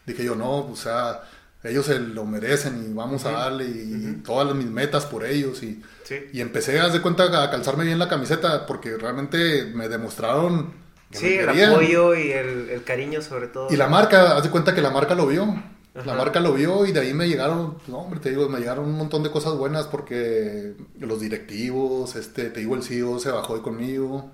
Dije 0.05 0.24
yo, 0.24 0.36
no, 0.36 0.59
o 0.59 0.76
sea, 0.78 1.24
ellos 1.64 1.86
se 1.86 1.99
lo 1.99 2.26
merecen 2.26 2.89
y 2.89 2.93
vamos 2.93 3.26
a 3.26 3.32
darle 3.32 3.66
y 3.66 4.22
todas 4.26 4.55
mis 4.55 4.68
metas 4.68 5.05
por 5.05 5.26
ellos. 5.26 5.62
Y, 5.64 5.84
y 6.32 6.39
empecé, 6.39 6.80
a 6.80 6.88
de 6.88 7.01
cuenta, 7.01 7.43
a 7.43 7.51
calzarme 7.51 7.84
bien 7.84 7.99
la 7.99 8.07
camiseta 8.07 8.66
porque 8.66 8.95
realmente 8.95 9.66
me 9.66 9.89
demostraron... 9.89 10.74
sí, 11.12 11.34
el 11.34 11.49
apoyo 11.49 12.16
y 12.16 12.32
el, 12.32 12.82
cariño 12.86 13.22
sobre 13.22 13.47
todo. 13.47 13.68
Y 13.70 13.76
la 13.76 13.89
marca, 13.89 14.38
haz 14.38 14.43
de 14.43 14.49
cuenta 14.49 14.74
que 14.74 14.82
la 14.82 14.91
marca 14.91 15.14
lo 15.14 15.28
vio. 15.28 15.62
La 16.05 16.14
marca 16.14 16.39
lo 16.39 16.53
vio 16.53 16.86
y 16.86 16.93
de 16.93 17.01
ahí 17.01 17.14
me 17.14 17.28
llegaron, 17.28 17.78
no, 17.88 17.97
hombre, 17.97 18.22
te 18.22 18.30
digo, 18.30 18.47
me 18.47 18.59
llegaron 18.59 18.86
un 18.86 18.97
montón 18.97 19.24
de 19.24 19.30
cosas 19.30 19.55
buenas 19.55 19.88
porque 19.88 20.74
los 20.97 21.20
directivos, 21.20 22.16
este, 22.16 22.45
te 22.49 22.62
digo, 22.62 22.76
el 22.76 22.84
CEO 22.84 23.20
se 23.20 23.30
bajó 23.30 23.57
de 23.57 23.62
conmigo 23.62 24.32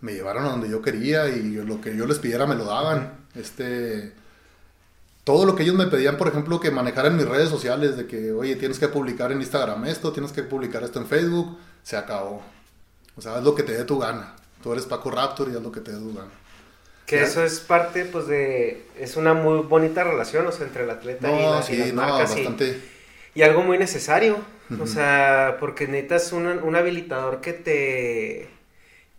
me 0.00 0.12
llevaron 0.12 0.44
a 0.44 0.50
donde 0.50 0.68
yo 0.68 0.82
quería 0.82 1.28
y 1.28 1.54
lo 1.54 1.80
que 1.80 1.96
yo 1.96 2.06
les 2.06 2.18
pidiera 2.18 2.46
me 2.46 2.54
lo 2.54 2.64
daban. 2.64 3.24
Este, 3.34 4.12
todo 5.24 5.46
lo 5.46 5.56
que 5.56 5.62
ellos 5.62 5.74
me 5.74 5.86
pedían, 5.86 6.18
por 6.18 6.28
ejemplo, 6.28 6.60
que 6.60 6.70
manejara 6.70 7.08
en 7.08 7.16
mis 7.16 7.26
redes 7.26 7.48
sociales, 7.48 7.96
de 7.96 8.06
que, 8.06 8.32
oye, 8.32 8.56
tienes 8.56 8.78
que 8.78 8.88
publicar 8.88 9.32
en 9.32 9.40
Instagram 9.40 9.86
esto, 9.86 10.12
tienes 10.12 10.32
que 10.32 10.42
publicar 10.42 10.84
esto 10.84 11.00
en 11.00 11.06
Facebook, 11.06 11.58
se 11.82 11.96
acabó. 11.96 12.42
O 13.16 13.22
sea, 13.22 13.38
es 13.38 13.44
lo 13.44 13.54
que 13.54 13.62
te 13.62 13.72
dé 13.72 13.84
tu 13.84 13.98
gana. 13.98 14.36
Tú 14.62 14.72
eres 14.72 14.84
Paco 14.84 15.10
Raptor 15.10 15.48
y 15.48 15.56
es 15.56 15.62
lo 15.62 15.72
que 15.72 15.80
te 15.80 15.92
dé 15.92 15.98
tu 15.98 16.14
gana. 16.14 16.30
Que 17.06 17.22
eso 17.22 17.42
es 17.42 17.60
parte, 17.60 18.04
pues, 18.04 18.26
de... 18.26 18.86
Es 18.98 19.16
una 19.16 19.34
muy 19.34 19.60
bonita 19.60 20.04
relación, 20.04 20.46
o 20.46 20.52
sea, 20.52 20.66
entre 20.66 20.84
el 20.84 20.90
atleta 20.90 21.30
y, 21.30 21.42
la, 21.42 21.62
sí, 21.62 21.92
no, 21.92 22.00
bastante... 22.00 22.80
y, 23.34 23.42
algo 23.42 23.62
muy 23.62 23.78
necesario. 23.78 24.38
O 24.80 24.86
sea, 24.86 25.58
porque 25.60 25.86
necesitas 25.86 26.32
un, 26.32 26.46
un 26.46 26.76
habilitador 26.76 27.42
que 27.42 27.52
te 27.52 28.53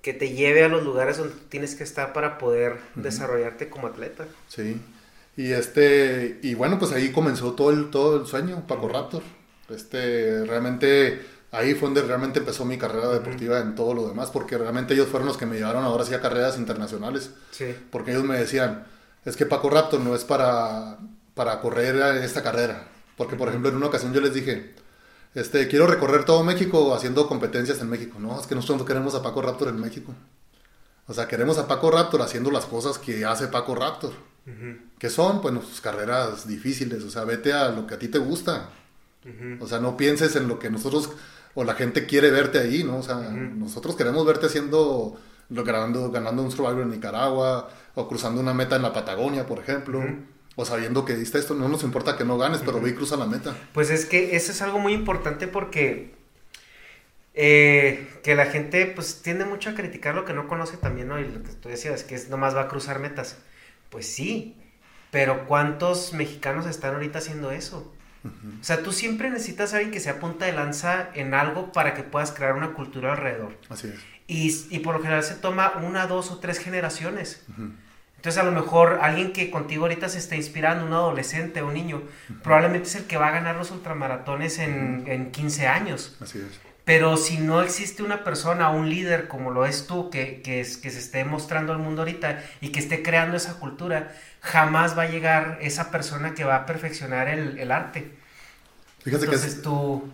que 0.06 0.14
te 0.14 0.30
lleve 0.30 0.64
a 0.64 0.68
los 0.68 0.84
lugares 0.84 1.18
donde 1.18 1.34
tienes 1.49 1.74
que 1.74 1.84
estar 1.84 2.14
para 2.14 2.38
poder 2.38 2.78
desarrollarte 2.93 3.72
como 3.72 3.88
atleta. 3.88 4.28
Sí. 4.47 4.80
Y 5.36 5.51
este 5.51 6.38
y 6.43 6.53
bueno, 6.53 6.78
pues 6.78 6.91
ahí 6.91 7.12
comenzó 7.12 7.53
todo 7.53 7.72
el 7.72 7.89
todo 7.89 8.22
el 8.22 8.28
sueño 8.28 8.68
Paco 8.68 8.88
Raptor. 8.88 9.24
Este 9.68 10.45
realmente 10.45 11.26
ahí 11.49 11.74
fue 11.74 11.88
donde 11.88 12.03
realmente 12.03 12.38
empezó 12.38 12.66
mi 12.66 12.78
carrera 12.78 13.10
deportiva 13.10 13.60
en 13.62 13.74
todo 13.74 13.95
lo 13.95 14.08
demás, 14.08 14.30
porque 14.30 14.60
realmente 14.60 14.93
ellos 14.93 15.08
fueron 15.08 15.28
los 15.28 15.38
que 15.38 15.47
me 15.47 15.56
llevaron 15.56 15.84
ahora 15.84 16.06
sí 16.06 16.14
a 16.14 16.22
carreras 16.22 16.60
internacionales. 16.60 17.32
Sí. 17.49 17.76
Porque 17.89 18.12
ellos 18.12 18.26
me 18.26 18.38
decían, 18.38 18.86
es 19.26 19.36
que 19.36 19.47
Paco 19.47 19.72
Raptor 19.72 20.01
no 20.01 20.14
es 20.14 20.24
para, 20.24 20.99
para 21.34 21.60
correr 21.62 21.95
esta 22.24 22.43
carrera. 22.43 22.89
Porque, 23.18 23.38
por 23.38 23.49
ejemplo, 23.49 23.70
en 23.72 23.78
una 23.78 23.88
ocasión 23.88 24.14
yo 24.14 24.22
les 24.22 24.36
dije, 24.36 24.76
este, 25.36 25.68
quiero 25.68 25.86
recorrer 25.86 26.26
todo 26.26 26.44
México 26.44 26.96
haciendo 26.96 27.28
competencias 27.28 27.82
en 27.82 27.90
México. 27.90 28.18
No, 28.20 28.40
es 28.40 28.48
que 28.48 28.56
nosotros 28.56 28.80
no 28.80 28.86
queremos 28.86 29.14
a 29.16 29.22
Paco 29.22 29.42
Raptor 29.42 29.68
en 29.68 29.80
México. 29.80 30.14
O 31.08 31.14
sea, 31.14 31.28
queremos 31.28 31.58
a 31.58 31.68
Paco 31.68 31.92
Raptor 31.92 32.22
haciendo 32.22 32.50
las 32.50 32.66
cosas 32.66 32.98
que 32.98 33.26
hace 33.26 33.48
Paco 33.48 33.76
Raptor. 33.76 34.14
Que 34.98 35.10
son, 35.10 35.42
pues, 35.42 35.54
sus 35.68 35.82
carreras 35.82 36.48
difíciles. 36.48 37.04
O 37.04 37.10
sea, 37.10 37.26
vete 37.26 37.52
a 37.52 37.70
lo 37.70 37.86
que 37.86 37.96
a 37.96 38.00
ti 38.00 38.08
te 38.08 38.18
gusta. 38.18 38.70
O 39.60 39.68
sea, 39.68 39.80
no 39.80 39.98
pienses 39.98 40.36
en 40.36 40.48
lo 40.48 40.58
que 40.58 40.70
nosotros 40.70 41.10
o 41.56 41.64
la 41.64 41.74
gente 41.74 42.06
quiere 42.06 42.32
verte 42.32 42.60
ahí, 42.60 42.84
¿no? 42.84 42.98
O 43.00 43.04
sea, 43.04 43.16
nosotros 43.16 43.96
queremos 43.96 44.26
verte 44.26 44.46
haciendo, 44.46 45.18
ganando, 45.50 46.12
ganando 46.12 46.44
un 46.44 46.52
Survivor 46.52 46.82
en 46.82 46.92
Nicaragua 46.92 47.70
o 47.96 48.08
cruzando 48.08 48.40
una 48.40 48.54
meta 48.54 48.76
en 48.76 48.84
la 48.84 48.94
Patagonia, 48.94 49.46
por 49.46 49.60
ejemplo. 49.60 50.02
O 50.56 50.66
sabiendo 50.66 51.03
que 51.03 51.16
diste 51.16 51.38
esto, 51.38 51.53
no 51.53 51.68
nos 51.68 51.84
importa 51.84 52.18
que 52.18 52.24
no 52.24 52.38
ganes, 52.38 52.62
pero 52.66 52.80
ve 52.80 52.91
y 52.91 52.93
cruza 52.93 53.18
la 53.18 53.26
meta. 53.26 53.56
Pues 53.74 53.89
es 53.89 54.06
que 54.06 54.36
eso 54.36 54.51
es 54.51 54.62
algo 54.62 54.80
muy 54.80 54.93
importante 54.93 55.47
porque 55.47 56.14
eh, 57.34 58.08
que 58.24 58.36
la 58.36 58.45
gente 58.45 58.86
pues 58.86 59.22
tiende 59.22 59.43
mucho 59.43 59.70
a 59.70 59.76
criticar 59.76 60.16
lo 60.16 60.24
que 60.24 60.34
no 60.34 60.47
conoce 60.47 60.78
también, 60.78 61.10
¿no? 61.10 61.20
Y 61.20 61.28
lo 61.28 61.43
que 61.43 61.51
tú 61.51 61.68
decías, 61.68 62.03
que 62.03 62.16
es 62.16 62.30
nomás 62.30 62.56
va 62.56 62.62
a 62.62 62.68
cruzar 62.70 62.99
metas. 62.99 63.38
Pues 63.89 64.08
sí, 64.08 64.56
pero 65.12 65.45
¿cuántos 65.45 66.14
mexicanos 66.14 66.66
están 66.66 66.93
ahorita 66.93 67.20
haciendo 67.20 67.51
eso? 67.51 67.91
O 68.26 68.64
sea, 68.64 68.82
tú 68.82 68.91
siempre 68.91 69.30
necesitas 69.30 69.74
a 69.74 69.78
alguien 69.78 69.93
que 69.93 69.99
sea 69.99 70.20
punta 70.20 70.45
de 70.45 70.53
lanza 70.53 71.10
en 71.14 71.36
algo 71.36 71.72
para 71.72 71.93
que 71.93 72.01
puedas 72.01 72.32
crear 72.32 72.56
una 72.56 72.74
cultura 72.74 73.12
alrededor. 73.12 73.56
Así 73.70 73.88
es. 73.88 73.99
Y, 74.28 74.76
y 74.76 74.80
por 74.80 74.95
lo 74.95 75.01
general 75.01 75.24
se 75.24 75.36
toma 75.36 75.74
una, 75.84 76.08
dos 76.08 76.32
o 76.32 76.39
tres 76.39 76.58
generaciones. 76.58 77.45
Entonces 78.26 78.42
a 78.42 78.46
lo 78.46 78.60
mejor 78.60 78.98
alguien 79.04 79.34
que 79.34 79.52
contigo 79.52 79.84
ahorita 79.84 80.10
se 80.10 80.18
está 80.18 80.36
inspirando, 80.36 80.84
un 80.84 80.94
adolescente 80.94 81.62
o 81.62 81.68
un 81.68 81.76
niño, 81.76 82.02
probablemente 82.42 82.90
es 82.90 82.96
el 82.96 83.04
que 83.04 83.18
va 83.18 83.28
a 83.28 83.32
ganar 83.32 83.56
los 83.56 83.70
ultramaratones 83.70 84.58
en, 84.58 85.04
en 85.06 85.30
15 85.30 85.68
años. 85.68 86.18
Así 86.20 86.40
es. 86.40 86.60
Pero 86.86 87.18
si 87.18 87.38
no 87.38 87.62
existe 87.62 88.02
una 88.02 88.24
persona, 88.24 88.72
un 88.72 88.90
líder 88.90 89.28
como 89.28 89.52
lo 89.52 89.68
es 89.68 89.86
tú, 89.86 90.10
que, 90.10 90.42
que, 90.42 90.60
es, 90.60 90.78
que 90.78 90.90
se 90.90 90.98
esté 90.98 91.24
mostrando 91.24 91.72
al 91.72 91.78
mundo 91.78 92.02
ahorita 92.02 92.44
y 92.62 92.70
que 92.70 92.80
esté 92.80 93.04
creando 93.04 93.38
esa 93.38 93.60
cultura, 93.60 94.16
jamás 94.42 94.98
va 94.98 95.04
a 95.04 95.08
llegar 95.08 95.60
esa 95.62 95.92
persona 95.92 96.34
que 96.34 96.44
va 96.44 96.56
a 96.56 96.66
perfeccionar 96.66 97.28
el, 97.28 97.60
el 97.60 97.72
arte. 97.72 98.12
Fíjate 99.04 99.26
Entonces 99.26 99.52
que 99.52 99.58
es... 99.58 99.62
tú 99.62 100.12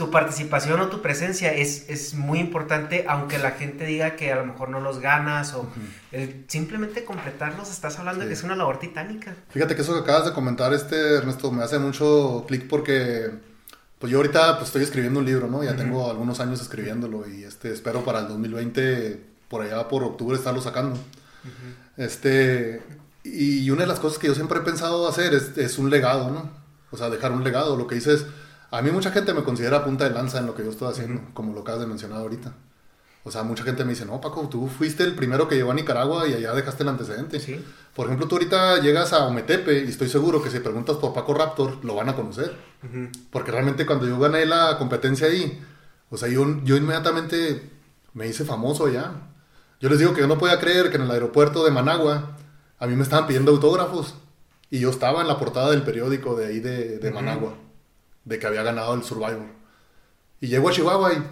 tu 0.00 0.10
participación 0.10 0.80
o 0.80 0.88
tu 0.88 1.02
presencia 1.02 1.52
es, 1.52 1.84
es, 1.90 2.14
muy 2.14 2.38
importante, 2.38 3.04
aunque 3.06 3.36
la 3.36 3.50
gente 3.50 3.84
diga 3.84 4.16
que 4.16 4.32
a 4.32 4.36
lo 4.36 4.46
mejor 4.46 4.70
no 4.70 4.80
los 4.80 4.98
ganas 4.98 5.52
o 5.52 5.68
simplemente 6.46 7.04
completarlos, 7.04 7.70
estás 7.70 7.98
hablando 7.98 8.22
de 8.22 8.28
que 8.28 8.32
es 8.32 8.42
una 8.42 8.56
labor 8.56 8.78
titánica. 8.78 9.36
Fíjate 9.50 9.76
que 9.76 9.82
eso 9.82 9.92
que 9.92 10.00
acabas 10.00 10.24
de 10.24 10.32
comentar, 10.32 10.72
este 10.72 11.16
Ernesto, 11.16 11.52
me 11.52 11.62
hace 11.62 11.78
mucho 11.78 12.46
clic 12.48 12.66
porque 12.66 13.30
pues 13.98 14.10
yo 14.10 14.16
ahorita 14.16 14.56
pues 14.56 14.68
estoy 14.68 14.84
escribiendo 14.84 15.20
un 15.20 15.26
libro, 15.26 15.48
¿no? 15.48 15.62
Ya 15.62 15.76
tengo 15.76 16.10
algunos 16.10 16.40
años 16.40 16.62
escribiéndolo 16.62 17.28
y 17.28 17.44
este 17.44 17.70
espero 17.70 18.02
para 18.02 18.20
el 18.20 18.28
2020 18.28 19.22
por 19.50 19.60
allá 19.60 19.86
por 19.86 20.02
octubre 20.02 20.38
estarlo 20.38 20.62
sacando. 20.62 20.98
Este, 21.98 22.82
y 23.22 23.68
una 23.68 23.82
de 23.82 23.88
las 23.88 24.00
cosas 24.00 24.18
que 24.18 24.28
yo 24.28 24.34
siempre 24.34 24.60
he 24.60 24.62
pensado 24.62 25.06
hacer 25.06 25.34
es, 25.34 25.58
es, 25.58 25.76
un 25.76 25.90
legado, 25.90 26.30
¿no? 26.30 26.50
O 26.90 26.96
sea, 26.96 27.10
dejar 27.10 27.32
un 27.32 27.44
legado. 27.44 27.76
Lo 27.76 27.86
que 27.86 27.96
dices, 27.96 28.24
a 28.70 28.82
mí 28.82 28.90
mucha 28.90 29.10
gente 29.10 29.34
me 29.34 29.42
considera 29.42 29.84
punta 29.84 30.08
de 30.08 30.14
lanza 30.14 30.38
en 30.38 30.46
lo 30.46 30.54
que 30.54 30.64
yo 30.64 30.70
estoy 30.70 30.90
haciendo, 30.90 31.22
como 31.34 31.52
lo 31.52 31.60
acabas 31.60 31.80
de 31.80 31.86
mencionar 31.86 32.18
ahorita. 32.18 32.54
O 33.22 33.30
sea, 33.30 33.42
mucha 33.42 33.64
gente 33.64 33.84
me 33.84 33.90
dice, 33.90 34.06
no, 34.06 34.20
Paco, 34.20 34.48
tú 34.48 34.66
fuiste 34.66 35.02
el 35.04 35.14
primero 35.14 35.46
que 35.46 35.54
llegó 35.54 35.70
a 35.72 35.74
Nicaragua 35.74 36.26
y 36.26 36.34
allá 36.34 36.54
dejaste 36.54 36.84
el 36.84 36.88
antecedente. 36.88 37.38
Sí. 37.38 37.62
Por 37.94 38.06
ejemplo, 38.06 38.26
tú 38.26 38.36
ahorita 38.36 38.80
llegas 38.80 39.12
a 39.12 39.26
Ometepe 39.26 39.84
y 39.84 39.88
estoy 39.88 40.08
seguro 40.08 40.42
que 40.42 40.48
si 40.48 40.60
preguntas 40.60 40.96
por 40.96 41.12
Paco 41.12 41.34
Raptor, 41.34 41.84
lo 41.84 41.94
van 41.96 42.08
a 42.08 42.16
conocer. 42.16 42.56
Porque 43.30 43.50
realmente 43.50 43.84
cuando 43.84 44.06
yo 44.06 44.18
gané 44.18 44.46
la 44.46 44.78
competencia 44.78 45.26
ahí, 45.26 45.60
o 46.08 46.16
sea, 46.16 46.28
yo, 46.28 46.64
yo 46.64 46.76
inmediatamente 46.76 47.70
me 48.14 48.26
hice 48.26 48.44
famoso 48.44 48.86
allá. 48.86 49.12
Yo 49.80 49.90
les 49.90 49.98
digo 49.98 50.14
que 50.14 50.20
yo 50.20 50.26
no 50.26 50.38
podía 50.38 50.58
creer 50.58 50.88
que 50.90 50.96
en 50.96 51.02
el 51.02 51.10
aeropuerto 51.10 51.62
de 51.64 51.70
Managua 51.70 52.36
a 52.78 52.86
mí 52.86 52.96
me 52.96 53.02
estaban 53.02 53.26
pidiendo 53.26 53.52
autógrafos. 53.52 54.14
Y 54.70 54.78
yo 54.78 54.88
estaba 54.88 55.20
en 55.20 55.28
la 55.28 55.38
portada 55.38 55.70
del 55.70 55.82
periódico 55.82 56.36
de 56.36 56.46
ahí 56.46 56.60
de, 56.60 56.98
de 56.98 57.10
Managua, 57.10 57.54
de 58.24 58.38
que 58.38 58.46
había 58.46 58.62
ganado 58.62 58.94
el 58.94 59.02
Survivor. 59.02 59.46
Y 60.40 60.48
llego 60.48 60.68
a 60.68 60.72
Chihuahua 60.72 61.12
y 61.12 61.22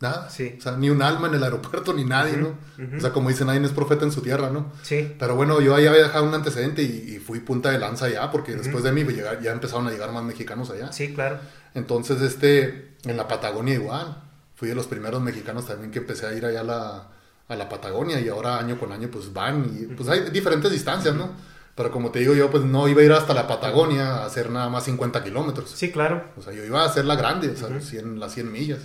Nada. 0.00 0.30
Sí. 0.30 0.54
O 0.58 0.62
sea, 0.62 0.78
ni 0.78 0.88
un 0.88 1.02
alma 1.02 1.28
en 1.28 1.34
el 1.34 1.44
aeropuerto, 1.44 1.92
ni 1.92 2.06
nadie, 2.06 2.38
¿no? 2.38 2.56
O 2.96 3.00
sea, 3.00 3.12
como 3.12 3.28
dicen, 3.28 3.48
nadie 3.48 3.62
es 3.62 3.70
profeta 3.70 4.06
en 4.06 4.12
su 4.12 4.22
tierra, 4.22 4.48
¿no? 4.48 4.72
Sí. 4.82 5.14
Pero 5.18 5.36
bueno, 5.36 5.60
yo 5.60 5.74
ahí 5.74 5.86
había 5.86 6.02
dejado 6.02 6.24
un 6.24 6.32
antecedente 6.32 6.82
y, 6.82 7.16
y 7.16 7.18
fui 7.18 7.40
punta 7.40 7.70
de 7.70 7.78
lanza 7.78 8.06
allá, 8.06 8.30
porque 8.30 8.56
después 8.56 8.82
de 8.82 8.92
mí 8.92 9.04
pues, 9.04 9.16
ya, 9.16 9.38
ya 9.40 9.52
empezaron 9.52 9.86
a 9.88 9.90
llegar 9.90 10.10
más 10.10 10.24
mexicanos 10.24 10.70
allá. 10.70 10.90
Sí, 10.90 11.12
claro. 11.12 11.38
Entonces, 11.74 12.22
este, 12.22 12.96
en 13.04 13.16
la 13.18 13.28
Patagonia 13.28 13.74
igual. 13.74 14.22
Fui 14.54 14.68
de 14.68 14.74
los 14.74 14.86
primeros 14.86 15.22
mexicanos 15.22 15.66
también 15.66 15.90
que 15.90 15.98
empecé 16.00 16.26
a 16.26 16.32
ir 16.34 16.46
allá 16.46 16.60
a 16.60 16.64
la, 16.64 17.08
a 17.48 17.56
la 17.56 17.68
Patagonia 17.68 18.20
y 18.20 18.28
ahora 18.28 18.58
año 18.58 18.78
con 18.78 18.92
año 18.92 19.08
pues 19.10 19.32
van 19.32 19.64
y 19.64 19.86
pues 19.94 20.08
hay 20.08 20.30
diferentes 20.30 20.70
distancias, 20.70 21.14
¿no? 21.14 21.30
Pero 21.74 21.90
como 21.90 22.10
te 22.10 22.18
digo 22.18 22.34
yo, 22.34 22.50
pues 22.50 22.64
no 22.64 22.88
iba 22.88 23.00
a 23.00 23.04
ir 23.04 23.12
hasta 23.12 23.32
la 23.32 23.46
Patagonia 23.46 24.16
a 24.16 24.26
hacer 24.26 24.50
nada 24.50 24.68
más 24.68 24.84
50 24.84 25.24
kilómetros. 25.24 25.70
Sí, 25.70 25.90
claro. 25.90 26.24
O 26.36 26.42
sea, 26.42 26.52
yo 26.52 26.64
iba 26.64 26.82
a 26.82 26.86
hacer 26.86 27.04
la 27.04 27.16
grande, 27.16 27.50
o 27.50 27.56
sea, 27.56 27.80
100, 27.80 28.20
las 28.20 28.34
100 28.34 28.52
millas. 28.52 28.80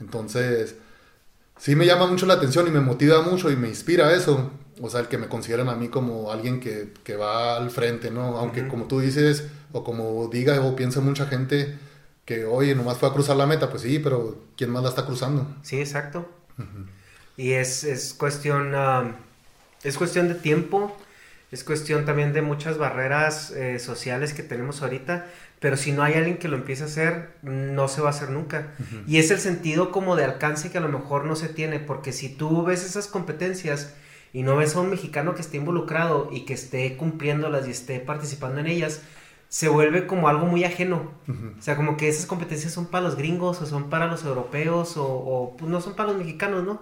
Entonces, 0.00 0.76
sí 1.56 1.76
me 1.76 1.86
llama 1.86 2.06
mucho 2.06 2.26
la 2.26 2.34
atención 2.34 2.66
y 2.66 2.70
me 2.70 2.80
motiva 2.80 3.22
mucho 3.22 3.50
y 3.50 3.56
me 3.56 3.68
inspira 3.68 4.12
eso. 4.12 4.50
O 4.82 4.88
sea, 4.90 5.00
el 5.00 5.08
que 5.08 5.18
me 5.18 5.28
consideren 5.28 5.68
a 5.68 5.74
mí 5.74 5.88
como 5.88 6.32
alguien 6.32 6.58
que, 6.60 6.92
que 7.04 7.16
va 7.16 7.56
al 7.56 7.70
frente, 7.70 8.10
¿no? 8.10 8.38
Aunque 8.38 8.66
como 8.66 8.86
tú 8.86 9.00
dices, 9.00 9.46
o 9.72 9.84
como 9.84 10.28
diga 10.28 10.60
o 10.62 10.74
piensa 10.74 11.00
mucha 11.00 11.26
gente 11.26 11.78
que, 12.24 12.44
oye, 12.44 12.74
nomás 12.74 12.98
fue 12.98 13.08
a 13.08 13.12
cruzar 13.12 13.36
la 13.36 13.46
meta, 13.46 13.70
pues 13.70 13.82
sí, 13.82 13.98
pero 13.98 14.38
¿quién 14.56 14.70
más 14.70 14.82
la 14.82 14.88
está 14.88 15.04
cruzando? 15.04 15.46
Sí, 15.62 15.80
exacto. 15.80 16.28
Y 17.36 17.52
es, 17.52 17.84
es 17.84 18.14
cuestión, 18.14 18.74
um, 18.74 19.12
es 19.82 19.96
cuestión 19.96 20.28
de 20.28 20.34
tiempo, 20.34 20.96
es 21.50 21.64
cuestión 21.64 22.04
también 22.04 22.32
de 22.32 22.42
muchas 22.42 22.78
barreras 22.78 23.50
eh, 23.50 23.78
sociales 23.80 24.34
que 24.34 24.42
tenemos 24.44 24.82
ahorita, 24.82 25.26
pero 25.58 25.76
si 25.76 25.90
no 25.90 26.02
hay 26.02 26.14
alguien 26.14 26.38
que 26.38 26.48
lo 26.48 26.56
empiece 26.56 26.84
a 26.84 26.86
hacer, 26.86 27.30
no 27.42 27.88
se 27.88 28.00
va 28.00 28.08
a 28.08 28.10
hacer 28.10 28.30
nunca. 28.30 28.68
Y 29.06 29.18
es 29.18 29.30
el 29.30 29.40
sentido 29.40 29.90
como 29.90 30.16
de 30.16 30.24
alcance 30.24 30.70
que 30.70 30.78
a 30.78 30.80
lo 30.80 30.88
mejor 30.88 31.24
no 31.24 31.34
se 31.36 31.48
tiene, 31.48 31.80
porque 31.80 32.12
si 32.12 32.28
tú 32.28 32.64
ves 32.64 32.84
esas 32.84 33.08
competencias 33.08 33.94
y 34.32 34.42
no 34.44 34.56
ves 34.56 34.76
a 34.76 34.80
un 34.80 34.90
mexicano 34.90 35.34
que 35.34 35.42
esté 35.42 35.56
involucrado 35.56 36.30
y 36.32 36.44
que 36.44 36.54
esté 36.54 36.96
cumpliéndolas 36.96 37.66
y 37.66 37.72
esté 37.72 37.98
participando 37.98 38.60
en 38.60 38.68
ellas, 38.68 39.02
se 39.48 39.68
vuelve 39.68 40.06
como 40.06 40.28
algo 40.28 40.46
muy 40.46 40.62
ajeno. 40.62 41.10
O 41.58 41.60
sea, 41.62 41.74
como 41.76 41.96
que 41.96 42.08
esas 42.08 42.26
competencias 42.26 42.72
son 42.72 42.86
para 42.86 43.04
los 43.04 43.16
gringos 43.16 43.60
o 43.60 43.66
son 43.66 43.90
para 43.90 44.06
los 44.06 44.24
europeos 44.24 44.96
o, 44.96 45.04
o, 45.04 45.56
pues 45.56 45.68
no 45.68 45.80
son 45.80 45.94
para 45.96 46.10
los 46.10 46.18
mexicanos, 46.18 46.64
¿no? 46.64 46.78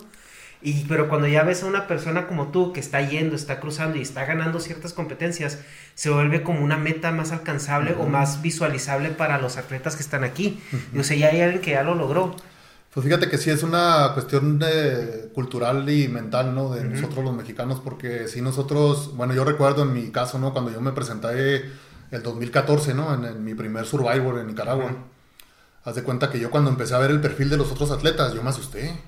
Y, 0.61 0.85
pero 0.85 1.09
cuando 1.09 1.29
ya 1.29 1.45
ves 1.45 1.63
a 1.63 1.67
una 1.67 1.87
persona 1.87 2.27
como 2.27 2.49
tú 2.49 2.73
que 2.73 2.81
está 2.81 3.01
yendo, 3.01 3.37
está 3.37 3.61
cruzando 3.61 3.97
y 3.97 4.03
está 4.03 4.25
ganando 4.25 4.59
ciertas 4.59 4.93
competencias, 4.93 5.59
se 5.95 6.11
vuelve 6.11 6.43
como 6.43 6.65
una 6.65 6.77
meta 6.77 7.13
más 7.13 7.31
alcanzable 7.31 7.95
o 7.99 8.07
más 8.07 8.43
visualizable 8.43 9.11
para 9.11 9.39
los 9.39 9.57
atletas 9.57 9.95
que 9.95 10.03
están 10.03 10.25
aquí. 10.25 10.61
Y, 10.93 10.99
o 10.99 11.05
sea, 11.05 11.17
ya 11.17 11.29
hay 11.29 11.41
alguien 11.43 11.63
que 11.63 11.71
ya 11.73 11.85
lo 11.85 11.95
logró. 11.95 12.35
Pues 12.93 13.05
fíjate 13.05 13.29
que 13.29 13.39
sí 13.39 13.51
es 13.51 13.63
una 13.63 14.11
cuestión 14.15 14.59
de, 14.59 15.31
cultural 15.33 15.89
y 15.89 16.09
mental, 16.09 16.55
¿no? 16.55 16.75
De 16.75 16.83
nosotros 16.83 17.25
los 17.25 17.37
mexicanos, 17.37 17.81
porque 17.85 18.27
si 18.27 18.43
nosotros, 18.43 19.15
bueno, 19.15 19.35
yo 19.35 19.45
recuerdo 19.45 19.83
en 19.83 19.93
mi 19.93 20.11
caso, 20.11 20.41
¿no? 20.41 20.53
Cuando 20.53 20.73
yo 20.73 20.81
me 20.81 20.91
presenté 20.91 21.71
el 22.11 22.23
2014, 22.23 22.95
¿no? 22.95 23.15
En, 23.15 23.25
en 23.25 23.45
mi 23.45 23.55
primer 23.55 23.85
Survivor 23.85 24.41
en 24.41 24.49
Nicaragua. 24.49 24.97
Haz 25.85 25.95
de 25.95 26.03
cuenta 26.03 26.31
que 26.31 26.41
yo 26.41 26.51
cuando 26.51 26.71
empecé 26.71 26.95
a 26.95 26.99
ver 26.99 27.13
el 27.13 27.21
perfil 27.21 27.49
de 27.51 27.59
los 27.59 27.71
otros 27.71 27.93
atletas, 27.93 28.35
yo 28.35 28.43
me 28.43 28.51
asusté. 28.51 28.99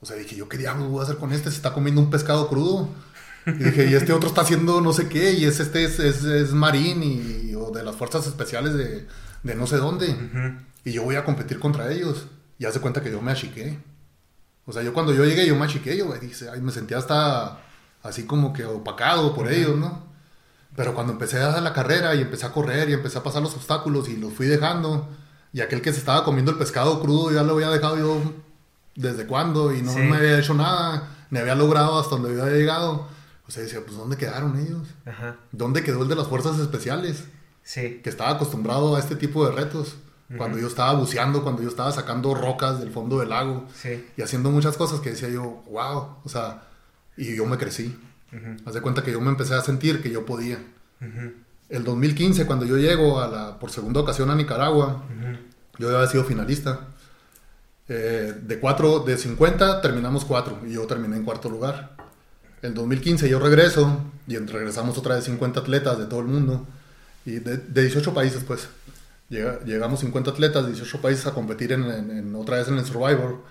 O 0.00 0.06
sea, 0.06 0.16
dije, 0.16 0.36
¿yo 0.36 0.48
qué 0.48 0.58
diablos 0.58 0.88
voy 0.88 1.00
a 1.00 1.04
hacer 1.04 1.16
con 1.16 1.32
este? 1.32 1.50
Se 1.50 1.56
está 1.56 1.72
comiendo 1.72 2.00
un 2.00 2.10
pescado 2.10 2.48
crudo. 2.48 2.88
Y 3.46 3.52
dije, 3.52 3.86
y 3.90 3.94
este 3.94 4.12
otro 4.12 4.28
está 4.28 4.42
haciendo 4.42 4.80
no 4.80 4.92
sé 4.92 5.08
qué, 5.08 5.32
y 5.32 5.44
es 5.44 5.58
este 5.58 5.84
es, 5.84 5.98
es, 6.00 6.22
es 6.24 6.52
marín 6.52 7.02
y, 7.02 7.54
o 7.54 7.70
de 7.70 7.82
las 7.82 7.96
fuerzas 7.96 8.26
especiales 8.26 8.74
de, 8.74 9.06
de 9.42 9.54
no 9.54 9.66
sé 9.66 9.78
dónde. 9.78 10.14
Y 10.84 10.92
yo 10.92 11.02
voy 11.02 11.16
a 11.16 11.24
competir 11.24 11.58
contra 11.58 11.90
ellos. 11.90 12.26
Y 12.58 12.66
hace 12.66 12.80
cuenta 12.80 13.00
que 13.00 13.10
yo 13.10 13.22
me 13.22 13.32
achiqué. 13.32 13.78
O 14.66 14.72
sea, 14.72 14.82
yo 14.82 14.92
cuando 14.92 15.14
yo 15.14 15.24
llegué, 15.24 15.46
yo 15.46 15.56
me 15.56 15.64
achiqué, 15.64 15.96
yo 15.96 16.12
dije, 16.20 16.48
ay, 16.52 16.60
me 16.60 16.72
sentía 16.72 16.98
hasta 16.98 17.60
así 18.02 18.24
como 18.24 18.52
que 18.52 18.64
opacado 18.64 19.34
por 19.34 19.50
ellos, 19.50 19.76
¿no? 19.78 20.06
Pero 20.76 20.94
cuando 20.94 21.12
empecé 21.14 21.38
a 21.38 21.48
dar 21.48 21.62
la 21.62 21.72
carrera 21.72 22.14
y 22.14 22.20
empecé 22.20 22.46
a 22.46 22.52
correr 22.52 22.90
y 22.90 22.92
empecé 22.92 23.18
a 23.18 23.22
pasar 23.22 23.42
los 23.42 23.54
obstáculos 23.54 24.08
y 24.08 24.16
los 24.16 24.32
fui 24.32 24.46
dejando, 24.46 25.08
y 25.52 25.60
aquel 25.60 25.80
que 25.80 25.92
se 25.92 26.00
estaba 26.00 26.24
comiendo 26.24 26.52
el 26.52 26.58
pescado 26.58 27.00
crudo 27.00 27.32
ya 27.32 27.42
lo 27.42 27.54
había 27.54 27.70
dejado 27.70 27.98
yo 27.98 28.20
desde 28.98 29.26
cuándo 29.26 29.72
y 29.74 29.80
no 29.82 29.92
Sí. 29.92 30.00
me 30.00 30.16
había 30.16 30.38
hecho 30.38 30.54
nada, 30.54 31.08
ni 31.30 31.38
había 31.38 31.54
logrado 31.54 31.98
hasta 31.98 32.16
donde 32.16 32.40
había 32.42 32.52
llegado. 32.54 33.06
O 33.46 33.50
sea, 33.50 33.62
decía, 33.62 33.80
pues 33.84 33.96
¿dónde 33.96 34.16
quedaron 34.16 34.58
ellos? 34.58 34.88
Ajá. 35.06 35.36
¿Dónde 35.52 35.82
quedó 35.82 36.02
el 36.02 36.08
de 36.08 36.16
las 36.16 36.26
fuerzas 36.26 36.58
especiales? 36.58 37.24
Sí. 37.62 38.00
Que 38.02 38.10
estaba 38.10 38.30
acostumbrado 38.30 38.96
a 38.96 38.98
este 38.98 39.16
tipo 39.16 39.46
de 39.46 39.52
retos. 39.52 39.96
Cuando 40.36 40.58
yo 40.58 40.66
estaba 40.66 40.92
buceando, 40.92 41.42
cuando 41.42 41.62
yo 41.62 41.68
estaba 41.70 41.90
sacando 41.90 42.34
rocas 42.34 42.80
del 42.80 42.90
fondo 42.90 43.18
del 43.18 43.30
lago 43.30 43.64
Sí. 43.74 44.04
y 44.14 44.20
haciendo 44.20 44.50
muchas 44.50 44.76
cosas 44.76 45.00
que 45.00 45.10
decía 45.10 45.30
yo, 45.30 45.62
wow, 45.70 46.16
o 46.22 46.28
sea, 46.28 46.64
y 47.16 47.34
yo 47.34 47.46
me 47.46 47.56
crecí. 47.56 47.98
Haz 48.66 48.74
de 48.74 48.82
cuenta 48.82 49.02
que 49.02 49.10
yo 49.12 49.22
me 49.22 49.30
empecé 49.30 49.54
a 49.54 49.62
sentir 49.62 50.02
que 50.02 50.10
yo 50.10 50.26
podía. 50.26 50.58
El 51.70 51.84
2015, 51.84 52.44
cuando 52.46 52.66
yo 52.66 52.76
llego 52.76 53.20
a 53.22 53.28
la, 53.28 53.58
por 53.58 53.70
segunda 53.70 54.00
ocasión 54.00 54.28
a 54.30 54.34
Nicaragua, 54.34 55.02
yo 55.78 55.94
había 55.96 56.06
sido 56.10 56.24
finalista. 56.24 56.88
Eh, 57.88 58.34
de, 58.42 58.58
cuatro, 58.58 59.00
de 59.00 59.16
50 59.16 59.80
terminamos 59.80 60.24
cuatro 60.24 60.58
y 60.66 60.72
yo 60.74 60.86
terminé 60.86 61.16
en 61.16 61.24
cuarto 61.24 61.48
lugar. 61.48 61.96
El 62.60 62.74
2015 62.74 63.28
yo 63.28 63.38
regreso 63.38 64.00
y 64.26 64.36
en- 64.36 64.46
regresamos 64.48 64.98
otra 64.98 65.14
vez 65.14 65.24
50 65.24 65.60
atletas 65.60 65.98
de 65.98 66.04
todo 66.06 66.20
el 66.20 66.26
mundo 66.26 66.66
y 67.24 67.32
de, 67.38 67.56
de 67.56 67.82
18 67.82 68.12
países 68.12 68.44
pues. 68.44 68.68
Llega- 69.30 69.60
llegamos 69.64 70.00
50 70.00 70.30
atletas 70.30 70.64
de 70.66 70.72
18 70.72 71.00
países 71.00 71.26
a 71.26 71.32
competir 71.32 71.72
en, 71.72 71.84
en- 71.84 72.10
en- 72.10 72.34
otra 72.34 72.56
vez 72.58 72.68
en 72.68 72.78
el 72.78 72.84
Survivor. 72.84 73.42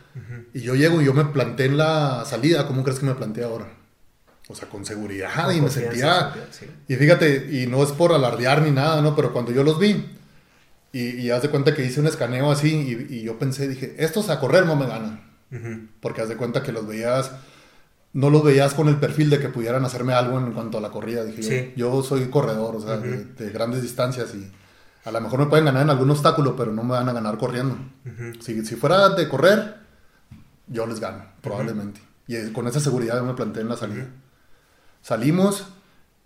Y 0.53 0.61
yo 0.61 0.73
llego 0.75 0.99
y 1.01 1.05
yo 1.05 1.13
me 1.13 1.25
planté 1.25 1.65
en 1.65 1.77
la 1.77 2.23
salida, 2.25 2.65
¿cómo 2.67 2.83
crees 2.83 2.99
que 2.99 3.05
me 3.05 3.13
planteé 3.15 3.43
ahora? 3.43 3.67
O 4.49 4.55
sea, 4.55 4.67
con 4.69 4.83
seguridad 4.85 5.45
Con 5.45 5.55
y 5.55 5.61
me 5.61 5.69
sentía... 5.69 6.33
sí. 6.51 6.65
Y 6.87 6.95
fíjate, 6.95 7.49
y 7.51 7.67
no 7.67 7.83
es 7.83 7.91
por 7.91 8.13
alardear 8.13 8.61
ni 8.63 8.71
nada, 8.71 9.01
¿no? 9.01 9.15
Pero 9.15 9.31
cuando 9.33 9.51
yo 9.51 9.63
los 9.63 9.77
vi, 9.77 10.16
y, 10.99 11.21
y 11.21 11.31
haz 11.31 11.41
de 11.41 11.49
cuenta 11.49 11.73
que 11.75 11.85
hice 11.85 11.99
un 11.99 12.07
escaneo 12.07 12.51
así, 12.51 12.69
y, 13.09 13.15
y 13.15 13.21
yo 13.23 13.37
pensé, 13.37 13.67
dije, 13.67 13.95
estos 13.97 14.29
a 14.29 14.39
correr 14.39 14.65
no 14.65 14.75
me 14.75 14.87
ganan. 14.87 15.21
Porque 16.01 16.21
haz 16.21 16.29
de 16.29 16.35
cuenta 16.37 16.63
que 16.63 16.71
los 16.71 16.85
veías, 16.87 17.31
no 18.13 18.29
los 18.29 18.43
veías 18.43 18.73
con 18.73 18.87
el 18.87 18.97
perfil 18.97 19.29
de 19.29 19.39
que 19.39 19.49
pudieran 19.49 19.85
hacerme 19.85 20.13
algo 20.13 20.37
en 20.39 20.51
cuanto 20.53 20.77
a 20.77 20.81
la 20.81 20.89
corrida. 20.89 21.23
Dije, 21.23 21.41
yo- 21.41 21.49
Sí. 21.49 21.73
yo, 21.75 22.03
soy 22.03 22.25
corredor, 22.29 22.75
o 22.75 22.81
sea, 22.81 22.97
de, 22.97 23.25
de 23.25 23.49
grandes 23.51 23.81
distancias, 23.81 24.33
y 24.35 24.49
a 25.05 25.11
lo 25.11 25.21
mejor 25.21 25.39
me 25.39 25.45
pueden 25.45 25.65
ganar 25.65 25.83
en 25.83 25.89
algún 25.89 26.09
obstáculo, 26.09 26.55
pero 26.55 26.71
no 26.73 26.83
me 26.83 26.91
van 26.91 27.07
a 27.09 27.13
ganar 27.13 27.37
corriendo. 27.37 27.77
si, 28.41 28.65
si 28.65 28.75
fuera 28.75 29.09
de 29.09 29.27
correr, 29.29 29.75
yo 30.67 30.85
les 30.85 30.99
gano, 30.99 31.23
probablemente. 31.41 32.01
Y 32.27 32.51
con 32.51 32.67
esa 32.67 32.79
seguridad 32.81 33.15
yo 33.17 33.23
me 33.25 33.33
planteé 33.35 33.61
en 33.61 33.69
la 33.69 33.77
salida. 33.77 34.07
Salimos 35.01 35.67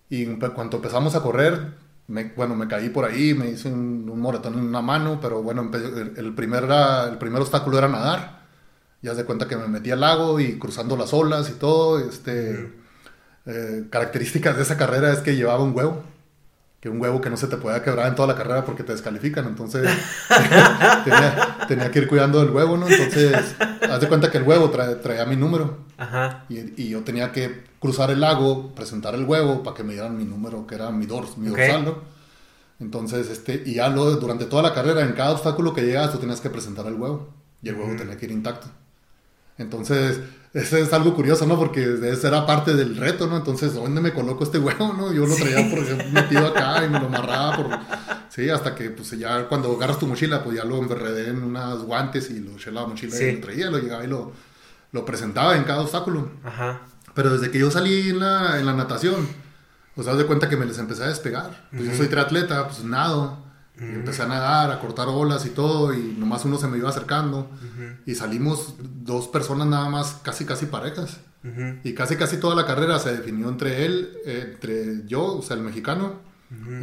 y 0.10 0.23
en 0.23 0.39
cuanto 0.39 0.77
empezamos 0.77 1.14
a 1.15 1.22
correr, 1.22 1.73
me, 2.07 2.26
bueno, 2.36 2.56
me 2.56 2.68
caí 2.68 2.90
por 2.90 3.06
ahí, 3.06 3.34
me 3.34 3.49
hice 3.49 3.69
un, 3.72 4.10
un 4.10 4.19
moretón 4.19 4.56
en 4.56 4.61
una 4.65 4.82
mano, 4.82 5.19
pero 5.22 5.41
bueno, 5.44 5.69
el, 5.73 6.14
el 6.18 6.36
primer, 6.36 6.64
era- 6.65 7.06
el 7.10 7.18
primer 7.18 7.41
obstáculo 7.41 7.78
era 7.78 7.88
nadar. 7.88 8.41
Ya 9.02 9.15
se 9.15 9.26
cuenta 9.26 9.48
que 9.48 9.57
me 9.57 9.68
metí 9.68 9.91
al 9.91 10.02
lago 10.02 10.40
y 10.40 10.60
cruzando 10.60 10.98
las 10.98 11.14
olas 11.14 11.49
y 11.49 11.53
todo. 11.53 11.99
Este, 11.99 12.73
eh, 13.45 13.86
características 13.91 14.57
de 14.57 14.64
esa 14.64 14.78
carrera 14.78 15.14
es 15.14 15.19
que 15.19 15.36
llevaba 15.36 15.64
un 15.64 15.76
huevo. 15.76 16.03
Que 16.82 16.90
un 16.90 16.99
huevo 16.99 17.22
que 17.22 17.30
no 17.30 17.38
se 17.38 17.48
te 17.48 17.56
podía 17.58 17.82
quebrar 17.84 18.08
en 18.08 18.16
toda 18.16 18.28
la 18.28 18.36
carrera 18.36 18.66
porque 18.66 18.84
te 18.84 18.91
descalifican. 18.91 19.45
Entonces 19.48 19.88
tenía, 21.06 21.58
tenía 21.68 21.91
que 21.91 21.99
ir 21.99 22.08
cuidando 22.08 22.40
del 22.40 22.49
huevo, 22.49 22.76
¿no? 22.78 22.88
Entonces, 22.88 23.56
haz 23.90 24.02
de 24.02 24.08
cuenta 24.08 24.32
que 24.32 24.40
el 24.40 24.44
huevo 24.44 24.72
trae- 24.72 24.99
traía 24.99 25.26
mi 25.26 25.36
número. 25.36 25.78
Ajá. 25.98 26.45
Y, 26.49 26.82
y 26.82 26.90
yo 26.90 27.02
tenía 27.03 27.32
que 27.32 27.64
cruzar 27.80 28.10
el 28.12 28.20
lago, 28.22 28.74
presentar 28.74 29.14
el 29.16 29.26
huevo 29.26 29.64
para 29.64 29.76
que 29.78 29.84
me 29.84 29.94
dieran 29.94 30.18
mi 30.18 30.26
número, 30.26 30.66
que 30.68 30.76
era 30.76 30.90
mi, 30.91 31.06
dors, 31.06 31.38
mi 31.38 31.49
dorsal, 31.49 31.86
¿no? 31.86 31.98
Entonces, 32.80 33.30
este, 33.30 33.62
y 33.66 33.76
ya 33.76 33.90
lo, 33.90 34.10
durante 34.16 34.45
toda 34.45 34.64
la 34.64 34.74
carrera, 34.74 35.02
en 35.02 35.14
cada 35.14 35.32
obstáculo 35.34 35.74
que 35.76 35.84
llegabas, 35.84 36.12
tú 36.12 36.18
tenías 36.18 36.41
que 36.41 36.49
presentar 36.49 36.88
el 36.88 36.95
huevo. 36.95 37.30
Y 37.62 37.70
el 37.70 37.76
huevo 37.76 37.95
tenía 37.95 38.18
que 38.18 38.26
ir 38.26 38.32
intacto. 38.32 38.68
Entonces, 39.60 40.20
Eso 40.53 40.78
es 40.78 40.91
algo 40.91 41.15
curioso, 41.15 41.45
¿no? 41.45 41.57
Porque 41.57 41.98
esa 42.11 42.28
era 42.28 42.45
parte 42.45 42.73
del 42.73 42.98
reto, 42.98 43.26
¿no? 43.28 43.38
Entonces, 43.38 43.73
¿dónde 43.73 44.02
me 44.02 44.14
coloco 44.14 44.44
este 44.44 44.57
huevo, 44.60 44.94
no? 44.94 45.14
Yo 45.14 45.26
lo 45.26 45.36
traía, 45.36 45.69
por 45.69 45.80
ejemplo, 45.80 46.06
metido 46.11 46.48
acá 46.48 46.86
y 46.86 46.90
me 46.90 46.99
lo 46.99 47.06
amarraba 47.06 47.56
por... 47.56 47.80
Sí, 48.30 48.49
hasta 48.49 48.76
que, 48.76 48.90
pues, 48.90 49.11
ya 49.11 49.48
cuando 49.48 49.73
agarras 49.73 49.99
tu 49.99 50.07
mochila, 50.07 50.44
pues 50.44 50.57
ya 50.57 50.65
lo 50.65 50.78
enredé 50.78 51.30
en 51.30 51.44
unos 51.44 51.84
guantes 51.84 52.30
y 52.30 52.40
lo 52.40 52.52
eché 52.52 52.72
la 52.72 52.86
mochila 52.86 53.18
y 53.18 53.36
lo 53.36 53.41
traía, 53.41 53.69
lo 53.69 53.78
llegaba 53.78 54.03
y 54.03 54.07
lo, 54.07 54.32
lo 54.91 55.06
presentaba 55.06 55.56
en 55.56 55.64
cada 55.64 55.82
obstáculo. 55.82 56.30
Ajá. 56.44 56.82
Pero 57.14 57.30
desde 57.32 57.52
que 57.52 57.60
yo 57.60 57.72
salí 57.72 58.10
en 58.10 58.19
la, 58.19 58.60
en 58.60 58.65
la 58.65 58.73
natación, 58.73 59.28
pues, 59.95 60.07
haz 60.07 60.18
de 60.18 60.26
cuenta 60.26 60.49
que 60.49 60.57
me 60.57 60.65
les 60.65 60.78
empecé 60.78 61.03
a 61.03 61.07
despegar. 61.07 61.68
Pues 61.72 61.86
yo 61.86 61.95
soy 61.95 62.07
triatleta, 62.07 62.68
pues 62.68 62.84
nado 62.84 63.40
empecé 63.77 64.22
a 64.23 64.27
nadar, 64.27 64.72
a 64.72 64.80
cortar 64.80 65.07
olas 65.07 65.45
y 65.45 65.49
todo, 65.49 65.93
y 65.93 66.15
nomás 66.18 66.45
uno 66.45 66.57
se 66.57 66.68
me 66.68 66.77
iba 66.77 66.89
acercando. 66.89 67.49
Y 68.06 68.15
salimos 68.15 68.76
dos 69.03 69.27
personas 69.27 69.68
nada 69.68 69.89
más, 69.89 70.19
casi 70.23 70.45
casi 70.45 70.65
parejas. 70.65 71.19
Y 71.84 71.93
casi 71.93 72.15
casi 72.15 72.38
toda 72.38 72.56
la 72.56 72.65
carrera 72.65 72.99
se 72.99 73.15
definió 73.15 73.49
entre 73.49 73.85
él, 73.85 74.11
entre 74.26 75.06
yo, 75.07 75.38
o 75.38 75.41
sea, 75.41 75.57
el 75.57 75.64
mexicano, 75.64 76.19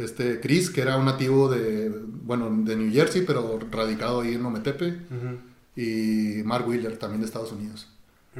este 0.01 0.39
Chris, 0.39 0.69
que 0.69 0.81
era 0.81 0.97
un 0.97 1.05
nativo 1.05 1.47
de, 1.49 1.89
bueno, 2.23 2.49
de 2.63 2.75
New 2.75 2.91
Jersey, 2.91 3.23
pero 3.25 3.59
radicado 3.71 4.21
ahí 4.21 4.33
en 4.33 4.45
Ometepe, 4.45 4.99
y 5.75 6.43
Mark 6.43 6.67
Wheeler, 6.67 6.97
también 6.97 7.21
de 7.21 7.27
Estados 7.27 7.51
Unidos. 7.51 7.87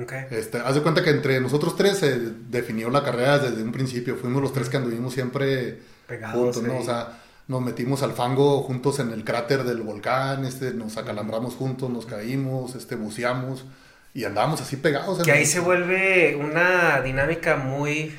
Okay. 0.01 0.26
Este, 0.31 0.59
haz 0.59 0.76
de 0.76 0.81
cuenta 0.81 1.03
que 1.03 1.09
entre 1.09 1.41
nosotros 1.41 1.76
tres 1.76 1.97
se 1.97 2.19
definió 2.49 2.89
la 2.89 3.03
carrera 3.03 3.39
desde 3.39 3.63
un 3.63 3.71
principio. 3.71 4.17
Fuimos 4.17 4.41
los 4.41 4.53
tres 4.53 4.69
que 4.69 4.77
anduvimos 4.77 5.13
siempre 5.13 5.80
Pegados, 6.07 6.55
juntos, 6.55 6.63
¿no? 6.63 6.77
O 6.77 6.84
sea, 6.84 7.21
nos 7.49 7.61
metimos 7.61 8.03
al 8.03 8.13
fango 8.13 8.61
juntos 8.61 8.99
en 8.99 9.11
el 9.11 9.23
cráter 9.26 9.63
del 9.63 9.81
volcán, 9.81 10.45
este, 10.45 10.71
nos 10.71 10.97
acalambramos 10.97 11.55
juntos, 11.55 11.89
nos 11.89 12.05
caímos, 12.05 12.76
este, 12.76 12.95
buceamos 12.95 13.65
y 14.13 14.23
andábamos 14.23 14.61
así 14.61 14.77
pegados. 14.77 15.23
Que 15.23 15.31
ahí 15.31 15.47
se 15.47 15.59
vuelve 15.59 16.35
una 16.35 17.01
dinámica 17.01 17.55
muy, 17.55 18.15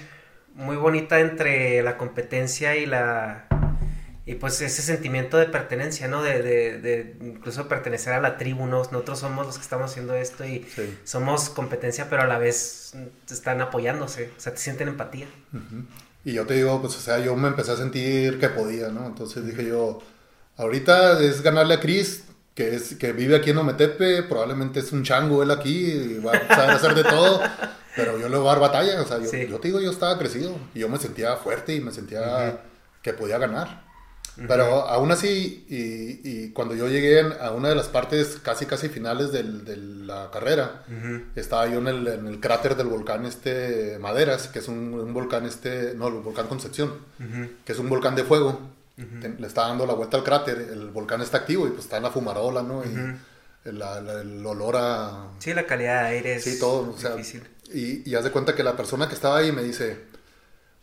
muy 0.55 0.77
bonita 0.77 1.20
entre 1.20 1.81
la 1.82 1.97
competencia 1.97 2.77
y 2.77 2.86
la... 2.86 3.47
Y 4.27 4.35
pues 4.35 4.61
ese 4.62 4.82
sentimiento 4.82 5.39
de 5.39 5.47
pertenencia, 5.47 6.09
¿no? 6.09 6.23
De, 6.23 6.43
de, 6.43 7.16
incluso 7.20 7.69
pertenecer 7.69 8.12
a 8.12 8.20
la 8.20 8.36
tribu, 8.36 8.66
¿no? 8.66 8.78
Nosotros 8.78 9.20
somos 9.20 9.47
los 9.47 9.57
que 9.57 9.62
estamos 9.62 9.93
haciendo 9.93 10.15
esto 10.15 10.44
y 10.44 10.66
somos 11.05 11.51
competencia, 11.51 12.09
pero 12.11 12.23
a 12.23 12.27
la 12.27 12.39
vez 12.39 12.94
están 13.31 13.61
apoyándose, 13.61 14.31
o 14.36 14.40
sea, 14.40 14.52
te 14.52 14.59
sienten 14.59 14.89
empatía. 14.89 15.27
Y 16.25 16.33
yo 16.35 16.47
te 16.47 16.55
digo, 16.55 16.81
pues, 16.81 16.97
o 16.97 17.01
sea, 17.01 17.19
yo 17.19 17.35
me 17.37 17.49
empecé 17.49 17.73
a 17.73 17.77
sentir 17.77 18.39
que 18.39 18.49
podía, 18.49 18.89
¿no? 18.89 19.07
Entonces 19.07 19.47
dije 19.47 19.67
yo, 19.67 20.01
ahorita 20.57 21.21
es 21.21 21.43
ganarle 21.43 21.75
a 21.75 21.81
Chris, 21.81 22.25
que, 22.55 22.75
es, 22.75 22.97
que 22.97 23.13
vive 23.13 23.37
aquí 23.37 23.51
en 23.51 23.59
Ometepe, 23.59 24.25
probablemente 24.25 24.81
es 24.81 24.93
un 24.93 25.03
chango 25.03 25.43
él 25.43 25.51
aquí, 25.51 25.93
y 25.93 26.19
va 26.19 26.33
a 26.33 26.55
saber 26.55 26.71
hacer 26.71 26.95
de 26.95 27.05
todo, 27.05 27.41
pero 27.97 28.19
yo 28.19 28.29
le 28.29 28.37
voy 28.37 28.47
a 28.47 28.51
dar 28.51 28.61
batalla, 28.61 29.01
o 29.01 29.07
sea, 29.07 29.19
yo, 29.19 29.33
yo 29.33 29.59
te 29.59 29.69
digo, 29.69 29.81
yo 29.81 29.91
estaba 29.91 30.19
crecido, 30.19 30.55
y 30.75 30.81
yo 30.81 30.89
me 30.89 30.99
sentía 30.99 31.37
fuerte 31.37 31.75
y 31.75 31.81
me 31.81 31.93
sentía 31.93 32.61
que 33.03 33.15
podía 33.15 33.39
ganar. 33.39 33.90
Pero 34.49 34.89
aún 34.89 35.12
así, 35.12 35.67
y, 35.69 36.51
cuando 36.51 36.75
yo 36.75 36.89
llegué 36.89 37.21
a 37.21 37.51
una 37.53 37.69
de 37.69 37.75
las 37.75 37.89
partes 37.89 38.39
casi 38.43 38.67
casi 38.67 38.89
finales 38.89 39.33
de 39.33 39.45
la 39.45 40.31
carrera, 40.31 40.85
estaba 41.35 41.67
yo 41.69 41.79
en 41.79 41.89
el, 41.89 42.41
cráter 42.41 42.77
del 42.77 42.89
volcán 42.89 43.27
este 43.27 43.99
Maderas, 43.99 44.49
que 44.49 44.61
es 44.61 44.69
un, 44.69 45.12
volcán 45.12 45.47
este, 45.47 45.95
no, 45.95 46.09
el 46.09 46.15
volcán 46.15 46.47
Concepción, 46.47 46.93
que 47.65 47.73
es 47.73 47.79
un 47.79 47.89
volcán 47.89 48.15
de 48.15 48.25
fuego. 48.25 48.61
Le 48.97 49.47
está 49.47 49.69
dando 49.69 49.87
la 49.87 49.95
vuelta 49.95 50.17
al 50.17 50.25
cráter, 50.25 50.59
el 50.59 50.91
volcán 50.91 51.21
está 51.23 51.39
activo 51.39 51.67
y 51.67 51.71
pues 51.71 51.85
está 51.85 51.97
en 51.97 52.03
la 52.03 52.11
fumarola, 52.11 52.62
¿no? 52.62 52.83
Y 52.85 53.17
el, 53.65 54.47
olor 54.47 54.77
a... 54.77 55.29
Sí, 55.39 55.53
la 55.55 55.67
calidad 55.67 56.03
de 56.03 56.09
aire 56.09 56.35
es 56.37 56.45
sí, 56.45 56.59
todo, 56.59 56.93
o 56.93 56.99
sea, 56.99 57.15
difícil. 57.15 57.43
Y, 57.73 58.09
y 58.09 58.15
haz 58.15 58.25
de 58.25 58.31
cuenta 58.31 58.55
que 58.55 58.62
la 58.62 58.77
persona 58.77 59.09
que 59.09 59.15
estaba 59.15 59.39
ahí 59.39 59.53
me 59.53 59.62
dice, 59.62 59.99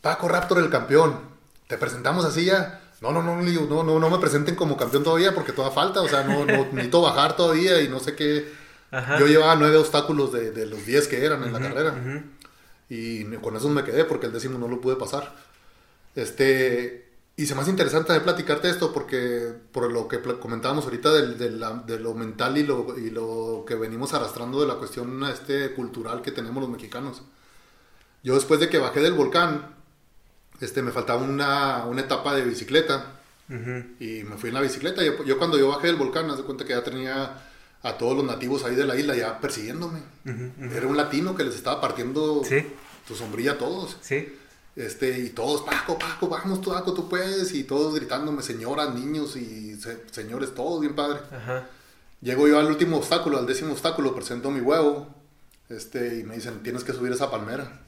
Paco 0.01 0.27
Raptor 0.27 0.59
el 0.59 0.69
campeón, 0.69 1.19
te 1.67 1.77
presentamos 1.77 2.23
así 2.23 2.45
ya 2.45 2.81
no, 3.01 3.11
no, 3.11 3.21
no, 3.21 3.41
no, 3.41 3.83
no, 3.83 3.99
no 3.99 4.09
me 4.09 4.17
presenten 4.17 4.55
como 4.55 4.75
campeón 4.75 5.03
todavía 5.03 5.33
porque 5.33 5.51
toda 5.51 5.71
falta, 5.71 6.01
o 6.01 6.07
sea, 6.07 6.23
no, 6.23 6.45
no 6.45 6.65
necesito 6.71 7.01
bajar 7.01 7.35
todavía 7.35 7.81
y 7.81 7.87
no 7.87 7.99
sé 7.99 8.15
qué. 8.15 8.51
Yo 9.19 9.27
llevaba 9.27 9.55
nueve 9.55 9.77
obstáculos 9.77 10.31
de, 10.31 10.51
de 10.51 10.65
los 10.65 10.85
diez 10.85 11.07
que 11.07 11.23
eran 11.23 11.43
en 11.43 11.53
la 11.53 11.59
carrera. 11.59 11.93
Y 12.89 13.25
con 13.37 13.55
eso 13.55 13.69
me 13.69 13.83
quedé 13.83 14.05
porque 14.05 14.27
el 14.27 14.33
décimo 14.33 14.57
no 14.57 14.67
lo 14.67 14.79
pude 14.79 14.95
pasar. 14.95 15.35
Este, 16.15 17.07
y 17.35 17.45
se 17.45 17.53
me 17.53 17.61
hace 17.61 17.69
interesante 17.69 18.13
de 18.13 18.21
platicarte 18.21 18.69
esto 18.69 18.91
porque 18.91 19.53
por 19.71 19.91
lo 19.91 20.07
que 20.07 20.19
comentábamos 20.39 20.85
ahorita 20.85 21.11
de 21.11 21.99
lo 21.99 22.13
mental 22.15 22.57
y 22.57 22.63
lo, 22.63 22.97
y 22.97 23.11
lo 23.11 23.63
que 23.67 23.75
venimos 23.75 24.15
arrastrando 24.15 24.59
de 24.59 24.67
la 24.67 24.75
cuestión 24.75 25.23
este, 25.25 25.73
cultural 25.73 26.23
que 26.23 26.31
tenemos 26.31 26.61
los 26.61 26.71
mexicanos. 26.71 27.21
Yo 28.23 28.33
después 28.33 28.59
de 28.59 28.69
que 28.69 28.79
bajé 28.79 29.01
del 29.01 29.13
volcán, 29.13 29.76
este, 30.61 30.81
me 30.81 30.91
faltaba 30.91 31.21
una, 31.21 31.85
una 31.85 32.01
etapa 32.01 32.35
de 32.35 32.43
bicicleta. 32.43 33.13
Y 33.49 34.23
me 34.23 34.35
fui 34.37 34.49
en 34.49 34.55
la 34.55 34.61
bicicleta. 34.61 35.03
Yo, 35.03 35.23
yo, 35.23 35.37
cuando 35.37 35.57
yo 35.57 35.69
bajé 35.69 35.87
del 35.87 35.95
volcán, 35.95 36.29
haz 36.29 36.37
de 36.37 36.43
cuenta 36.43 36.65
que 36.65 36.73
ya 36.73 36.83
tenía 36.83 37.43
a 37.83 37.97
todos 37.97 38.17
los 38.17 38.25
nativos 38.25 38.63
ahí 38.65 38.75
de 38.75 38.85
la 38.85 38.95
isla 38.95 39.15
ya 39.15 39.39
persiguiéndome. 39.39 40.01
Era 40.73 40.87
un 40.87 40.97
latino 40.97 41.35
que 41.35 41.43
les 41.43 41.55
estaba 41.55 41.79
partiendo 41.79 42.41
tu 43.07 43.15
sombrilla 43.15 43.53
a 43.53 43.57
todos. 43.57 43.97
Sí. 44.01 44.33
Este, 44.75 45.19
y 45.19 45.29
todos, 45.29 45.61
Paco, 45.61 45.97
Paco, 45.97 46.27
vamos, 46.27 46.61
tú, 46.61 46.71
Paco, 46.71 46.93
tú 46.93 47.09
puedes. 47.09 47.53
Y 47.53 47.63
todos 47.63 47.95
gritándome, 47.95 48.43
señoras, 48.43 48.93
niños 48.93 49.35
y 49.35 49.79
señores, 50.11 50.53
todos 50.53 50.81
bien 50.81 50.95
padre. 50.95 51.19
Llego 52.21 52.47
yo 52.47 52.59
al 52.59 52.67
último 52.67 52.97
obstáculo, 52.97 53.37
al 53.37 53.45
décimo 53.45 53.71
obstáculo, 53.71 54.13
presento 54.13 54.51
mi 54.51 54.59
huevo. 54.59 55.07
Este, 55.69 56.19
y 56.19 56.23
me 56.23 56.35
dicen, 56.35 56.63
tienes 56.63 56.83
que 56.83 56.93
subir 56.93 57.11
esa 57.11 57.29
palmera. 57.29 57.81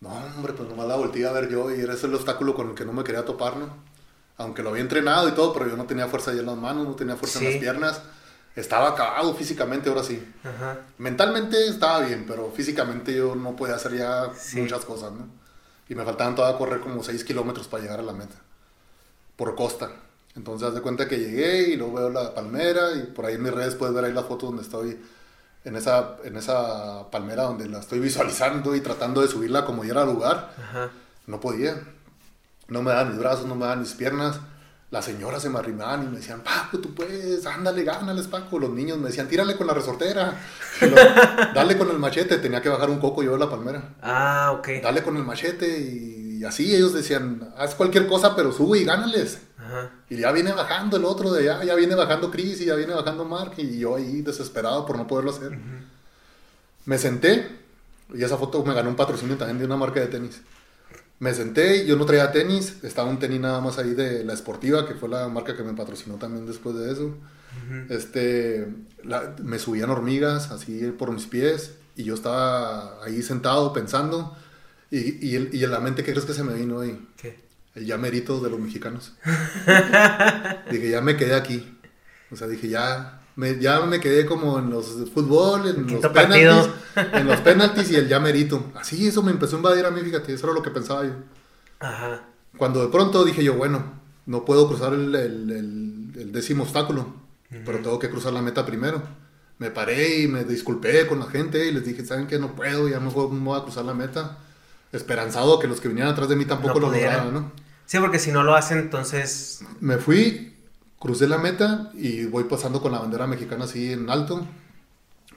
No, 0.00 0.10
hombre, 0.36 0.52
pues 0.52 0.68
nomás 0.68 0.86
la 0.86 0.96
volteé 0.96 1.26
a 1.26 1.32
ver 1.32 1.48
yo 1.48 1.74
y 1.74 1.80
era 1.80 1.94
ese 1.94 2.06
el 2.06 2.14
obstáculo 2.14 2.54
con 2.54 2.70
el 2.70 2.74
que 2.74 2.84
no 2.84 2.92
me 2.92 3.02
quería 3.02 3.24
topar, 3.24 3.56
¿no? 3.56 3.68
Aunque 4.36 4.62
lo 4.62 4.70
había 4.70 4.82
entrenado 4.82 5.28
y 5.28 5.32
todo, 5.32 5.52
pero 5.52 5.68
yo 5.68 5.76
no 5.76 5.86
tenía 5.86 6.06
fuerza 6.06 6.30
ahí 6.30 6.38
en 6.38 6.46
las 6.46 6.56
manos, 6.56 6.86
no 6.86 6.94
tenía 6.94 7.16
fuerza 7.16 7.40
en 7.40 7.44
las 7.46 7.54
piernas. 7.56 8.02
Estaba 8.54 8.90
acabado 8.90 9.34
físicamente, 9.34 9.88
ahora 9.88 10.04
sí. 10.04 10.22
Mentalmente 10.98 11.66
estaba 11.66 12.00
bien, 12.00 12.24
pero 12.26 12.50
físicamente 12.52 13.14
yo 13.14 13.34
no 13.34 13.56
podía 13.56 13.74
hacer 13.74 13.96
ya 13.96 14.30
muchas 14.54 14.84
cosas, 14.84 15.12
¿no? 15.12 15.26
Y 15.88 15.94
me 15.94 16.04
faltaban 16.04 16.34
todavía 16.34 16.58
correr 16.58 16.80
como 16.80 17.02
6 17.02 17.24
kilómetros 17.24 17.66
para 17.66 17.82
llegar 17.82 17.98
a 17.98 18.02
la 18.02 18.12
meta. 18.12 18.36
Por 19.36 19.54
costa. 19.56 19.90
Entonces, 20.36 20.68
haz 20.68 20.74
de 20.74 20.82
cuenta 20.82 21.08
que 21.08 21.18
llegué 21.18 21.70
y 21.70 21.76
luego 21.76 21.94
veo 21.94 22.10
la 22.10 22.34
palmera 22.34 22.92
y 22.92 23.06
por 23.12 23.26
ahí 23.26 23.34
en 23.34 23.42
mis 23.42 23.52
redes 23.52 23.74
puedes 23.74 23.94
ver 23.94 24.04
ahí 24.04 24.12
la 24.12 24.22
foto 24.22 24.46
donde 24.46 24.62
estoy 24.62 25.00
en 25.68 25.76
esa, 25.76 26.16
en 26.24 26.36
esa 26.36 27.10
palmera 27.10 27.42
donde 27.42 27.68
la 27.68 27.78
estoy 27.80 28.00
visualizando 28.00 28.74
y 28.74 28.80
tratando 28.80 29.20
de 29.20 29.28
subirla 29.28 29.66
como 29.66 29.82
diera 29.82 30.04
lugar. 30.04 30.50
No 31.26 31.40
podía. 31.40 31.78
No 32.68 32.82
me 32.82 32.90
daban 32.90 33.10
mis 33.10 33.18
brazos, 33.18 33.44
no 33.46 33.54
me 33.54 33.66
daban 33.66 33.80
mis 33.80 33.92
piernas. 33.92 34.40
Las 34.90 35.04
señoras 35.04 35.42
se 35.42 35.50
me 35.50 35.58
arrimaban 35.58 36.04
y 36.04 36.06
me 36.06 36.16
decían, 36.16 36.40
Paco, 36.40 36.78
tú 36.78 36.94
puedes, 36.94 37.44
ándale, 37.44 37.84
gánales, 37.84 38.26
Paco. 38.28 38.58
Los 38.58 38.70
niños 38.70 38.96
me 38.96 39.08
decían, 39.08 39.28
tírale 39.28 39.56
con 39.56 39.66
la 39.66 39.74
resortera. 39.74 40.40
dale 41.54 41.76
con 41.76 41.90
el 41.90 41.98
machete. 41.98 42.38
Tenía 42.38 42.62
que 42.62 42.70
bajar 42.70 42.88
un 42.88 42.98
coco 42.98 43.22
yo 43.22 43.32
de 43.32 43.38
la 43.38 43.50
palmera. 43.50 43.94
Ah, 44.00 44.54
ok. 44.58 44.68
Dale 44.82 45.02
con 45.02 45.18
el 45.18 45.24
machete 45.24 45.80
y, 45.80 46.42
así 46.44 46.74
ellos 46.74 46.94
decían, 46.94 47.52
haz 47.58 47.74
cualquier 47.74 48.06
cosa, 48.06 48.34
pero 48.34 48.52
sube 48.52 48.78
y 48.78 48.84
gánales. 48.84 49.42
Y 50.08 50.16
ya 50.16 50.32
viene 50.32 50.52
bajando 50.52 50.96
el 50.96 51.04
otro 51.04 51.32
de 51.32 51.50
allá, 51.50 51.64
ya 51.64 51.74
viene 51.74 51.94
bajando 51.94 52.30
Chris 52.30 52.60
y 52.60 52.66
ya 52.66 52.74
viene 52.74 52.94
bajando 52.94 53.24
Mark 53.24 53.54
y 53.58 53.78
yo 53.78 53.96
ahí 53.96 54.22
desesperado 54.22 54.86
por 54.86 54.96
no 54.96 55.06
poderlo 55.06 55.30
hacer. 55.30 55.58
Me 56.84 56.98
senté 56.98 57.46
y 58.14 58.22
esa 58.22 58.36
foto 58.36 58.64
me 58.64 58.74
ganó 58.74 58.88
un 58.88 58.96
patrocinio 58.96 59.36
también 59.36 59.58
de 59.58 59.66
una 59.66 59.76
marca 59.76 60.00
de 60.00 60.06
tenis. 60.06 60.40
Me 61.20 61.34
senté, 61.34 61.84
yo 61.84 61.96
no 61.96 62.06
traía 62.06 62.30
tenis, 62.30 62.76
estaba 62.82 63.10
un 63.10 63.18
tenis 63.18 63.40
nada 63.40 63.60
más 63.60 63.78
ahí 63.78 63.92
de 63.94 64.24
la 64.24 64.32
Esportiva, 64.34 64.86
que 64.86 64.94
fue 64.94 65.08
la 65.08 65.28
marca 65.28 65.56
que 65.56 65.64
me 65.64 65.74
patrocinó 65.74 66.14
también 66.14 66.46
después 66.46 66.76
de 66.76 66.92
eso. 66.92 67.14
Este, 67.90 68.66
me 69.42 69.58
subían 69.58 69.90
hormigas 69.90 70.50
así 70.50 70.92
por 70.96 71.10
mis 71.12 71.26
pies 71.26 71.72
y 71.96 72.04
yo 72.04 72.14
estaba 72.14 73.02
ahí 73.02 73.22
sentado 73.22 73.72
pensando 73.72 74.36
y, 74.90 74.98
y, 74.98 75.48
y 75.52 75.64
en 75.64 75.70
la 75.70 75.80
mente, 75.80 76.04
¿qué 76.04 76.12
crees 76.12 76.24
que 76.24 76.34
se 76.34 76.44
me 76.44 76.54
vino 76.54 76.80
ahí? 76.80 77.06
¿Qué? 77.20 77.47
El 77.74 77.86
ya 77.86 77.96
merito 77.96 78.40
de 78.40 78.50
los 78.50 78.60
mexicanos. 78.60 79.12
dije, 80.70 80.90
ya 80.90 81.00
me 81.00 81.16
quedé 81.16 81.34
aquí. 81.34 81.78
O 82.30 82.36
sea, 82.36 82.46
dije, 82.46 82.68
ya 82.68 83.20
me, 83.36 83.58
ya 83.58 83.80
me 83.82 84.00
quedé 84.00 84.26
como 84.26 84.58
en 84.58 84.70
los 84.70 85.10
fútbol, 85.14 85.68
en 85.68 85.86
los 85.86 86.06
penaltis, 86.08 86.72
en 87.12 87.26
los 87.26 87.40
penaltis 87.42 87.90
y 87.90 87.96
el 87.96 88.08
ya 88.08 88.18
merito. 88.18 88.72
Así 88.74 89.06
eso 89.06 89.22
me 89.22 89.30
empezó 89.30 89.56
a 89.56 89.58
invadir 89.58 89.86
a 89.86 89.90
mí, 89.90 90.00
fíjate, 90.00 90.34
eso 90.34 90.46
era 90.46 90.54
lo 90.54 90.62
que 90.62 90.70
pensaba 90.70 91.04
yo. 91.04 91.12
Ajá. 91.78 92.24
Cuando 92.56 92.82
de 92.82 92.88
pronto 92.88 93.24
dije 93.24 93.44
yo, 93.44 93.54
bueno, 93.54 93.98
no 94.26 94.44
puedo 94.44 94.66
cruzar 94.68 94.92
el, 94.92 95.14
el, 95.14 96.32
décimo 96.32 96.64
obstáculo, 96.64 97.14
pero 97.64 97.78
tengo 97.78 97.98
que 97.98 98.10
cruzar 98.10 98.32
la 98.32 98.42
meta 98.42 98.66
primero. 98.66 99.02
Me 99.58 99.70
paré 99.70 100.20
y 100.20 100.28
me 100.28 100.44
disculpé 100.44 101.06
con 101.06 101.20
la 101.20 101.26
gente 101.26 101.66
y 101.66 101.72
les 101.72 101.84
dije, 101.84 102.04
¿saben 102.04 102.26
qué? 102.26 102.38
No 102.38 102.54
puedo, 102.54 102.88
ya 102.88 103.00
no 103.00 103.10
voy 103.10 103.58
a 103.58 103.62
cruzar 103.62 103.84
la 103.84 103.94
meta. 103.94 104.38
Esperanzado 104.92 105.58
que 105.58 105.66
los 105.66 105.80
que 105.80 105.88
vinieran 105.88 106.12
atrás 106.12 106.28
de 106.28 106.36
mí 106.36 106.44
tampoco 106.44 106.80
lo 106.80 106.90
lograran, 106.90 107.32
¿no? 107.32 107.52
Sí, 107.86 107.98
porque 107.98 108.18
si 108.18 108.32
no 108.32 108.42
lo 108.42 108.54
hacen, 108.54 108.78
entonces... 108.78 109.62
Me 109.80 109.96
fui, 109.98 110.56
crucé 110.98 111.26
la 111.28 111.38
meta 111.38 111.90
y 111.94 112.24
voy 112.26 112.44
pasando 112.44 112.80
con 112.80 112.92
la 112.92 112.98
bandera 112.98 113.26
mexicana 113.26 113.64
así 113.64 113.92
en 113.92 114.08
alto, 114.10 114.46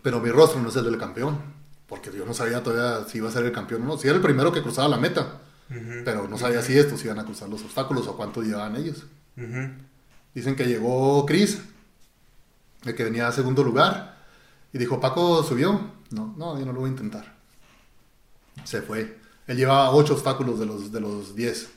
pero 0.02 0.20
mi 0.20 0.30
rostro 0.30 0.62
no 0.62 0.70
es 0.70 0.76
el 0.76 0.86
del 0.86 0.98
campeón. 0.98 1.40
porque 1.92 2.10
yo 2.18 2.26
no 2.26 2.34
sabía 2.34 2.64
todavía 2.64 3.06
si 3.10 3.18
iba 3.18 3.28
a 3.28 3.32
ser 3.34 3.46
el 3.46 3.52
campeón 3.52 3.82
o 3.84 3.86
no. 3.86 3.98
Si 3.98 4.08
era 4.08 4.16
el 4.16 4.22
primero 4.22 4.54
que 4.54 4.62
cruzaba 4.62 4.88
la 4.88 4.98
meta, 4.98 5.42
pero 6.06 6.28
no 6.30 6.38
sabía 6.38 6.62
si 6.62 6.78
estos 6.78 7.04
iban 7.04 7.20
a 7.20 7.26
cruzar 7.26 7.50
los 7.50 7.62
obstáculos 7.64 8.08
o 8.08 8.16
cuánto 8.16 8.42
llevaban 8.42 8.78
ellos. 8.78 9.06
Dicen 10.34 10.56
que 10.56 10.66
llegó 10.68 11.26
Chris, 11.26 11.62
el 12.86 12.96
que 12.96 13.04
venía 13.04 13.28
a 13.28 13.32
segundo 13.34 13.62
lugar, 13.64 14.18
y 14.72 14.78
dijo, 14.78 15.02
Paco 15.02 15.44
subió. 15.44 15.92
No, 16.12 16.34
no, 16.38 16.58
yo 16.58 16.66
no 16.66 16.72
lo 16.72 16.80
voy 16.80 16.90
a 16.90 16.94
intentar. 16.94 17.36
Se 18.64 18.82
fue. 18.82 19.20
Él 19.48 19.58
llevaba 19.58 19.92
ocho 19.92 20.14
obstáculos 20.14 20.60
de 20.60 20.66
los, 20.66 20.92
de 20.92 21.00
los 21.00 21.36
diez. 21.36 21.70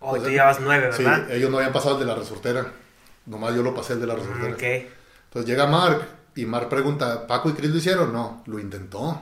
Oh, 0.00 0.16
tú 0.18 0.28
llevabas 0.28 0.60
nueve, 0.60 0.90
¿verdad? 0.90 1.26
Sí, 1.28 1.32
ellos 1.34 1.50
no 1.50 1.56
habían 1.58 1.72
pasado 1.72 1.94
el 1.94 2.00
de 2.00 2.06
la 2.06 2.14
resortera. 2.14 2.72
Nomás 3.26 3.54
yo 3.54 3.62
lo 3.62 3.74
pasé 3.74 3.94
el 3.94 4.00
de 4.00 4.06
la 4.06 4.14
resortera. 4.16 4.50
Mm, 4.50 4.54
ok. 4.54 4.62
Entonces 4.62 5.50
llega 5.50 5.66
Mark 5.66 6.06
y 6.36 6.44
Mark 6.44 6.68
pregunta, 6.68 7.26
¿Paco 7.26 7.48
y 7.48 7.52
Chris 7.54 7.70
lo 7.70 7.78
hicieron? 7.78 8.12
No, 8.12 8.42
lo 8.46 8.58
intentó. 8.58 9.18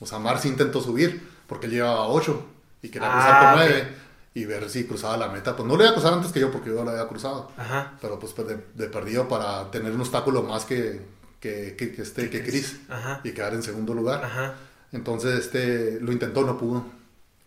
O 0.00 0.06
sea, 0.06 0.18
Mark 0.18 0.40
sí 0.40 0.48
intentó 0.48 0.80
subir 0.82 1.26
porque 1.46 1.66
él 1.66 1.72
llevaba 1.72 2.06
8 2.08 2.46
y 2.82 2.88
quería 2.90 3.08
Ah, 3.10 3.12
cruzar 3.12 3.40
con 3.40 3.62
ok. 3.62 3.70
9 3.70 3.88
y 4.34 4.44
ver 4.44 4.68
si 4.68 4.84
cruzaba 4.84 5.16
la 5.16 5.28
meta. 5.28 5.56
Pues 5.56 5.66
no 5.66 5.76
lo 5.76 5.82
iba 5.82 5.90
a 5.90 5.94
cruzar 5.94 6.12
antes 6.12 6.32
que 6.32 6.40
yo 6.40 6.50
porque 6.50 6.68
yo 6.68 6.84
lo 6.84 6.90
había 6.90 7.06
cruzado. 7.08 7.50
Ajá. 7.56 7.94
Pero 8.02 8.18
pues, 8.18 8.34
pues, 8.34 8.48
de, 8.48 8.58
de 8.74 8.88
perdido 8.90 9.26
para 9.28 9.70
tener 9.70 9.92
un 9.92 10.00
obstáculo 10.02 10.42
más 10.42 10.66
que, 10.66 11.00
que, 11.40 11.74
que, 11.78 11.92
que 11.94 12.02
este, 12.02 12.28
que 12.28 12.42
Chris 12.44 12.80
Ajá. 12.90 13.20
y 13.24 13.30
quedar 13.32 13.54
en 13.54 13.62
segundo 13.62 13.94
lugar. 13.94 14.22
Ajá. 14.22 14.54
Entonces 14.92 15.38
este 15.40 15.98
lo 16.02 16.12
intentó, 16.12 16.42
no 16.44 16.58
pudo. 16.58 16.84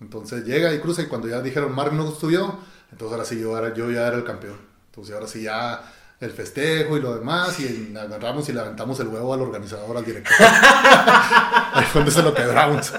Entonces 0.01 0.45
llega 0.45 0.73
y 0.73 0.79
cruza 0.79 1.01
y 1.01 1.07
cuando 1.07 1.27
ya 1.27 1.41
dijeron 1.41 1.75
Mark 1.75 1.93
no 1.93 2.09
subió, 2.11 2.57
entonces 2.91 3.13
ahora 3.13 3.25
sí 3.25 3.39
yo, 3.39 3.57
era, 3.57 3.73
yo 3.73 3.91
ya 3.91 4.07
era 4.07 4.15
el 4.15 4.23
campeón. 4.23 4.57
Entonces 4.89 5.13
ahora 5.13 5.27
sí 5.27 5.43
ya 5.43 5.81
el 6.19 6.31
festejo 6.31 6.97
y 6.97 7.01
lo 7.01 7.15
demás 7.15 7.59
y 7.59 7.95
agarramos 7.97 8.47
y 8.49 8.53
le 8.53 8.59
aventamos 8.59 8.99
el 8.99 9.07
huevo 9.07 9.33
al 9.33 9.41
organizador, 9.41 9.95
al 9.97 10.05
director. 10.05 10.35
Ahí 11.73 11.85
fue 11.85 12.01
donde 12.01 12.11
se 12.11 12.23
lo 12.23 12.33
quebramos. 12.33 12.91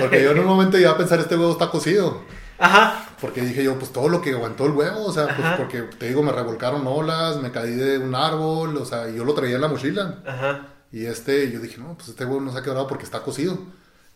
Porque 0.00 0.22
yo 0.22 0.32
en 0.32 0.38
un 0.40 0.46
momento 0.46 0.78
iba 0.78 0.90
a 0.90 0.96
pensar 0.96 1.20
este 1.20 1.36
huevo 1.36 1.52
está 1.52 1.70
cocido. 1.70 2.22
Ajá. 2.58 3.06
Porque 3.20 3.40
dije 3.42 3.62
yo, 3.62 3.78
pues 3.78 3.92
todo 3.92 4.08
lo 4.08 4.20
que 4.20 4.30
aguantó 4.30 4.66
el 4.66 4.72
huevo, 4.72 5.04
o 5.04 5.12
sea, 5.12 5.26
pues 5.26 5.40
Ajá. 5.40 5.56
porque 5.56 5.82
te 5.82 6.08
digo, 6.08 6.22
me 6.22 6.32
revolcaron 6.32 6.86
olas, 6.86 7.36
me 7.36 7.50
caí 7.50 7.72
de 7.72 7.98
un 7.98 8.14
árbol, 8.14 8.76
o 8.76 8.84
sea, 8.84 9.08
y 9.08 9.16
yo 9.16 9.24
lo 9.24 9.34
traía 9.34 9.56
en 9.56 9.60
la 9.60 9.68
mochila. 9.68 10.18
Ajá. 10.26 10.68
Y 10.90 11.06
este, 11.06 11.50
yo 11.50 11.60
dije, 11.60 11.78
no, 11.78 11.94
pues 11.94 12.08
este 12.08 12.24
huevo 12.24 12.40
no 12.40 12.52
se 12.52 12.58
ha 12.58 12.62
quebrado 12.62 12.86
porque 12.86 13.04
está 13.04 13.20
cocido. 13.22 13.58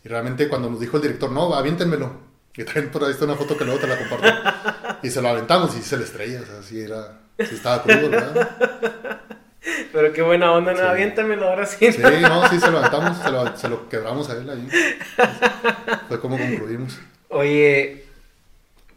Y 0.07 0.09
realmente 0.09 0.49
cuando 0.49 0.70
nos 0.70 0.78
dijo 0.78 0.99
el 0.99 1.03
director, 1.03 1.33
no, 1.33 1.53
aviéntenmelo. 1.53 2.12
Y 2.57 2.62
traen 2.62 2.91
por 2.93 3.03
ahí 3.03 3.11
está 3.11 3.24
una 3.24 3.35
foto 3.35 3.57
que 3.57 3.65
luego 3.65 3.81
te 3.81 3.89
la 3.89 3.99
comparto. 3.99 4.99
y 5.03 5.11
se 5.11 5.20
lo 5.20 5.31
aventamos 5.31 5.77
y 5.77 5.83
se 5.83 5.97
le 5.97 6.05
estrella, 6.05 6.43
o 6.43 6.47
sea, 6.47 6.62
sí 6.62 6.81
era, 6.81 7.23
sí 7.41 7.57
estaba 7.57 7.83
crudo, 7.83 8.09
¿verdad? 8.11 8.51
Pero 9.93 10.12
qué 10.12 10.23
buena 10.23 10.53
onda, 10.53 10.74
no, 10.74 10.78
Sí. 10.78 10.85
aviéntamelo 10.85 11.49
ahora 11.49 11.66
sí. 11.66 11.91
Sí, 11.91 12.01
no, 12.23 12.49
sí 12.49 12.61
se 12.61 12.70
lo 12.70 12.78
aventamos, 12.78 13.19
se 13.19 13.31
lo, 13.33 13.57
se 13.57 13.69
lo 13.69 13.89
quebramos 13.89 14.31
a 14.31 14.35
él 14.35 14.49
ahí. 14.49 14.69
Fue 16.09 16.20
como 16.20 16.39
concluimos. 16.39 17.01
Oye, 17.31 18.05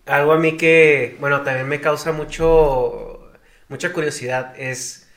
algo 0.05 0.33
a 0.33 0.37
mí 0.37 0.57
que, 0.57 1.17
bueno, 1.19 1.41
también 1.41 1.67
me 1.67 1.81
causa 1.81 2.11
mucho, 2.11 3.31
mucha 3.67 3.91
curiosidad 3.93 4.53
es 4.59 5.08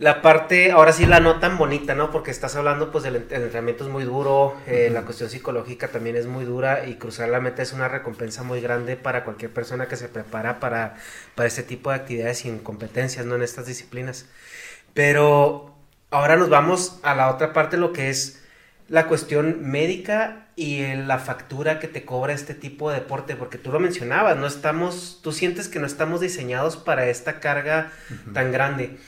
la 0.00 0.22
parte, 0.22 0.72
ahora 0.72 0.92
sí 0.94 1.04
la 1.04 1.20
no 1.20 1.40
tan 1.40 1.58
bonita, 1.58 1.94
¿no? 1.94 2.10
Porque 2.10 2.30
estás 2.30 2.56
hablando, 2.56 2.90
pues, 2.90 3.04
del 3.04 3.16
ent- 3.16 3.32
el 3.32 3.42
entrenamiento 3.42 3.84
es 3.84 3.90
muy 3.90 4.04
duro, 4.04 4.56
eh, 4.66 4.88
la 4.90 5.02
cuestión 5.02 5.28
psicológica 5.28 5.88
también 5.88 6.16
es 6.16 6.24
muy 6.26 6.46
dura 6.46 6.86
y 6.86 6.94
cruzar 6.94 7.28
la 7.28 7.38
meta 7.38 7.60
es 7.62 7.74
una 7.74 7.86
recompensa 7.86 8.42
muy 8.42 8.62
grande 8.62 8.96
para 8.96 9.24
cualquier 9.24 9.52
persona 9.52 9.88
que 9.88 9.96
se 9.96 10.08
prepara 10.08 10.58
para, 10.58 10.96
para 11.34 11.46
este 11.48 11.62
tipo 11.62 11.90
de 11.90 11.96
actividades 11.96 12.46
y 12.46 12.48
en 12.48 12.60
competencias, 12.60 13.26
¿no? 13.26 13.34
En 13.36 13.42
estas 13.42 13.66
disciplinas. 13.66 14.24
Pero 14.94 15.74
ahora 16.10 16.36
nos 16.36 16.48
vamos 16.48 16.98
a 17.02 17.14
la 17.14 17.30
otra 17.30 17.52
parte, 17.52 17.76
lo 17.76 17.92
que 17.92 18.08
es 18.10 18.42
la 18.88 19.06
cuestión 19.06 19.70
médica 19.70 20.46
y 20.56 20.80
el- 20.82 21.08
la 21.08 21.18
factura 21.18 21.78
que 21.78 21.88
te 21.88 22.04
cobra 22.06 22.32
este 22.32 22.54
tipo 22.54 22.90
de 22.90 22.96
deporte, 23.00 23.36
porque 23.36 23.58
tú 23.58 23.70
lo 23.70 23.80
mencionabas, 23.80 24.36
no 24.36 24.46
estamos, 24.46 25.20
tú 25.22 25.32
sientes 25.32 25.68
que 25.68 25.78
no 25.78 25.86
estamos 25.86 26.20
diseñados 26.20 26.76
para 26.76 27.06
esta 27.08 27.38
carga 27.40 27.92
tan 28.34 28.50
grande. 28.50 28.98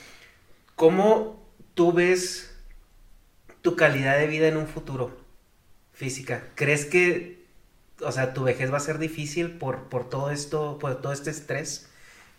¿Cómo 0.75 1.43
tú 1.73 1.93
ves 1.93 2.51
tu 3.61 3.75
calidad 3.75 4.17
de 4.17 4.27
vida 4.27 4.47
en 4.47 4.57
un 4.57 4.67
futuro 4.67 5.15
física? 5.93 6.43
¿Crees 6.55 6.85
que, 6.85 7.45
o 8.01 8.11
sea, 8.11 8.33
tu 8.33 8.43
vejez 8.43 8.71
va 8.71 8.77
a 8.77 8.81
ser 8.81 8.97
difícil 8.99 9.51
por, 9.57 9.83
por 9.89 10.09
todo 10.09 10.31
esto, 10.31 10.77
por 10.79 11.01
todo 11.01 11.13
este 11.13 11.29
estrés 11.29 11.87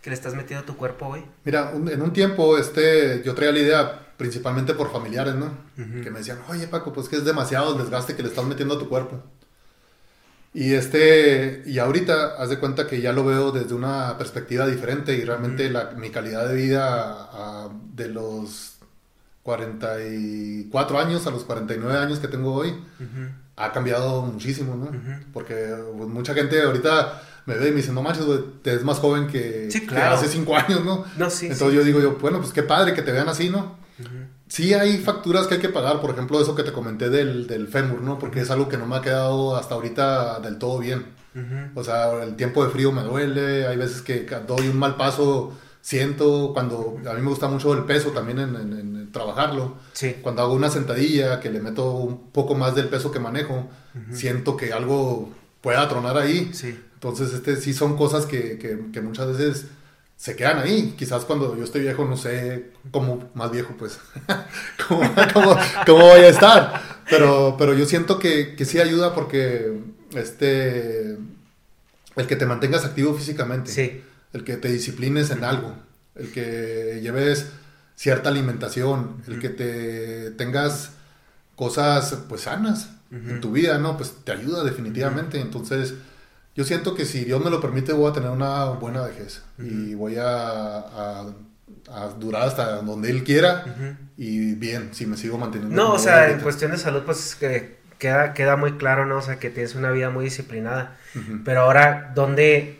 que 0.02 0.10
le 0.10 0.14
estás 0.14 0.34
metiendo 0.34 0.64
a 0.64 0.66
tu 0.66 0.76
cuerpo, 0.76 1.06
güey? 1.08 1.24
Mira, 1.44 1.70
un- 1.74 1.88
en 1.88 2.02
un 2.02 2.12
tiempo 2.12 2.58
este, 2.58 3.22
yo 3.24 3.34
traía 3.34 3.52
la 3.52 3.58
idea 3.60 4.00
principalmente 4.16 4.74
por 4.74 4.92
familiares, 4.92 5.34
¿no? 5.34 5.56
Que 5.76 6.10
me 6.10 6.18
decían, 6.18 6.38
oye 6.48 6.68
Paco, 6.68 6.92
pues 6.92 7.08
que 7.08 7.16
es 7.16 7.24
demasiado 7.24 7.72
el 7.72 7.78
desgaste 7.80 8.14
que 8.14 8.22
le 8.22 8.28
estás 8.28 8.44
metiendo 8.44 8.74
a 8.76 8.78
tu 8.78 8.88
cuerpo. 8.88 9.20
Y 10.56 10.74
este, 10.74 11.64
y 11.66 11.80
ahorita, 11.80 12.36
haz 12.38 12.48
de 12.48 12.58
cuenta 12.60 12.86
que 12.86 13.00
ya 13.00 13.12
lo 13.12 13.24
veo 13.24 13.50
desde 13.50 13.74
una 13.74 14.16
perspectiva 14.16 14.66
diferente 14.68 15.12
y 15.14 15.24
realmente 15.24 15.68
la- 15.68 15.90
mi 15.96 16.10
calidad 16.10 16.48
de 16.48 16.54
vida 16.54 17.68
de 17.94 18.08
los 18.08 18.76
44 19.42 20.98
años 20.98 21.26
a 21.26 21.30
los 21.30 21.44
49 21.44 21.98
años 21.98 22.18
que 22.18 22.28
tengo 22.28 22.52
hoy 22.54 22.74
ha 23.56 23.72
cambiado 23.72 24.22
muchísimo, 24.22 24.74
¿no? 24.76 24.90
Porque 25.32 25.54
pues, 25.96 26.08
mucha 26.08 26.34
gente 26.34 26.60
ahorita 26.62 27.22
me 27.46 27.54
ve 27.56 27.68
y 27.68 27.70
me 27.70 27.76
dice, 27.78 27.92
no 27.92 28.02
manches, 28.02 28.24
güey, 28.24 28.40
te 28.62 28.74
ves 28.74 28.84
más 28.84 28.98
joven 28.98 29.26
que, 29.26 29.68
Sí, 29.70 29.80
que 29.80 29.86
claro. 29.88 30.14
hace 30.16 30.28
5 30.28 30.56
años, 30.56 30.84
¿no? 30.84 31.04
No, 31.18 31.30
sí, 31.30 31.46
Entonces 31.46 31.68
sí. 31.68 31.74
yo 31.74 31.84
digo 31.84 32.00
yo, 32.00 32.16
bueno, 32.16 32.38
pues 32.40 32.52
qué 32.52 32.62
padre 32.62 32.94
que 32.94 33.02
te 33.02 33.12
vean 33.12 33.28
así, 33.28 33.50
¿no? 33.50 33.76
Sí 34.54 34.72
hay 34.72 34.98
facturas 34.98 35.46
que 35.48 35.54
hay 35.54 35.60
que 35.60 35.68
pagar, 35.68 36.00
por 36.00 36.10
ejemplo, 36.10 36.40
eso 36.40 36.54
que 36.54 36.62
te 36.62 36.72
comenté 36.72 37.10
del, 37.10 37.46
del 37.48 37.66
fémur, 37.66 38.00
¿no? 38.02 38.18
Porque 38.20 38.40
es 38.40 38.50
algo 38.50 38.68
que 38.68 38.76
no 38.76 38.86
me 38.86 38.94
ha 38.96 39.00
quedado 39.00 39.56
hasta 39.56 39.74
ahorita 39.74 40.38
del 40.40 40.58
todo 40.58 40.78
bien. 40.78 41.06
O 41.74 41.82
sea, 41.82 42.22
el 42.22 42.36
tiempo 42.36 42.64
de 42.64 42.70
frío 42.70 42.92
me 42.92 43.02
duele, 43.02 43.66
hay 43.66 43.76
veces 43.76 44.00
que 44.02 44.24
doy 44.46 44.68
un 44.68 44.78
mal 44.78 44.94
paso, 44.96 45.52
siento, 45.80 46.52
cuando 46.54 46.98
a 47.10 47.14
mí 47.14 47.20
me 47.22 47.28
gusta 47.30 47.48
mucho 47.48 47.72
el 47.74 47.82
peso 47.84 48.10
también 48.10 48.38
en, 48.38 48.54
en- 48.54 48.72
en 48.78 49.12
trabajarlo. 49.12 49.74
Sí. 49.92 50.14
Cuando 50.22 50.42
hago 50.42 50.54
una 50.54 50.70
sentadilla 50.70 51.40
que 51.40 51.50
le 51.50 51.60
meto 51.60 51.90
un 51.90 52.30
poco 52.30 52.54
más 52.54 52.76
del 52.76 52.86
peso 52.88 53.10
que 53.10 53.18
manejo, 53.18 53.68
siento 54.12 54.56
que 54.56 54.72
algo 54.72 55.30
pueda 55.60 55.88
tronar 55.88 56.16
ahí. 56.16 56.50
Sí. 56.52 56.78
Entonces, 56.94 57.32
este 57.34 57.56
sí 57.56 57.74
son 57.74 57.96
cosas 57.96 58.26
que, 58.26 58.56
que- 58.58 58.78
que 58.92 59.00
muchas 59.00 59.26
veces 59.36 59.66
se 60.24 60.36
quedan 60.36 60.58
ahí. 60.58 60.94
Quizás 60.96 61.26
cuando 61.26 61.54
yo 61.54 61.64
esté 61.64 61.80
viejo, 61.80 62.06
no 62.06 62.16
sé 62.16 62.70
cómo, 62.90 63.28
más 63.34 63.50
viejo, 63.50 63.74
pues, 63.78 63.98
cómo, 64.88 65.02
cómo- 65.34 65.56
cómo 65.86 65.98
voy 66.06 66.20
a 66.20 66.28
estar. 66.28 66.82
Pero, 67.10 67.56
pero 67.58 67.74
yo 67.74 67.84
siento 67.84 68.18
que, 68.18 68.56
que 68.56 68.64
sí 68.64 68.80
ayuda 68.80 69.14
porque 69.14 69.78
este, 70.14 71.18
el 72.16 72.26
que 72.26 72.36
te 72.36 72.46
mantengas 72.46 72.86
activo 72.86 73.12
físicamente, 73.14 73.70
Sí. 73.70 74.02
el 74.32 74.44
que 74.44 74.56
te 74.56 74.68
disciplines 74.72 75.30
en 75.30 75.44
algo, 75.44 75.74
el 76.14 76.32
que 76.32 77.00
lleves 77.02 77.48
cierta 77.94 78.30
alimentación, 78.30 79.22
el 79.28 79.38
que 79.40 79.50
te 79.50 80.30
tengas 80.32 80.92
cosas 81.54 82.16
pues 82.30 82.40
sanas 82.42 82.88
en 83.10 83.40
tu 83.42 83.52
vida, 83.52 83.78
¿no? 83.78 83.96
Pues 83.98 84.12
te 84.24 84.32
ayuda 84.32 84.64
definitivamente. 84.64 85.38
Entonces, 85.40 85.94
yo 86.54 86.64
siento 86.64 86.94
que 86.94 87.04
si 87.04 87.24
Dios 87.24 87.42
me 87.44 87.50
lo 87.50 87.60
permite 87.60 87.92
voy 87.92 88.10
a 88.10 88.12
tener 88.12 88.30
una 88.30 88.66
buena 88.66 89.02
vejez 89.02 89.42
y 89.58 89.94
voy 89.94 90.16
a, 90.16 90.26
a- 90.78 91.34
a 91.90 92.08
durar 92.18 92.42
hasta 92.48 92.76
donde 92.82 93.10
Él 93.10 93.24
quiera 93.24 93.64
y 94.16 94.54
bien, 94.54 94.90
si 94.92 95.06
me 95.06 95.16
sigo 95.16 95.38
manteniendo. 95.38 95.74
No, 95.76 95.92
o 95.94 95.98
sea, 95.98 96.30
en 96.30 96.40
cuestión 96.40 96.70
de 96.70 96.78
salud, 96.78 97.02
pues 97.04 97.34
que 97.36 97.76
queda, 97.98 98.32
queda 98.34 98.56
muy 98.56 98.72
claro, 98.78 99.06
¿no? 99.06 99.18
O 99.18 99.22
sea, 99.22 99.38
que 99.38 99.50
tienes 99.50 99.74
una 99.74 99.90
vida 99.90 100.10
muy 100.10 100.24
disciplinada. 100.24 100.96
Pero 101.44 101.60
ahora, 101.62 102.12
¿dónde, 102.14 102.78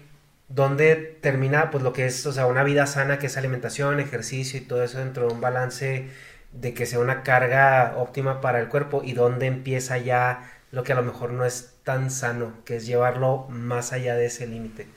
¿dónde 0.48 0.96
termina, 1.20 1.70
pues, 1.70 1.82
lo 1.82 1.92
que 1.92 2.06
es, 2.06 2.24
o 2.26 2.32
sea, 2.32 2.46
una 2.46 2.62
vida 2.64 2.86
sana, 2.86 3.18
que 3.18 3.26
es 3.26 3.36
alimentación, 3.36 4.00
ejercicio 4.00 4.58
y 4.58 4.62
todo 4.62 4.82
eso 4.84 4.98
dentro 4.98 5.26
de 5.28 5.34
un 5.34 5.40
balance 5.40 6.08
de 6.52 6.74
que 6.74 6.86
sea 6.86 7.00
una 7.00 7.22
carga 7.22 7.94
óptima 7.96 8.40
para 8.40 8.60
el 8.60 8.68
cuerpo? 8.68 9.02
¿Y 9.04 9.12
dónde 9.12 9.46
empieza 9.46 9.98
ya 9.98 10.50
lo 10.70 10.82
que 10.84 10.92
a 10.92 10.96
lo 10.96 11.02
mejor 11.02 11.32
no 11.32 11.44
es 11.44 11.73
tan 11.84 12.10
sano, 12.10 12.54
que 12.64 12.76
es 12.76 12.86
llevarlo 12.86 13.46
más 13.48 13.92
allá 13.92 14.16
de 14.16 14.26
ese 14.26 14.46
límite? 14.46 14.88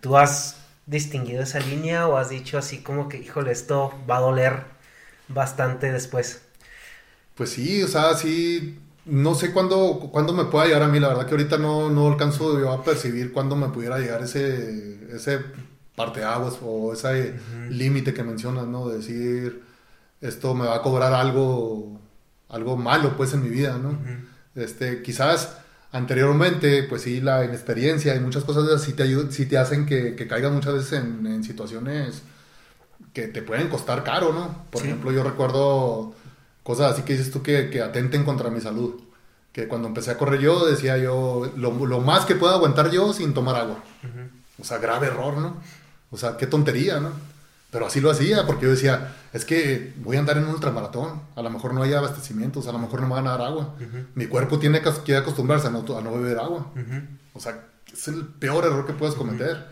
¿Tú 0.00 0.16
has 0.16 0.58
distinguido 0.84 1.42
esa 1.42 1.58
línea 1.58 2.06
o 2.06 2.16
has 2.16 2.28
dicho 2.28 2.58
así 2.58 2.78
como 2.78 3.08
que, 3.08 3.18
híjole, 3.18 3.50
esto 3.50 3.92
va 4.08 4.18
a 4.18 4.20
doler 4.20 4.64
bastante 5.28 5.90
después? 5.90 6.42
Pues 7.34 7.50
sí, 7.50 7.82
o 7.82 7.88
sea, 7.88 8.14
sí, 8.14 8.78
no 9.06 9.34
sé 9.34 9.52
cuándo, 9.52 10.10
cuándo 10.12 10.32
me 10.32 10.44
pueda 10.44 10.66
llegar 10.66 10.82
a 10.82 10.88
mí, 10.88 11.00
la 11.00 11.08
verdad 11.08 11.26
que 11.26 11.32
ahorita 11.32 11.58
no, 11.58 11.90
no 11.90 12.08
alcanzo 12.08 12.60
yo 12.60 12.70
a 12.72 12.84
percibir 12.84 13.32
cuándo 13.32 13.56
me 13.56 13.68
pudiera 13.68 13.98
llegar 13.98 14.22
ese, 14.22 15.14
ese 15.14 15.40
parteaguas 15.94 16.58
o 16.62 16.92
ese 16.92 17.34
límite 17.70 18.12
que 18.12 18.22
mencionas, 18.22 18.66
¿no? 18.66 18.88
De 18.88 18.98
decir, 18.98 19.62
esto 20.20 20.54
me 20.54 20.66
va 20.66 20.76
a 20.76 20.82
cobrar 20.82 21.14
algo, 21.14 21.98
algo 22.50 22.76
malo, 22.76 23.16
pues, 23.16 23.32
en 23.32 23.42
mi 23.42 23.48
vida, 23.48 23.78
¿no? 23.78 23.98
Este, 24.54 25.02
quizás 25.02 25.58
anteriormente, 25.96 26.82
pues 26.84 27.02
sí, 27.02 27.20
la 27.20 27.44
inexperiencia 27.44 28.14
y 28.14 28.20
muchas 28.20 28.44
cosas 28.44 28.64
de 28.66 28.74
esas 28.74 28.82
sí 28.82 28.92
te, 28.92 29.04
ayud- 29.04 29.30
sí 29.30 29.46
te 29.46 29.58
hacen 29.58 29.86
que, 29.86 30.14
que 30.14 30.26
caigas 30.26 30.52
muchas 30.52 30.74
veces 30.74 30.92
en, 31.00 31.26
en 31.26 31.42
situaciones 31.44 32.22
que 33.12 33.28
te 33.28 33.42
pueden 33.42 33.68
costar 33.68 34.04
caro, 34.04 34.32
¿no? 34.32 34.64
Por 34.70 34.82
Sí. 34.82 34.88
ejemplo, 34.88 35.10
yo 35.12 35.22
recuerdo 35.22 36.14
cosas 36.62 36.92
así 36.92 37.02
que 37.02 37.14
dices 37.16 37.30
tú 37.32 37.42
que, 37.42 37.70
que 37.70 37.80
atenten 37.82 38.24
contra 38.24 38.50
mi 38.50 38.60
salud. 38.60 39.00
Que 39.52 39.68
cuando 39.68 39.88
empecé 39.88 40.10
a 40.10 40.18
correr 40.18 40.40
yo, 40.40 40.66
decía 40.66 40.98
yo, 40.98 41.50
lo, 41.56 41.72
lo 41.86 42.00
más 42.00 42.26
que 42.26 42.34
puedo 42.34 42.52
aguantar 42.54 42.90
yo 42.90 43.14
sin 43.14 43.32
tomar 43.32 43.56
agua. 43.56 43.82
O 44.60 44.64
sea, 44.64 44.78
grave 44.78 45.06
error, 45.06 45.38
¿no? 45.38 45.56
O 46.10 46.16
sea, 46.18 46.36
qué 46.36 46.46
tontería, 46.46 47.00
¿no? 47.00 47.10
Pero 47.70 47.86
así 47.86 48.00
lo 48.00 48.10
hacía, 48.10 48.46
porque 48.46 48.64
yo 48.64 48.70
decía, 48.70 49.14
es 49.32 49.44
que 49.44 49.92
voy 49.98 50.16
a 50.16 50.20
andar 50.20 50.38
en 50.38 50.44
un 50.44 50.54
ultramaratón, 50.54 51.20
a 51.34 51.42
lo 51.42 51.50
mejor 51.50 51.74
no 51.74 51.82
hay 51.82 51.92
abastecimientos, 51.92 52.66
a 52.68 52.72
lo 52.72 52.78
mejor 52.78 53.00
no 53.00 53.08
me 53.08 53.14
van 53.14 53.26
a 53.26 53.32
dar 53.32 53.42
agua. 53.42 53.74
Mi 54.14 54.26
cuerpo 54.26 54.58
tiene 54.58 54.80
que, 54.80 55.16
acostumbrarse 55.16 55.66
a 55.66 55.70
no, 55.70 55.80
a 55.80 56.00
no 56.00 56.12
beber 56.12 56.38
agua. 56.38 56.72
O 57.34 57.40
sea, 57.40 57.66
es 57.92 58.08
el 58.08 58.24
peor 58.24 58.64
error 58.64 58.86
que 58.86 58.92
puedes 58.92 59.14
cometer. 59.14 59.66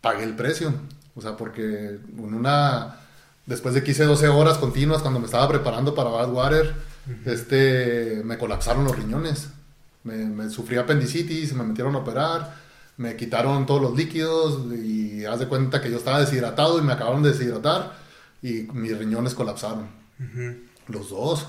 Pagué 0.00 0.24
el 0.24 0.36
precio. 0.36 0.72
O 1.14 1.20
sea, 1.20 1.36
porque 1.36 1.98
en 2.16 2.34
una... 2.34 2.96
Después 3.44 3.74
de 3.74 3.82
que 3.82 3.90
hice 3.90 4.04
12 4.04 4.28
horas 4.28 4.58
continuas 4.58 5.02
cuando 5.02 5.18
me 5.18 5.26
estaba 5.26 5.48
preparando 5.48 5.94
para 5.94 6.10
Badwater, 6.10 6.74
este, 7.26 8.22
me 8.24 8.38
colapsaron 8.38 8.84
los 8.84 8.96
riñones. 8.96 9.48
Me, 10.04 10.14
me 10.26 10.48
sufrí 10.48 10.76
apendicitis, 10.76 11.52
me 11.52 11.64
metieron 11.64 11.94
a 11.96 11.98
operar, 11.98 12.54
me 12.96 13.16
quitaron 13.16 13.66
todos 13.66 13.80
los 13.82 13.96
líquidos 13.96 14.60
y 14.74 15.24
haz 15.24 15.38
de 15.40 15.48
cuenta 15.48 15.80
que 15.80 15.90
yo 15.90 15.96
estaba 15.96 16.20
deshidratado 16.20 16.78
y 16.78 16.82
me 16.82 16.92
acabaron 16.92 17.22
de 17.22 17.30
deshidratar 17.32 17.94
y 18.42 18.68
mis 18.72 18.96
riñones 18.98 19.34
colapsaron. 19.34 19.86
Los 20.88 21.10
dos. 21.10 21.46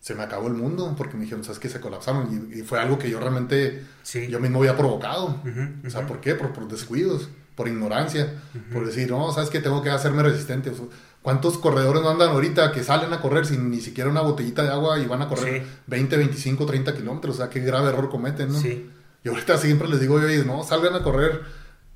Se 0.00 0.16
me 0.16 0.22
acabó 0.24 0.48
el 0.48 0.54
mundo 0.54 0.94
porque 0.98 1.14
me 1.16 1.22
dijeron, 1.22 1.44
¿sabes 1.44 1.60
qué? 1.60 1.68
Se 1.68 1.78
colapsaron 1.80 2.50
y, 2.52 2.58
y 2.58 2.62
fue 2.62 2.80
algo 2.80 2.98
que 2.98 3.08
yo 3.08 3.20
realmente, 3.20 3.84
Sí. 4.02 4.26
yo 4.26 4.40
mismo 4.40 4.58
había 4.58 4.76
provocado. 4.76 5.26
Ujú, 5.44 5.86
O 5.86 5.90
sea. 5.90 6.06
¿por 6.08 6.20
qué? 6.20 6.34
Por, 6.34 6.52
por 6.52 6.66
descuidos, 6.66 7.28
por 7.54 7.68
ignorancia, 7.68 8.34
por 8.72 8.84
decir, 8.84 9.08
no, 9.12 9.30
¿sabes 9.32 9.48
qué? 9.48 9.60
Tengo 9.60 9.80
que 9.80 9.90
hacerme 9.90 10.24
resistente. 10.24 10.70
O 10.70 10.74
sea, 10.74 10.84
¿Cuántos 11.22 11.56
corredores 11.56 12.02
no 12.02 12.10
andan 12.10 12.30
ahorita 12.30 12.72
que 12.72 12.82
salen 12.82 13.12
a 13.12 13.20
correr 13.20 13.46
sin 13.46 13.70
ni 13.70 13.80
siquiera 13.80 14.10
una 14.10 14.22
botellita 14.22 14.64
de 14.64 14.70
agua 14.70 14.98
y 14.98 15.06
van 15.06 15.22
a 15.22 15.28
correr 15.28 15.62
Sí. 15.62 15.68
20, 15.86 16.16
25, 16.16 16.66
30 16.66 16.96
kilómetros? 16.96 17.36
O 17.36 17.38
sea, 17.38 17.48
qué 17.48 17.60
grave 17.60 17.90
error 17.90 18.10
cometen, 18.10 18.50
¿no? 18.52 18.58
Sí. 18.58 18.90
Y 19.24 19.28
ahorita 19.28 19.58
siempre 19.58 19.88
les 19.88 20.00
digo, 20.00 20.14
oye, 20.16 20.44
no, 20.44 20.64
salgan 20.64 20.94
a 20.94 21.02
correr 21.02 21.42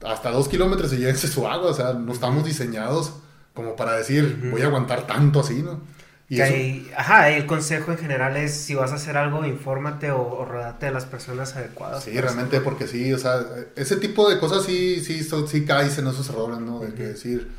hasta 0.05 0.31
dos 0.31 0.49
kilómetros 0.49 0.93
y 0.93 0.99
llévense 0.99 1.27
su 1.29 1.47
agua. 1.47 1.71
O 1.71 1.75
sea, 1.75 1.93
no 1.95 2.13
estamos 2.13 2.45
diseñados 2.45 3.15
como 3.55 3.75
para 3.77 3.97
decir, 3.97 4.49
voy 4.51 4.63
a 4.63 4.67
aguantar 4.67 5.07
tanto 5.07 5.41
así, 5.41 5.63
¿no? 5.63 5.81
Y 6.29 6.41
eso- 6.41 6.53
hay- 6.53 6.91
ajá, 6.97 7.31
el 7.31 7.47
consejo 7.47 7.93
en 7.93 7.99
general 7.99 8.37
es 8.37 8.53
si 8.53 8.75
vas 8.75 8.91
a 8.93 8.97
hacer 8.97 9.17
algo, 9.17 9.45
infórmate 9.47 10.11
o, 10.11 10.21
o 10.23 10.45
rodate 10.45 10.87
de 10.87 10.93
las 10.93 11.05
personas 11.07 11.55
adecuadas. 11.57 12.05
Sí, 12.05 12.21
realmente, 12.21 12.61
porque 12.61 12.87
sí, 12.89 13.13
o 13.13 13.19
sea, 13.19 13.45
ese 13.77 13.97
tipo 13.97 14.29
de 14.29 14.39
cosas 14.41 14.65
sí, 14.65 15.03
sí, 15.05 15.23
so- 15.25 15.47
sí 15.47 15.65
caes 15.65 15.97
en 15.99 16.09
esos 16.09 16.29
errores, 16.29 16.59
¿no? 16.59 16.81
De 16.81 16.93
que 16.95 17.05
decir, 17.05 17.51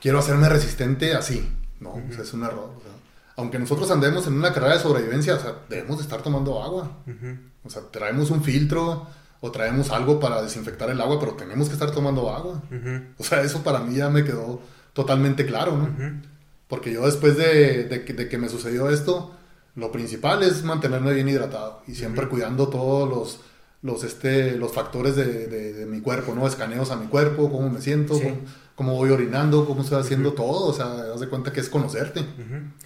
quiero 0.00 0.18
hacerme 0.18 0.48
resistente 0.48 1.14
así, 1.14 1.48
¿no? 1.80 1.90
O 1.94 2.12
sea, 2.12 2.22
es 2.22 2.32
un 2.32 2.44
error. 2.44 2.70
o 2.78 2.80
sea, 2.82 2.92
aunque 3.36 3.58
nosotros 3.58 3.90
andemos 3.90 4.26
en 4.26 4.34
una 4.34 4.52
carrera 4.52 4.74
de 4.74 4.80
sobrevivencia, 4.80 5.34
o 5.34 5.40
sea, 5.40 5.54
debemos 5.68 5.96
de 5.98 6.02
estar 6.04 6.22
tomando 6.22 6.62
agua. 6.62 6.98
O 7.64 7.70
sea, 7.70 7.82
traemos 7.90 8.30
un 8.30 8.42
filtro 8.42 9.06
o 9.40 9.50
traemos 9.50 9.90
algo 9.90 10.20
para 10.20 10.40
desinfectar 10.42 10.88
el 10.90 11.00
agua, 11.00 11.18
pero 11.20 11.32
tenemos 11.34 11.68
que 11.68 11.74
estar 11.74 11.90
tomando 11.90 12.30
agua. 12.32 12.62
O 13.18 13.24
sea, 13.24 13.42
eso 13.42 13.62
para 13.62 13.80
mí 13.80 13.96
ya 13.96 14.08
me 14.10 14.24
quedó 14.24 14.60
totalmente 14.92 15.44
claro, 15.46 15.76
¿no? 15.76 16.22
Porque 16.68 16.92
yo 16.92 17.04
después 17.04 17.36
de, 17.36 17.84
de 17.84 18.04
que, 18.04 18.12
de 18.14 18.28
que 18.28 18.38
me 18.38 18.48
sucedió 18.48 18.88
esto, 18.88 19.32
lo 19.74 19.90
principal 19.92 20.42
es 20.42 20.62
mantenerme 20.64 21.12
bien 21.12 21.28
hidratado 21.28 21.82
y 21.86 21.94
siempre 21.94 22.28
cuidando 22.28 22.68
todos 22.68 23.08
los, 23.08 23.40
los, 23.82 24.04
este, 24.04 24.52
los 24.56 24.72
factores 24.72 25.16
de, 25.16 25.46
de- 25.46 25.72
de 25.74 25.86
mi 25.86 26.00
cuerpo, 26.00 26.34
¿no? 26.34 26.46
Escaneos 26.46 26.90
a 26.90 26.96
mi 26.96 27.06
cuerpo, 27.06 27.50
cómo 27.50 27.68
me 27.68 27.80
siento, 27.80 28.14
Sí. 28.14 28.22
cómo, 28.22 28.36
cómo 28.74 28.94
voy 28.94 29.10
orinando, 29.10 29.66
cómo 29.66 29.82
estoy 29.82 30.00
haciendo 30.00 30.32
todo. 30.32 30.66
O 30.66 30.72
sea, 30.72 31.12
haz 31.14 31.20
de 31.20 31.28
cuenta 31.28 31.52
que 31.52 31.60
es 31.60 31.68
conocerte. 31.68 32.24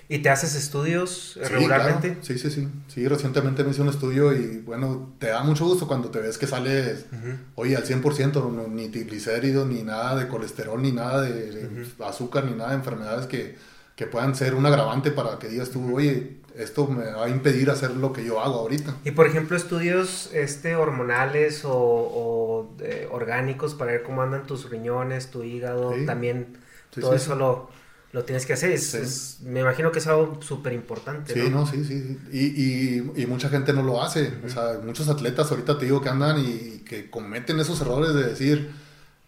¿Y 0.08 0.18
te 0.20 0.28
haces 0.30 0.54
estudios 0.54 1.32
Sí, 1.34 1.40
regularmente? 1.48 2.08
claro. 2.08 2.24
Sí, 2.24 2.38
sí, 2.38 2.50
sí. 2.50 2.68
Sí, 2.88 3.06
recientemente 3.08 3.64
me 3.64 3.70
hice 3.70 3.82
un 3.82 3.88
estudio 3.88 4.32
y 4.34 4.58
bueno, 4.58 5.14
te 5.18 5.28
da 5.28 5.42
mucho 5.42 5.64
gusto 5.66 5.86
cuando 5.86 6.08
te 6.10 6.20
ves 6.20 6.36
que 6.38 6.46
sales, 6.46 7.06
oye, 7.54 7.76
al 7.76 7.84
100%, 7.84 8.50
no- 8.50 8.68
ni 8.68 8.88
triglicéridos, 8.88 9.66
ni 9.68 9.82
nada 9.82 10.16
de 10.16 10.28
colesterol, 10.28 10.80
ni 10.80 10.92
nada 10.92 11.22
de, 11.22 11.50
de 11.52 11.86
azúcar, 12.04 12.44
ni 12.44 12.52
nada 12.52 12.70
de 12.70 12.76
enfermedades 12.76 13.26
que, 13.26 13.56
que 13.98 14.06
puedan 14.06 14.34
ser 14.36 14.54
un 14.54 14.64
agravante 14.64 15.10
para 15.10 15.38
que 15.40 15.48
digas 15.48 15.70
tú, 15.70 15.96
oye, 15.96 16.38
esto 16.56 16.86
me 16.86 17.04
va 17.04 17.24
a 17.26 17.28
impedir 17.28 17.68
hacer 17.70 17.90
lo 17.90 18.12
que 18.12 18.24
yo 18.24 18.40
hago 18.40 18.60
ahorita. 18.60 18.94
Y 19.04 19.10
por 19.10 19.26
ejemplo, 19.26 19.56
estudios 19.56 20.30
este, 20.32 20.76
hormonales 20.76 21.64
o, 21.64 21.72
o, 21.74 22.76
eh, 22.80 23.08
orgánicos 23.10 23.74
para 23.74 23.92
ver 23.92 24.02
cómo 24.04 24.22
andan 24.22 24.46
tus 24.46 24.70
riñones, 24.70 25.30
tu 25.32 25.42
hígado, 25.42 25.94
Sí. 25.94 26.06
también 26.06 26.46
Sí, 26.94 27.00
todo 27.00 27.10
sí, 27.12 27.16
eso. 27.16 27.34
Lo, 27.34 27.70
lo 28.12 28.24
tienes 28.24 28.46
que 28.46 28.52
hacer. 28.54 28.70
Es- 28.72 28.94
es- 28.94 29.40
me 29.42 29.60
imagino 29.60 29.90
que 29.92 29.98
es 29.98 30.06
algo 30.06 30.40
súper 30.42 30.72
importante. 30.72 31.34
Sí, 31.34 31.50
no, 31.50 31.66
sí, 31.66 31.84
sí. 31.84 32.00
sí. 32.02 32.18
Y, 32.32 33.20
y, 33.20 33.22
y 33.22 33.26
mucha 33.26 33.48
gente 33.50 33.72
no 33.72 33.82
lo 33.82 34.02
hace. 34.02 34.32
O 34.46 34.48
sea, 34.48 34.80
muchos 34.84 35.08
atletas 35.08 35.50
ahorita 35.50 35.76
te 35.78 35.86
digo 35.86 36.00
que 36.00 36.08
andan 36.08 36.38
y 36.40 36.78
que 36.84 37.10
cometen 37.10 37.60
esos 37.60 37.80
errores 37.80 38.14
de 38.14 38.22
decir, 38.24 38.70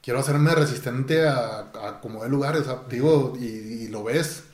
quiero 0.02 0.20
hacerme 0.20 0.54
resistente 0.54 1.26
a, 1.28 1.70
a 1.86 2.00
como 2.00 2.22
de 2.22 2.30
lugares. 2.30 2.62
O 2.62 2.64
sea, 2.64 2.82
digo, 2.88 3.34
y, 3.38 3.44
y 3.44 3.88
lo 3.88 4.04
ves. 4.04 4.44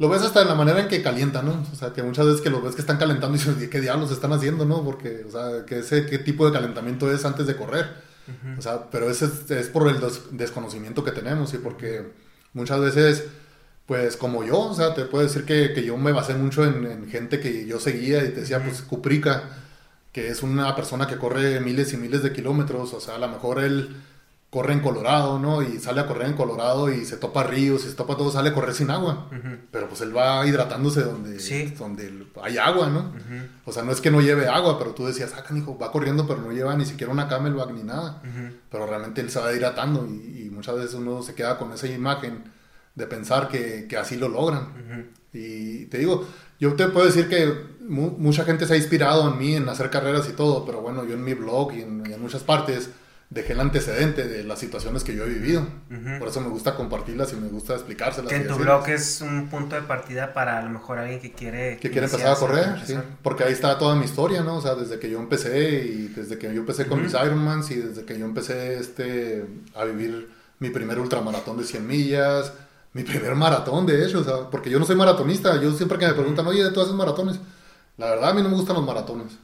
Lo 0.00 0.08
ves 0.08 0.22
hasta 0.22 0.42
en 0.42 0.48
la 0.48 0.54
manera 0.56 0.80
en 0.80 0.88
que 0.88 1.02
calientan, 1.02 1.46
¿no? 1.46 1.62
O 1.72 1.76
sea, 1.76 1.92
que 1.92 2.02
muchas 2.02 2.26
veces 2.26 2.40
que 2.40 2.50
los 2.50 2.62
ves 2.62 2.74
que 2.74 2.80
están 2.80 2.96
calentando 2.98 3.36
y 3.36 3.38
dices, 3.38 3.68
¿qué 3.68 3.80
diablos 3.80 4.10
están 4.10 4.32
haciendo, 4.32 4.64
no? 4.64 4.82
Porque, 4.82 5.24
o 5.28 5.30
sea, 5.30 5.64
que 5.66 5.80
ese, 5.80 6.06
¿qué 6.06 6.18
tipo 6.18 6.46
de 6.46 6.52
calentamiento 6.52 7.12
es 7.12 7.24
antes 7.24 7.46
de 7.46 7.54
correr? 7.54 7.86
O 8.58 8.62
sea, 8.62 8.90
pero 8.90 9.10
ese 9.10 9.26
es, 9.26 9.50
es 9.50 9.68
por 9.68 9.88
el 9.88 10.00
des- 10.00 10.22
desconocimiento 10.32 11.04
que 11.04 11.10
tenemos 11.12 11.52
y 11.54 11.58
porque 11.58 12.12
muchas 12.54 12.80
veces, 12.80 13.24
pues 13.86 14.16
como 14.16 14.42
yo, 14.44 14.58
o 14.58 14.74
sea, 14.74 14.94
te 14.94 15.04
puedo 15.04 15.24
decir 15.24 15.44
que, 15.44 15.72
que 15.74 15.84
yo 15.84 15.96
me 15.96 16.12
basé 16.12 16.34
mucho 16.34 16.64
en, 16.64 16.86
en 16.86 17.08
gente 17.10 17.40
que 17.40 17.66
yo 17.66 17.78
seguía 17.80 18.24
y 18.24 18.28
te 18.30 18.40
decía, 18.40 18.62
pues 18.64 18.82
Cuprica, 18.82 19.50
que 20.12 20.28
es 20.28 20.42
una 20.42 20.74
persona 20.76 21.06
que 21.06 21.16
corre 21.18 21.60
miles 21.60 21.92
y 21.92 21.96
miles 21.96 22.22
de 22.22 22.32
kilómetros, 22.32 22.94
o 22.94 23.00
sea, 23.00 23.16
a 23.16 23.18
lo 23.18 23.28
mejor 23.28 23.58
él 23.60 23.96
corre 24.50 24.72
en 24.72 24.80
Colorado, 24.80 25.38
¿no? 25.38 25.62
Y 25.62 25.78
sale 25.78 26.00
a 26.00 26.06
correr 26.08 26.26
en 26.26 26.34
Colorado 26.34 26.92
y 26.92 27.04
se 27.04 27.16
topa 27.16 27.44
ríos 27.44 27.84
y 27.84 27.88
se 27.88 27.94
topa 27.94 28.16
todo, 28.16 28.32
sale 28.32 28.48
a 28.50 28.52
correr 28.54 28.74
sin 28.74 28.90
agua. 28.90 29.28
Pero 29.70 29.88
pues 29.88 30.00
él 30.00 30.16
va 30.16 30.44
hidratándose 30.44 31.02
donde, 31.02 31.38
Sí. 31.38 31.66
donde 31.78 32.12
hay 32.42 32.58
agua, 32.58 32.88
¿no? 32.90 33.12
O 33.64 33.72
sea, 33.72 33.84
no 33.84 33.92
es 33.92 34.00
que 34.00 34.10
no 34.10 34.20
lleve 34.20 34.48
agua, 34.48 34.76
pero 34.78 34.90
tú 34.90 35.06
decías, 35.06 35.32
ah, 35.36 35.44
hijo, 35.56 35.78
va 35.78 35.92
corriendo, 35.92 36.26
pero 36.26 36.40
no 36.42 36.50
lleva 36.50 36.74
ni 36.74 36.84
siquiera 36.84 37.12
una 37.12 37.28
camelback 37.28 37.70
ni 37.70 37.84
nada. 37.84 38.20
Pero 38.70 38.86
realmente 38.86 39.20
él 39.20 39.30
se 39.30 39.38
va 39.38 39.52
hidratando 39.52 40.04
y, 40.08 40.46
y 40.46 40.50
muchas 40.50 40.74
veces 40.74 40.94
uno 40.94 41.22
se 41.22 41.34
queda 41.34 41.56
con 41.56 41.72
esa 41.72 41.86
imagen 41.86 42.42
de 42.96 43.06
pensar 43.06 43.46
que, 43.48 43.86
que 43.88 43.96
así 43.96 44.16
lo 44.16 44.28
logran. 44.28 45.12
Y 45.32 45.86
te 45.86 45.98
digo, 45.98 46.26
yo 46.58 46.74
te 46.74 46.88
puedo 46.88 47.06
decir 47.06 47.28
que 47.28 47.54
mu- 47.88 48.16
mucha 48.18 48.44
gente 48.44 48.66
se 48.66 48.74
ha 48.74 48.76
inspirado 48.76 49.30
en 49.30 49.38
mí 49.38 49.54
en 49.54 49.68
hacer 49.68 49.90
carreras 49.90 50.28
y 50.28 50.32
todo, 50.32 50.66
pero 50.66 50.80
bueno, 50.80 51.04
yo 51.04 51.14
en 51.14 51.22
mi 51.22 51.34
blog 51.34 51.72
y 51.74 51.82
en, 51.82 52.02
y 52.04 52.12
en 52.14 52.20
muchas 52.20 52.42
partes 52.42 52.90
dejé 53.30 53.52
el 53.52 53.60
antecedente 53.60 54.26
de 54.26 54.42
las 54.42 54.58
situaciones 54.58 55.04
que 55.04 55.14
yo 55.14 55.24
he 55.24 55.28
vivido. 55.28 55.64
Por 56.18 56.28
eso 56.28 56.40
me 56.40 56.48
gusta 56.48 56.74
compartirlas 56.74 57.32
y 57.32 57.36
me 57.36 57.48
gusta 57.48 57.74
explicárselas. 57.74 58.28
Que 58.28 58.36
en 58.36 58.48
tu 58.48 58.56
blog 58.56 58.88
es 58.88 59.20
un 59.20 59.48
punto 59.48 59.76
de 59.76 59.82
partida 59.82 60.34
para 60.34 60.58
a 60.58 60.62
lo 60.62 60.70
mejor 60.70 60.98
alguien 60.98 61.20
que 61.20 61.32
quiere... 61.32 61.78
que 61.78 61.90
quiere 61.90 62.06
empezar 62.06 62.32
a 62.32 62.36
correr, 62.36 62.80
sí, 62.84 62.96
porque 63.22 63.44
ahí 63.44 63.52
está 63.52 63.78
toda 63.78 63.94
mi 63.94 64.04
historia, 64.04 64.42
¿no? 64.42 64.56
O 64.56 64.60
sea, 64.60 64.74
desde 64.74 64.98
que 64.98 65.08
yo 65.08 65.20
empecé 65.20 65.84
y 65.84 66.08
desde 66.08 66.38
que 66.38 66.52
yo 66.52 66.60
empecé 66.60 66.86
con 66.86 67.02
mis 67.02 67.14
Ironmans 67.14 67.70
y 67.70 67.76
desde 67.76 68.04
que 68.04 68.18
yo 68.18 68.26
empecé 68.26 68.78
este, 68.78 69.46
a 69.76 69.84
vivir 69.84 70.28
mi 70.58 70.70
primer 70.70 70.98
ultramaratón 70.98 71.56
de 71.56 71.64
100 71.64 71.86
millas, 71.86 72.52
mi 72.92 73.04
primer 73.04 73.36
maratón, 73.36 73.86
de 73.86 74.04
hecho, 74.04 74.20
o 74.20 74.24
sea, 74.24 74.50
porque 74.50 74.70
yo 74.70 74.80
no 74.80 74.84
soy 74.84 74.96
maratonista, 74.96 75.60
yo 75.60 75.72
siempre 75.72 75.98
que 75.98 76.08
me 76.08 76.14
preguntan, 76.14 76.46
oye, 76.48 76.68
¿tú 76.72 76.80
haces 76.80 76.94
maratones? 76.94 77.38
La 77.96 78.10
verdad, 78.10 78.30
a 78.30 78.34
mí 78.34 78.42
no 78.42 78.48
me 78.48 78.56
gustan 78.56 78.74
los 78.74 78.84
maratones. 78.84 79.38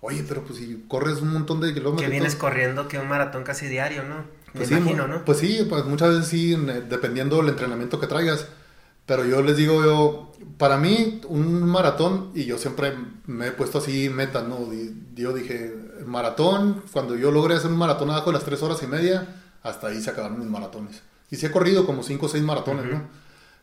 Oye, 0.00 0.24
pero 0.28 0.42
pues 0.44 0.58
si 0.58 0.84
corres 0.88 1.20
un 1.20 1.32
montón 1.32 1.60
de 1.60 1.72
kilómetros... 1.74 2.02
Que 2.02 2.10
vienes 2.10 2.36
corriendo 2.36 2.86
que 2.88 2.98
un 2.98 3.08
maratón 3.08 3.44
casi 3.44 3.66
diario, 3.66 4.02
¿no? 4.04 4.16
Me 4.18 4.24
pues 4.54 4.68
sí, 4.68 4.74
imagino, 4.74 5.06
mu- 5.06 5.14
¿no? 5.14 5.24
Pues 5.24 5.38
sí, 5.38 5.66
pues 5.68 5.84
muchas 5.84 6.10
veces 6.10 6.28
sí, 6.28 6.56
ne- 6.56 6.82
dependiendo 6.82 7.36
del 7.38 7.48
entrenamiento 7.48 7.98
que 7.98 8.06
traigas. 8.06 8.46
Pero 9.06 9.24
yo 9.24 9.40
les 9.42 9.56
digo, 9.56 9.82
yo, 9.84 10.32
para 10.58 10.76
mí, 10.78 11.20
un 11.28 11.62
maratón, 11.64 12.30
y 12.34 12.44
yo 12.44 12.58
siempre 12.58 12.92
me 13.26 13.48
he 13.48 13.52
puesto 13.52 13.78
así 13.78 14.08
metas, 14.08 14.46
¿no? 14.46 14.68
Yo 15.14 15.32
dije, 15.32 15.74
maratón, 16.06 16.82
cuando 16.92 17.16
yo 17.16 17.30
logré 17.30 17.54
hacer 17.54 17.70
un 17.70 17.78
maratón 17.78 18.10
abajo 18.10 18.30
de 18.30 18.34
las 18.38 18.44
tres 18.44 18.62
horas 18.62 18.82
y 18.82 18.86
media, 18.86 19.26
hasta 19.62 19.88
ahí 19.88 20.00
se 20.00 20.10
acabaron 20.10 20.38
mis 20.40 20.48
maratones. 20.48 21.02
Y 21.30 21.36
sí 21.36 21.46
he 21.46 21.50
corrido 21.50 21.86
como 21.86 22.02
cinco 22.02 22.26
o 22.26 22.28
seis 22.28 22.42
maratones, 22.44 22.86
¿no? 22.86 23.02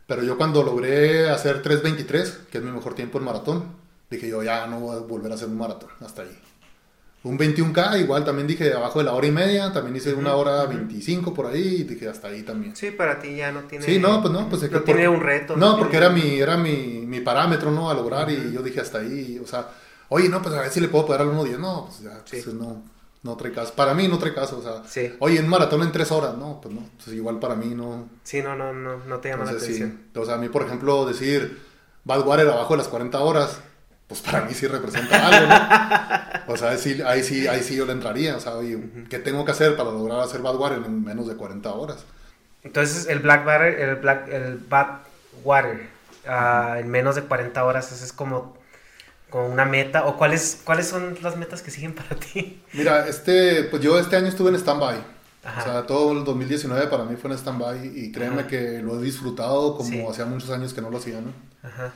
Pero 0.08 0.24
yo 0.24 0.38
cuando 0.38 0.64
logré 0.64 1.30
hacer 1.30 1.62
3.23, 1.64 2.48
que 2.52 2.58
es 2.58 2.64
mi 2.64 2.72
mejor 2.72 2.94
tiempo 2.94 3.18
en 3.20 3.24
maratón, 3.24 3.66
dije 4.14 4.28
yo, 4.30 4.42
ya 4.44 4.66
no 4.68 4.80
voy 4.80 4.96
a 4.96 5.00
volver 5.00 5.32
a 5.32 5.36
hacer 5.36 5.48
un 5.48 5.58
maratón, 5.58 5.90
hasta 6.02 6.22
ahí. 6.24 6.40
Un 7.24 7.38
21K, 7.40 8.02
igual 8.02 8.26
también 8.26 8.48
dije 8.48 8.74
abajo 8.74 9.00
de 9.00 9.06
la 9.06 9.14
hora 9.14 9.26
y 9.28 9.32
media, 9.32 9.72
también 9.72 9.96
hice 9.96 10.14
una 10.14 10.36
hora 10.36 10.66
25 10.66 11.34
por 11.34 11.46
ahí 11.48 11.78
y 11.80 11.84
dije 11.86 12.10
hasta 12.10 12.28
ahí 12.28 12.44
también. 12.44 12.76
Sí, 12.76 12.92
para 12.92 13.20
ti 13.20 13.36
ya 13.38 13.52
no 13.54 13.62
tiene... 13.62 13.86
Sí, 13.86 13.98
no, 13.98 14.22
pues 14.22 14.34
no, 14.34 14.50
pues 14.50 14.64
es 14.64 14.70
que 14.70 14.76
no 14.76 14.82
tiene 14.82 15.06
por- 15.08 15.16
un 15.16 15.22
reto. 15.24 15.56
No, 15.56 15.68
tiene- 15.68 15.80
porque 15.84 15.98
era 15.98 16.10
mi, 16.10 16.38
era 16.40 16.58
mi, 16.58 17.06
mi 17.08 17.22
parámetro, 17.22 17.72
¿no? 17.72 17.90
A 17.90 17.94
lograr 17.94 18.30
y 18.30 18.52
yo 18.52 18.62
dije 18.62 18.82
hasta 18.82 18.98
ahí, 18.98 19.40
o 19.42 19.48
sea, 19.48 19.70
oye, 20.10 20.28
no, 20.28 20.42
pues 20.42 20.54
a 20.54 20.60
ver 20.62 20.70
si 20.70 20.82
le 20.82 20.90
puedo 20.90 21.06
poder 21.06 21.22
al 21.22 21.30
1.10, 21.30 21.60
no, 21.60 21.86
pues 21.86 22.02
ya, 22.02 22.22
Sí. 22.26 22.42
pues, 22.44 22.54
no, 22.56 22.84
no 23.24 23.38
trae 23.38 23.54
caso. 23.54 23.74
Para 23.74 23.94
mí 23.94 24.06
no 24.10 24.18
trae 24.20 24.34
caso, 24.34 24.58
o 24.60 24.62
sea, 24.62 24.84
Sí. 24.86 25.14
oye, 25.20 25.40
un 25.40 25.48
maratón 25.48 25.82
en 25.84 25.94
tres 25.94 26.12
horas, 26.12 26.36
no, 26.38 26.60
pues 26.62 26.76
no, 26.76 26.82
pues 27.02 27.16
igual 27.16 27.40
para 27.40 27.56
mí 27.56 27.68
no, 27.74 28.10
Sí, 28.24 28.42
no, 28.42 28.54
no, 28.58 28.74
no, 28.74 28.98
no 28.98 29.20
te 29.20 29.30
llama 29.30 29.46
la 29.46 29.52
entonces, 29.52 29.78
sí. 29.78 29.82
atención. 29.82 30.08
O 30.22 30.26
sea, 30.26 30.36
a 30.36 30.38
mí, 30.40 30.50
por 30.50 30.64
ejemplo, 30.64 31.06
decir, 31.06 31.58
Badwater 32.04 32.50
abajo 32.50 32.74
de 32.74 32.80
las 32.80 32.90
40 32.90 33.18
horas, 33.22 33.62
pues 34.14 34.22
para 34.32 34.46
mí 34.46 34.54
sí 34.54 34.68
representa 34.68 35.28
algo, 35.28 35.48
¿no? 35.48 36.54
O 36.54 36.58
sea, 36.58 36.70
ahí 36.70 36.78
sí, 36.78 37.02
ahí 37.02 37.24
sí, 37.24 37.48
ahí 37.48 37.64
sí 37.64 37.76
yo 37.76 37.86
le 37.86 37.94
entraría, 37.94 38.36
o 38.36 38.40
sea, 38.40 38.54
oye, 38.56 38.78
¿qué 39.10 39.18
tengo 39.18 39.44
que 39.44 39.52
hacer 39.52 39.76
para 39.76 39.90
lograr 39.92 40.20
hacer 40.20 40.42
Badwater 40.42 40.80
en 40.86 41.04
menos 41.04 41.28
de 41.28 41.36
40 41.36 41.72
horas? 41.74 42.06
Entonces, 42.64 43.08
el 43.08 43.20
Black 43.20 43.46
Water, 43.46 43.80
el 43.80 43.96
Black, 43.96 44.28
el 44.30 44.58
Bad 44.58 45.00
Water, 45.44 45.90
ah, 46.28 46.76
en 46.80 46.90
menos 46.90 47.16
de 47.16 47.24
40 47.24 47.64
horas, 47.64 47.92
ese 47.92 48.06
es 48.06 48.14
como, 48.14 48.56
como 49.30 49.48
una 49.48 49.66
meta. 49.66 50.06
¿O 50.06 50.16
cuáles, 50.18 50.62
cuáles 50.64 50.88
son 50.88 51.18
las 51.22 51.36
metas 51.38 51.62
que 51.64 51.72
siguen 51.72 51.94
para 51.96 52.16
ti? 52.16 52.62
Mira, 52.74 53.08
este, 53.08 53.64
pues 53.64 53.82
yo 53.82 53.98
este 54.00 54.16
año 54.16 54.28
estuve 54.28 54.50
en 54.50 54.56
stand-by. 54.56 54.98
Ajá. 55.44 55.62
O 55.62 55.64
sea, 55.66 55.86
todo 55.88 56.12
el 56.14 56.24
2019 56.24 56.88
para 56.88 57.04
mí 57.04 57.16
fue 57.18 57.32
en 57.32 57.38
stand-by 57.38 57.86
y 57.98 58.12
créeme 58.14 58.42
Ajá. 58.42 58.48
que 58.48 58.82
lo 58.82 59.00
he 59.00 59.04
disfrutado 59.04 59.76
como 59.76 59.90
Sí. 59.90 60.06
hacía 60.10 60.26
muchos 60.26 60.50
años 60.52 60.74
que 60.74 60.82
no 60.82 60.90
lo 60.90 61.00
hacía, 61.00 61.20
¿no? 61.20 61.34
Ajá. 61.68 61.92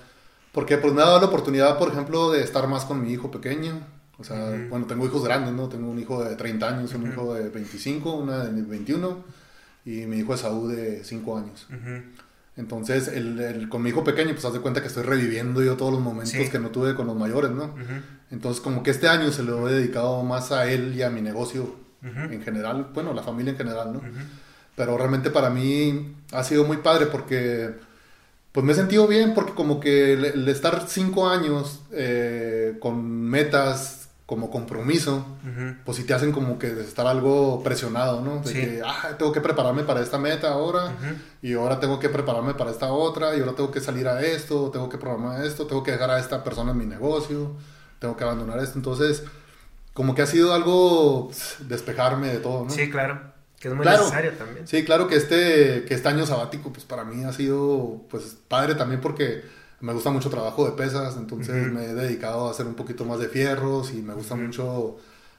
Porque 0.57 0.77
pues 0.79 0.91
me 0.91 1.03
ha 1.03 1.05
dado 1.05 1.19
la 1.19 1.27
oportunidad, 1.27 1.77
por 1.77 1.89
ejemplo, 1.91 2.31
de 2.31 2.41
estar 2.43 2.67
más 2.67 2.83
con 2.83 3.03
mi 3.03 3.11
hijo 3.13 3.29
pequeño. 3.29 3.79
O 4.17 4.23
sea, 4.23 4.49
bueno, 4.71 4.87
tengo 4.87 5.05
hijos 5.05 5.23
grandes, 5.23 5.53
¿no? 5.53 5.69
Tengo 5.69 5.87
un 5.91 5.99
hijo 5.99 6.23
de 6.23 6.35
30 6.35 6.67
años, 6.67 6.91
un 6.95 7.11
hijo 7.11 7.35
de 7.35 7.49
25, 7.49 8.11
una 8.15 8.45
de 8.45 8.61
21 8.63 9.23
y 9.85 10.07
mi 10.07 10.17
hijo 10.17 10.31
de 10.31 10.37
Saúl 10.39 10.75
de 10.75 11.03
5 11.03 11.37
años. 11.37 11.67
Entonces, 12.55 13.07
el, 13.09 13.39
el- 13.39 13.69
con 13.69 13.83
mi 13.83 13.89
hijo 13.91 14.03
pequeño, 14.03 14.31
pues 14.31 14.43
haz 14.45 14.53
de 14.53 14.59
cuenta 14.61 14.81
que 14.81 14.87
estoy 14.87 15.03
reviviendo 15.03 15.61
yo 15.61 15.75
todos 15.77 15.91
los 15.91 16.01
momentos 16.01 16.31
Sí. 16.31 16.49
que 16.49 16.57
no 16.57 16.69
tuve 16.71 16.95
con 16.95 17.05
los 17.05 17.15
mayores, 17.15 17.51
¿no? 17.51 17.75
Entonces, 18.31 18.59
como 18.61 18.81
que 18.81 18.89
este 18.89 19.07
año 19.07 19.31
se 19.31 19.43
lo 19.43 19.69
he 19.69 19.73
dedicado 19.73 20.23
más 20.23 20.51
a 20.51 20.65
él 20.71 20.95
y 20.95 21.03
a 21.03 21.11
mi 21.11 21.21
negocio 21.21 21.75
en 22.01 22.41
general, 22.41 22.89
bueno, 22.95 23.13
la 23.13 23.21
familia 23.21 23.51
en 23.51 23.57
general, 23.57 23.93
¿no? 23.93 24.01
Pero 24.75 24.97
realmente 24.97 25.29
para 25.29 25.49
mí 25.51 26.15
ha 26.31 26.43
sido 26.43 26.63
muy 26.63 26.77
padre 26.77 27.05
porque, 27.07 27.75
pues 28.57 28.65
me 28.65 28.71
he 28.71 28.75
sentido 28.75 29.05
bien 29.05 29.35
porque 29.35 29.53
como 29.53 29.79
que 29.79 30.13
el, 30.13 30.25
el 30.25 30.47
estar 30.47 30.85
cinco 30.87 31.29
años 31.29 31.81
eh, 31.91 32.75
con 32.79 33.05
metas 33.05 34.09
como 34.25 34.49
compromiso, 34.49 35.23
pues 35.85 35.97
si 35.97 36.05
te 36.05 36.15
hacen 36.15 36.31
como 36.31 36.57
que 36.57 36.65
estar 36.81 37.05
algo 37.05 37.61
presionado, 37.61 38.21
¿no? 38.21 38.39
De 38.39 38.47
Sí. 38.51 38.53
que, 38.59 38.81
ah, 38.83 39.09
tengo 39.15 39.31
que 39.31 39.41
prepararme 39.41 39.83
para 39.83 40.01
esta 40.01 40.17
meta 40.17 40.49
ahora, 40.49 40.91
y 41.43 41.53
ahora 41.53 41.79
tengo 41.79 41.99
que 41.99 42.09
prepararme 42.09 42.55
para 42.55 42.71
esta 42.71 42.91
otra, 42.91 43.35
y 43.35 43.41
ahora 43.41 43.53
tengo 43.53 43.69
que 43.69 43.79
salir 43.79 44.07
a 44.07 44.21
esto, 44.23 44.71
tengo 44.71 44.89
que 44.89 44.97
programar 44.97 45.45
esto, 45.45 45.67
tengo 45.67 45.83
que 45.83 45.91
dejar 45.91 46.09
a 46.09 46.19
esta 46.19 46.43
persona 46.43 46.71
en 46.71 46.79
mi 46.79 46.87
negocio, 46.87 47.51
tengo 47.99 48.17
que 48.17 48.23
abandonar 48.23 48.57
esto. 48.57 48.79
Entonces, 48.79 49.23
como 49.93 50.15
que 50.15 50.23
ha 50.23 50.25
sido 50.25 50.55
algo 50.55 51.29
pss, 51.29 51.67
despejarme 51.69 52.29
de 52.29 52.39
todo, 52.39 52.63
¿no? 52.63 52.71
Sí, 52.71 52.89
claro. 52.89 53.36
Que 53.59 53.69
es 53.69 53.73
muy 53.73 53.83
Claro. 53.83 53.99
necesario 54.03 54.33
también. 54.33 54.67
Sí, 54.67 54.83
claro 54.85 55.07
que 55.07 55.15
este, 55.15 55.85
que 55.87 55.93
este 55.95 56.07
año 56.07 56.25
sabático, 56.25 56.71
pues 56.71 56.85
para 56.85 57.03
mí 57.03 57.23
ha 57.23 57.33
sido 57.33 58.01
pues 58.09 58.37
padre 58.47 58.75
también 58.75 59.01
porque 59.01 59.41
me 59.79 59.93
gusta 59.93 60.09
mucho 60.11 60.29
trabajo 60.29 60.65
de 60.65 60.71
pesas, 60.71 61.15
entonces 61.17 61.71
me 61.71 61.85
he 61.85 61.93
dedicado 61.93 62.47
a 62.47 62.51
hacer 62.51 62.65
un 62.67 62.75
poquito 62.75 63.05
más 63.05 63.19
de 63.19 63.27
fierros 63.29 63.91
y 63.93 64.01
me 64.01 64.13
gusta 64.13 64.35
mucho, 64.35 64.97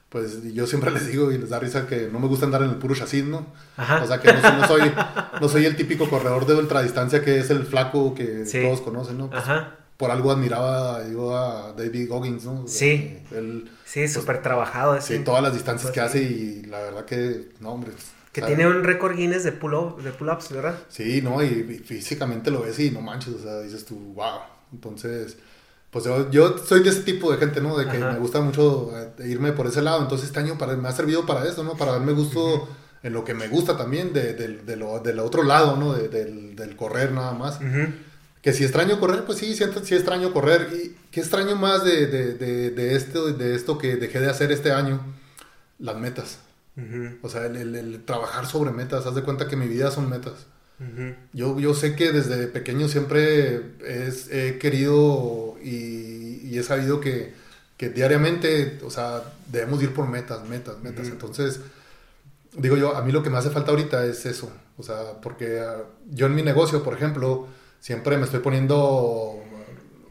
pues 0.09 0.43
yo 0.55 0.66
siempre 0.66 0.90
les 0.93 1.07
digo 1.07 1.31
y 1.32 1.39
les 1.39 1.49
da 1.51 1.59
risa 1.61 1.86
que 1.86 2.09
no 2.12 2.19
me 2.19 2.27
gusta 2.28 2.47
andar 2.47 2.62
en 2.62 2.70
el 2.70 2.77
puro 2.77 2.95
chasis, 2.95 3.24
¿no? 3.24 3.47
Ajá. 3.77 4.03
O 4.03 4.07
sea 4.07 4.20
que 4.20 4.32
no, 4.32 4.40
soy- 4.40 4.53
no 4.61 4.66
soy, 4.66 4.93
no 5.40 5.49
soy 5.49 5.66
el 5.66 5.77
típico 5.77 6.09
corredor 6.11 6.45
de 6.47 6.55
ultradistancia 6.55 7.23
que 7.24 7.39
es 7.39 7.51
el 7.51 7.65
flaco 7.66 8.15
que 8.15 8.47
Sí. 8.47 8.62
todos 8.62 8.81
conocen, 8.81 9.19
¿no? 9.19 9.31
Pues, 9.31 9.43
Ajá. 9.43 9.74
Por 9.97 10.12
algo 10.12 10.31
admiraba 10.31 11.03
yo 11.09 11.36
a 11.36 11.73
David 11.73 12.09
Goggins, 12.09 12.45
¿no? 12.45 12.66
Sí. 12.69 13.19
Él, 13.32 13.69
Sí, 13.89 14.06
súper 14.06 14.43
trabajado 14.43 14.94
ese. 14.97 15.16
sí, 15.19 15.24
todas 15.24 15.43
las 15.43 15.55
distancias 15.55 15.90
Pues 15.93 15.94
que 15.94 16.19
sí. 16.19 16.24
hace 16.24 16.32
y 16.32 16.62
la 16.66 16.81
verdad 16.81 17.05
que, 17.06 17.48
no, 17.60 17.70
hombre. 17.73 17.93
Que 18.32 18.43
o 18.43 18.47
sea, 18.47 18.55
tiene 18.55 18.70
un 18.70 18.85
récord 18.85 19.16
Guinness 19.16 19.44
de 19.44 19.52
pull-up- 19.52 20.02
de 20.02 20.12
pull-ups, 20.12 20.51
¿verdad? 20.52 20.78
Sí, 20.90 21.23
no, 21.23 21.43
y, 21.43 21.47
y 21.47 21.78
físicamente 21.78 22.51
lo 22.51 22.60
ves 22.62 22.78
y 22.81 22.90
no 22.90 23.01
manches, 23.01 23.35
o 23.35 23.39
sea, 23.43 23.60
dices 23.60 23.86
tú, 23.86 23.97
wow. 24.15 24.40
Entonces, 24.73 25.39
pues 25.90 26.05
yo, 26.05 26.31
yo 26.31 26.59
soy 26.59 26.82
de 26.82 26.90
ese 26.90 27.01
tipo 27.01 27.32
de 27.32 27.39
gente, 27.39 27.62
¿no? 27.62 27.78
De 27.78 27.86
que 27.89 27.97
Ajá. 27.97 28.12
me 28.12 28.19
gusta 28.19 28.43
mucho 28.43 28.90
eh, 28.94 29.27
irme 29.27 29.52
por 29.52 29.66
ese 29.66 29.81
lado. 29.81 30.02
Entonces, 30.02 30.27
este 30.28 30.39
año 30.40 30.59
para, 30.59 30.77
me 30.77 30.86
ha 30.89 30.93
servido 30.93 31.24
para 31.24 31.48
eso, 31.48 31.65
¿no? 31.65 31.74
Para 31.78 31.93
darme 31.93 32.12
gusto 32.12 32.69
en 33.02 33.15
lo 33.15 33.24
que 33.24 33.32
me 33.32 33.48
gusta 33.48 33.78
también, 33.78 34.12
de, 34.12 34.35
de, 34.35 34.48
de 34.59 34.77
lo, 34.77 34.98
del 35.01 35.19
otro 35.20 35.43
lado, 35.44 35.77
¿no? 35.78 35.94
De- 35.94 36.09
del, 36.09 36.55
del 36.55 36.77
correr 36.77 37.12
nada 37.12 37.32
más. 37.32 37.59
Que 38.48 38.54
si 38.54 38.64
extraño 38.64 38.98
correr, 38.98 39.24
pues 39.26 39.36
sí, 39.36 39.54
siento, 39.54 39.84
sí 39.84 39.94
extraño 39.94 40.32
correr. 40.32 40.70
Y 40.72 40.96
qué 41.10 41.20
extraño 41.20 41.54
más 41.54 41.84
de, 41.84 42.06
de, 42.06 42.32
de, 42.32 42.70
de 42.70 42.96
esto, 42.96 43.30
de 43.30 43.54
esto 43.54 43.76
que 43.76 43.96
dejé 43.96 44.20
de 44.20 44.30
hacer 44.30 44.50
este 44.52 44.72
año, 44.72 45.00
las 45.78 45.96
metas. 45.98 46.38
O 47.22 47.28
sea, 47.28 47.44
el, 47.44 47.56
el- 47.56 47.76
el 47.76 48.04
trabajar 48.06 48.46
sobre 48.46 48.70
metas. 48.70 49.04
Haz 49.04 49.14
de 49.14 49.22
cuenta 49.22 49.48
que 49.48 49.56
mi 49.56 49.68
vida 49.68 49.90
son 49.90 50.08
metas. 50.08 50.46
Yo, 51.34 51.58
yo 51.60 51.74
sé 51.74 51.94
que 51.94 52.10
desde 52.10 52.46
pequeño 52.46 52.88
siempre 52.88 53.60
es- 53.84 54.30
he 54.30 54.58
querido 54.58 55.56
y, 55.62 56.40
y 56.48 56.58
he 56.58 56.62
sabido 56.62 57.00
que, 57.02 57.34
que 57.76 57.90
diariamente, 57.90 58.78
o 58.82 58.90
sea, 58.90 59.24
debemos 59.52 59.82
ir 59.82 59.92
por 59.92 60.08
metas, 60.08 60.48
metas, 60.48 60.80
metas. 60.82 61.08
Entonces, 61.08 61.60
digo 62.56 62.78
yo, 62.78 62.96
a 62.96 63.02
mí 63.02 63.12
lo 63.12 63.22
que 63.22 63.28
me 63.28 63.36
hace 63.36 63.50
falta 63.50 63.72
ahorita 63.72 64.06
es 64.06 64.24
eso. 64.24 64.50
O 64.78 64.82
sea, 64.82 65.20
porque 65.22 65.60
ah, 65.60 65.82
yo 66.10 66.24
en 66.26 66.34
mi 66.34 66.42
negocio, 66.42 66.82
por 66.82 66.94
ejemplo, 66.94 67.46
siempre 67.80 68.16
me 68.16 68.24
estoy 68.24 68.40
poniendo 68.40 69.42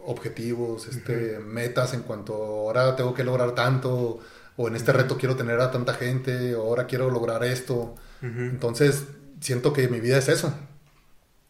objetivos, 0.07 0.87
este, 0.87 1.39
metas 1.39 1.93
en 1.93 2.01
cuanto 2.01 2.33
ahora 2.33 2.95
tengo 2.95 3.13
que 3.13 3.25
lograr 3.25 3.51
tanto, 3.51 4.19
o 4.55 4.67
en 4.67 4.75
este 4.75 4.93
reto 4.93 5.17
quiero 5.17 5.35
tener 5.35 5.59
a 5.59 5.69
tanta 5.69 5.93
gente, 5.93 6.55
o 6.55 6.61
ahora 6.61 6.87
quiero 6.87 7.11
lograr 7.11 7.43
esto. 7.43 7.95
Entonces, 8.21 9.03
siento 9.41 9.73
que 9.73 9.87
mi 9.89 9.99
vida 9.99 10.17
es 10.17 10.29
eso. 10.29 10.51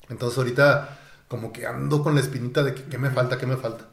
Entonces, 0.09 0.37
ahorita, 0.37 0.99
como 1.27 1.53
que 1.53 1.65
ando 1.65 2.03
con 2.03 2.15
la 2.15 2.21
espinita 2.21 2.63
de 2.63 2.73
que, 2.73 2.83
qué 2.83 2.97
me 2.97 3.11
falta, 3.11 3.37
qué 3.37 3.45
me 3.45 3.55
falta. 3.55 3.85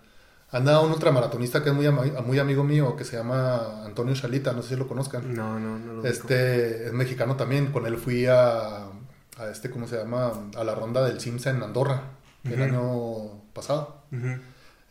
Anda 0.50 0.80
un 0.80 0.92
ultramaratonista 0.92 1.62
que 1.62 1.70
es 1.70 1.74
muy, 1.74 1.88
muy 1.90 2.38
amigo 2.38 2.64
mío, 2.64 2.96
que 2.96 3.04
se 3.04 3.16
llama 3.16 3.84
Antonio 3.84 4.14
Chalita, 4.14 4.52
no 4.52 4.62
sé 4.62 4.70
si 4.70 4.76
lo 4.76 4.88
conozcan. 4.88 5.34
No, 5.34 5.60
no, 5.60 5.78
no 5.78 5.92
lo. 5.94 6.04
Este 6.04 6.86
es 6.86 6.92
mexicano 6.92 7.36
también. 7.36 7.70
Con 7.70 7.86
él 7.86 7.96
fui 7.96 8.26
a, 8.26 8.84
a 8.86 9.50
este, 9.52 9.70
¿cómo 9.70 9.86
se 9.86 9.98
llama? 9.98 10.32
A 10.56 10.64
la 10.64 10.74
ronda 10.74 11.04
del 11.04 11.20
Simsa 11.20 11.50
en 11.50 11.62
Andorra 11.62 12.13
el 12.44 12.62
año 12.62 13.42
pasado. 13.52 14.02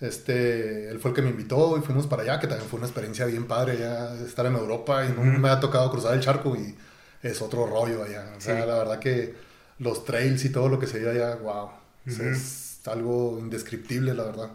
Este, 0.02 0.90
él 0.90 1.00
fue 1.00 1.12
el 1.12 1.16
que 1.16 1.22
me 1.22 1.30
invitó 1.30 1.78
y 1.78 1.82
fuimos 1.82 2.08
para 2.08 2.24
allá, 2.24 2.40
que 2.40 2.48
también 2.48 2.68
fue 2.70 2.78
una 2.78 2.88
experiencia 2.88 3.26
bien 3.26 3.46
padre 3.48 3.78
ya 3.80 4.14
estar 4.26 4.46
en 4.46 4.56
Europa 4.56 5.06
y 5.06 5.10
no 5.14 5.24
me 5.24 5.50
ha 5.50 5.60
tocado 5.60 5.90
cruzar 5.92 6.14
el 6.14 6.20
charco 6.20 6.56
y 6.58 6.76
es 7.22 7.42
otro 7.42 7.66
rollo 7.66 8.04
allá. 8.04 8.34
O 8.38 8.42
sea, 8.42 8.62
Sí. 8.62 8.68
la 8.68 8.78
verdad 8.80 9.00
que 9.00 9.34
los 9.80 10.04
trails 10.04 10.44
y 10.46 10.50
todo 10.50 10.68
lo 10.68 10.78
que 10.80 10.88
se 10.88 11.00
ve 11.00 11.10
allá, 11.12 11.36
wow, 11.36 11.70
o 12.08 12.12
sea, 12.12 12.30
es 12.32 12.82
algo 12.86 13.38
indescriptible, 13.40 14.14
la 14.14 14.24
verdad. 14.24 14.50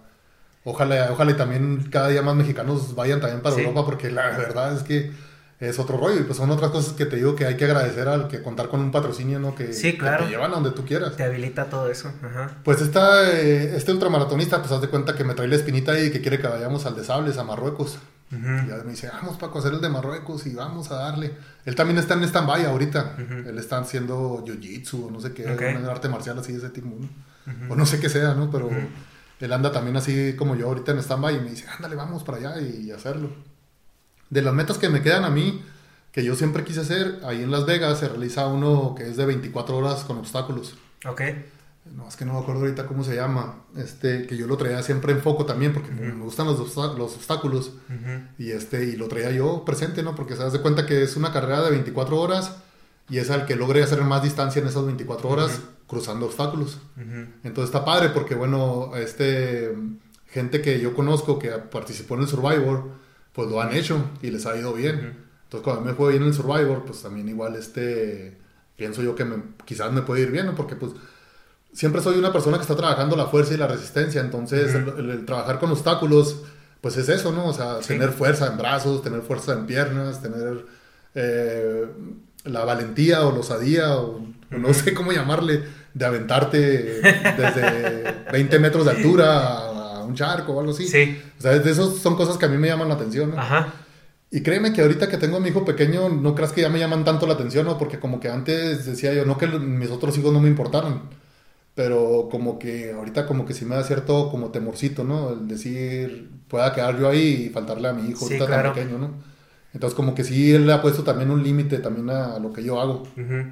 Ojalá, 0.64 1.08
ojalá 1.12 1.30
y 1.30 1.34
también 1.36 1.88
cada 1.90 2.08
día 2.08 2.20
más 2.20 2.34
mexicanos 2.36 2.94
vayan 2.94 3.20
también 3.20 3.40
para 3.40 3.54
Sí. 3.54 3.62
Europa 3.62 3.86
porque 3.86 4.10
la 4.10 4.36
verdad 4.36 4.74
es 4.76 4.82
que 4.82 5.12
es 5.60 5.78
otro 5.80 5.96
rollo 5.96 6.20
y 6.20 6.22
pues 6.22 6.36
son 6.36 6.50
otras 6.50 6.70
cosas 6.70 6.92
que 6.94 7.04
te 7.04 7.16
digo 7.16 7.34
que 7.34 7.44
hay 7.44 7.56
que 7.56 7.64
agradecer 7.64 8.06
al 8.06 8.28
que 8.28 8.42
contar 8.42 8.68
con 8.68 8.78
un 8.80 8.92
patrocinio, 8.92 9.40
¿no? 9.40 9.54
Que, 9.56 9.72
Sí, 9.72 9.92
que 9.92 9.98
claro. 9.98 10.24
te 10.24 10.30
llevan 10.30 10.52
a 10.52 10.54
donde 10.54 10.70
tú 10.70 10.84
quieras. 10.84 11.16
Te 11.16 11.24
habilita 11.24 11.64
todo 11.68 11.90
eso. 11.90 12.12
Ajá. 12.22 12.52
Pues 12.62 12.80
esta, 12.80 13.28
eh, 13.32 13.74
este 13.76 13.90
ultramaratonista, 13.92 14.60
pues 14.60 14.70
haz 14.70 14.80
de 14.80 14.88
cuenta 14.88 15.14
que 15.16 15.24
me 15.24 15.34
trae 15.34 15.48
la 15.48 15.56
espinita 15.56 15.92
ahí 15.92 16.06
y 16.06 16.10
que 16.12 16.20
quiere 16.20 16.38
que 16.38 16.46
vayamos 16.46 16.86
al 16.86 16.94
de 16.94 17.02
Sables, 17.04 17.38
a 17.38 17.44
Marruecos. 17.44 17.98
Y 18.30 18.36
ya 18.68 18.76
me 18.84 18.90
dice, 18.90 19.08
vamos 19.10 19.38
Paco, 19.38 19.56
a 19.56 19.60
hacer 19.62 19.72
el 19.72 19.80
de 19.80 19.88
Marruecos 19.88 20.46
y 20.46 20.54
vamos 20.54 20.90
a 20.90 20.96
darle. 20.96 21.32
Él 21.64 21.74
también 21.74 21.98
está 21.98 22.12
en 22.14 22.22
stand-by 22.24 22.66
ahorita. 22.66 23.16
Él 23.46 23.58
está 23.58 23.78
haciendo 23.78 24.44
jiu-jitsu 24.46 25.06
o 25.06 25.10
no 25.10 25.18
sé 25.18 25.32
qué, 25.32 25.50
Ok. 25.50 25.62
un 25.80 25.86
arte 25.86 26.08
marcial 26.10 26.38
así 26.38 26.52
de 26.52 26.58
ese 26.58 26.68
tipo, 26.68 26.88
¿no? 26.88 27.08
O 27.72 27.74
no 27.74 27.86
sé 27.86 27.98
qué 27.98 28.10
sea, 28.10 28.34
¿no? 28.34 28.50
Pero 28.50 28.68
él 29.40 29.52
anda 29.52 29.72
también 29.72 29.96
así 29.96 30.34
como 30.36 30.54
yo 30.56 30.66
ahorita 30.66 30.92
en 30.92 30.98
stand-by 30.98 31.36
y 31.36 31.40
me 31.40 31.50
dice, 31.50 31.64
ándale, 31.74 31.96
vamos 31.96 32.22
para 32.22 32.36
allá 32.38 32.60
y 32.60 32.90
hacerlo. 32.90 33.30
De 34.30 34.42
las 34.42 34.54
metas 34.54 34.78
que 34.78 34.88
me 34.88 35.02
quedan 35.02 35.24
a 35.24 35.30
mí, 35.30 35.62
que 36.12 36.24
yo 36.24 36.36
siempre 36.36 36.64
quise 36.64 36.80
hacer, 36.80 37.20
ahí 37.24 37.42
en 37.42 37.50
Las 37.50 37.66
Vegas 37.66 38.00
se 38.00 38.08
realiza 38.08 38.46
uno 38.46 38.94
que 38.96 39.08
es 39.08 39.16
de 39.16 39.26
24 39.26 39.76
horas 39.76 40.04
con 40.04 40.18
obstáculos. 40.18 40.76
Ok. 41.06 41.22
No, 41.96 42.06
es 42.06 42.16
que 42.16 42.24
no 42.24 42.34
me 42.34 42.40
acuerdo 42.40 42.62
ahorita 42.62 42.86
cómo 42.86 43.02
se 43.02 43.16
llama. 43.16 43.62
Este, 43.76 44.26
que 44.26 44.36
yo 44.36 44.46
lo 44.46 44.56
traía 44.56 44.82
siempre 44.82 45.12
en 45.12 45.20
foco 45.20 45.46
también, 45.46 45.72
porque 45.72 45.90
me 45.90 46.22
gustan 46.22 46.46
los, 46.46 46.58
los 46.58 47.14
obstáculos. 47.14 47.72
Y 48.38 48.50
este, 48.50 48.84
y 48.84 48.96
lo 48.96 49.08
traía 49.08 49.30
yo 49.30 49.64
presente, 49.64 50.02
¿no? 50.02 50.14
Porque 50.14 50.36
se 50.36 50.42
das 50.42 50.52
de 50.52 50.60
cuenta 50.60 50.86
que 50.86 51.02
es 51.02 51.16
una 51.16 51.32
carrera 51.32 51.62
de 51.62 51.70
24 51.70 52.20
horas 52.20 52.56
y 53.08 53.18
es 53.18 53.30
al 53.30 53.46
que 53.46 53.56
logre 53.56 53.82
hacer 53.82 54.02
más 54.02 54.22
distancia 54.22 54.60
en 54.60 54.68
esas 54.68 54.84
24 54.84 55.28
horas 55.28 55.60
cruzando 55.86 56.26
obstáculos. 56.26 56.78
Entonces 57.42 57.64
está 57.74 57.84
padre 57.84 58.10
porque, 58.10 58.34
bueno, 58.34 58.92
este, 58.96 59.74
gente 60.26 60.60
que 60.60 60.80
yo 60.80 60.94
conozco 60.94 61.38
que 61.38 61.48
participó 61.50 62.14
en 62.14 62.22
el 62.22 62.28
Survivor, 62.28 62.90
pues 63.38 63.48
lo 63.50 63.60
han 63.62 63.72
hecho 63.72 64.04
y 64.20 64.32
les 64.32 64.44
ha 64.46 64.56
ido 64.56 64.72
bien. 64.72 65.14
Entonces 65.44 65.62
cuando 65.62 65.82
me 65.82 65.94
fue 65.94 66.10
bien 66.10 66.22
en 66.22 66.28
el 66.30 66.34
Survivor, 66.34 66.82
pues 66.84 67.00
también 67.02 67.28
igual 67.28 67.54
este, 67.54 68.36
pienso 68.74 69.00
yo 69.00 69.14
que 69.14 69.24
me- 69.24 69.44
quizás 69.64 69.92
me 69.92 70.02
puede 70.02 70.22
ir 70.22 70.32
bien, 70.32 70.46
¿no? 70.46 70.56
Porque 70.56 70.74
pues 70.74 70.90
siempre 71.72 72.02
soy 72.02 72.18
una 72.18 72.32
persona 72.32 72.56
que 72.56 72.62
está 72.62 72.74
trabajando 72.74 73.14
la 73.14 73.26
fuerza 73.26 73.54
y 73.54 73.56
la 73.58 73.68
resistencia, 73.68 74.20
entonces 74.22 74.74
el, 74.74 74.88
el- 74.98 75.10
el 75.10 75.24
trabajar 75.24 75.60
con 75.60 75.70
obstáculos, 75.70 76.42
pues 76.80 76.96
es 76.96 77.08
eso, 77.08 77.30
¿no? 77.30 77.46
O 77.46 77.52
sea, 77.52 77.78
tener 77.78 78.10
fuerza 78.10 78.48
en 78.48 78.58
brazos, 78.58 79.02
tener 79.04 79.22
fuerza 79.22 79.52
en 79.52 79.66
piernas, 79.66 80.20
tener 80.20 80.66
eh, 81.14 81.86
la 82.44 82.64
valentía 82.64 83.22
o 83.24 83.30
la 83.30 83.38
osadía, 83.38 83.96
o, 83.98 84.16
o 84.52 84.58
no 84.58 84.74
sé 84.74 84.94
cómo 84.94 85.12
llamarle, 85.12 85.62
de 85.94 86.04
aventarte 86.04 86.58
desde 87.38 88.14
20 88.32 88.58
metros 88.58 88.84
de 88.84 88.90
altura 88.92 89.67
a 89.67 89.67
un 90.08 90.14
charco 90.14 90.52
o 90.52 90.60
algo 90.60 90.72
así. 90.72 90.86
Sí. 90.88 91.18
O 91.38 91.42
sea, 91.42 91.58
de 91.58 91.70
esos 91.70 91.98
son 91.98 92.16
cosas 92.16 92.36
que 92.36 92.46
a 92.46 92.48
mí 92.48 92.56
me 92.56 92.68
llaman 92.68 92.88
la 92.88 92.94
atención, 92.94 93.30
¿no? 93.30 93.40
Ajá. 93.40 93.72
Y 94.30 94.42
créeme 94.42 94.72
que 94.72 94.82
ahorita 94.82 95.08
que 95.08 95.16
tengo 95.16 95.38
a 95.38 95.40
mi 95.40 95.48
hijo 95.48 95.64
pequeño, 95.64 96.08
no 96.10 96.34
creas 96.34 96.52
que 96.52 96.60
ya 96.60 96.68
me 96.68 96.78
llaman 96.78 97.04
tanto 97.04 97.26
la 97.26 97.34
atención, 97.34 97.64
¿no? 97.66 97.78
Porque 97.78 97.98
como 97.98 98.20
que 98.20 98.28
antes 98.28 98.84
decía 98.84 99.14
yo, 99.14 99.24
no 99.24 99.38
que 99.38 99.46
mis 99.46 99.90
otros 99.90 100.18
hijos 100.18 100.32
no 100.32 100.40
me 100.40 100.48
importaran, 100.48 101.00
pero 101.74 102.28
como 102.30 102.58
que 102.58 102.92
ahorita 102.92 103.26
como 103.26 103.46
que 103.46 103.54
sí 103.54 103.64
me 103.64 103.76
da 103.76 103.84
cierto 103.84 104.30
como 104.30 104.48
temorcito, 104.50 105.04
¿no? 105.04 105.30
El 105.30 105.48
decir, 105.48 106.28
pueda 106.48 106.74
quedar 106.74 106.98
yo 106.98 107.08
ahí 107.08 107.46
y 107.46 107.48
faltarle 107.50 107.88
a 107.88 107.92
mi 107.92 108.10
hijo 108.10 108.18
Sí, 108.26 108.34
ahorita 108.34 108.46
claro. 108.46 108.62
tan 108.72 108.74
pequeño, 108.74 108.98
¿no? 108.98 109.10
Entonces 109.72 109.94
como 109.96 110.14
que 110.14 110.24
sí 110.24 110.52
él 110.52 110.66
le 110.66 110.72
ha 110.72 110.82
puesto 110.82 111.04
también 111.04 111.30
un 111.30 111.42
límite 111.42 111.78
también 111.78 112.10
a 112.10 112.38
lo 112.38 112.52
que 112.52 112.62
yo 112.64 112.80
hago, 112.80 113.02
Ujú. 113.16 113.44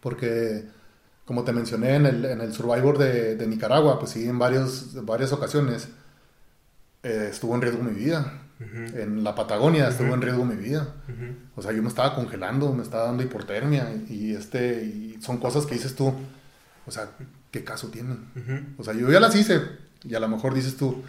porque 0.00 0.64
como 1.28 1.44
te 1.44 1.52
mencioné 1.52 1.96
en 1.96 2.06
el, 2.06 2.24
en 2.24 2.40
el 2.40 2.54
Survivor 2.54 2.96
de, 2.96 3.36
de 3.36 3.46
Nicaragua, 3.46 3.98
pues 3.98 4.12
sí, 4.12 4.26
en 4.26 4.38
varios, 4.38 5.04
varias 5.04 5.30
ocasiones 5.30 5.90
eh, 7.02 7.28
estuvo 7.30 7.54
en 7.54 7.60
riesgo 7.60 7.82
mi 7.82 7.92
vida. 7.92 8.44
En 8.58 9.22
la 9.22 9.34
Patagonia 9.34 9.88
estuvo 9.88 10.14
en 10.14 10.22
riesgo 10.22 10.46
mi 10.46 10.56
vida. 10.56 10.88
O 11.54 11.60
sea, 11.60 11.72
yo 11.72 11.82
me 11.82 11.90
estaba 11.90 12.14
congelando, 12.14 12.72
me 12.72 12.82
estaba 12.82 13.04
dando 13.04 13.22
hipotermia 13.22 13.92
y, 14.08 14.34
este, 14.34 14.82
y 14.82 15.18
son 15.20 15.36
cosas 15.36 15.66
que 15.66 15.74
dices 15.74 15.94
tú, 15.94 16.14
o 16.86 16.90
sea, 16.90 17.10
¿qué 17.50 17.62
caso 17.62 17.88
tienen? 17.88 18.74
O 18.78 18.82
sea, 18.82 18.94
yo 18.94 19.10
ya 19.12 19.20
las 19.20 19.36
hice 19.36 19.60
y 20.04 20.14
a 20.14 20.20
lo 20.20 20.28
mejor 20.28 20.54
dices 20.54 20.78
tú, 20.78 21.02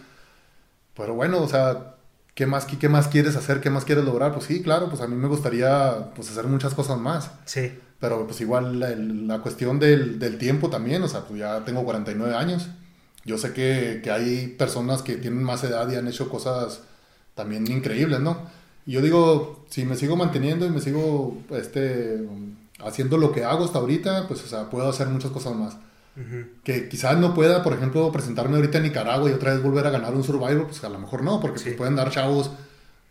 pero 0.97 1.13
bueno, 1.13 1.41
o 1.41 1.47
sea, 1.47 1.95
¿qué 2.35 2.45
más, 2.45 2.65
qué, 2.65 2.77
qué 2.77 2.89
más 2.89 3.07
quieres 3.07 3.37
hacer? 3.37 3.61
¿Qué 3.61 3.69
más 3.69 3.85
quieres 3.85 4.03
lograr? 4.03 4.33
Pues 4.33 4.47
sí, 4.47 4.61
claro, 4.61 4.89
pues 4.89 5.01
a 5.01 5.07
mí 5.07 5.15
me 5.15 5.29
gustaría 5.29 6.11
pues, 6.13 6.29
hacer 6.29 6.45
muchas 6.45 6.73
cosas 6.73 6.99
más. 6.99 7.31
Sí. 7.45 7.79
Pero 7.99 8.25
pues 8.25 8.39
igual 8.41 8.79
la, 8.79 8.89
la 8.95 9.41
cuestión 9.41 9.79
del, 9.79 10.19
del 10.19 10.37
tiempo 10.37 10.69
también, 10.69 11.03
o 11.03 11.07
sea, 11.07 11.21
pues 11.21 11.39
ya 11.39 11.63
tengo 11.65 11.83
49 11.83 12.33
años. 12.35 12.69
Yo 13.25 13.37
sé 13.37 13.53
que, 13.53 13.99
que 14.03 14.11
hay 14.11 14.47
personas 14.47 15.01
que 15.01 15.17
tienen 15.17 15.43
más 15.43 15.63
edad 15.63 15.89
y 15.91 15.95
han 15.95 16.07
hecho 16.07 16.29
cosas 16.29 16.81
también 17.35 17.69
increíbles, 17.69 18.19
¿no? 18.19 18.49
Y 18.85 18.93
yo 18.93 19.01
digo, 19.01 19.65
si 19.69 19.85
me 19.85 19.95
sigo 19.95 20.15
manteniendo 20.15 20.65
y 20.65 20.69
me 20.69 20.81
sigo 20.81 21.37
este, 21.51 22.25
haciendo 22.79 23.17
lo 23.17 23.31
que 23.31 23.43
hago 23.43 23.65
hasta 23.65 23.79
ahorita, 23.79 24.27
pues 24.27 24.43
o 24.43 24.47
sea, 24.47 24.69
puedo 24.69 24.89
hacer 24.89 25.07
muchas 25.07 25.31
cosas 25.31 25.55
más. 25.55 25.77
Que 26.65 26.89
quizás 26.89 27.17
no 27.17 27.33
pueda, 27.33 27.63
por 27.63 27.71
ejemplo, 27.71 28.11
presentarme 28.11 28.57
ahorita 28.57 28.79
en 28.79 28.85
Nicaragua 28.85 29.29
y 29.29 29.33
otra 29.33 29.53
vez 29.53 29.63
volver 29.63 29.87
a 29.87 29.89
ganar 29.89 30.13
un 30.15 30.23
Survivor, 30.23 30.65
pues 30.65 30.83
a 30.83 30.89
lo 30.89 30.99
mejor 30.99 31.23
no, 31.23 31.39
porque 31.39 31.61
pues, 31.61 31.75
pueden 31.75 31.95
dar 31.95 32.09
chavos 32.09 32.51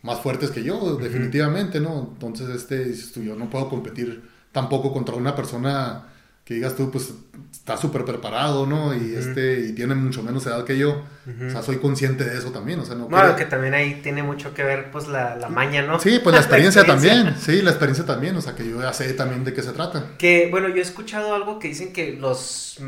más 0.02 0.20
fuertes 0.20 0.50
que 0.50 0.62
yo, 0.62 0.96
definitivamente, 0.96 1.80
¿no? 1.80 2.10
Entonces, 2.12 2.50
este, 2.50 2.94
yo 3.24 3.34
no 3.34 3.48
puedo 3.48 3.70
competir 3.70 4.28
tampoco 4.58 4.92
contra 4.92 5.14
una 5.14 5.34
persona 5.36 6.04
que 6.44 6.54
digas 6.54 6.74
tú, 6.74 6.90
pues 6.90 7.12
está 7.52 7.76
súper 7.76 8.04
preparado, 8.06 8.66
¿no? 8.66 8.94
Y, 8.94 9.14
este, 9.14 9.60
y 9.68 9.72
tiene 9.74 9.94
mucho 9.94 10.22
menos 10.22 10.46
edad 10.46 10.64
que 10.64 10.78
yo. 10.78 11.02
O 11.46 11.50
sea, 11.50 11.62
soy 11.62 11.76
consciente 11.76 12.24
de 12.24 12.38
eso 12.38 12.50
también, 12.50 12.80
o 12.80 12.84
sea, 12.86 12.94
no 12.94 13.02
Bueno, 13.06 13.18
quiero- 13.26 13.36
que 13.36 13.44
también 13.44 13.74
ahí 13.74 14.00
tiene 14.02 14.22
mucho 14.22 14.54
que 14.54 14.62
ver, 14.64 14.90
pues, 14.90 15.08
la, 15.08 15.36
la 15.36 15.50
maña, 15.50 15.82
¿no? 15.82 16.00
Sí, 16.00 16.20
pues 16.24 16.34
la 16.34 16.40
experiencia, 16.44 16.80
experiencia. 16.82 17.22
también, 17.24 17.38
sí, 17.38 17.60
la 17.62 17.70
experiencia 17.70 18.06
también, 18.06 18.34
o 18.36 18.40
sea, 18.40 18.54
que 18.54 18.66
yo 18.68 18.80
ya 18.80 18.92
sé 18.94 19.12
también 19.12 19.44
de 19.44 19.52
qué 19.52 19.62
se 19.62 19.72
trata. 19.72 20.12
Que, 20.16 20.48
bueno, 20.50 20.68
yo 20.68 20.76
he 20.76 20.80
escuchado 20.80 21.34
algo 21.34 21.58
que 21.58 21.68
dicen 21.68 21.92
que 21.92 22.12
los 22.14 22.78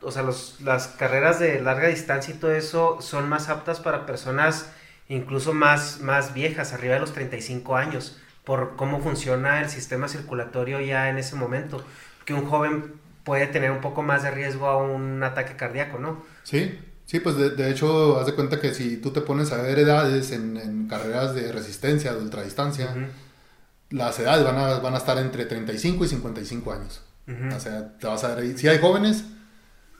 o 0.00 0.10
sea, 0.10 0.22
los, 0.22 0.56
las 0.64 0.88
carreras 0.88 1.38
de 1.38 1.60
larga 1.60 1.88
distancia 1.88 2.34
y 2.34 2.38
todo 2.38 2.52
eso 2.52 2.96
son 3.02 3.28
más 3.28 3.48
aptas 3.50 3.78
para 3.80 4.06
personas 4.06 4.66
incluso 5.08 5.52
más, 5.52 6.00
más 6.00 6.32
viejas, 6.32 6.72
arriba 6.72 6.94
de 6.94 7.00
los 7.00 7.12
35 7.12 7.76
años, 7.76 8.16
por 8.44 8.76
cómo 8.76 9.00
funciona 9.00 9.60
el 9.60 9.70
sistema 9.70 10.08
circulatorio 10.08 10.80
ya 10.80 11.08
en 11.08 11.18
ese 11.18 11.36
momento. 11.36 11.84
Que 12.24 12.34
un 12.34 12.46
joven 12.46 12.94
puede 13.24 13.46
tener 13.46 13.70
un 13.70 13.80
poco 13.80 14.02
más 14.02 14.22
de 14.22 14.30
riesgo 14.30 14.66
a 14.66 14.76
un 14.76 15.22
ataque 15.22 15.56
cardíaco, 15.56 15.98
¿no? 15.98 16.24
Sí, 16.42 16.78
sí, 17.06 17.20
pues 17.20 17.36
de, 17.36 17.50
de 17.50 17.70
hecho, 17.70 18.18
haz 18.18 18.26
de 18.26 18.34
cuenta 18.34 18.60
que 18.60 18.74
si 18.74 18.96
tú 18.96 19.12
te 19.12 19.20
pones 19.20 19.52
a 19.52 19.62
ver 19.62 19.78
edades 19.78 20.32
en, 20.32 20.56
en 20.56 20.88
carreras 20.88 21.34
de 21.34 21.52
resistencia, 21.52 22.12
de 22.12 22.20
ultradistancia, 22.20 22.94
las 23.90 24.18
edades 24.18 24.44
van 24.44 24.56
a, 24.58 24.78
van 24.78 24.94
a 24.94 24.98
estar 24.98 25.18
entre 25.18 25.44
35 25.44 26.04
y 26.04 26.08
55 26.08 26.72
años. 26.72 27.02
O 27.54 27.60
sea, 27.60 27.96
te 27.98 28.06
vas 28.06 28.24
a 28.24 28.34
ver. 28.34 28.58
Sí 28.58 28.68
hay 28.68 28.78
jóvenes, 28.78 29.24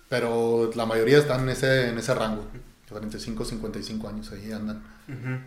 pero 0.09 0.71
la 0.75 0.85
mayoría 0.87 1.19
están 1.19 1.43
en 1.43 1.51
ese, 1.51 1.89
en 1.89 1.99
ese 1.99 2.15
rango. 2.15 2.47
45, 2.89 3.45
55 3.45 4.09
años 4.09 4.31
ahí 4.33 4.53
andan. 4.53 4.83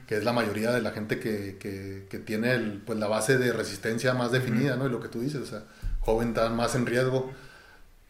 Que 0.08 0.18
es 0.18 0.24
la 0.24 0.34
mayoría 0.34 0.72
de 0.72 0.82
la 0.82 0.92
gente 0.92 1.20
que, 1.20 1.58
que, 1.60 2.08
que 2.10 2.20
tiene 2.20 2.54
el, 2.54 2.82
pues, 2.86 3.00
la 3.00 3.08
base 3.08 3.38
de 3.38 3.52
resistencia 3.54 4.14
más 4.14 4.32
definida, 4.32 4.76
¿no? 4.76 4.88
Y 4.88 4.90
lo 4.90 5.00
que 5.00 5.08
tú 5.08 5.22
dices, 5.22 5.42
o 5.42 5.46
sea, 5.46 5.64
joven 6.00 6.30
está 6.30 6.50
más 6.50 6.76
en 6.76 6.86
riesgo. 6.86 7.32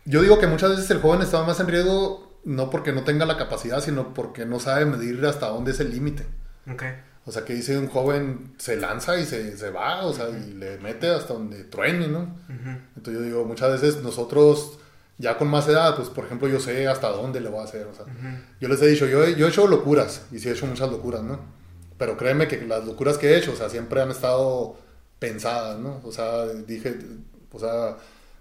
Yo 0.05 0.21
digo 0.21 0.39
que 0.39 0.47
muchas 0.47 0.71
veces 0.71 0.89
el 0.91 0.99
joven 0.99 1.21
está 1.21 1.43
más 1.43 1.59
en 1.59 1.67
riesgo 1.67 2.25
no 2.45 2.69
porque 2.69 2.93
no 2.93 3.03
tenga 3.03 3.25
la 3.25 3.37
capacidad, 3.37 3.81
sino 3.81 4.13
porque 4.13 4.45
no 4.45 4.59
sabe 4.59 4.85
medir 4.85 5.25
hasta 5.25 5.47
dónde 5.47 5.71
es 5.71 5.79
el 5.79 5.91
límite. 5.91 6.25
Ok. 6.71 6.83
O 7.25 7.31
sea, 7.31 7.43
que 7.43 7.55
dice 7.55 7.77
un 7.77 7.87
joven 7.87 8.53
se 8.57 8.75
lanza 8.75 9.19
y 9.19 9.25
se, 9.25 9.57
se 9.57 9.71
va, 9.71 10.05
o 10.05 10.13
sea, 10.13 10.29
y 10.29 10.53
le 10.53 10.77
mete 10.77 11.09
hasta 11.09 11.33
donde 11.33 11.63
truene, 11.63 12.07
¿no? 12.07 12.37
Entonces 12.95 13.15
yo 13.15 13.21
digo, 13.21 13.45
muchas 13.45 13.81
veces 13.81 14.03
nosotros, 14.03 14.77
ya 15.17 15.37
con 15.37 15.47
más 15.47 15.67
edad, 15.67 15.95
pues 15.95 16.09
por 16.09 16.25
ejemplo, 16.25 16.47
yo 16.47 16.59
sé 16.59 16.87
hasta 16.87 17.09
dónde 17.09 17.39
le 17.41 17.49
voy 17.49 17.59
a 17.61 17.63
hacer, 17.63 17.87
o 17.87 17.93
sea, 17.93 18.05
yo 18.59 18.67
les 18.67 18.81
he 18.81 18.87
dicho, 18.87 19.05
yo, 19.05 19.23
he- 19.23 19.35
yo 19.35 19.45
he 19.45 19.49
hecho 19.49 19.67
locuras, 19.67 20.23
y 20.31 20.39
sí 20.39 20.49
he 20.49 20.51
hecho 20.51 20.65
muchas 20.67 20.89
locuras, 20.91 21.21
¿no? 21.23 21.39
Pero 21.97 22.17
créeme 22.17 22.47
que 22.47 22.61
las 22.65 22.85
locuras 22.85 23.17
que 23.17 23.29
he 23.31 23.37
hecho, 23.37 23.53
o 23.53 23.55
sea, 23.55 23.69
siempre 23.69 24.01
han 24.01 24.11
estado 24.11 24.77
pensadas, 25.19 25.79
¿no? 25.79 26.01
O 26.03 26.11
sea, 26.11 26.45
dije, 26.47 26.97
o 27.51 27.59
sea, 27.59 27.95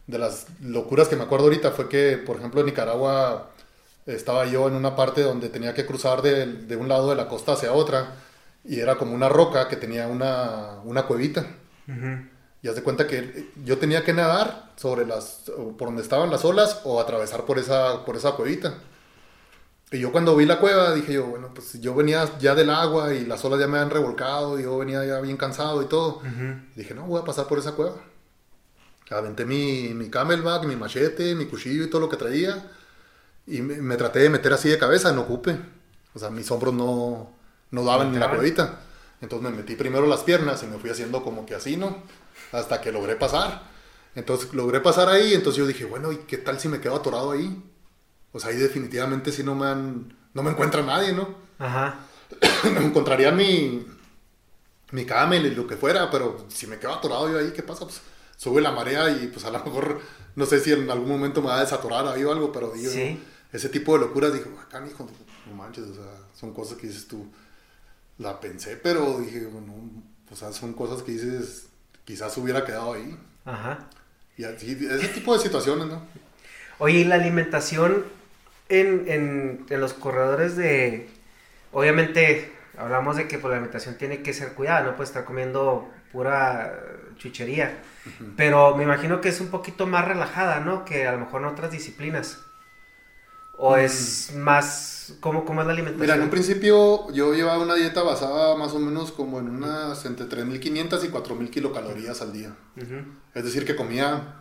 de 0.08 0.18
las 0.18 0.46
locuras 0.60 1.06
que 1.08 1.16
me 1.16 1.22
acuerdo 1.22 1.44
ahorita 1.46 1.70
fue 1.70 1.88
que, 1.88 2.18
por 2.18 2.36
ejemplo, 2.36 2.60
en 2.60 2.66
Nicaragua 2.66 3.50
estaba 4.06 4.44
yo 4.46 4.66
en 4.68 4.74
una 4.74 4.96
parte 4.96 5.22
donde 5.22 5.48
tenía 5.48 5.72
que 5.74 5.86
cruzar 5.86 6.20
de, 6.22 6.46
de 6.46 6.76
un 6.76 6.88
lado 6.88 7.08
de 7.10 7.16
la 7.16 7.28
costa 7.28 7.52
hacia 7.52 7.72
otra 7.72 8.16
y 8.64 8.80
era 8.80 8.96
como 8.96 9.14
una 9.14 9.28
roca 9.28 9.68
que 9.68 9.76
tenía 9.76 10.08
una, 10.08 10.80
una 10.84 11.04
cuevita. 11.06 11.46
Y 12.64 12.68
haz 12.68 12.76
de 12.76 12.82
cuenta 12.82 13.06
que 13.06 13.50
yo 13.62 13.76
tenía 13.76 14.04
que 14.04 14.14
nadar 14.14 14.72
sobre 14.76 15.04
las, 15.04 15.52
por 15.76 15.88
donde 15.88 16.00
estaban 16.00 16.30
las 16.30 16.46
olas 16.46 16.80
o 16.84 16.98
atravesar 16.98 17.44
por 17.44 17.58
esa, 17.58 18.06
por 18.06 18.16
esa 18.16 18.32
cuevita. 18.32 18.78
Y 19.92 19.98
yo 19.98 20.10
cuando 20.10 20.34
vi 20.34 20.46
la 20.46 20.58
cueva 20.58 20.94
dije 20.94 21.12
yo, 21.12 21.26
bueno, 21.26 21.50
pues 21.52 21.78
yo 21.82 21.94
venía 21.94 22.26
ya 22.38 22.54
del 22.54 22.70
agua 22.70 23.12
y 23.12 23.26
las 23.26 23.44
olas 23.44 23.60
ya 23.60 23.66
me 23.66 23.76
habían 23.76 23.90
revolcado 23.90 24.58
y 24.58 24.62
yo 24.62 24.78
venía 24.78 25.04
ya 25.04 25.20
bien 25.20 25.36
cansado 25.36 25.82
y 25.82 25.88
todo. 25.88 26.22
Y 26.74 26.78
dije, 26.78 26.94
no, 26.94 27.04
voy 27.04 27.20
a 27.20 27.24
pasar 27.26 27.46
por 27.48 27.58
esa 27.58 27.72
cueva. 27.72 27.96
Aventé 29.10 29.44
mi, 29.44 29.92
mi 29.92 30.08
camelback, 30.08 30.64
mi 30.64 30.74
machete, 30.74 31.34
mi 31.34 31.44
cuchillo 31.44 31.84
y 31.84 31.90
todo 31.90 32.00
lo 32.00 32.08
que 32.08 32.16
traía. 32.16 32.70
Y 33.46 33.60
me, 33.60 33.76
me 33.76 33.98
traté 33.98 34.20
de 34.20 34.30
meter 34.30 34.54
así 34.54 34.70
de 34.70 34.78
cabeza, 34.78 35.12
no 35.12 35.20
ocupe. 35.20 35.54
O 36.14 36.18
sea, 36.18 36.30
mis 36.30 36.50
hombros 36.50 36.72
no, 36.72 37.30
no 37.72 37.84
daban 37.84 38.14
en 38.14 38.20
la 38.20 38.30
cuevita. 38.30 38.80
Entonces 39.20 39.50
me 39.50 39.54
metí 39.54 39.76
primero 39.76 40.06
las 40.06 40.22
piernas 40.22 40.62
y 40.62 40.66
me 40.66 40.78
fui 40.78 40.88
haciendo 40.88 41.22
como 41.22 41.44
que 41.44 41.54
así, 41.54 41.76
¿no? 41.76 42.23
Hasta 42.54 42.80
que 42.80 42.92
logré 42.92 43.16
pasar. 43.16 43.62
Entonces 44.14 44.52
logré 44.54 44.80
pasar 44.80 45.08
ahí, 45.08 45.34
entonces 45.34 45.58
yo 45.58 45.66
dije, 45.66 45.84
bueno, 45.84 46.12
¿y 46.12 46.18
qué 46.18 46.38
tal 46.38 46.60
si 46.60 46.68
me 46.68 46.80
quedo 46.80 46.94
atorado 46.96 47.32
ahí? 47.32 47.62
O 48.32 48.38
sea, 48.38 48.50
ahí 48.50 48.56
definitivamente 48.56 49.32
si 49.32 49.42
no 49.42 49.54
me 49.54 49.66
han, 49.66 50.16
no 50.34 50.42
me 50.42 50.50
encuentra 50.50 50.82
nadie, 50.82 51.12
¿no? 51.12 51.34
Ajá. 51.58 51.98
me 52.64 52.84
encontraría 52.84 53.32
mi, 53.32 53.84
mi 54.92 55.04
camel 55.04 55.46
y 55.46 55.54
lo 55.54 55.66
que 55.66 55.76
fuera, 55.76 56.10
pero 56.10 56.46
si 56.48 56.66
me 56.68 56.78
quedo 56.78 56.92
atorado 56.94 57.28
yo 57.30 57.38
ahí, 57.38 57.50
¿qué 57.52 57.62
pasa? 57.62 57.84
Pues 57.86 58.00
sube 58.36 58.60
la 58.60 58.70
marea 58.72 59.10
y 59.10 59.26
pues 59.28 59.44
a 59.44 59.50
lo 59.50 59.58
mejor, 59.64 60.00
no 60.36 60.46
sé 60.46 60.60
si 60.60 60.72
en 60.72 60.88
algún 60.90 61.08
momento 61.08 61.40
me 61.40 61.48
va 61.48 61.58
a 61.58 61.60
desatorar 61.60 62.06
ahí 62.06 62.22
o 62.24 62.30
algo, 62.32 62.52
pero 62.52 62.70
digo, 62.70 62.90
Sí. 62.92 63.20
ese 63.52 63.68
tipo 63.68 63.94
de 63.94 64.00
locuras, 64.06 64.32
dije, 64.32 64.46
acá, 64.60 64.84
hijo, 64.86 65.08
no 65.48 65.54
manches, 65.56 65.84
o 65.88 65.94
sea, 65.94 66.12
son 66.34 66.52
cosas 66.54 66.76
que 66.78 66.86
dices 66.86 67.08
tú, 67.08 67.26
la 68.18 68.38
pensé, 68.40 68.76
pero 68.76 69.18
dije, 69.18 69.46
bueno, 69.46 69.74
o 70.30 70.36
sea, 70.36 70.52
son 70.52 70.72
cosas 70.72 71.02
que 71.02 71.12
dices, 71.12 71.66
quizás 72.04 72.36
hubiera 72.36 72.64
quedado 72.64 72.94
ahí. 72.94 73.18
Ajá. 73.44 73.78
Y 74.36 74.44
así, 74.44 74.72
ese 74.90 75.08
tipo 75.08 75.34
de 75.36 75.42
situaciones, 75.42 75.86
¿no? 75.86 76.02
Oye, 76.78 76.98
¿y 76.98 77.04
la 77.04 77.14
alimentación 77.14 78.04
en, 78.68 79.04
en, 79.08 79.66
en 79.68 79.80
los 79.80 79.92
corredores 79.92 80.56
de... 80.56 81.08
Obviamente, 81.72 82.52
hablamos 82.76 83.16
de 83.16 83.28
que 83.28 83.38
pues, 83.38 83.50
la 83.50 83.56
alimentación 83.56 83.96
tiene 83.96 84.22
que 84.22 84.32
ser 84.32 84.54
cuidada, 84.54 84.82
no 84.82 84.96
puede 84.96 85.08
estar 85.08 85.24
comiendo 85.24 85.90
pura 86.12 86.80
chuchería. 87.16 87.78
Pero 88.36 88.76
me 88.76 88.84
imagino 88.84 89.20
que 89.20 89.28
es 89.30 89.40
un 89.40 89.48
poquito 89.48 89.86
más 89.86 90.04
relajada, 90.04 90.60
¿no? 90.60 90.84
Que 90.84 91.06
a 91.06 91.12
lo 91.12 91.18
mejor 91.18 91.42
en 91.42 91.48
otras 91.48 91.70
disciplinas. 91.70 92.38
O 93.56 93.76
es 93.76 94.32
más... 94.34 94.93
¿Cómo, 95.20 95.44
cómo 95.44 95.60
es 95.60 95.66
la 95.66 95.72
alimentación? 95.72 96.00
Mira, 96.00 96.14
en 96.16 96.22
un 96.22 96.30
principio 96.30 97.10
yo 97.12 97.34
llevaba 97.34 97.62
una 97.62 97.74
dieta 97.74 98.02
basada 98.02 98.56
más 98.56 98.72
o 98.72 98.78
menos 98.78 99.12
como 99.12 99.38
en 99.38 99.48
unas 99.48 100.04
entre 100.06 100.26
3.500 100.26 101.04
y 101.04 101.08
4.000 101.08 101.50
kilocalorías 101.50 102.20
al 102.22 102.32
día. 102.32 102.54
Es 103.34 103.44
decir, 103.44 103.64
que 103.64 103.76
comía 103.76 104.40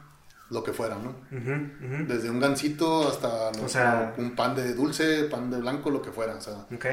lo 0.50 0.64
que 0.64 0.74
fuera, 0.74 0.98
¿no? 0.98 1.16
Desde 2.08 2.30
un 2.30 2.40
gansito 2.40 3.08
hasta 3.08 3.52
no 3.58 3.64
O 3.66 3.70
sea- 3.70 4.14
un 4.18 4.36
pan 4.36 4.56
de 4.56 4.74
dulce, 4.74 5.24
pan 5.26 5.50
de 5.50 5.58
blanco, 5.60 5.90
lo 5.90 6.02
que 6.02 6.12
fuera. 6.12 6.36
O 6.36 6.42
sea, 6.42 6.66
Ok. 6.74 6.86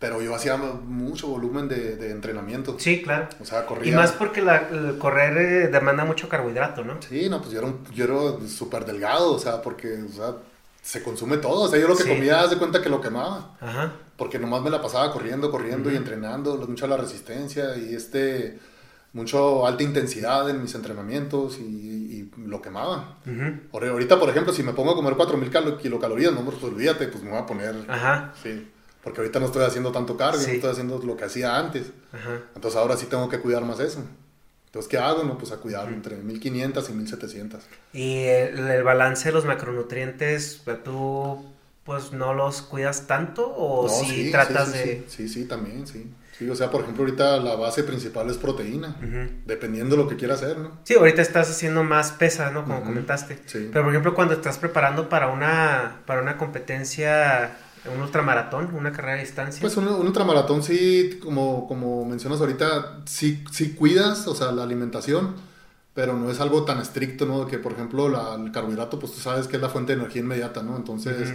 Pero 0.00 0.22
yo 0.22 0.32
hacía 0.32 0.56
mucho 0.56 1.26
volumen 1.26 1.66
de, 1.66 1.96
de 1.96 2.12
entrenamiento. 2.12 2.76
Sí, 2.78 3.02
claro. 3.02 3.26
O 3.40 3.44
sea, 3.44 3.66
corría. 3.66 3.92
Y 3.92 3.96
más 3.96 4.12
porque 4.12 4.40
la, 4.42 4.68
el 4.70 4.96
correr 4.96 5.36
eh, 5.38 5.66
demanda 5.68 6.04
mucho 6.04 6.28
carbohidrato, 6.28 6.84
¿no? 6.84 7.02
Sí, 7.02 7.28
no, 7.28 7.40
pues 7.40 7.50
yo 7.50 7.58
era, 7.58 7.66
un- 7.66 7.84
yo 7.92 8.04
era 8.04 8.46
súper 8.48 8.84
delgado, 8.84 9.32
o 9.32 9.40
sea, 9.40 9.60
porque, 9.60 10.00
o 10.04 10.08
sea, 10.12 10.36
se 10.88 11.02
consume 11.02 11.36
todo. 11.36 11.62
O 11.64 11.68
sea, 11.68 11.78
yo 11.78 11.86
lo 11.86 11.96
que 11.96 12.04
Sí. 12.04 12.08
comía, 12.08 12.40
haz 12.40 12.48
de 12.50 12.56
cuenta 12.56 12.80
que 12.80 12.88
lo 12.88 13.00
quemaba. 13.02 13.56
Ajá. 13.60 13.92
Porque 14.16 14.38
nomás 14.38 14.62
me 14.62 14.70
la 14.70 14.80
pasaba 14.80 15.12
corriendo, 15.12 15.50
corriendo 15.50 15.90
y 15.92 15.96
entrenando, 15.96 16.56
mucho 16.66 16.86
la 16.86 16.96
resistencia 16.96 17.76
y 17.76 17.94
este, 17.94 18.58
mucho 19.12 19.66
alta 19.66 19.82
intensidad 19.82 20.48
en 20.48 20.62
mis 20.62 20.74
entrenamientos 20.74 21.58
y, 21.58 21.62
y 21.62 22.30
lo 22.38 22.62
quemaba. 22.62 23.18
Ahora- 23.72 23.90
Ahorita, 23.90 24.18
por 24.18 24.30
ejemplo, 24.30 24.52
si 24.54 24.62
me 24.62 24.72
pongo 24.72 24.92
a 24.92 24.94
comer 24.94 25.14
4000 25.14 25.50
calo- 25.50 25.76
kilocalorías, 25.76 26.32
no, 26.32 26.40
pues 26.42 26.62
olvídate, 26.62 27.08
pues 27.08 27.22
me 27.22 27.30
voy 27.30 27.38
a 27.40 27.46
poner. 27.46 27.74
Ajá. 27.86 28.32
Sí. 28.42 28.70
Porque 29.04 29.20
ahorita 29.20 29.40
no 29.40 29.46
estoy 29.46 29.64
haciendo 29.64 29.92
tanto 29.92 30.16
cardio, 30.16 30.40
Sí. 30.40 30.46
no 30.48 30.52
estoy 30.54 30.70
haciendo 30.70 30.98
lo 31.04 31.16
que 31.18 31.24
hacía 31.24 31.56
antes. 31.58 31.92
Ajá. 32.12 32.40
Entonces 32.54 32.78
ahora 32.80 32.96
sí 32.96 33.06
tengo 33.06 33.28
que 33.28 33.38
cuidar 33.40 33.64
más 33.64 33.78
eso. 33.80 34.00
Entonces, 34.68 34.88
¿qué 34.88 34.98
hago? 34.98 35.24
No, 35.24 35.38
pues 35.38 35.50
a 35.50 35.56
cuidar 35.56 35.88
entre 35.88 36.16
1500 36.16 36.90
y 36.90 36.92
1700. 36.92 37.60
Y 37.94 38.24
el, 38.24 38.58
el 38.68 38.82
balance 38.84 39.28
de 39.28 39.32
los 39.32 39.46
macronutrientes, 39.46 40.62
¿tú 40.84 41.44
pues 41.84 42.12
no 42.12 42.34
los 42.34 42.60
cuidas 42.60 43.06
tanto 43.06 43.46
o 43.46 43.84
No, 43.84 43.88
si 43.88 44.04
sí, 44.04 44.24
sí, 44.24 44.30
tratas 44.30 44.72
sí, 44.72 44.78
de... 44.78 44.84
Sí, 44.84 45.04
sí, 45.08 45.28
sí, 45.28 45.44
también, 45.46 45.86
sí. 45.86 46.06
Sí, 46.38 46.48
o 46.48 46.54
sea, 46.54 46.70
por 46.70 46.82
ejemplo, 46.82 47.02
ahorita 47.02 47.38
la 47.38 47.56
base 47.56 47.82
principal 47.82 48.28
es 48.30 48.36
proteína, 48.36 48.94
dependiendo 49.44 49.96
de 49.96 50.02
lo 50.02 50.08
que 50.08 50.16
quiera 50.16 50.34
hacer, 50.34 50.58
¿no? 50.58 50.78
Sí, 50.84 50.94
ahorita 50.94 51.20
estás 51.20 51.50
haciendo 51.50 51.82
más 51.82 52.12
pesa, 52.12 52.50
¿no? 52.50 52.64
Como 52.64 52.84
comentaste. 52.84 53.38
Sí. 53.46 53.70
Pero 53.72 53.84
por 53.84 53.92
ejemplo, 53.92 54.14
cuando 54.14 54.34
estás 54.34 54.58
preparando 54.58 55.08
para 55.08 55.28
una 55.28 56.02
para 56.06 56.22
una 56.22 56.36
competencia, 56.36 57.56
un 57.94 58.00
ultramaratón, 58.02 58.74
una 58.74 58.92
carrera 58.92 59.14
de 59.14 59.20
distancia. 59.24 59.60
Pues 59.60 59.76
un, 59.76 59.88
un 59.88 60.06
ultramaratón 60.06 60.62
sí, 60.62 61.18
como, 61.22 61.66
como 61.68 62.04
mencionas 62.04 62.40
ahorita, 62.40 63.00
sí, 63.06 63.44
sí 63.50 63.72
cuidas, 63.74 64.26
o 64.26 64.34
sea, 64.34 64.52
la 64.52 64.62
alimentación, 64.62 65.34
pero 65.94 66.14
no 66.16 66.30
es 66.30 66.40
algo 66.40 66.64
tan 66.64 66.78
estricto, 66.80 67.26
¿no? 67.26 67.46
Que, 67.46 67.58
por 67.58 67.72
ejemplo, 67.72 68.08
la- 68.08 68.34
el 68.34 68.52
carbohidrato, 68.52 68.98
pues 68.98 69.12
tú 69.12 69.20
sabes 69.20 69.46
que 69.48 69.56
es 69.56 69.62
la 69.62 69.68
fuente 69.68 69.94
de 69.94 70.00
energía 70.00 70.22
inmediata, 70.22 70.62
¿no? 70.62 70.76
Entonces, 70.76 71.30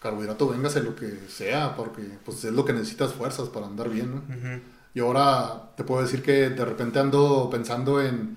carbohidrato, 0.00 0.48
véngase 0.48 0.82
lo 0.82 0.96
que 0.96 1.20
sea, 1.28 1.76
porque 1.76 2.02
pues 2.24 2.44
es 2.44 2.52
lo 2.52 2.64
que 2.64 2.72
necesitas 2.72 3.12
fuerzas 3.12 3.48
para 3.48 3.66
andar 3.66 3.88
bien, 3.88 4.10
¿no? 4.14 4.22
Y 4.94 5.00
ahora 5.00 5.70
te 5.76 5.84
puedo 5.84 6.02
decir 6.02 6.22
que 6.22 6.50
de 6.50 6.64
repente 6.64 6.98
ando 6.98 7.48
pensando 7.50 8.02
en, 8.02 8.36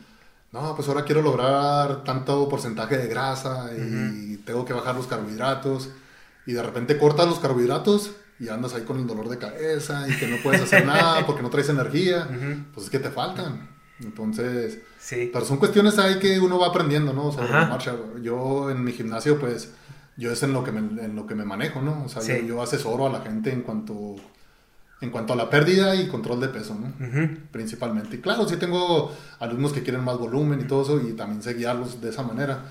no, 0.53 0.73
pues 0.75 0.87
ahora 0.87 1.03
quiero 1.03 1.21
lograr 1.21 2.03
tanto 2.05 2.47
porcentaje 2.47 2.97
de 2.97 3.07
grasa 3.07 3.71
y 3.75 4.37
tengo 4.45 4.63
que 4.63 4.71
bajar 4.73 4.95
los 4.95 5.07
carbohidratos. 5.07 5.89
Y 6.45 6.53
de 6.53 6.61
repente 6.63 6.97
cortas 6.97 7.27
los 7.27 7.39
carbohidratos 7.39 8.11
y 8.39 8.49
andas 8.49 8.73
ahí 8.73 8.83
con 8.83 8.97
el 8.99 9.07
dolor 9.07 9.29
de 9.29 9.37
cabeza 9.37 10.07
y 10.09 10.15
que 10.17 10.27
no 10.27 10.37
puedes 10.43 10.61
hacer 10.61 10.85
nada 10.85 11.23
porque 11.25 11.41
no 11.41 11.49
traes 11.49 11.69
energía. 11.69 12.27
Pues 12.73 12.85
es 12.85 12.91
que 12.91 12.99
te 12.99 13.09
faltan. 13.09 13.69
Entonces, 14.01 14.79
sí. 14.99 15.29
pero 15.31 15.45
son 15.45 15.57
cuestiones 15.57 15.97
ahí 15.99 16.19
que 16.19 16.39
uno 16.39 16.59
va 16.59 16.67
aprendiendo, 16.67 17.13
¿no? 17.13 17.31
Sobre 17.31 17.47
Ajá. 17.47 17.61
la 17.61 17.65
marcha. 17.67 17.95
Yo 18.21 18.69
en 18.69 18.83
mi 18.83 18.91
gimnasio, 18.91 19.39
pues, 19.39 19.71
yo 20.17 20.31
es 20.31 20.43
en 20.43 20.51
lo 20.53 20.63
que 20.63 20.71
me, 20.73 20.79
en 21.03 21.15
lo 21.15 21.25
que 21.25 21.33
me 21.35 21.45
manejo, 21.45 21.81
¿no? 21.81 22.03
O 22.03 22.09
sea, 22.09 22.21
Sí. 22.21 22.33
yo, 22.41 22.45
yo 22.47 22.61
asesoro 22.61 23.07
a 23.07 23.09
la 23.09 23.21
gente 23.21 23.51
en 23.53 23.61
cuanto, 23.61 24.15
en 25.01 25.09
cuanto 25.11 25.31
a 25.31 25.35
la 25.37 25.49
pérdida 25.49 25.95
y 25.95 26.07
control 26.09 26.41
de 26.41 26.49
peso, 26.49 26.75
¿no? 26.75 26.93
Principalmente. 27.51 28.17
Y 28.17 28.19
claro, 28.19 28.47
sí 28.47 28.57
tengo 28.57 29.15
alumnos 29.39 29.71
que 29.71 29.81
quieren 29.81 30.03
más 30.03 30.17
volumen 30.17 30.59
y 30.59 30.65
todo 30.65 30.81
eso 30.83 31.07
y 31.07 31.13
también 31.13 31.41
sé 31.41 31.53
guiarlos 31.53 32.01
de 32.01 32.09
esa 32.09 32.21
manera. 32.23 32.65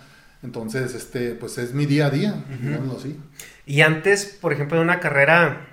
Entonces, 0.45 0.95
este, 0.95 1.35
pues 1.35 1.57
es 1.57 1.73
mi 1.73 1.87
día 1.87 2.07
a 2.07 2.11
día, 2.11 2.35
así. 2.97 3.19
Y 3.65 3.81
antes, 3.81 4.27
por 4.27 4.53
ejemplo, 4.53 4.77
de 4.77 4.85
una 4.85 5.01
carrera 5.01 5.67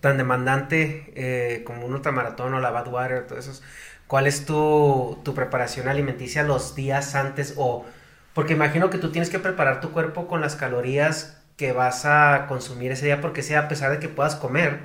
tan 0.00 0.16
demandante 0.16 1.12
eh, 1.14 1.62
como 1.64 1.84
un 1.84 1.92
ultramaratón 1.92 2.54
o 2.54 2.60
la 2.60 2.70
Badwater, 2.70 3.26
todo 3.26 3.38
eso, 3.38 3.60
¿cuál 4.06 4.26
es 4.26 4.46
tu, 4.46 5.18
tu 5.22 5.34
preparación 5.34 5.86
alimenticia 5.86 6.42
los 6.42 6.74
días 6.74 7.14
antes? 7.14 7.52
O, 7.58 7.84
porque 8.32 8.54
imagino 8.54 8.88
que 8.88 8.96
tú 8.96 9.12
tienes 9.12 9.28
que 9.28 9.38
preparar 9.38 9.82
tu 9.82 9.90
cuerpo 9.92 10.26
con 10.26 10.40
las 10.40 10.56
calorías 10.56 11.42
que 11.58 11.72
vas 11.72 12.06
a 12.06 12.46
consumir 12.48 12.92
ese 12.92 13.04
día, 13.04 13.20
porque 13.20 13.42
si 13.42 13.52
a 13.52 13.68
pesar 13.68 13.90
de 13.90 13.98
que 13.98 14.08
puedas 14.08 14.34
comer, 14.34 14.80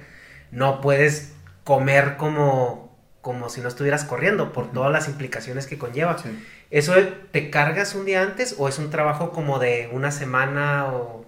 no 0.52 0.82
puedes 0.82 1.34
comer 1.64 2.18
como, 2.18 2.85
como 3.26 3.50
si 3.50 3.60
no 3.60 3.70
estuvieras 3.70 4.04
corriendo, 4.04 4.54
por 4.54 4.72
todas 4.72 4.92
las 4.92 5.08
implicaciones 5.08 5.66
que 5.66 5.80
conlleva. 5.80 6.16
Sí. 6.22 6.30
¿Eso 6.70 6.94
te 7.32 7.50
cargas 7.50 7.96
un 7.96 8.06
día 8.06 8.22
antes 8.22 8.54
o 8.60 8.70
es 8.70 8.78
un 8.78 8.92
trabajo 8.92 9.32
como 9.32 9.58
de 9.58 9.90
una 9.92 10.12
semana 10.12 10.86
o 10.94 11.26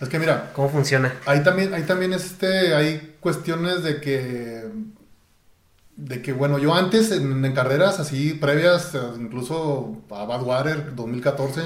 Es 0.00 0.08
que 0.08 0.20
mira, 0.20 0.52
cómo 0.54 0.68
funciona? 0.68 1.12
Ahí 1.26 1.42
también, 1.42 1.74
ahí 1.74 1.82
también 1.82 2.12
este, 2.12 2.72
hay 2.76 3.16
cuestiones 3.18 3.82
de 3.82 4.00
que, 4.00 4.64
de 5.96 6.22
que, 6.22 6.32
bueno, 6.32 6.58
yo 6.60 6.72
antes 6.72 7.10
en, 7.10 7.44
en 7.44 7.52
carreras 7.52 7.98
así 7.98 8.34
previas, 8.34 8.94
eh, 8.94 8.98
incluso 9.18 9.96
a 10.10 10.24
Badwater 10.26 10.94
2014, 10.94 11.62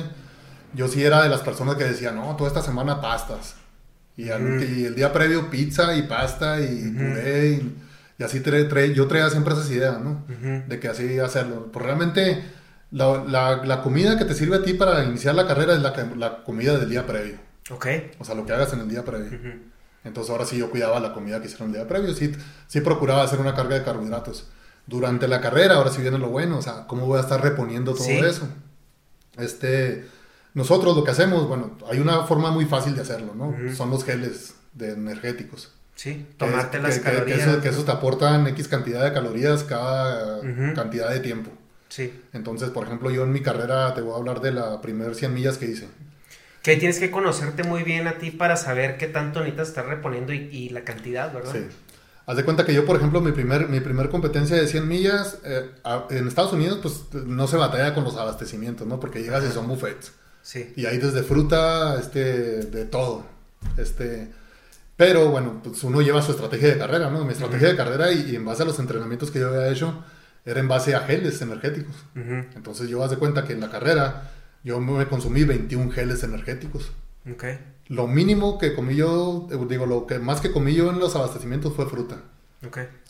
yo 0.73 0.89
sí 0.89 1.05
era 1.05 1.23
de 1.23 1.29
las 1.29 1.43
personas 1.43 1.77
que 1.77 1.85
decía, 1.85 2.11
no, 2.13 2.35
toda 2.37 2.49
esta 2.49 2.63
semana 2.63 3.03
pastas. 3.03 3.57
Y, 4.17 4.31
al- 4.31 4.63
y 4.63 4.87
el 4.87 4.95
día 4.95 5.13
previo 5.13 5.51
pizza 5.51 5.95
y 5.95 6.03
pasta 6.05 6.59
y 6.61 6.91
puré 6.91 7.49
y, 7.51 7.77
y 8.19 8.23
así 8.23 8.43
yo 8.95 9.07
traía 9.09 9.29
siempre 9.31 9.55
esas 9.55 9.71
ideas, 9.71 10.01
¿no? 10.01 10.25
De 10.69 10.79
que 10.81 10.89
así 10.89 11.19
hacerlo. 11.19 11.71
Pues 11.73 11.85
realmente 11.85 12.43
la, 12.91 13.25
la- 13.25 13.65
la 13.65 13.83
comida 13.83 14.17
que 14.19 14.25
te 14.25 14.35
sirve 14.35 14.57
a 14.57 14.63
ti 14.63 14.75
para 14.75 15.05
iniciar 15.05 15.35
la 15.35 15.47
carrera 15.47 15.75
es 15.75 15.81
la, 16.17 16.45
comida 16.45 16.79
del 16.79 16.89
día 16.91 17.07
previo. 17.07 17.39
Ok. 17.71 17.87
O 18.19 18.25
sea, 18.25 18.35
lo 18.35 18.45
que 18.47 18.53
hagas 18.53 18.73
en 18.73 18.81
el 18.81 18.89
día 18.89 19.05
previo. 19.05 19.39
Entonces 20.05 20.31
ahora 20.31 20.45
sí 20.47 20.59
yo 20.59 20.71
cuidaba 20.71 21.01
la 21.01 21.13
comida 21.15 21.41
que 21.41 21.47
hicieron 21.47 21.69
el 21.69 21.75
día 21.75 21.89
previo. 21.89 22.15
Sí, 22.15 22.31
sí 22.69 22.81
procuraba 22.83 23.23
hacer 23.23 23.41
una 23.41 23.55
carga 23.55 23.75
de 23.75 23.83
carbohidratos. 23.85 24.49
Durante 24.87 25.27
la 25.29 25.41
carrera, 25.41 25.77
ahora 25.77 25.91
sí 25.91 26.03
viene 26.03 26.19
lo 26.19 26.29
bueno. 26.29 26.59
O 26.59 26.63
sea, 26.63 26.87
¿cómo 26.87 27.07
voy 27.07 27.17
a 27.19 27.23
estar 27.23 27.43
reponiendo 27.43 27.95
todo 27.95 28.05
Sí. 28.05 28.13
eso? 28.19 28.47
Este, 29.39 30.07
nosotros 30.53 30.97
lo 30.97 31.03
que 31.05 31.11
hacemos, 31.11 31.49
bueno, 31.49 31.77
hay 31.91 31.99
una 31.99 32.25
forma 32.25 32.51
muy 32.51 32.67
fácil 32.67 32.95
de 32.95 33.01
hacerlo, 33.03 33.35
¿no? 33.35 33.55
Son 33.75 33.91
los 33.91 34.05
geles 34.05 34.55
de 34.73 34.93
energéticos. 34.93 35.73
Sí, 35.95 36.15
Que 36.15 36.35
tomarte 36.39 36.77
es- 36.79 36.83
las 36.83 36.95
que- 36.99 37.05
que- 37.05 37.11
calorías. 37.13 37.39
Que, 37.39 37.69
eso, 37.69 37.81
que 37.81 37.85
te 37.87 37.93
aportan 37.93 38.47
X 38.49 38.69
cantidad 38.69 39.05
de 39.05 39.13
calorías 39.13 39.63
cada 39.65 40.41
cantidad 40.75 41.11
de 41.11 41.21
tiempo. 41.21 41.51
Sí. 41.89 42.13
Entonces, 42.33 42.71
por 42.71 42.87
ejemplo, 42.87 43.11
yo 43.11 43.23
en 43.23 43.33
mi 43.33 43.41
carrera 43.41 43.95
te 43.95 44.01
voy 44.01 44.15
a 44.15 44.17
hablar 44.17 44.41
de 44.41 44.53
la 44.53 44.81
primer 44.81 45.15
100 45.15 45.33
millas 45.33 45.59
que 45.59 45.67
hice. 45.67 45.89
Que 46.63 46.73
ahí 46.73 46.79
tienes 46.79 46.99
que 46.99 47.11
conocerte 47.11 47.63
muy 47.63 47.83
bien 47.83 48.09
a 48.09 48.19
ti 48.19 48.31
para 48.31 48.57
saber 48.57 48.97
qué 48.97 49.07
tanto 49.07 49.41
necesitas 49.41 49.69
estar 49.69 49.87
reponiendo 49.87 50.33
y, 50.33 50.49
y 50.51 50.71
la 50.71 50.83
cantidad, 50.83 51.33
¿verdad? 51.33 51.53
Sí. 51.53 51.67
Haz 52.27 52.37
de 52.39 52.45
cuenta 52.45 52.65
que 52.65 52.73
yo, 52.73 52.87
por 52.87 52.97
ejemplo, 52.97 53.21
mi 53.21 53.33
primer, 53.33 53.69
mi 53.69 53.81
primer 53.81 54.09
competencia 54.09 54.57
de 54.57 54.67
100 54.67 54.89
millas, 54.89 55.39
eh, 55.45 55.71
a- 55.85 56.07
en 56.11 56.27
Estados 56.27 56.55
Unidos, 56.55 56.79
pues 56.83 57.23
no 57.27 57.47
se 57.47 57.59
batalla 57.59 57.95
con 57.95 58.03
los 58.03 58.17
abastecimientos, 58.17 58.87
¿no? 58.87 58.99
Porque 58.99 59.23
llegas 59.23 59.45
y 59.45 59.53
son 59.53 59.69
buffets. 59.69 60.13
Sí. 60.43 60.73
Y 60.75 60.87
hay 60.87 60.97
desde 60.99 61.23
fruta, 61.23 62.01
este, 62.01 62.63
de 62.65 62.85
todo. 62.87 63.25
Este, 63.77 64.31
pero 64.97 65.29
bueno, 65.31 65.61
pues 65.63 65.83
uno 65.85 66.01
lleva 66.03 66.23
su 66.23 66.33
estrategia 66.33 66.69
de 66.69 66.79
carrera, 66.79 67.11
¿no? 67.11 67.25
Mi 67.25 67.33
estrategia 67.33 67.69
de 67.69 67.77
carrera 67.77 68.13
y, 68.13 68.31
y 68.31 68.37
en 68.37 68.45
base 68.45 68.63
a 68.63 68.67
los 68.67 68.79
entrenamientos 68.79 69.31
que 69.31 69.41
yo 69.41 69.49
había 69.49 69.69
hecho, 69.69 70.05
era 70.45 70.61
en 70.61 70.69
base 70.69 70.95
a 70.95 71.01
geles 71.01 71.41
energéticos. 71.43 71.95
Entonces 72.15 72.89
yo 72.89 73.03
haz 73.03 73.11
de 73.11 73.17
cuenta 73.17 73.45
que 73.45 73.55
en 73.55 73.61
la 73.61 73.71
carrera 73.71 74.31
yo 74.63 74.81
me 74.81 75.07
consumí 75.07 75.45
21 75.45 75.91
geles 75.91 76.23
energéticos. 76.23 76.93
Lo 77.89 78.07
mínimo 78.07 78.59
que 78.59 78.75
comí 78.75 78.95
yo, 78.97 79.47
eh, 79.51 79.59
digo, 79.69 79.87
lo 79.87 80.07
que 80.07 80.19
más 80.19 80.41
que 80.41 80.53
comí 80.53 80.75
yo 80.75 80.91
en 80.91 80.99
los 80.99 81.17
abastecimientos 81.17 81.75
fue 81.75 81.87
fruta. 81.87 82.23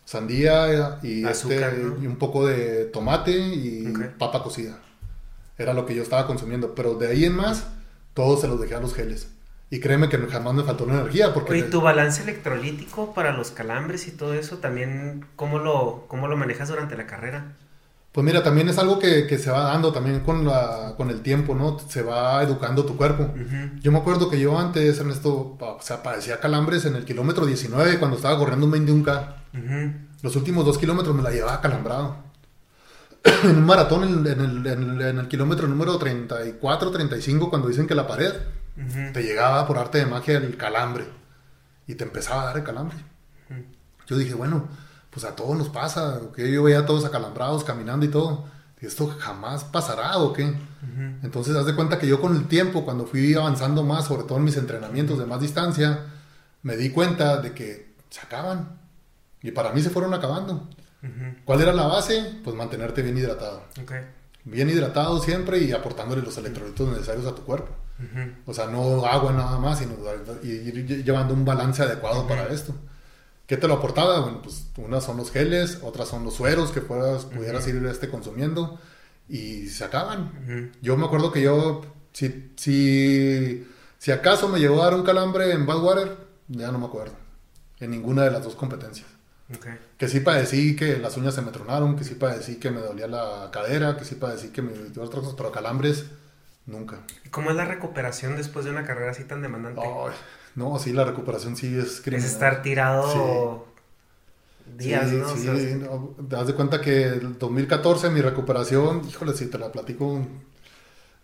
Sandía 0.04 0.98
y, 1.02 1.24
Azúcar, 1.24 1.74
este, 1.74 1.82
¿no? 1.82 2.02
y 2.02 2.06
un 2.06 2.16
poco 2.16 2.46
de 2.46 2.86
tomate 2.86 3.32
y 3.36 3.86
Ok. 3.88 4.16
papa 4.18 4.42
cocida. 4.42 4.78
Era 5.56 5.72
lo 5.74 5.86
que 5.86 5.94
yo 5.94 6.02
estaba 6.02 6.26
consumiendo. 6.26 6.74
Pero 6.74 6.94
de 6.94 7.06
ahí 7.08 7.24
en 7.24 7.34
más, 7.34 7.68
todo 8.14 8.36
se 8.36 8.48
los 8.48 8.60
dejé 8.60 8.74
a 8.74 8.80
los 8.80 8.94
geles. 8.94 9.28
Y 9.70 9.80
créeme 9.80 10.08
que 10.08 10.18
jamás 10.18 10.54
me 10.54 10.62
faltó 10.62 10.86
la 10.86 10.94
energía 10.94 11.34
porque... 11.34 11.52
Oye, 11.52 11.62
tu 11.64 11.80
balance 11.80 12.22
electrolítico 12.22 13.12
para 13.14 13.32
los 13.32 13.50
calambres 13.50 14.06
y 14.06 14.12
todo 14.12 14.34
eso, 14.34 14.58
también, 14.58 15.26
¿cómo 15.36 15.58
lo, 15.58 16.04
cómo 16.06 16.28
lo 16.28 16.36
manejas 16.36 16.68
durante 16.68 16.96
la 16.96 17.06
carrera? 17.06 17.54
Pues 18.12 18.24
mira, 18.24 18.44
también 18.44 18.68
es 18.68 18.78
algo 18.78 19.00
que, 19.00 19.26
que 19.26 19.38
se 19.38 19.50
va 19.50 19.64
dando 19.64 19.92
también 19.92 20.20
con, 20.20 20.44
la, 20.46 20.94
con 20.96 21.10
el 21.10 21.22
tiempo, 21.22 21.56
¿no? 21.56 21.76
Se 21.80 22.02
va 22.02 22.40
educando 22.44 22.84
tu 22.84 22.96
cuerpo. 22.96 23.28
Yo 23.80 23.90
me 23.90 23.98
acuerdo 23.98 24.30
que 24.30 24.38
yo 24.38 24.56
antes, 24.56 25.00
Ernesto, 25.00 25.56
pa- 25.58 25.72
o 25.72 25.82
sea, 25.82 26.00
padecía 26.04 26.38
calambres 26.38 26.84
en 26.84 26.94
el 26.94 27.04
kilómetro 27.04 27.44
19 27.44 27.98
cuando 27.98 28.16
estaba 28.16 28.38
corriendo 28.38 28.66
un 28.66 28.72
21K. 28.72 29.34
Ujú. 29.54 29.92
Los 30.22 30.36
últimos 30.36 30.64
dos 30.64 30.78
kilómetros 30.78 31.16
me 31.16 31.22
la 31.22 31.30
llevaba 31.32 31.60
calambrado. 31.60 32.18
en 33.42 33.56
un 33.56 33.64
maratón, 33.66 34.04
en, 34.04 34.26
en 34.32 34.40
el, 34.40 34.66
en 34.66 34.82
el- 34.90 35.02
en 35.02 35.18
el 35.18 35.26
kilómetro 35.26 35.66
número 35.66 35.98
34, 35.98 36.90
35, 36.92 37.50
cuando 37.50 37.66
dicen 37.66 37.88
que 37.88 37.96
la 37.96 38.06
pared, 38.06 38.32
te 39.12 39.22
llegaba 39.22 39.66
por 39.66 39.78
arte 39.78 39.98
de 39.98 40.06
magia 40.06 40.38
el 40.38 40.56
calambre. 40.56 41.04
Y 41.86 41.94
te 41.94 42.04
empezaba 42.04 42.42
a 42.42 42.46
dar 42.46 42.56
el 42.58 42.64
calambre. 42.64 42.96
Yo 44.06 44.16
dije, 44.16 44.34
bueno, 44.34 44.68
pues 45.10 45.24
a 45.24 45.36
todos 45.36 45.56
nos 45.56 45.68
pasa. 45.68 46.18
¿ok? 46.18 46.38
Yo 46.38 46.62
veía 46.62 46.80
a 46.80 46.86
todos 46.86 47.04
acalambrados 47.04 47.64
caminando 47.64 48.04
y 48.06 48.08
todo. 48.08 48.46
Y 48.80 48.86
esto 48.86 49.06
jamás 49.18 49.64
pasará 49.64 50.18
o 50.18 50.32
qué. 50.32 50.54
Entonces, 51.22 51.56
haz 51.56 51.66
de 51.66 51.74
cuenta 51.74 51.98
que 51.98 52.06
yo 52.06 52.20
con 52.20 52.36
el 52.36 52.46
tiempo, 52.48 52.84
cuando 52.84 53.06
fui 53.06 53.34
avanzando 53.34 53.82
más, 53.82 54.06
sobre 54.06 54.24
todo 54.24 54.38
en 54.38 54.44
mis 54.44 54.56
entrenamientos 54.56 55.18
de 55.18 55.24
más 55.24 55.40
distancia, 55.40 56.00
me 56.62 56.76
di 56.76 56.90
cuenta 56.90 57.40
de 57.40 57.52
que 57.52 57.94
se 58.10 58.20
acaban. 58.20 58.78
Y 59.42 59.52
para 59.52 59.72
mí 59.72 59.80
se 59.80 59.90
fueron 59.90 60.12
acabando. 60.14 60.68
¿Cuál 61.44 61.60
era 61.60 61.72
la 61.72 61.86
base? 61.86 62.40
Pues 62.42 62.56
mantenerte 62.56 63.02
bien 63.02 63.16
hidratado. 63.16 63.62
Bien 64.44 64.68
hidratado 64.68 65.20
siempre 65.22 65.58
y 65.58 65.72
aportándole 65.72 66.22
los 66.22 66.36
electrolitos 66.36 66.88
necesarios 66.88 67.26
a 67.26 67.34
tu 67.34 67.42
cuerpo. 67.42 67.70
O 68.46 68.52
sea, 68.52 68.66
no 68.66 69.06
agua 69.06 69.32
nada 69.32 69.58
más, 69.58 69.78
sino 69.78 69.94
ir 70.42 71.04
llevando 71.04 71.32
un 71.34 71.44
balance 71.44 71.82
adecuado 71.82 72.26
para 72.26 72.48
esto. 72.48 72.74
¿Qué 73.46 73.56
te 73.56 73.68
lo 73.68 73.74
aportaba? 73.74 74.20
Bueno, 74.20 74.42
pues 74.42 74.66
unas 74.78 75.04
son 75.04 75.16
los 75.18 75.30
geles, 75.30 75.78
otras 75.82 76.08
son 76.08 76.24
los 76.24 76.34
sueros 76.34 76.72
que 76.72 76.80
puedas, 76.80 77.24
pudieras 77.26 77.66
ir 77.68 77.76
este 77.86 78.08
consumiendo 78.08 78.78
y 79.28 79.68
se 79.68 79.84
acaban. 79.84 80.72
Yo 80.80 80.96
me 80.96 81.06
acuerdo 81.06 81.30
que 81.30 81.42
yo, 81.42 81.82
si, 82.12 82.52
si, 82.56 83.66
si 83.98 84.10
acaso 84.12 84.48
me 84.48 84.58
llegó 84.58 84.80
a 84.82 84.86
dar 84.86 84.94
un 84.94 85.04
calambre 85.04 85.52
en 85.52 85.66
Badwater, 85.66 86.16
ya 86.48 86.72
no 86.72 86.78
me 86.78 86.86
acuerdo. 86.86 87.14
En 87.80 87.90
ninguna 87.90 88.24
de 88.24 88.30
las 88.30 88.42
dos 88.42 88.54
competencias. 88.54 89.06
Que 89.98 90.08
sí 90.08 90.20
padecí 90.20 90.74
que 90.74 90.96
las 90.96 91.16
uñas 91.18 91.34
se 91.34 91.42
me 91.42 91.52
tronaron, 91.52 91.96
que 91.96 92.04
sí 92.04 92.14
padecí 92.14 92.56
que 92.56 92.70
me 92.70 92.80
dolía 92.80 93.06
la 93.06 93.50
cadera, 93.52 93.96
que 93.96 94.04
sí 94.04 94.14
padecí 94.14 94.48
que 94.48 94.62
me 94.62 94.72
dio 94.72 95.02
otras 95.02 95.20
cosas, 95.20 95.34
pero 95.36 95.52
calambres 95.52 96.06
nunca. 96.66 97.00
¿Cómo 97.30 97.50
es 97.50 97.56
la 97.56 97.64
recuperación 97.64 98.36
después 98.36 98.64
de 98.64 98.70
una 98.70 98.84
carrera 98.84 99.10
así 99.10 99.24
tan 99.24 99.42
demandante? 99.42 99.82
no, 100.54 100.78
sí, 100.78 100.92
la 100.92 101.04
recuperación 101.04 101.56
sí 101.56 101.76
es 101.78 102.00
criminal. 102.00 102.26
Es 102.26 102.32
estar 102.32 102.62
tirado 102.62 103.66
días, 104.76 105.10
¿no? 105.12 105.36
Sí, 105.36 105.46
te 106.28 106.36
das 106.36 106.46
de 106.46 106.54
cuenta 106.54 106.80
que 106.80 107.04
el 107.04 107.38
2014 107.38 108.10
mi 108.10 108.20
recuperación, 108.20 109.06
híjole, 109.08 109.34
si 109.34 109.46
te 109.46 109.58
la 109.58 109.70
platico 109.70 110.26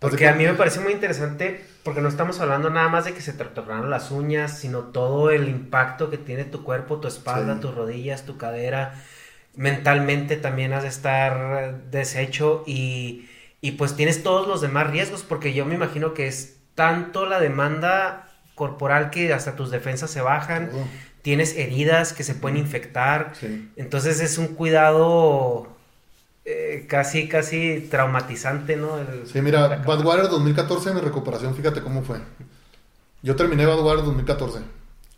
porque 0.00 0.28
a 0.28 0.32
mí 0.32 0.44
me 0.44 0.54
parece 0.54 0.80
muy 0.80 0.94
interesante, 0.94 1.62
porque 1.84 2.00
no 2.00 2.08
estamos 2.08 2.40
hablando 2.40 2.70
nada 2.70 2.88
más 2.88 3.04
de 3.04 3.12
que 3.12 3.20
se 3.20 3.34
te 3.34 3.44
las 3.86 4.10
uñas, 4.10 4.58
sino 4.58 4.78
todo 4.84 5.30
el 5.30 5.46
impacto 5.46 6.08
que 6.08 6.16
tiene 6.16 6.44
tu 6.44 6.64
cuerpo, 6.64 7.00
tu 7.00 7.08
espalda, 7.08 7.60
tus 7.60 7.74
rodillas, 7.74 8.24
tu 8.24 8.38
cadera. 8.38 8.94
Mentalmente 9.56 10.36
también 10.36 10.72
has 10.72 10.84
de 10.84 10.88
estar 10.88 11.82
deshecho 11.90 12.64
y, 12.66 13.28
y 13.60 13.72
pues 13.72 13.94
tienes 13.94 14.22
todos 14.22 14.48
los 14.48 14.60
demás 14.60 14.90
riesgos, 14.90 15.22
porque 15.22 15.52
yo 15.52 15.66
me 15.66 15.74
imagino 15.74 16.14
que 16.14 16.26
es 16.26 16.56
tanto 16.74 17.26
la 17.26 17.40
demanda 17.40 18.28
corporal 18.54 19.10
que 19.10 19.32
hasta 19.32 19.56
tus 19.56 19.70
defensas 19.70 20.10
se 20.10 20.20
bajan, 20.20 20.70
tienes 21.22 21.56
heridas 21.56 22.12
que 22.12 22.24
se 22.24 22.34
pueden 22.34 22.58
infectar, 22.58 23.32
entonces 23.76 24.20
es 24.20 24.38
un 24.38 24.48
cuidado 24.48 25.68
eh, 26.44 26.86
casi, 26.88 27.28
casi 27.28 27.86
traumatizante, 27.90 28.76
¿no? 28.76 28.98
sí, 29.30 29.40
mira, 29.42 29.68
Badwater 29.86 30.28
2014, 30.28 30.94
mi 30.94 31.00
recuperación, 31.00 31.54
fíjate 31.54 31.82
cómo 31.82 32.02
fue. 32.02 32.18
Yo 33.22 33.36
terminé 33.36 33.66
Badwater 33.66 34.04
2014. 34.04 34.60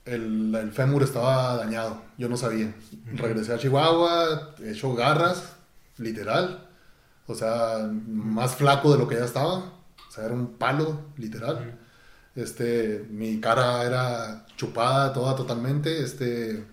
El, 0.05 0.52
el 0.52 0.73
fémur 0.73 1.05
estaba 1.05 1.56
dañado, 1.56 2.02
yo 2.19 2.28
no 2.28 2.36
sabía. 2.36 2.74
Regresé 3.14 3.55
a 3.55 3.59
Chihuahua, 3.59 4.56
he 4.60 4.73
hecho 4.73 4.93
garras, 4.94 5.55
literal. 5.98 6.69
O 7.27 7.35
sea, 7.35 7.90
más 8.09 8.57
flaco 8.57 8.93
de 8.93 8.99
lo 8.99 9.09
que 9.09 9.16
ya 9.16 9.24
estaba. 9.24 9.55
O 9.57 10.11
sea, 10.11 10.24
era 10.24 10.35
un 10.35 10.55
palo, 10.55 11.01
literal. 11.16 11.78
Este, 12.35 13.07
mi 13.11 13.40
cara 13.40 13.85
era 13.85 14.47
chupada 14.57 15.12
toda 15.12 15.36
totalmente. 15.36 16.03
Este, 16.03 16.65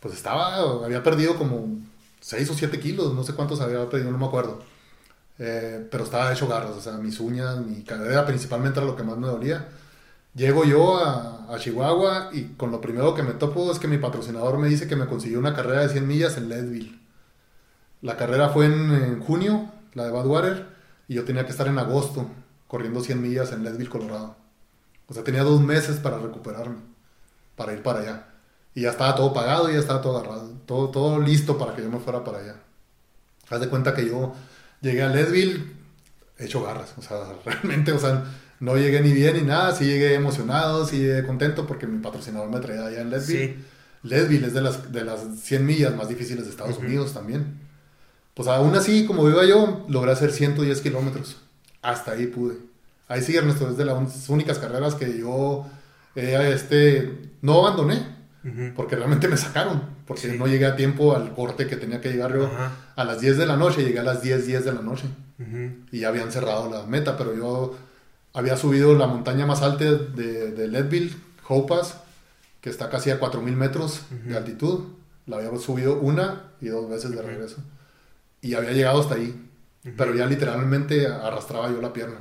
pues 0.00 0.14
estaba, 0.14 0.56
había 0.84 1.02
perdido 1.02 1.36
como 1.36 1.78
6 2.20 2.50
o 2.50 2.54
7 2.54 2.80
kilos, 2.80 3.14
no 3.14 3.24
sé 3.24 3.34
cuántos 3.34 3.60
había 3.60 3.88
pedido, 3.88 4.10
no 4.10 4.18
me 4.18 4.26
acuerdo. 4.26 4.60
Eh, 5.38 5.86
pero 5.90 6.04
estaba 6.04 6.32
hecho 6.32 6.48
garras, 6.48 6.72
o 6.72 6.80
sea, 6.80 6.94
mis 6.94 7.18
uñas, 7.20 7.58
mi 7.58 7.82
cadera 7.82 8.26
principalmente 8.26 8.78
era 8.78 8.86
lo 8.86 8.96
que 8.96 9.02
más 9.02 9.18
me 9.18 9.26
dolía. 9.28 9.68
Llego 10.34 10.64
yo 10.64 10.98
a, 10.98 11.38
Chihuahua 11.58 12.30
y 12.32 12.44
con 12.56 12.70
lo 12.70 12.80
primero 12.80 13.14
que 13.14 13.22
me 13.22 13.32
topo 13.34 13.70
es 13.70 13.78
que 13.78 13.88
mi 13.88 13.98
patrocinador 13.98 14.58
me 14.58 14.68
dice 14.68 14.88
que 14.88 14.96
me 14.96 15.06
consiguió 15.06 15.38
una 15.38 15.54
carrera 15.54 15.82
de 15.82 15.90
100 15.90 16.06
millas 16.08 16.36
en 16.38 16.48
Leadville. 16.48 16.98
La 18.00 18.16
carrera 18.16 18.48
fue 18.48 18.66
en, 18.66 19.20
junio, 19.20 19.70
la 19.94 20.04
de 20.04 20.10
Badwater, 20.10 20.66
y 21.08 21.14
yo 21.14 21.24
tenía 21.24 21.44
que 21.44 21.50
estar 21.50 21.66
en 21.66 21.78
agosto 21.78 22.30
corriendo 22.68 23.00
100 23.00 23.20
millas 23.20 23.52
en 23.52 23.64
Leadville, 23.64 23.90
Colorado. 23.90 24.36
O 25.06 25.14
sea, 25.14 25.24
tenía 25.24 25.42
dos 25.42 25.60
meses 25.60 25.96
para 25.96 26.18
recuperarme, 26.18 26.78
para 27.56 27.72
ir 27.74 27.82
para 27.82 28.00
allá. 28.00 28.28
Y 28.74 28.82
ya 28.82 28.90
estaba 28.90 29.14
todo 29.14 29.34
pagado 29.34 29.70
y 29.70 29.74
ya 29.74 29.80
estaba 29.80 30.00
todo 30.00 30.18
agarrado, 30.18 30.48
todo, 30.64 30.88
todo 30.88 31.20
listo 31.20 31.58
para 31.58 31.74
que 31.74 31.82
yo 31.82 31.90
me 31.90 31.98
fuera 31.98 32.24
para 32.24 32.38
allá. 32.38 32.56
Haz 33.50 33.60
de 33.60 33.68
cuenta 33.68 33.94
que 33.94 34.06
yo 34.06 34.34
llegué 34.80 35.02
a 35.02 35.08
Leadville 35.08 35.82
hecho 36.38 36.62
garras, 36.62 36.94
o 36.96 37.02
sea, 37.02 37.18
realmente, 37.44 37.92
o 37.92 37.98
sea, 37.98 38.24
no 38.60 38.76
llegué 38.76 39.00
ni 39.00 39.12
bien 39.12 39.36
ni 39.36 39.42
nada, 39.42 39.74
sí 39.74 39.84
llegué 39.84 40.14
emocionado, 40.14 40.86
sí 40.86 40.98
llegué 40.98 41.26
contento 41.26 41.66
porque 41.66 41.86
mi 41.86 41.98
patrocinador 41.98 42.48
me 42.48 42.60
traía 42.60 42.86
allá 42.86 43.00
en 43.02 43.10
Leadville. 43.10 43.54
Sí. 43.54 43.64
Leadville 44.04 44.46
es 44.46 44.54
de 44.54 44.62
las, 44.62 44.90
de 44.92 45.04
las 45.04 45.20
100 45.42 45.66
millas 45.66 45.94
más 45.94 46.08
difíciles 46.08 46.44
de 46.44 46.50
Estados 46.50 46.78
Unidos 46.78 47.12
también. 47.12 47.60
Pues 48.34 48.48
aún 48.48 48.74
así, 48.74 49.06
como 49.06 49.28
iba 49.28 49.44
yo, 49.44 49.84
logré 49.88 50.12
hacer 50.12 50.32
110 50.32 50.80
kilómetros. 50.80 51.36
Hasta 51.82 52.12
ahí 52.12 52.26
pude. 52.26 52.56
Ahí 53.08 53.20
sí, 53.20 53.36
Ernesto, 53.36 53.68
es 53.70 53.76
de 53.76 53.84
las 53.84 54.28
únicas 54.28 54.58
carreras 54.58 54.94
que 54.94 55.18
yo 55.18 55.66
eh, 56.14 56.50
este, 56.54 57.30
no 57.42 57.66
abandoné 57.66 58.22
porque 58.74 58.96
realmente 58.96 59.28
me 59.28 59.36
sacaron, 59.36 59.82
porque 60.04 60.36
no 60.36 60.48
llegué 60.48 60.66
a 60.66 60.74
tiempo 60.74 61.14
al 61.14 61.32
corte 61.32 61.68
que 61.68 61.76
tenía 61.76 62.00
que 62.00 62.10
llegar 62.10 62.34
yo 62.34 62.50
a 62.96 63.04
las 63.04 63.20
10 63.20 63.38
de 63.38 63.46
la 63.46 63.56
noche, 63.56 63.84
llegué 63.84 64.00
a 64.00 64.02
las 64.02 64.20
10, 64.20 64.46
10 64.46 64.64
de 64.64 64.72
la 64.72 64.82
noche. 64.82 65.04
Y 65.92 66.00
ya 66.00 66.08
habían 66.08 66.32
cerrado 66.32 66.70
la 66.70 66.84
meta, 66.86 67.16
pero 67.16 67.34
yo 67.34 67.76
había 68.32 68.56
subido 68.56 68.96
la 68.96 69.06
montaña 69.06 69.46
más 69.46 69.62
alta 69.62 69.84
de, 69.84 70.50
de 70.50 70.68
Leadville, 70.68 71.14
Hopas, 71.48 71.98
que 72.60 72.70
está 72.70 72.90
casi 72.90 73.10
a 73.10 73.20
4.000 73.20 73.42
metros 73.54 74.02
de 74.24 74.36
altitud, 74.36 74.86
la 75.26 75.36
había 75.36 75.56
subido 75.58 76.00
una 76.00 76.50
y 76.60 76.66
dos 76.66 76.88
veces 76.88 77.12
de 77.12 77.22
regreso 77.22 77.58
y 78.42 78.54
había 78.54 78.72
llegado 78.72 79.00
hasta 79.00 79.14
ahí, 79.14 79.48
pero 79.96 80.14
ya 80.14 80.26
literalmente 80.26 81.06
arrastraba 81.06 81.70
yo 81.70 81.80
la 81.80 81.94
pierna. 81.94 82.18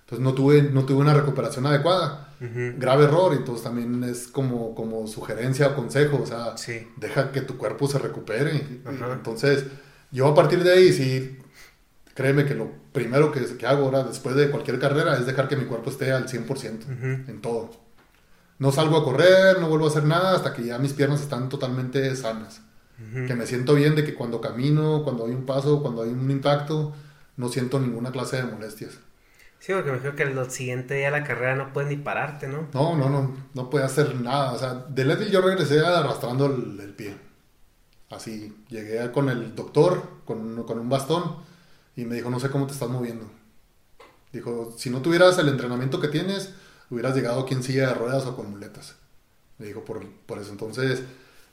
Entonces 0.00 0.24
no 0.24 0.32
tuve, 0.32 0.62
no 0.62 0.86
tuve 0.86 1.02
una 1.02 1.12
recuperación 1.12 1.66
adecuada 1.66 2.28
grave 2.40 3.04
error, 3.04 3.32
entonces 3.32 3.64
también 3.64 4.04
es 4.04 4.28
como, 4.28 4.74
como 4.74 5.06
sugerencia 5.06 5.68
o 5.68 5.74
consejo, 5.74 6.22
o 6.22 6.26
sea, 6.26 6.54
deja 6.96 7.32
que 7.32 7.40
tu 7.40 7.56
cuerpo 7.56 7.88
se 7.88 7.98
recupere. 7.98 8.80
entonces, 9.12 9.64
yo 10.10 10.28
a 10.28 10.34
partir 10.34 10.62
de 10.62 10.72
ahí, 10.72 10.92
sí, 10.92 11.38
créeme 12.14 12.44
que 12.44 12.54
lo 12.54 12.70
primero 12.92 13.32
que, 13.32 13.44
que, 13.56 13.66
hago 13.66 13.86
ahora, 13.86 14.04
después 14.04 14.36
de 14.36 14.50
cualquier 14.50 14.78
carrera, 14.78 15.16
es 15.18 15.26
dejar 15.26 15.48
que 15.48 15.56
mi 15.56 15.64
cuerpo 15.64 15.90
esté 15.90 16.12
al 16.12 16.28
100% 16.28 17.28
en 17.28 17.40
todo. 17.40 17.70
No 18.58 18.72
salgo 18.72 18.96
a 18.96 19.04
correr, 19.04 19.60
no 19.60 19.68
vuelvo 19.68 19.86
a 19.86 19.88
hacer 19.88 20.04
nada 20.04 20.34
hasta 20.34 20.52
que 20.52 20.64
ya 20.64 20.78
mis 20.78 20.92
piernas 20.92 21.20
están 21.20 21.48
totalmente 21.48 22.14
sanas. 22.16 22.60
Que 22.98 23.34
me 23.36 23.46
siento 23.46 23.74
bien 23.74 23.94
de 23.94 24.04
que 24.04 24.14
cuando 24.14 24.40
camino, 24.40 25.04
cuando 25.04 25.26
hay 25.26 25.32
un 25.32 25.46
paso, 25.46 25.80
cuando 25.82 26.02
hay 26.02 26.10
un 26.10 26.28
impacto, 26.30 26.92
no 27.36 27.48
siento 27.48 27.78
ninguna 27.78 28.10
clase 28.10 28.38
de 28.38 28.42
molestias. 28.42 28.98
Sí, 29.60 29.72
porque 29.72 29.92
me 29.92 29.98
creo 29.98 30.16
que 30.16 30.24
el 30.24 30.50
siguiente 30.50 30.94
día 30.94 31.10
de 31.10 31.20
la 31.20 31.24
carrera 31.24 31.54
no 31.54 31.72
puedes 31.72 31.88
ni 31.90 31.96
pararte, 31.96 32.48
¿no? 32.48 32.68
No, 32.74 32.96
no, 32.96 33.08
no, 33.08 33.36
no 33.54 33.70
puede 33.70 33.84
hacer 33.84 34.20
nada. 34.20 34.52
O 34.52 34.58
sea, 34.58 34.74
de 34.74 35.04
Leadville 35.04 35.30
yo 35.30 35.40
regresé 35.40 35.78
arrastrando 35.80 36.46
el, 36.46 36.94
pie. 36.96 37.16
Así, 38.10 38.56
llegué 38.68 39.10
con 39.12 39.28
el 39.28 39.54
doctor, 39.54 40.02
con, 40.24 40.64
con 40.64 40.78
un 40.78 40.88
bastón, 40.88 41.36
y 41.94 42.04
me 42.04 42.16
dijo, 42.16 42.30
no 42.30 42.40
sé 42.40 42.50
cómo 42.50 42.66
te 42.66 42.72
estás 42.72 42.88
moviendo. 42.88 43.30
Dijo, 44.32 44.74
si 44.76 44.90
no 44.90 45.02
tuvieras 45.02 45.38
el 45.38 45.48
entrenamiento 45.48 46.00
que 46.00 46.08
tienes, 46.08 46.54
hubieras 46.90 47.14
llegado 47.14 47.40
aquí 47.42 47.54
en 47.54 47.62
silla 47.62 47.88
de 47.88 47.94
ruedas 47.94 48.26
o 48.26 48.36
con 48.36 48.50
muletas. 48.50 48.96
Me 49.58 49.66
dijo, 49.66 49.84
por, 49.84 50.04
por 50.26 50.38
eso. 50.38 50.52
Entonces, 50.52 51.02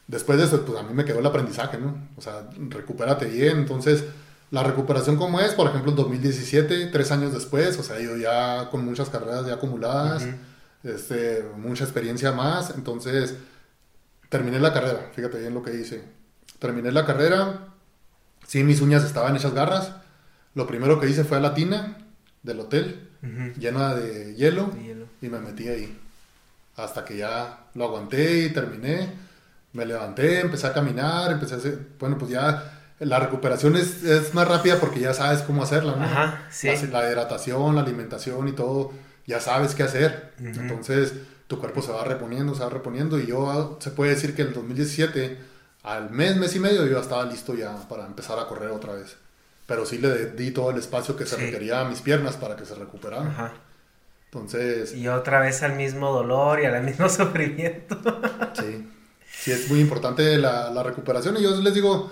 después 0.07 0.37
de 0.37 0.45
eso, 0.45 0.65
pues 0.65 0.79
a 0.79 0.83
mí 0.83 0.93
me 0.93 1.05
quedó 1.05 1.19
el 1.19 1.25
aprendizaje, 1.25 1.77
¿no? 1.77 2.09
O 2.15 2.21
sea, 2.21 2.49
recupérate 2.69 3.25
bien. 3.25 3.57
Entonces, 3.57 4.03
la 4.51 4.63
recuperación 4.63 5.17
como 5.17 5.39
es, 5.39 5.53
por 5.53 5.67
ejemplo, 5.67 5.91
en 5.91 5.97
2017, 5.97 6.87
tres 6.87 7.11
años 7.11 7.33
después, 7.33 7.77
o 7.79 7.83
sea, 7.83 7.99
yo 7.99 8.15
ya 8.15 8.69
con 8.69 8.85
muchas 8.85 9.09
carreras 9.09 9.45
ya 9.45 9.55
acumuladas, 9.55 10.27
este, 10.83 11.43
mucha 11.57 11.83
experiencia 11.83 12.31
más, 12.31 12.71
entonces 12.75 13.35
terminé 14.29 14.59
la 14.59 14.71
carrera, 14.73 15.09
fíjate 15.13 15.39
bien 15.39 15.53
lo 15.53 15.63
que 15.63 15.73
hice. 15.75 16.03
Terminé 16.59 16.91
la 16.91 17.05
carrera, 17.05 17.67
sí, 18.45 18.63
mis 18.63 18.81
uñas 18.81 19.03
estaban 19.03 19.35
hechas 19.35 19.53
garras. 19.53 19.93
Lo 20.53 20.67
primero 20.67 20.99
que 20.99 21.09
hice 21.09 21.23
fue 21.23 21.37
a 21.37 21.41
la 21.41 21.53
tina 21.53 21.97
del 22.43 22.59
hotel, 22.59 23.09
llena 23.57 23.95
de 23.95 24.35
hielo, 24.35 24.71
y 25.21 25.27
me 25.27 25.39
metí 25.39 25.67
ahí. 25.67 25.99
Hasta 26.75 27.03
que 27.03 27.17
ya 27.17 27.65
lo 27.73 27.85
aguanté 27.85 28.45
y 28.45 28.53
terminé. 28.53 29.24
Me 29.75 29.85
levanté, 29.85 30.39
empecé 30.39 30.67
a 30.67 30.73
caminar, 30.73 31.31
empecé 31.31 31.55
a 31.55 31.57
hacer, 31.57 31.79
bueno, 31.99 32.17
pues 32.17 32.31
ya 32.31 32.75
la 32.99 33.19
recuperación 33.19 33.75
es, 33.75 34.03
es, 34.03 34.33
más 34.33 34.47
rápida 34.47 34.79
porque 34.79 35.01
ya 35.01 35.13
sabes 35.13 35.41
cómo 35.41 35.63
hacerla, 35.63 35.95
¿no? 35.97 36.05
Ajá, 36.05 36.47
sí. 36.49 36.69
La, 36.91 37.09
hidratación, 37.09 37.75
la 37.75 37.81
alimentación 37.81 38.47
y 38.47 38.53
todo, 38.53 38.93
ya 39.27 39.39
sabes 39.41 39.75
qué 39.75 39.83
hacer. 39.83 40.33
Entonces, 40.39 41.13
tu 41.47 41.59
cuerpo 41.59 41.81
se 41.81 41.91
va 41.91 42.05
reponiendo, 42.05 42.55
se 42.55 42.63
va 42.63 42.69
reponiendo. 42.69 43.19
Y 43.19 43.27
yo, 43.27 43.77
se 43.81 43.91
puede 43.91 44.11
decir 44.11 44.33
que 44.33 44.43
en 44.43 44.49
el 44.49 44.53
2017, 44.53 45.37
al 45.83 46.09
mes, 46.09 46.37
mes 46.37 46.55
y 46.55 46.59
medio, 46.59 46.85
yo 46.85 46.99
estaba 46.99 47.25
listo 47.25 47.53
ya 47.53 47.75
para 47.89 48.05
empezar 48.05 48.39
a 48.39 48.47
correr 48.47 48.71
otra 48.71 48.93
vez. 48.93 49.17
Pero 49.65 49.85
sí 49.85 49.97
le 49.97 50.31
di 50.31 50.51
todo 50.51 50.71
el 50.71 50.77
espacio 50.77 51.17
que 51.17 51.25
se 51.25 51.35
requería 51.35 51.81
a 51.81 51.85
mis 51.85 52.01
piernas 52.01 52.37
para 52.37 52.55
que 52.55 52.65
se 52.65 52.75
recuperaran. 52.75 53.27
Ajá. 53.27 53.53
Entonces... 54.25 54.93
Y 54.93 55.07
otra 55.07 55.39
vez 55.39 55.63
al 55.63 55.75
mismo 55.75 56.11
dolor 56.11 56.61
y 56.61 56.65
al 56.65 56.83
mismo 56.83 57.09
sufrimiento. 57.09 57.97
sí. 58.53 58.84
Sí 59.45 59.51
es 59.51 59.69
muy 59.69 59.79
importante 59.79 60.37
la, 60.37 60.71
la 60.71 60.81
recuperación. 60.83 61.37
Y 61.37 61.43
yo 61.43 61.55
les 61.61 61.73
digo, 61.73 62.09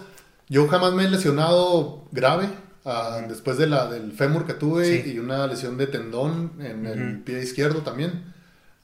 yo 0.50 0.68
jamás 0.68 0.94
me 0.94 1.04
he 1.06 1.10
lesionado 1.10 2.06
grave. 2.12 2.48
ah, 2.86 3.22
Después 3.28 3.58
de 3.58 3.66
la, 3.68 3.88
del 3.90 4.12
fémur 4.12 4.46
que 4.46 4.54
tuve 4.54 4.86
Sí. 5.04 5.12
y 5.14 5.20
una 5.20 5.48
lesión 5.48 5.78
de 5.78 5.88
tendón 5.88 6.54
en 6.60 6.86
el 6.86 7.20
pie 7.22 7.42
izquierdo 7.42 7.82
también. 7.82 8.32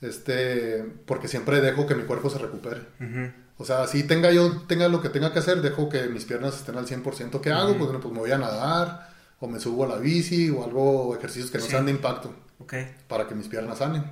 Este, 0.02 0.86
porque 1.06 1.28
siempre 1.28 1.62
dejo 1.62 1.86
que 1.86 1.94
mi 1.96 2.04
cuerpo 2.04 2.30
se 2.30 2.40
recupere. 2.40 2.82
O 3.58 3.66
sea, 3.66 3.86
si 3.88 4.04
tenga 4.04 4.32
yo 4.32 4.62
tenga 4.68 4.88
lo 4.88 5.02
que 5.02 5.10
tenga 5.10 5.34
que 5.34 5.40
hacer, 5.40 5.62
dejo 5.62 5.90
que 5.90 6.08
mis 6.08 6.24
piernas 6.26 6.56
estén 6.56 6.78
al 6.78 6.88
100%. 6.88 7.42
¿Qué 7.42 7.52
hago? 7.52 7.74
Pues, 7.74 7.84
bueno, 7.86 8.00
pues 8.00 8.14
me 8.14 8.20
voy 8.22 8.32
a 8.32 8.38
nadar 8.38 9.10
o 9.42 9.48
me 9.48 9.60
subo 9.60 9.84
a 9.84 9.88
la 9.88 9.98
bici 9.98 10.50
o 10.50 10.64
algo, 10.64 11.16
ejercicios 11.16 11.52
que 11.52 11.58
no 11.58 11.66
Sí. 11.66 11.72
sean 11.72 11.86
de 11.86 11.92
impacto 11.92 12.34
Ok. 12.60 12.74
para 13.10 13.28
que 13.28 13.36
mis 13.36 13.48
piernas 13.50 13.80
sanen. 13.80 14.06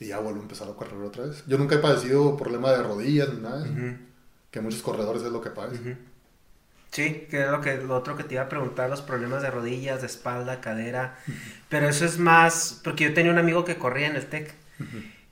Y 0.00 0.08
ya 0.08 0.18
vuelvo 0.18 0.40
a 0.40 0.42
empezar 0.42 0.68
a 0.68 0.74
correr 0.74 1.00
otra 1.02 1.26
vez. 1.26 1.44
Yo 1.46 1.58
nunca 1.58 1.76
he 1.76 1.78
padecido 1.78 2.36
problema 2.36 2.72
de 2.72 2.82
rodillas 2.82 3.28
ni 3.32 3.40
nada. 3.40 3.58
de 3.62 3.68
eso, 3.68 3.98
Que 4.50 4.60
muchos 4.60 4.82
corredores 4.82 5.22
es 5.22 5.30
lo 5.30 5.40
que 5.40 5.50
padecen. 5.50 5.98
Sí, 6.90 7.26
que 7.30 7.44
es 7.44 7.50
lo 7.50 7.60
que 7.60 7.76
lo 7.76 7.94
otro 7.94 8.16
que 8.16 8.24
te 8.24 8.34
iba 8.34 8.42
a 8.44 8.48
preguntar, 8.48 8.90
los 8.90 9.02
problemas 9.02 9.42
de 9.42 9.50
rodillas, 9.50 10.00
de 10.00 10.06
espalda, 10.08 10.60
cadera. 10.60 11.18
Pero 11.68 11.88
eso 11.88 12.04
es 12.04 12.18
más, 12.18 12.80
porque 12.82 13.04
yo 13.04 13.14
tenía 13.14 13.30
un 13.30 13.38
amigo 13.38 13.64
que 13.64 13.76
corría 13.78 14.08
en 14.08 14.16
el 14.16 14.26
TEC. 14.26 14.54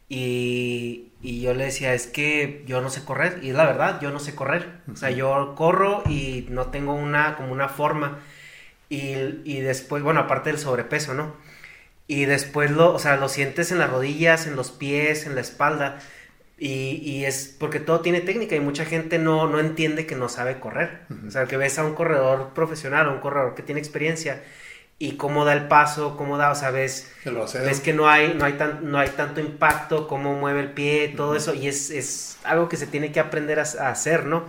Y, 0.08 1.12
y 1.20 1.40
yo 1.42 1.54
le 1.54 1.64
decía, 1.64 1.94
es 1.94 2.06
que 2.06 2.64
yo 2.66 2.80
no 2.80 2.90
sé 2.90 3.04
correr. 3.04 3.40
Y 3.42 3.50
es 3.50 3.56
la 3.56 3.66
verdad, 3.66 4.00
yo 4.00 4.10
no 4.10 4.20
sé 4.20 4.34
correr. 4.34 4.80
O 4.92 4.96
sea, 4.96 5.10
yo 5.10 5.54
corro 5.56 6.02
y 6.08 6.46
no 6.50 6.66
tengo 6.68 6.94
una, 6.94 7.36
como 7.36 7.52
una 7.52 7.68
forma. 7.68 8.18
Y, 8.88 9.12
y 9.44 9.60
después, 9.60 10.02
bueno, 10.02 10.20
aparte 10.20 10.50
del 10.50 10.58
sobrepeso, 10.58 11.14
¿no? 11.14 11.34
Y 12.08 12.24
después 12.24 12.70
lo, 12.72 12.94
o 12.94 12.98
sea, 12.98 13.16
lo 13.16 13.28
sientes 13.28 13.70
en 13.70 13.78
las 13.78 13.90
rodillas, 13.90 14.46
en 14.48 14.56
los 14.56 14.72
pies, 14.72 15.26
en 15.26 15.34
la 15.36 15.42
espalda. 15.42 16.00
Y, 16.58 17.00
y 17.04 17.24
es 17.24 17.54
porque 17.60 17.78
todo 17.78 18.00
tiene 18.00 18.20
técnica 18.20 18.56
y 18.56 18.60
mucha 18.60 18.84
gente 18.84 19.18
no, 19.18 19.46
no 19.46 19.60
entiende 19.60 20.06
que 20.06 20.16
no 20.16 20.28
sabe 20.28 20.58
correr. 20.58 21.02
O 21.28 21.30
sea, 21.30 21.46
que 21.46 21.56
ves 21.56 21.78
a 21.78 21.84
un 21.84 21.94
corredor 21.94 22.54
profesional, 22.54 23.06
a 23.06 23.12
un 23.12 23.20
corredor 23.20 23.54
que 23.54 23.62
tiene 23.62 23.80
experiencia 23.80 24.42
y 24.98 25.12
cómo 25.12 25.44
da 25.44 25.52
el 25.52 25.68
paso, 25.68 26.16
cómo 26.16 26.38
da, 26.38 26.50
o 26.50 26.54
sea, 26.56 26.70
ves, 26.70 27.08
ves 27.64 27.80
que 27.80 27.92
no 27.92 28.08
hay, 28.08 28.34
no, 28.34 28.44
hay 28.44 28.54
tan, 28.54 28.90
no 28.90 28.98
hay 28.98 29.10
tanto 29.10 29.40
impacto, 29.40 30.08
cómo 30.08 30.34
mueve 30.34 30.60
el 30.60 30.72
pie, 30.72 31.14
todo 31.16 31.36
eso. 31.36 31.54
Y 31.54 31.68
es, 31.68 31.90
es 31.90 32.38
algo 32.42 32.68
que 32.68 32.76
se 32.76 32.86
tiene 32.88 33.12
que 33.12 33.20
aprender 33.20 33.60
a, 33.60 33.62
a 33.62 33.90
hacer, 33.90 34.24
¿no? 34.24 34.44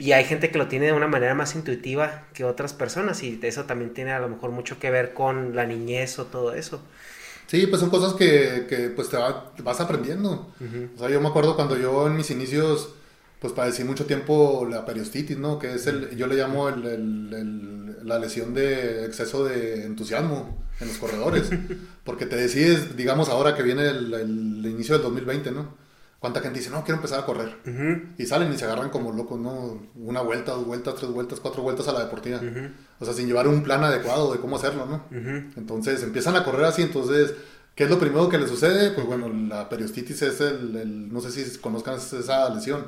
Y 0.00 0.12
hay 0.12 0.24
gente 0.24 0.50
que 0.50 0.58
lo 0.58 0.66
tiene 0.66 0.86
de 0.86 0.92
una 0.92 1.06
manera 1.06 1.34
más 1.34 1.54
intuitiva 1.54 2.24
que 2.34 2.44
otras 2.44 2.72
personas 2.72 3.22
y 3.22 3.38
eso 3.42 3.64
también 3.64 3.94
tiene 3.94 4.12
a 4.12 4.18
lo 4.18 4.28
mejor 4.28 4.50
mucho 4.50 4.78
que 4.80 4.90
ver 4.90 5.14
con 5.14 5.54
la 5.54 5.66
niñez 5.66 6.18
o 6.18 6.24
todo 6.26 6.54
eso. 6.54 6.82
Sí, 7.46 7.66
pues 7.66 7.80
son 7.80 7.90
cosas 7.90 8.14
que, 8.14 8.66
que, 8.68 8.90
pues 8.90 9.08
te, 9.10 9.16
va- 9.16 9.52
te 9.56 9.62
vas 9.62 9.80
aprendiendo. 9.80 10.52
O 10.96 10.98
sea, 10.98 11.10
yo 11.10 11.20
me 11.20 11.28
acuerdo 11.28 11.56
cuando 11.56 11.76
yo 11.76 12.06
en 12.06 12.16
mis 12.16 12.30
inicios, 12.30 12.94
pues 13.40 13.52
padecí 13.52 13.84
mucho 13.84 14.06
tiempo 14.06 14.66
la 14.70 14.86
periostitis, 14.86 15.36
¿no? 15.36 15.58
Que 15.58 15.74
es 15.74 15.86
el, 15.86 16.16
yo 16.16 16.26
le 16.28 16.36
llamo 16.36 16.68
el- 16.68 16.86
el- 16.86 17.34
el- 17.34 18.08
la 18.08 18.18
lesión 18.18 18.54
de 18.54 19.04
exceso 19.04 19.44
de 19.44 19.84
entusiasmo 19.84 20.64
en 20.80 20.88
los 20.88 20.96
corredores. 20.98 21.50
Porque 22.04 22.24
te 22.26 22.36
decides, 22.36 22.96
digamos, 22.96 23.28
ahora 23.28 23.54
que 23.56 23.62
viene 23.64 23.88
el, 23.88 24.14
el 24.14 24.66
inicio 24.66 24.94
del 24.94 25.02
2020, 25.02 25.50
¿no? 25.50 25.74
¿Cuánta 26.20 26.40
gente 26.40 26.58
dice, 26.58 26.70
no, 26.70 26.84
quiero 26.84 26.96
empezar 26.96 27.18
a 27.20 27.24
correr? 27.24 27.56
Y 28.18 28.26
salen 28.26 28.52
y 28.52 28.58
se 28.58 28.66
agarran 28.66 28.90
como 28.90 29.10
locos, 29.10 29.40
¿no? 29.40 29.80
Una 29.96 30.20
vuelta, 30.20 30.52
dos 30.52 30.66
vueltas, 30.66 30.94
tres 30.96 31.10
vueltas, 31.10 31.40
cuatro 31.40 31.62
vueltas 31.62 31.88
a 31.88 31.92
la 31.92 32.04
deportiva. 32.04 32.38
O 32.98 33.04
sea, 33.06 33.14
sin 33.14 33.26
llevar 33.26 33.48
un 33.48 33.62
plan 33.62 33.82
adecuado 33.82 34.30
de 34.32 34.38
cómo 34.38 34.56
hacerlo, 34.56 34.84
¿no? 34.86 35.04
Entonces 35.56 36.02
empiezan 36.02 36.36
a 36.36 36.44
correr 36.44 36.66
así, 36.66 36.82
entonces, 36.82 37.32
¿qué 37.74 37.84
es 37.84 37.90
lo 37.90 37.98
primero 37.98 38.28
que 38.28 38.36
le 38.36 38.46
sucede? 38.46 38.90
Pues 38.90 39.06
bueno, 39.06 39.30
la 39.48 39.70
periostitis 39.70 40.20
es 40.20 40.40
el, 40.42 40.76
el- 40.76 41.10
no 41.12 41.22
sé 41.22 41.30
si 41.30 41.58
conozcan 41.58 41.94
esa 41.96 42.50
lesión, 42.54 42.84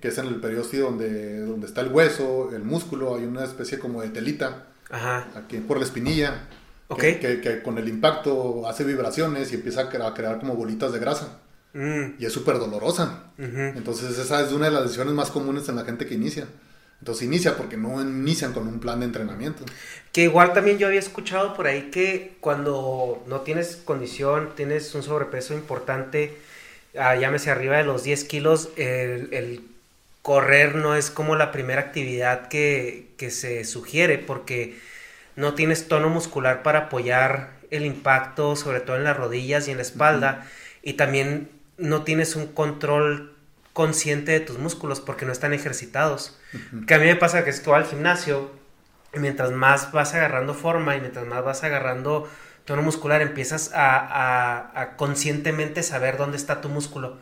que 0.00 0.08
es 0.08 0.18
en 0.18 0.26
el 0.26 0.40
periósteo 0.40 0.86
donde, 0.86 1.46
donde 1.46 1.66
está 1.68 1.80
el 1.80 1.92
hueso, 1.92 2.50
el 2.52 2.64
músculo, 2.64 3.14
hay 3.14 3.24
una 3.24 3.44
especie 3.44 3.78
como 3.78 4.02
de 4.02 4.08
telita 4.08 4.66
Ajá. 4.90 5.28
aquí 5.36 5.58
por 5.58 5.78
la 5.78 5.84
espinilla, 5.84 6.48
Ok. 6.88 6.98
que, 7.00 7.18
que- 7.20 7.40
que 7.40 7.62
con 7.62 7.78
el 7.78 7.88
impacto 7.88 8.66
hace 8.66 8.82
vibraciones 8.82 9.52
y 9.52 9.54
empieza 9.54 9.82
a 9.82 9.90
crear 10.14 10.40
como 10.40 10.54
bolitas 10.56 10.92
de 10.92 10.98
grasa 10.98 11.38
Mm, 11.74 12.14
y 12.20 12.24
es 12.24 12.32
súper 12.32 12.58
dolorosa. 12.58 13.24
Entonces 13.36 14.16
esa 14.18 14.40
es 14.42 14.52
una 14.52 14.66
de 14.66 14.72
las 14.72 14.86
lesiones 14.86 15.12
más 15.12 15.30
comunes 15.30 15.68
en 15.68 15.76
la 15.76 15.84
gente 15.84 16.06
que 16.06 16.14
inicia. 16.14 16.46
Entonces 17.00 17.24
inicia 17.24 17.56
porque 17.56 17.76
no 17.76 18.00
inician 18.00 18.52
con 18.52 18.66
un 18.66 18.80
plan 18.80 19.00
de 19.00 19.06
entrenamiento. 19.06 19.64
Que 20.12 20.22
igual 20.22 20.52
también 20.54 20.78
yo 20.78 20.86
había 20.86 21.00
escuchado 21.00 21.54
por 21.54 21.66
ahí 21.66 21.90
que 21.90 22.36
cuando 22.40 23.22
no 23.26 23.40
tienes 23.40 23.76
condición, 23.84 24.50
tienes 24.56 24.94
un 24.94 25.02
sobrepeso 25.02 25.52
importante, 25.52 26.38
ah, 26.98 27.16
llámese 27.16 27.50
arriba 27.50 27.76
de 27.76 27.84
los 27.84 28.04
10 28.04 28.24
kilos, 28.24 28.70
el, 28.76 29.28
el 29.32 29.60
correr 30.22 30.76
no 30.76 30.94
es 30.94 31.10
como 31.10 31.34
la 31.36 31.52
primera 31.52 31.82
actividad 31.82 32.48
que, 32.48 33.08
que 33.18 33.30
se 33.30 33.64
sugiere 33.64 34.16
porque 34.16 34.78
no 35.36 35.54
tienes 35.54 35.88
tono 35.88 36.08
muscular 36.08 36.62
para 36.62 36.86
apoyar 36.86 37.50
el 37.70 37.84
impacto, 37.84 38.54
sobre 38.54 38.80
todo 38.80 38.96
en 38.96 39.04
las 39.04 39.16
rodillas 39.16 39.66
y 39.66 39.72
en 39.72 39.78
la 39.78 39.82
espalda, 39.82 40.46
y 40.82 40.94
también 40.94 41.50
no 41.78 42.02
tienes 42.04 42.36
un 42.36 42.46
control 42.48 43.34
consciente 43.72 44.32
de 44.32 44.40
tus 44.40 44.58
músculos 44.58 45.00
porque 45.00 45.26
no 45.26 45.32
están 45.32 45.52
ejercitados. 45.52 46.38
Que 46.86 46.94
a 46.94 46.98
mí 46.98 47.06
me 47.06 47.16
pasa 47.16 47.44
que 47.44 47.50
es 47.50 47.60
que 47.60 47.70
voy 47.70 47.78
al 47.78 47.86
gimnasio 47.86 48.50
y 49.12 49.18
mientras 49.18 49.50
más 49.50 49.92
vas 49.92 50.14
agarrando 50.14 50.54
forma 50.54 50.96
y 50.96 51.00
mientras 51.00 51.26
más 51.26 51.44
vas 51.44 51.64
agarrando 51.64 52.28
tono 52.64 52.82
muscular, 52.82 53.20
empiezas 53.22 53.72
a, 53.74 53.96
a- 53.98 54.80
a 54.80 54.96
conscientemente 54.96 55.82
saber 55.82 56.16
dónde 56.16 56.36
está 56.36 56.60
tu 56.60 56.68
músculo 56.68 57.18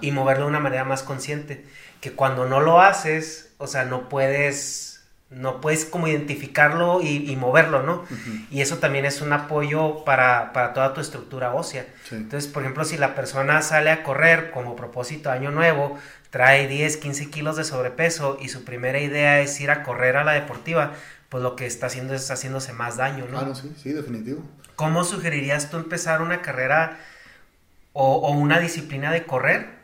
y 0.00 0.10
moverlo 0.10 0.44
de 0.44 0.50
una 0.50 0.60
manera 0.60 0.84
más 0.84 1.02
consciente. 1.02 1.66
Que 2.00 2.12
cuando 2.12 2.46
no 2.46 2.60
lo 2.60 2.80
haces, 2.80 3.52
o 3.58 3.66
sea, 3.66 3.84
no 3.84 4.08
puedes, 4.08 4.95
no 5.28 5.60
puedes 5.60 5.84
como 5.84 6.06
identificarlo 6.06 7.00
y, 7.02 7.30
y 7.30 7.36
moverlo, 7.36 7.82
¿no? 7.82 8.04
Y 8.50 8.60
eso 8.60 8.78
también 8.78 9.04
es 9.04 9.20
un 9.20 9.32
apoyo 9.32 10.04
para, 10.04 10.52
para 10.52 10.72
toda 10.72 10.94
tu 10.94 11.00
estructura 11.00 11.52
ósea. 11.52 11.84
Sí. 12.08 12.14
Entonces, 12.14 12.50
por 12.50 12.62
ejemplo, 12.62 12.84
si 12.84 12.96
la 12.96 13.16
persona 13.16 13.60
sale 13.62 13.90
a 13.90 14.04
correr 14.04 14.52
como 14.52 14.76
propósito 14.76 15.30
año 15.30 15.50
nuevo, 15.50 15.98
trae 16.30 16.68
10, 16.68 16.98
15 16.98 17.30
kilos 17.30 17.56
de 17.56 17.64
sobrepeso 17.64 18.38
y 18.40 18.48
su 18.48 18.64
primera 18.64 19.00
idea 19.00 19.40
es 19.40 19.60
ir 19.60 19.70
a 19.72 19.82
correr 19.82 20.16
a 20.16 20.22
la 20.22 20.32
deportiva, 20.32 20.92
pues 21.28 21.42
lo 21.42 21.56
que 21.56 21.66
está 21.66 21.86
haciendo 21.86 22.14
es 22.14 22.30
haciéndose 22.30 22.72
más 22.72 22.96
daño, 22.96 23.26
¿no? 23.28 23.40
Ah, 23.40 23.44
no, 23.46 23.54
sí, 23.56 23.72
sí, 23.82 23.92
definitivo. 23.92 24.42
¿Cómo 24.76 25.02
sugerirías 25.02 25.70
tú 25.70 25.76
empezar 25.76 26.22
una 26.22 26.40
carrera 26.40 26.98
o, 27.92 28.14
o 28.16 28.30
una 28.30 28.60
disciplina 28.60 29.10
de 29.10 29.24
correr 29.24 29.75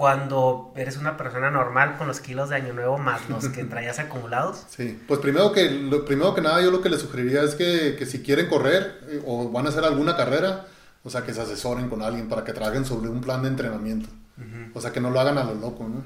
cuando 0.00 0.72
eres 0.76 0.96
una 0.96 1.18
persona 1.18 1.50
normal 1.50 1.98
con 1.98 2.08
los 2.08 2.20
kilos 2.20 2.48
de 2.48 2.56
año 2.56 2.72
nuevo 2.72 2.96
más 2.96 3.28
los 3.28 3.50
que 3.50 3.64
traías 3.70 3.98
acumulados? 3.98 4.64
Sí, 4.70 4.98
pues 5.06 5.20
primero 5.20 5.52
que, 5.52 5.70
lo, 5.70 6.06
primero 6.06 6.34
que 6.34 6.40
nada 6.40 6.62
yo 6.62 6.70
lo 6.70 6.80
que 6.80 6.88
les 6.88 7.02
sugeriría 7.02 7.42
es 7.42 7.54
que, 7.54 7.96
que 7.98 8.06
si 8.06 8.22
quieren 8.22 8.48
correr 8.48 8.98
eh, 9.10 9.22
o 9.26 9.50
van 9.50 9.66
a 9.66 9.68
hacer 9.68 9.84
alguna 9.84 10.16
carrera, 10.16 10.64
o 11.04 11.10
sea, 11.10 11.22
que 11.22 11.34
se 11.34 11.42
asesoren 11.42 11.90
con 11.90 12.00
alguien 12.00 12.30
para 12.30 12.44
que 12.44 12.54
trabajen 12.54 12.86
sobre 12.86 13.10
un 13.10 13.20
plan 13.20 13.42
de 13.42 13.48
entrenamiento. 13.48 14.08
O 14.72 14.80
sea, 14.80 14.90
que 14.90 15.00
no 15.00 15.10
lo 15.10 15.20
hagan 15.20 15.36
a 15.36 15.44
lo 15.44 15.54
loco, 15.54 15.86
¿no? 15.86 16.02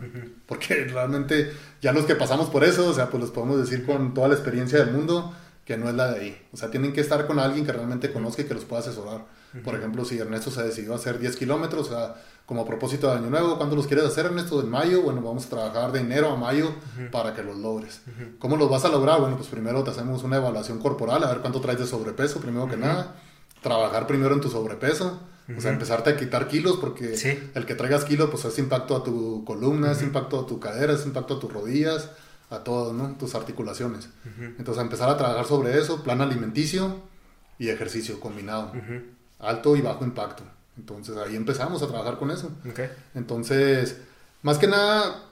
Porque 0.47 0.87
realmente 0.93 1.53
ya 1.81 1.93
los 1.93 2.05
que 2.05 2.17
pasamos 2.17 2.51
por 2.51 2.65
eso, 2.65 2.89
o 2.89 2.95
sea, 2.95 3.11
pues 3.11 3.23
les 3.23 3.31
podemos 3.31 3.59
decir 3.59 3.87
con 3.87 4.13
toda 4.13 4.27
la 4.27 4.35
experiencia 4.35 4.81
del 4.81 4.91
mundo 4.91 5.33
que 5.65 5.77
no 5.77 5.89
es 5.89 5.95
la 5.95 6.11
de 6.11 6.21
ahí. 6.21 6.47
O 6.53 6.57
sea, 6.57 6.69
tienen 6.69 6.93
que 6.93 7.01
estar 7.01 7.29
con 7.29 7.39
alguien 7.39 7.65
que 7.65 7.73
realmente 7.73 8.13
conozca 8.13 8.43
y 8.43 8.47
que 8.47 8.55
los 8.55 8.65
pueda 8.65 8.83
asesorar. 8.83 9.25
Por 9.63 9.77
ejemplo, 9.77 10.05
si 10.05 10.19
Ernesto 10.19 10.51
se 10.51 10.65
decidió 10.65 10.95
a 10.95 10.97
hacer 10.97 11.21
10 11.21 11.37
kilómetros, 11.37 11.89
o 11.89 11.95
sea, 11.95 12.15
como 12.47 12.63
a 12.63 12.67
propósito 12.67 13.09
de 13.11 13.15
Año 13.19 13.31
Nuevo, 13.31 13.57
¿cuándo 13.57 13.75
los 13.77 13.87
quieres 13.87 14.05
hacer, 14.05 14.27
Ernesto? 14.27 14.61
¿En 14.61 14.69
mayo? 14.69 15.03
Bueno, 15.03 15.23
vamos 15.23 15.47
a 15.47 15.51
trabajar 15.51 15.93
de 15.93 16.01
enero 16.01 16.31
a 16.31 16.37
mayo 16.37 16.73
para 17.11 17.35
que 17.35 17.43
los 17.43 17.57
logres. 17.57 18.03
¿Cómo 18.39 18.57
los 18.57 18.69
vas 18.71 18.85
a 18.85 18.89
lograr? 18.89 19.21
Bueno, 19.21 19.37
pues 19.37 19.49
primero 19.49 19.83
te 19.83 19.91
hacemos 19.91 20.23
una 20.25 20.37
evaluación 20.37 20.79
corporal, 20.79 21.25
a 21.25 21.29
ver 21.29 21.39
cuánto 21.41 21.61
traes 21.61 21.79
de 21.79 21.87
sobrepeso, 21.87 22.41
primero 22.41 22.69
que 22.69 22.77
nada. 22.77 23.17
Trabajar 23.63 24.07
primero 24.07 24.35
en 24.35 24.41
tu 24.41 24.51
sobrepeso. 24.51 25.21
O 25.57 25.61
sea, 25.61 25.73
empezarte 25.73 26.09
a 26.11 26.17
quitar 26.17 26.49
kilos 26.49 26.79
porque 26.79 27.19
Sí. 27.19 27.39
el 27.55 27.67
que 27.67 27.75
traigas 27.75 28.05
kilos, 28.05 28.31
pues 28.31 28.45
es 28.47 28.59
impacto 28.59 28.97
a 28.97 29.05
tu 29.05 29.45
columna, 29.45 29.93
es 29.93 30.01
impacto 30.03 30.41
a 30.41 30.47
tu 30.47 30.59
cadera, 30.59 30.95
es 30.95 31.05
impacto 31.05 31.35
a 31.35 31.39
tus 31.41 31.53
rodillas, 31.53 32.09
a 32.49 32.61
todo, 32.61 32.95
¿no? 32.95 33.15
Tus 33.19 33.35
articulaciones. 33.35 34.09
Entonces, 34.59 34.83
empezar 34.83 35.11
a 35.11 35.17
trabajar 35.19 35.45
sobre 35.47 35.79
eso, 35.79 36.03
plan 36.03 36.21
alimenticio 36.23 36.97
y 37.59 37.69
ejercicio 37.69 38.21
combinado. 38.21 38.73
Alto 39.39 39.77
y 39.77 39.83
bajo 39.83 40.05
impacto. 40.05 40.45
Entonces, 40.77 41.17
ahí 41.17 41.37
empezamos 41.37 41.83
a 41.83 41.89
trabajar 41.89 42.19
con 42.19 42.31
eso. 42.31 42.51
Entonces, 43.15 43.99
más 44.43 44.59
que 44.59 44.67
nada, 44.67 45.23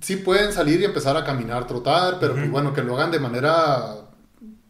sí 0.00 0.16
pueden 0.16 0.52
salir 0.52 0.80
y 0.80 0.84
empezar 0.84 1.16
a 1.16 1.24
caminar, 1.24 1.66
trotar, 1.66 2.18
pero 2.20 2.34
pues 2.34 2.50
bueno, 2.50 2.72
que 2.72 2.82
lo 2.82 2.94
hagan 2.94 3.10
de 3.10 3.18
manera 3.18 3.96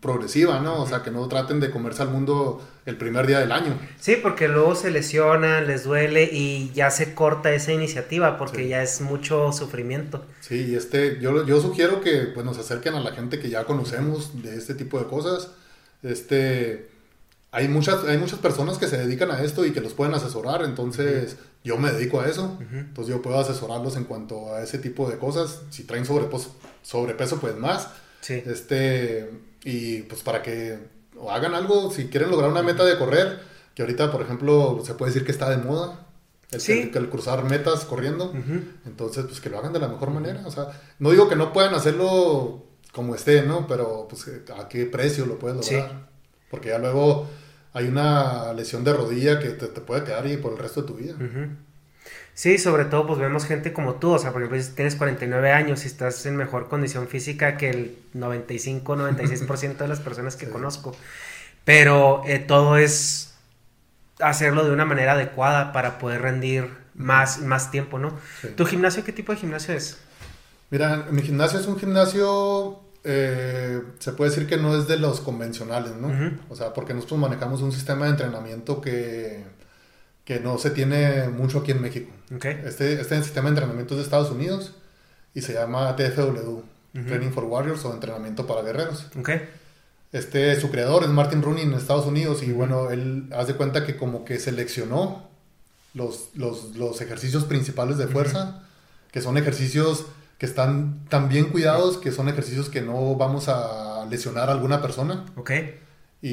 progresiva, 0.00 0.58
¿no? 0.58 0.82
O 0.82 0.86
sea, 0.86 1.02
que 1.02 1.12
no 1.12 1.26
traten 1.28 1.60
de 1.60 1.70
comerse 1.70 2.02
al 2.02 2.08
mundo 2.08 2.60
el 2.86 2.96
primer 2.96 3.26
día 3.26 3.38
del 3.38 3.52
año. 3.52 3.78
Sí, 4.00 4.16
porque 4.20 4.48
luego 4.48 4.74
se 4.74 4.90
lesionan, 4.90 5.68
les 5.68 5.84
duele 5.84 6.28
y 6.30 6.72
ya 6.74 6.90
se 6.90 7.14
corta 7.14 7.52
esa 7.52 7.72
iniciativa 7.72 8.36
porque 8.36 8.66
ya 8.66 8.82
es 8.82 9.00
mucho 9.00 9.52
sufrimiento. 9.52 10.24
Sí, 10.40 10.66
y 10.70 10.74
este, 10.74 11.20
yo, 11.20 11.46
yo 11.46 11.60
sugiero 11.60 12.00
que 12.00 12.22
pues, 12.34 12.44
nos 12.44 12.58
acerquen 12.58 12.94
a 12.94 13.00
la 13.00 13.12
gente 13.12 13.38
que 13.38 13.48
ya 13.48 13.64
conocemos 13.64 14.42
de 14.42 14.56
este 14.56 14.74
tipo 14.74 14.98
de 14.98 15.06
cosas. 15.06 15.52
Este, 16.02 16.90
hay 17.52 17.68
muchas, 17.68 18.02
hay 18.04 18.18
muchas 18.18 18.38
personas 18.40 18.78
que 18.78 18.88
se 18.88 18.96
dedican 18.96 19.30
a 19.30 19.42
esto 19.42 19.64
y 19.64 19.72
que 19.72 19.80
los 19.80 19.92
pueden 19.92 20.14
asesorar, 20.14 20.64
entonces 20.64 21.36
yo 21.62 21.76
me 21.76 21.92
dedico 21.92 22.20
a 22.20 22.26
eso, 22.28 22.58
entonces 22.72 23.14
yo 23.14 23.20
puedo 23.22 23.38
asesorarlos 23.38 23.96
en 23.96 24.04
cuanto 24.04 24.54
a 24.54 24.62
ese 24.62 24.78
tipo 24.78 25.08
de 25.08 25.18
cosas, 25.18 25.60
si 25.70 25.84
traen 25.84 26.04
sobrepeso, 26.06 26.54
sobrepeso 26.82 27.38
pues 27.38 27.54
más, 27.56 27.88
Sí. 28.20 28.42
este, 28.46 29.30
y 29.64 30.02
pues 30.02 30.22
para 30.22 30.42
que 30.42 30.78
hagan 31.30 31.54
algo, 31.54 31.90
si 31.92 32.06
quieren 32.08 32.30
lograr 32.30 32.50
una 32.50 32.62
meta 32.62 32.84
de 32.84 32.96
correr, 32.98 33.40
que 33.74 33.82
ahorita 33.82 34.10
por 34.10 34.22
ejemplo 34.22 34.80
se 34.84 34.94
puede 34.94 35.12
decir 35.12 35.24
que 35.26 35.32
está 35.32 35.50
de 35.50 35.58
moda, 35.58 36.06
el, 36.52 36.60
Sí. 36.60 36.90
el- 36.92 36.96
el 36.96 37.08
cruzar 37.10 37.44
metas 37.44 37.84
corriendo, 37.84 38.32
entonces 38.86 39.24
pues 39.26 39.40
que 39.40 39.50
lo 39.50 39.58
hagan 39.58 39.72
de 39.72 39.78
la 39.78 39.88
mejor 39.88 40.10
manera, 40.10 40.42
o 40.46 40.50
sea, 40.50 40.68
no 40.98 41.10
digo 41.10 41.28
que 41.28 41.36
no 41.36 41.52
puedan 41.52 41.74
hacerlo 41.74 42.64
como 42.92 43.14
esté, 43.14 43.42
¿no? 43.42 43.66
Pero 43.66 44.06
pues 44.08 44.26
a 44.58 44.68
qué 44.68 44.84
precio 44.86 45.26
lo 45.26 45.38
puedes 45.38 45.64
Sí. 45.66 45.74
lograr. 45.76 46.08
Porque 46.50 46.68
ya 46.68 46.78
luego 46.78 47.26
hay 47.72 47.88
una 47.88 48.52
lesión 48.52 48.84
de 48.84 48.92
rodilla 48.92 49.38
que 49.38 49.50
te, 49.50 49.66
te 49.66 49.80
puede 49.80 50.04
quedar 50.04 50.24
ahí 50.24 50.36
por 50.36 50.52
el 50.52 50.58
resto 50.58 50.82
de 50.82 50.88
tu 50.88 50.94
vida. 50.94 51.14
Sí, 52.34 52.56
sobre 52.58 52.86
todo 52.86 53.06
pues 53.06 53.18
vemos 53.18 53.44
gente 53.44 53.72
como 53.72 53.96
tú, 53.96 54.12
o 54.12 54.18
sea, 54.18 54.32
por 54.32 54.42
ejemplo, 54.42 54.62
si 54.62 54.70
tienes 54.72 54.96
49 54.96 55.52
años 55.52 55.84
y 55.84 55.86
estás 55.86 56.24
en 56.24 56.36
mejor 56.36 56.68
condición 56.68 57.06
física 57.08 57.56
que 57.56 57.70
el 57.70 57.98
95, 58.14 58.96
96% 58.96 59.76
de 59.76 59.88
las 59.88 60.00
personas 60.00 60.36
que 60.36 60.48
conozco. 60.48 60.96
Pero 61.64 62.22
eh, 62.26 62.38
todo 62.38 62.76
es 62.78 63.34
hacerlo 64.18 64.64
de 64.64 64.72
una 64.72 64.84
manera 64.84 65.12
adecuada 65.12 65.72
para 65.72 65.98
poder 65.98 66.22
rendir 66.22 66.70
más, 66.94 67.40
más 67.40 67.70
tiempo, 67.70 67.98
¿no? 67.98 68.18
Sí. 68.40 68.48
¿Tu 68.56 68.64
gimnasio 68.66 69.04
qué 69.04 69.12
tipo 69.12 69.32
de 69.32 69.38
gimnasio 69.38 69.74
es? 69.74 69.98
Mira, 70.70 71.06
mi 71.10 71.22
gimnasio 71.22 71.60
es 71.60 71.66
un 71.66 71.78
gimnasio, 71.78 72.81
eh, 73.04 73.82
se 73.98 74.12
puede 74.12 74.30
decir 74.30 74.46
que 74.46 74.56
no 74.56 74.76
es 74.76 74.86
de 74.86 74.96
los 74.96 75.20
convencionales, 75.20 75.94
¿no? 75.96 76.38
O 76.48 76.56
sea, 76.56 76.72
porque 76.72 76.94
nosotros 76.94 77.18
manejamos 77.18 77.60
un 77.62 77.72
sistema 77.72 78.04
de 78.04 78.12
entrenamiento 78.12 78.80
que, 78.80 79.44
que 80.24 80.40
no 80.40 80.58
se 80.58 80.70
tiene 80.70 81.28
mucho 81.28 81.60
aquí 81.60 81.72
en 81.72 81.82
México. 81.82 82.12
Este, 82.64 83.00
este 83.00 83.22
sistema 83.22 83.44
de 83.44 83.50
entrenamiento 83.50 83.94
es 83.94 83.98
de 83.98 84.04
Estados 84.04 84.30
Unidos 84.30 84.74
y 85.34 85.42
se 85.42 85.54
llama 85.54 85.96
TFW, 85.96 86.60
Training 86.92 87.30
for 87.30 87.44
Warriors 87.44 87.84
o 87.84 87.92
entrenamiento 87.92 88.46
para 88.46 88.62
guerreros. 88.62 89.06
Este, 90.12 90.60
su 90.60 90.70
creador 90.70 91.04
es 91.04 91.08
Martin 91.08 91.42
Rooney 91.42 91.64
en 91.64 91.72
Estados 91.72 92.06
Unidos 92.06 92.42
y 92.42 92.52
bueno, 92.52 92.90
él 92.90 93.30
hace 93.34 93.54
cuenta 93.54 93.84
que 93.84 93.96
como 93.96 94.24
que 94.24 94.38
seleccionó 94.38 95.28
los, 95.94 96.28
los, 96.34 96.76
los 96.76 97.00
ejercicios 97.00 97.44
principales 97.44 97.96
de 97.96 98.06
fuerza, 98.06 98.62
que 99.10 99.22
son 99.22 99.38
ejercicios 99.38 100.06
que 100.42 100.46
están 100.46 101.04
tan 101.08 101.28
bien 101.28 101.50
cuidados, 101.50 101.98
que 101.98 102.10
son 102.10 102.28
ejercicios 102.28 102.68
que 102.68 102.80
no 102.82 103.14
vamos 103.14 103.48
a 103.48 104.04
lesionar 104.10 104.48
a 104.48 104.52
alguna 104.52 104.82
persona 104.82 105.24
Ok. 105.36 105.52
y, 106.20 106.28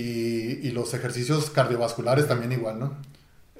y 0.68 0.72
los 0.72 0.96
ejercicios 0.96 1.52
cardiovasculares 1.52 2.28
también 2.28 2.52
igual, 2.52 2.80
¿no? 2.80 2.98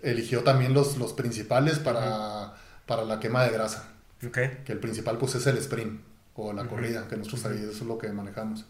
Eligió 0.02 0.42
también 0.42 0.74
los, 0.74 0.98
los 0.98 1.14
principales 1.14 1.78
para, 1.78 2.56
para 2.88 3.04
la 3.06 3.20
quema 3.20 3.44
de 3.44 3.52
grasa 3.52 3.90
Ok. 4.26 4.40
que 4.66 4.72
el 4.72 4.80
principal 4.80 5.20
pues 5.20 5.36
es 5.36 5.46
el 5.46 5.58
sprint 5.58 6.02
o 6.34 6.52
la 6.52 6.66
corrida, 6.66 7.08
que 7.08 7.16
nosotros 7.16 7.46
ahí 7.46 7.58
eso 7.60 7.70
es 7.72 7.82
lo 7.82 8.00
que 8.00 8.10
manejamos. 8.12 8.66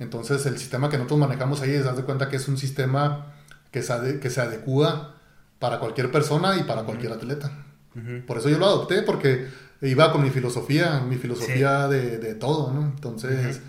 Entonces 0.00 0.44
el 0.46 0.58
sistema 0.58 0.88
que 0.90 0.96
nosotros 0.96 1.20
manejamos 1.20 1.60
ahí 1.60 1.70
es, 1.70 1.84
de 1.84 2.02
cuenta 2.02 2.28
que 2.28 2.36
es 2.36 2.48
un 2.48 2.58
sistema 2.58 3.32
que 3.70 3.82
se, 3.84 3.92
ade- 3.92 4.18
que 4.18 4.28
se 4.28 4.40
adecua 4.40 5.14
para 5.60 5.78
cualquier 5.78 6.10
persona 6.10 6.56
y 6.56 6.64
para 6.64 6.82
cualquier 6.82 7.12
atleta. 7.12 7.52
Por 8.26 8.38
eso 8.38 8.48
yo 8.48 8.58
lo 8.58 8.66
adopté, 8.66 9.02
porque 9.02 9.46
iba 9.82 10.12
con 10.12 10.22
mi 10.22 10.30
filosofía, 10.30 11.00
mi 11.00 11.16
filosofía 11.16 11.88
de, 11.88 12.18
de 12.18 12.34
todo, 12.34 12.72
¿no? 12.72 12.82
Entonces 12.82 13.60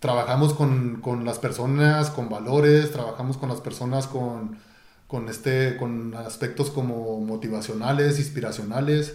trabajamos 0.00 0.52
con, 0.52 1.00
con 1.00 1.24
las 1.24 1.38
personas 1.38 2.10
con 2.10 2.28
valores, 2.28 2.92
trabajamos 2.92 3.38
con 3.38 3.48
las 3.48 3.60
personas 3.60 4.06
con, 4.06 4.58
con, 5.06 5.28
este, 5.28 5.76
con 5.78 6.14
aspectos 6.14 6.70
como 6.70 7.20
motivacionales, 7.20 8.18
inspiracionales. 8.18 9.14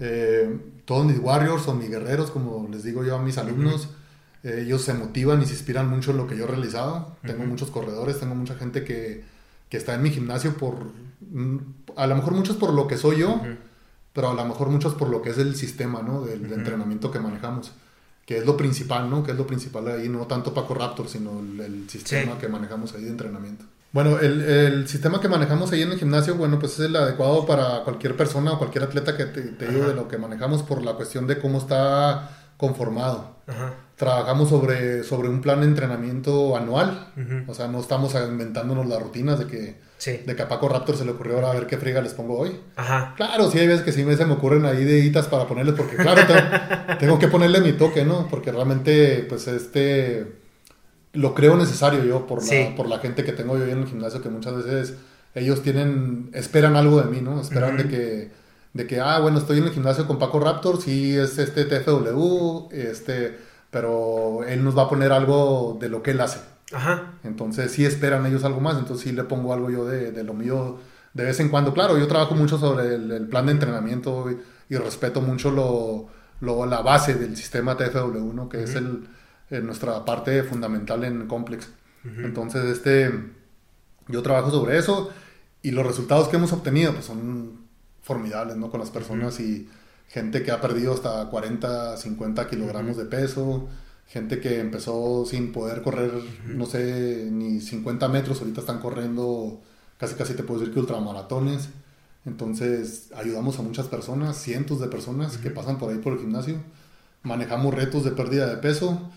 Eh, 0.00 0.58
todos 0.84 1.06
mis 1.06 1.18
warriors 1.18 1.68
o 1.68 1.74
mis 1.74 1.90
guerreros, 1.90 2.30
como 2.30 2.68
les 2.70 2.82
digo 2.82 3.04
yo 3.04 3.16
a 3.16 3.22
mis 3.22 3.38
alumnos, 3.38 3.90
eh, 4.42 4.62
ellos 4.64 4.82
se 4.82 4.94
motivan 4.94 5.42
y 5.42 5.46
se 5.46 5.52
inspiran 5.52 5.88
mucho 5.88 6.10
en 6.10 6.16
lo 6.16 6.26
que 6.26 6.36
yo 6.36 6.44
he 6.44 6.48
realizado. 6.48 7.16
Tengo 7.24 7.44
muchos 7.44 7.70
corredores, 7.70 8.18
tengo 8.18 8.34
mucha 8.34 8.54
gente 8.56 8.82
que, 8.82 9.24
que 9.68 9.76
está 9.76 9.94
en 9.94 10.02
mi 10.02 10.10
gimnasio 10.10 10.56
por, 10.56 10.74
a 11.96 12.06
lo 12.06 12.16
mejor 12.16 12.32
muchos 12.34 12.56
por 12.56 12.72
lo 12.72 12.86
que 12.88 12.96
soy 12.96 13.18
yo, 13.18 13.40
pero 14.16 14.30
a 14.30 14.34
lo 14.34 14.44
mejor 14.44 14.68
muchos 14.70 14.94
por 14.94 15.08
lo 15.08 15.22
que 15.22 15.30
es 15.30 15.38
el 15.38 15.54
sistema, 15.54 16.02
¿no? 16.02 16.22
Del, 16.22 16.48
de 16.48 16.54
entrenamiento 16.56 17.12
que 17.12 17.20
manejamos. 17.20 17.70
Que 18.26 18.38
es 18.38 18.44
lo 18.46 18.56
principal, 18.56 19.08
¿no? 19.08 19.22
Que 19.22 19.30
es 19.30 19.36
lo 19.38 19.46
principal 19.46 19.86
ahí, 19.86 20.08
no 20.08 20.26
tanto 20.26 20.52
Paco 20.52 20.74
Raptor, 20.74 21.06
sino 21.08 21.38
el, 21.38 21.60
el 21.60 21.88
sistema 21.88 22.32
Sí. 22.32 22.38
que 22.40 22.48
manejamos 22.48 22.92
ahí 22.94 23.04
de 23.04 23.10
entrenamiento. 23.10 23.64
Bueno, 23.92 24.18
el, 24.18 24.42
el 24.42 24.88
sistema 24.88 25.20
que 25.20 25.28
manejamos 25.28 25.70
ahí 25.70 25.82
en 25.82 25.92
el 25.92 25.98
gimnasio, 25.98 26.34
bueno, 26.34 26.58
pues 26.58 26.72
es 26.72 26.80
el 26.80 26.96
adecuado 26.96 27.46
para 27.46 27.84
cualquier 27.84 28.16
persona 28.16 28.52
o 28.54 28.58
cualquier 28.58 28.82
atleta 28.84 29.16
que 29.16 29.26
te, 29.26 29.42
te 29.42 29.68
digo 29.68 29.86
de 29.86 29.94
lo 29.94 30.08
que 30.08 30.18
manejamos 30.18 30.62
por 30.64 30.82
la 30.82 30.94
cuestión 30.94 31.26
de 31.28 31.38
cómo 31.38 31.58
está 31.58 32.30
conformado. 32.56 33.36
Ajá. 33.46 33.74
Trabajamos 33.96 34.50
sobre, 34.50 35.02
sobre 35.04 35.28
un 35.30 35.40
plan 35.40 35.60
de 35.62 35.66
entrenamiento 35.68 36.54
anual, 36.56 37.08
o 37.46 37.54
sea, 37.54 37.66
no 37.68 37.80
estamos 37.80 38.14
inventándonos 38.14 38.86
las 38.86 39.02
rutinas 39.02 39.38
de 39.38 39.46
que, 39.46 39.86
Sí. 39.96 40.20
de 40.26 40.36
que 40.36 40.42
a 40.42 40.48
Paco 40.48 40.68
Raptor 40.68 40.98
se 40.98 41.06
le 41.06 41.12
ocurrió 41.12 41.36
ahora 41.36 41.50
a 41.52 41.54
ver 41.54 41.66
qué 41.66 41.78
friga 41.78 42.02
les 42.02 42.12
pongo 42.12 42.38
hoy. 42.38 42.60
Ajá. 42.76 43.14
Claro, 43.16 43.50
sí 43.50 43.58
hay 43.58 43.66
veces 43.66 43.82
que 43.82 43.92
sí 43.92 44.04
me, 44.04 44.14
se 44.14 44.26
me 44.26 44.34
ocurren 44.34 44.66
ahí 44.66 44.84
deditas 44.84 45.28
para 45.28 45.46
ponerles, 45.48 45.74
porque 45.74 45.96
claro, 45.96 46.20
te- 46.26 46.94
tengo 47.00 47.18
que 47.18 47.28
ponerle 47.28 47.62
mi 47.62 47.72
toque, 47.72 48.04
¿no? 48.04 48.28
Porque 48.28 48.52
realmente, 48.52 49.24
pues 49.26 49.48
este, 49.48 50.26
lo 51.14 51.34
creo 51.34 51.56
necesario 51.56 52.04
yo 52.04 52.26
por 52.26 52.40
la, 52.42 52.46
Sí. 52.48 52.74
por 52.76 52.88
la 52.88 52.98
gente 52.98 53.24
que 53.24 53.32
tengo 53.32 53.56
yo 53.56 53.64
en 53.64 53.78
el 53.78 53.86
gimnasio, 53.86 54.20
que 54.20 54.28
muchas 54.28 54.56
veces 54.62 54.94
ellos 55.34 55.62
tienen, 55.62 56.28
esperan 56.34 56.76
algo 56.76 57.00
de 57.00 57.10
mí, 57.10 57.22
¿no? 57.22 57.40
Esperan 57.40 57.78
de 57.78 57.88
que, 57.88 58.30
de 58.74 58.86
que, 58.86 59.00
ah, 59.00 59.20
bueno, 59.20 59.38
estoy 59.38 59.56
en 59.56 59.64
el 59.64 59.70
gimnasio 59.70 60.06
con 60.06 60.18
Paco 60.18 60.38
Raptor, 60.38 60.82
sí 60.82 61.16
es 61.16 61.38
este 61.38 61.64
TFW, 61.64 62.68
este, 62.72 63.45
pero 63.76 64.42
él 64.44 64.64
nos 64.64 64.74
va 64.74 64.84
a 64.84 64.88
poner 64.88 65.12
algo 65.12 65.76
de 65.78 65.90
lo 65.90 66.02
que 66.02 66.12
él 66.12 66.20
hace. 66.22 66.40
Ajá. 66.72 67.12
Entonces 67.24 67.70
sí 67.72 67.84
esperan 67.84 68.24
ellos 68.24 68.42
algo 68.44 68.58
más, 68.58 68.78
entonces 68.78 69.04
sí 69.04 69.12
le 69.12 69.24
pongo 69.24 69.52
algo 69.52 69.70
yo 69.70 69.84
de, 69.84 70.12
de 70.12 70.24
lo 70.24 70.32
mío 70.32 70.78
de 71.12 71.24
vez 71.24 71.40
en 71.40 71.50
cuando. 71.50 71.74
Claro, 71.74 71.98
yo 71.98 72.06
trabajo 72.08 72.34
mucho 72.34 72.56
sobre 72.56 72.94
el, 72.94 73.10
el 73.12 73.28
plan 73.28 73.44
de 73.44 73.52
entrenamiento 73.52 74.30
y, 74.30 74.38
y 74.74 74.78
respeto 74.78 75.20
mucho 75.20 75.50
lo, 75.50 76.08
lo- 76.40 76.64
la 76.64 76.80
base 76.80 77.16
del 77.16 77.36
sistema 77.36 77.76
TFW, 77.76 78.32
¿no? 78.32 78.48
que 78.48 78.62
es 78.62 78.74
el, 78.76 79.06
eh, 79.50 79.60
nuestra 79.60 80.06
parte 80.06 80.42
fundamental 80.42 81.04
en 81.04 81.26
Complex. 81.26 81.68
Entonces 82.24 82.64
este, 82.64 83.10
yo 84.08 84.22
trabajo 84.22 84.50
sobre 84.50 84.78
eso 84.78 85.10
y 85.60 85.70
los 85.72 85.84
resultados 85.86 86.28
que 86.28 86.36
hemos 86.36 86.52
obtenido 86.54 86.92
pues, 86.94 87.04
son 87.04 87.66
formidables 88.00 88.56
¿no? 88.56 88.70
con 88.70 88.80
las 88.80 88.90
personas 88.90 89.38
y 89.40 89.68
gente 90.08 90.42
que 90.42 90.50
ha 90.50 90.60
perdido 90.60 90.92
hasta 90.94 91.28
40, 91.28 91.96
50 91.96 92.48
kilogramos 92.48 92.96
de 92.96 93.04
peso, 93.04 93.68
gente 94.06 94.40
que 94.40 94.60
empezó 94.60 95.24
sin 95.26 95.52
poder 95.52 95.82
correr, 95.82 96.12
no 96.46 96.66
sé, 96.66 97.28
ni 97.30 97.60
50 97.60 98.08
metros, 98.08 98.40
ahorita 98.40 98.60
están 98.60 98.78
corriendo 98.78 99.60
casi 99.98 100.14
casi 100.14 100.34
te 100.34 100.42
puedo 100.42 100.60
decir 100.60 100.74
que 100.74 100.80
ultramaratones. 100.80 101.68
Entonces 102.24 103.10
ayudamos 103.14 103.58
a 103.58 103.62
muchas 103.62 103.86
personas, 103.86 104.36
cientos 104.36 104.80
de 104.80 104.88
personas 104.88 105.38
que 105.38 105.50
pasan 105.50 105.78
por 105.78 105.90
ahí 105.92 105.98
por 105.98 106.12
el 106.14 106.18
gimnasio. 106.18 106.56
Manejamos 107.22 107.72
retos 107.74 108.04
de 108.04 108.10
pérdida 108.12 108.48
de 108.48 108.56
peso 108.56 109.10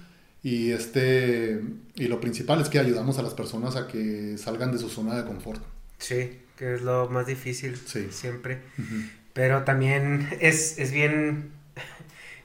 y 0.44 0.72
este 0.72 1.62
y 1.96 2.08
lo 2.08 2.22
principal 2.22 2.62
es 2.62 2.70
que 2.70 2.80
ayudamos 2.80 3.18
a 3.18 3.24
las 3.24 3.34
personas 3.34 3.76
a 3.76 3.88
que 3.88 4.38
salgan 4.38 4.72
de 4.72 4.78
su 4.78 4.90
zona 4.90 5.16
de 5.16 5.26
confort. 5.26 5.62
Sí, 5.98 6.40
que 6.56 6.76
es 6.76 6.82
lo 6.82 7.10
más 7.10 7.26
difícil 7.26 7.78
Sí. 7.78 8.08
siempre. 8.12 8.62
Pero 9.34 9.64
también 9.64 10.30
es, 10.40 10.78
es 10.80 10.92
bien 10.92 11.52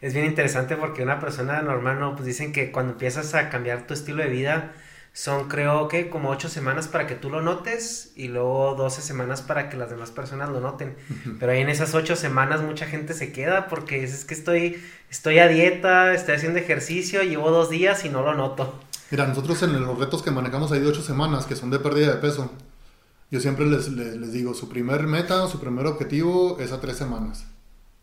es 0.05 0.13
bien 0.13 0.27
interesante 0.27 0.77
porque 0.77 1.03
una 1.03 1.19
persona 1.19 1.63
normal, 1.63 1.99
no, 1.99 2.15
pues 2.15 2.27
dicen 2.27 2.53
que 2.53 2.71
cuando 2.71 2.93
empiezas 2.93 3.35
a 3.35 3.49
cambiar 3.49 3.87
tu 3.87 3.95
estilo 3.95 4.23
de 4.23 4.29
vida 4.29 4.73
son 5.15 5.49
creo 5.49 5.89
que 5.89 6.11
como 6.11 6.29
ocho 6.29 6.51
semanas 6.51 6.89
para 6.89 7.07
que 7.07 7.15
tú 7.15 7.31
lo 7.31 7.41
notes 7.41 8.13
y 8.15 8.29
luego 8.29 8.75
12 8.75 9.01
semanas 9.01 9.41
para 9.41 9.71
que 9.71 9.79
las 9.79 9.89
demás 9.89 10.11
personas 10.11 10.51
lo 10.51 10.61
noten. 10.61 10.95
Pero 11.41 11.53
ahí 11.53 11.63
en 11.63 11.71
esas 11.71 11.95
ocho 11.95 12.17
semanas 12.17 12.61
mucha 12.61 12.85
gente 12.85 13.15
se 13.15 13.33
queda 13.33 13.69
porque 13.69 14.05
es, 14.05 14.13
es 14.13 14.25
que 14.27 14.35
estoy, 14.35 14.83
estoy 15.09 15.39
a 15.39 15.49
dieta, 15.49 16.13
estoy 16.13 16.35
haciendo 16.35 16.59
ejercicio, 16.59 17.23
llevo 17.23 17.51
dos 17.51 17.71
días 17.71 18.05
y 18.05 18.11
no 18.11 18.23
lo 18.23 18.35
noto. 18.35 18.79
Mira, 19.11 19.27
nosotros 19.27 19.63
en 19.63 19.81
los 19.81 19.99
retos 19.99 20.23
que 20.23 20.33
manejamos 20.33 20.71
ahí 20.73 20.81
de 20.81 20.89
8 20.89 21.01
semanas, 21.01 21.47
que 21.47 21.57
son 21.57 21.71
de 21.71 21.79
pérdida 21.79 22.13
de 22.13 22.21
peso, 22.21 22.53
yo 23.31 23.41
siempre 23.41 23.67
les, 23.67 23.89
les, 23.89 24.17
les 24.17 24.33
digo, 24.33 24.55
su 24.55 24.69
primer 24.69 25.05
meta, 25.05 25.49
su 25.49 25.59
primer 25.59 25.87
objetivo 25.87 26.59
es 26.61 26.73
a 26.73 26.81
3 26.81 26.97
semanas, 26.97 27.45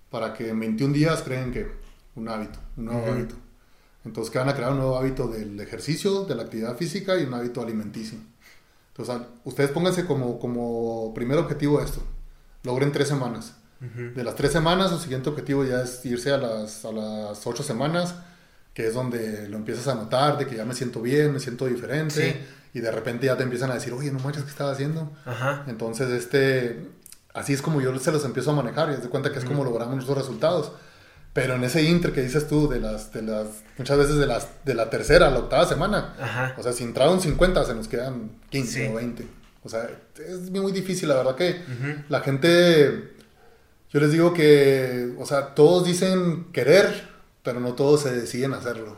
para 0.09 0.33
que 0.33 0.49
en 0.49 0.59
21 0.59 0.93
días 0.93 1.21
creen 1.23 1.51
que 1.51 1.71
un 2.15 2.27
hábito, 2.27 2.59
un 2.77 2.85
nuevo 2.85 3.11
hábito. 3.11 3.35
Entonces 4.03 4.31
que 4.31 4.39
van 4.39 4.49
a 4.49 4.55
crear 4.55 4.71
un 4.71 4.79
nuevo 4.79 4.97
hábito 4.97 5.27
del 5.27 5.59
ejercicio, 5.59 6.23
de 6.25 6.35
la 6.35 6.43
actividad 6.43 6.75
física 6.75 7.17
y 7.19 7.23
un 7.23 7.33
hábito 7.33 7.61
alimenticio. 7.61 8.17
Entonces, 8.89 9.27
ustedes 9.45 9.71
pónganse 9.71 10.05
como, 10.05 10.39
como 10.39 11.13
primer 11.13 11.37
objetivo 11.37 11.81
esto, 11.81 12.01
logren 12.63 12.91
3 12.91 13.07
semanas. 13.07 13.55
De 14.15 14.23
las 14.23 14.35
3 14.35 14.51
semanas, 14.51 14.91
su 14.91 14.99
siguiente 14.99 15.29
objetivo 15.29 15.65
ya 15.65 15.81
es 15.81 16.05
irse 16.05 16.31
a 16.31 16.37
las, 16.37 16.85
a 16.85 16.91
las 16.91 17.47
8 17.47 17.63
semanas, 17.63 18.15
que 18.73 18.87
es 18.87 18.93
donde 18.93 19.49
lo 19.49 19.57
empiezas 19.57 19.87
a 19.87 19.95
notar, 19.95 20.37
de 20.37 20.45
que 20.45 20.55
ya 20.55 20.65
me 20.65 20.75
siento 20.75 21.01
bien, 21.01 21.33
me 21.33 21.39
siento 21.39 21.65
diferente, 21.65 22.45
y 22.73 22.79
de 22.79 22.91
repente 22.91 23.25
ya 23.25 23.37
te 23.37 23.43
empiezan 23.43 23.71
a 23.71 23.75
decir, 23.75 23.93
oye, 23.93 24.11
no 24.11 24.19
manches, 24.19 24.43
¿qué 24.43 24.49
estaba 24.49 24.71
haciendo? 24.71 25.11
Ajá. 25.25 25.65
Entonces, 25.67 26.09
este, 26.09 26.87
así 27.33 27.53
es 27.53 27.61
como 27.61 27.81
yo 27.81 27.97
se 27.99 28.11
los 28.11 28.23
empiezo 28.25 28.51
a 28.51 28.55
manejar 28.55 28.89
y 28.89 28.93
es 28.93 29.03
de 29.03 29.09
cuenta 29.09 29.31
que 29.31 29.39
es 29.39 29.45
como 29.45 29.63
logramos 29.63 29.95
nuestros 29.95 30.17
resultados. 30.17 30.71
Pero 31.33 31.55
en 31.55 31.63
ese 31.63 31.81
inter 31.83 32.11
que 32.11 32.21
dices 32.21 32.47
tú, 32.47 32.67
de 32.67 32.79
las, 32.81 33.13
de 33.13 33.21
las, 33.21 33.47
muchas 33.77 33.97
veces 33.97 34.17
de, 34.17 34.27
las, 34.27 34.47
de 34.65 34.73
la 34.73 34.89
tercera 34.89 35.27
a 35.27 35.31
la 35.31 35.39
octava 35.39 35.65
semana, 35.65 36.13
Ajá. 36.19 36.55
o 36.57 36.63
sea, 36.63 36.73
si 36.73 36.83
entraron 36.83 37.21
50, 37.21 37.63
se 37.63 37.73
nos 37.73 37.87
quedan 37.87 38.31
15 38.49 38.85
Sí. 38.85 38.91
o 38.91 38.95
20. 38.95 39.27
O 39.63 39.69
sea, 39.69 39.89
es 40.17 40.49
muy 40.51 40.71
difícil, 40.73 41.07
la 41.07 41.15
verdad 41.15 41.35
que 41.35 41.61
la 42.09 42.19
gente, 42.21 43.13
yo 43.93 43.99
les 44.01 44.11
digo 44.11 44.33
que, 44.33 45.13
o 45.19 45.25
sea, 45.25 45.53
todos 45.55 45.85
dicen 45.85 46.47
querer, 46.51 47.09
pero 47.43 47.59
no 47.59 47.73
todos 47.75 48.01
se 48.01 48.11
deciden 48.11 48.53
hacerlo. 48.53 48.97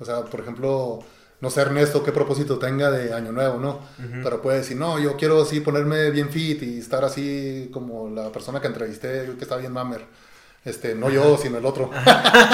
O 0.00 0.04
sea, 0.04 0.24
por 0.24 0.40
ejemplo, 0.40 0.98
no 1.40 1.50
sé 1.50 1.62
Ernesto 1.62 2.02
qué 2.02 2.12
propósito 2.12 2.58
tenga 2.58 2.90
de 2.90 3.14
año 3.14 3.32
nuevo, 3.32 3.58
¿no? 3.58 3.80
Pero 4.22 4.42
puede 4.42 4.58
decir, 4.58 4.76
no, 4.76 4.98
yo 4.98 5.16
quiero 5.16 5.42
así 5.42 5.60
ponerme 5.60 6.10
bien 6.10 6.30
fit 6.30 6.62
y 6.62 6.78
estar 6.78 7.04
así 7.04 7.70
como 7.72 8.10
la 8.10 8.30
persona 8.30 8.60
que 8.60 8.66
entrevisté, 8.66 9.30
que 9.38 9.44
está 9.44 9.56
bien 9.56 9.72
mamer. 9.72 10.04
Este, 10.64 10.94
no 10.94 11.08
yo, 11.08 11.38
sino 11.38 11.56
el 11.56 11.64
otro. 11.64 11.90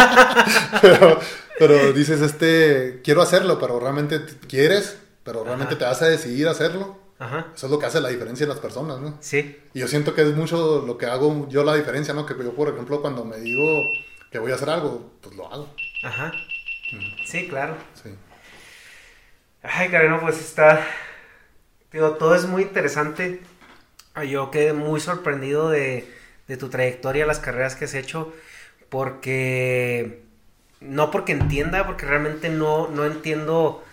pero, 0.81 1.19
pero 1.59 1.93
dices, 1.93 2.21
este, 2.21 3.01
quiero 3.03 3.21
hacerlo, 3.21 3.59
pero 3.59 3.81
realmente 3.81 4.21
quieres, 4.49 4.97
pero 5.25 5.43
realmente 5.43 5.75
te 5.75 5.85
vas 5.85 6.03
a 6.03 6.07
decidir 6.07 6.47
hacerlo. 6.47 6.99
Ajá. 7.19 7.47
Eso 7.55 7.67
es 7.67 7.73
lo 7.73 7.79
que 7.79 7.87
hace 7.87 8.01
la 8.01 8.11
diferencia 8.11 8.45
en 8.45 8.51
las 8.51 8.59
personas, 8.59 9.01
¿no? 9.01 9.17
Sí. 9.21 9.59
Y 9.75 9.81
yo 9.81 9.89
siento 9.89 10.15
que 10.15 10.23
es 10.23 10.37
mucho 10.37 10.85
lo 10.87 10.99
que 10.99 11.07
hago 11.07 11.49
yo 11.49 11.65
la 11.65 11.75
diferencia, 11.75 12.15
¿no? 12.15 12.27
Que 12.27 12.35
yo, 12.39 12.55
por 12.55 12.69
ejemplo, 12.69 13.01
cuando 13.01 13.25
me 13.25 13.39
digo 13.39 13.83
que 14.31 14.39
voy 14.39 14.53
a 14.53 14.55
hacer 14.55 14.71
algo, 14.71 15.13
pues 15.21 15.35
lo 15.35 15.53
hago. 15.53 15.69
Ajá. 16.05 16.33
Sí, 17.27 17.49
claro. 17.49 17.77
Sí. 18.01 18.11
Ay, 19.63 19.89
Kareno, 19.91 20.21
pues 20.21 20.39
está. 20.41 20.87
Digo, 21.93 22.13
todo 22.17 22.35
es 22.35 22.47
muy 22.47 22.63
interesante. 22.63 23.41
Yo 24.29 24.51
quedé 24.51 24.73
muy 24.73 25.01
sorprendido 25.01 25.71
de, 25.71 26.11
de 26.49 26.57
tu 26.57 26.71
trayectoria, 26.71 27.27
las 27.27 27.41
carreras 27.41 27.77
que 27.77 27.87
has 27.87 27.95
hecho, 27.95 28.33
porque. 28.89 30.23
No 30.81 31.11
porque 31.11 31.33
entienda, 31.33 31.87
porque 31.87 32.07
realmente 32.07 32.51
no, 32.51 32.89
no 32.89 33.07
entiendo 33.07 33.85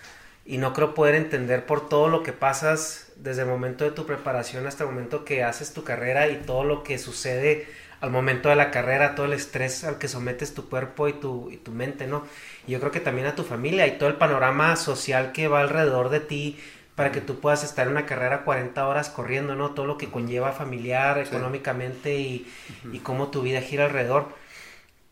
y 0.46 0.58
no 0.58 0.74
creo 0.74 0.96
poder 0.96 1.16
entender 1.16 1.66
por 1.66 1.90
todo 1.90 2.10
lo 2.10 2.24
que 2.24 2.34
pasas 2.34 3.14
desde 3.18 3.44
el 3.44 3.50
momento 3.50 3.86
de 3.86 3.92
tu 3.92 4.06
preparación 4.06 4.68
hasta 4.68 4.84
el 4.86 4.92
momento 4.92 5.26
que 5.26 5.44
haces 5.44 5.74
tu 5.74 5.84
carrera 5.84 6.30
y 6.30 6.38
todo 6.38 6.64
lo 6.66 6.84
que 6.84 7.00
sucede 7.00 7.68
al 8.04 8.12
momento 8.12 8.50
de 8.50 8.58
la 8.58 8.70
carrera, 8.70 9.16
todo 9.16 9.28
el 9.28 9.32
estrés 9.32 9.86
al 9.86 9.98
que 9.98 10.10
sometes 10.10 10.54
tu 10.54 10.68
cuerpo 10.68 11.08
y 11.08 11.14
tu, 11.14 11.50
y 11.50 11.56
tu 11.56 11.72
mente, 11.72 12.06
¿no? 12.06 12.26
Y 12.68 12.74
yo 12.74 12.82
creo 12.82 12.92
que 12.92 13.00
también 13.00 13.28
a 13.28 13.36
tu 13.36 13.46
familia 13.46 13.88
y 13.88 13.98
todo 13.98 14.10
el 14.10 14.16
panorama 14.16 14.76
social 14.76 15.32
que 15.32 15.48
va 15.48 15.62
alrededor 15.62 16.10
de 16.10 16.20
ti 16.20 16.60
para 16.96 17.14
que 17.14 17.22
tú 17.22 17.40
puedas 17.40 17.64
estar 17.64 17.86
en 17.88 17.94
una 17.94 18.06
carrera 18.06 18.44
40 18.44 18.86
horas 18.86 19.10
corriendo, 19.10 19.56
¿no? 19.56 19.72
Todo 19.72 19.86
lo 19.86 19.98
que 19.98 20.12
conlleva 20.12 20.52
familiar, 20.52 21.18
económicamente 21.18 22.16
y, 22.16 22.46
y 22.92 23.00
cómo 23.00 23.30
tu 23.32 23.42
vida 23.42 23.62
gira 23.62 23.86
alrededor. 23.86 24.36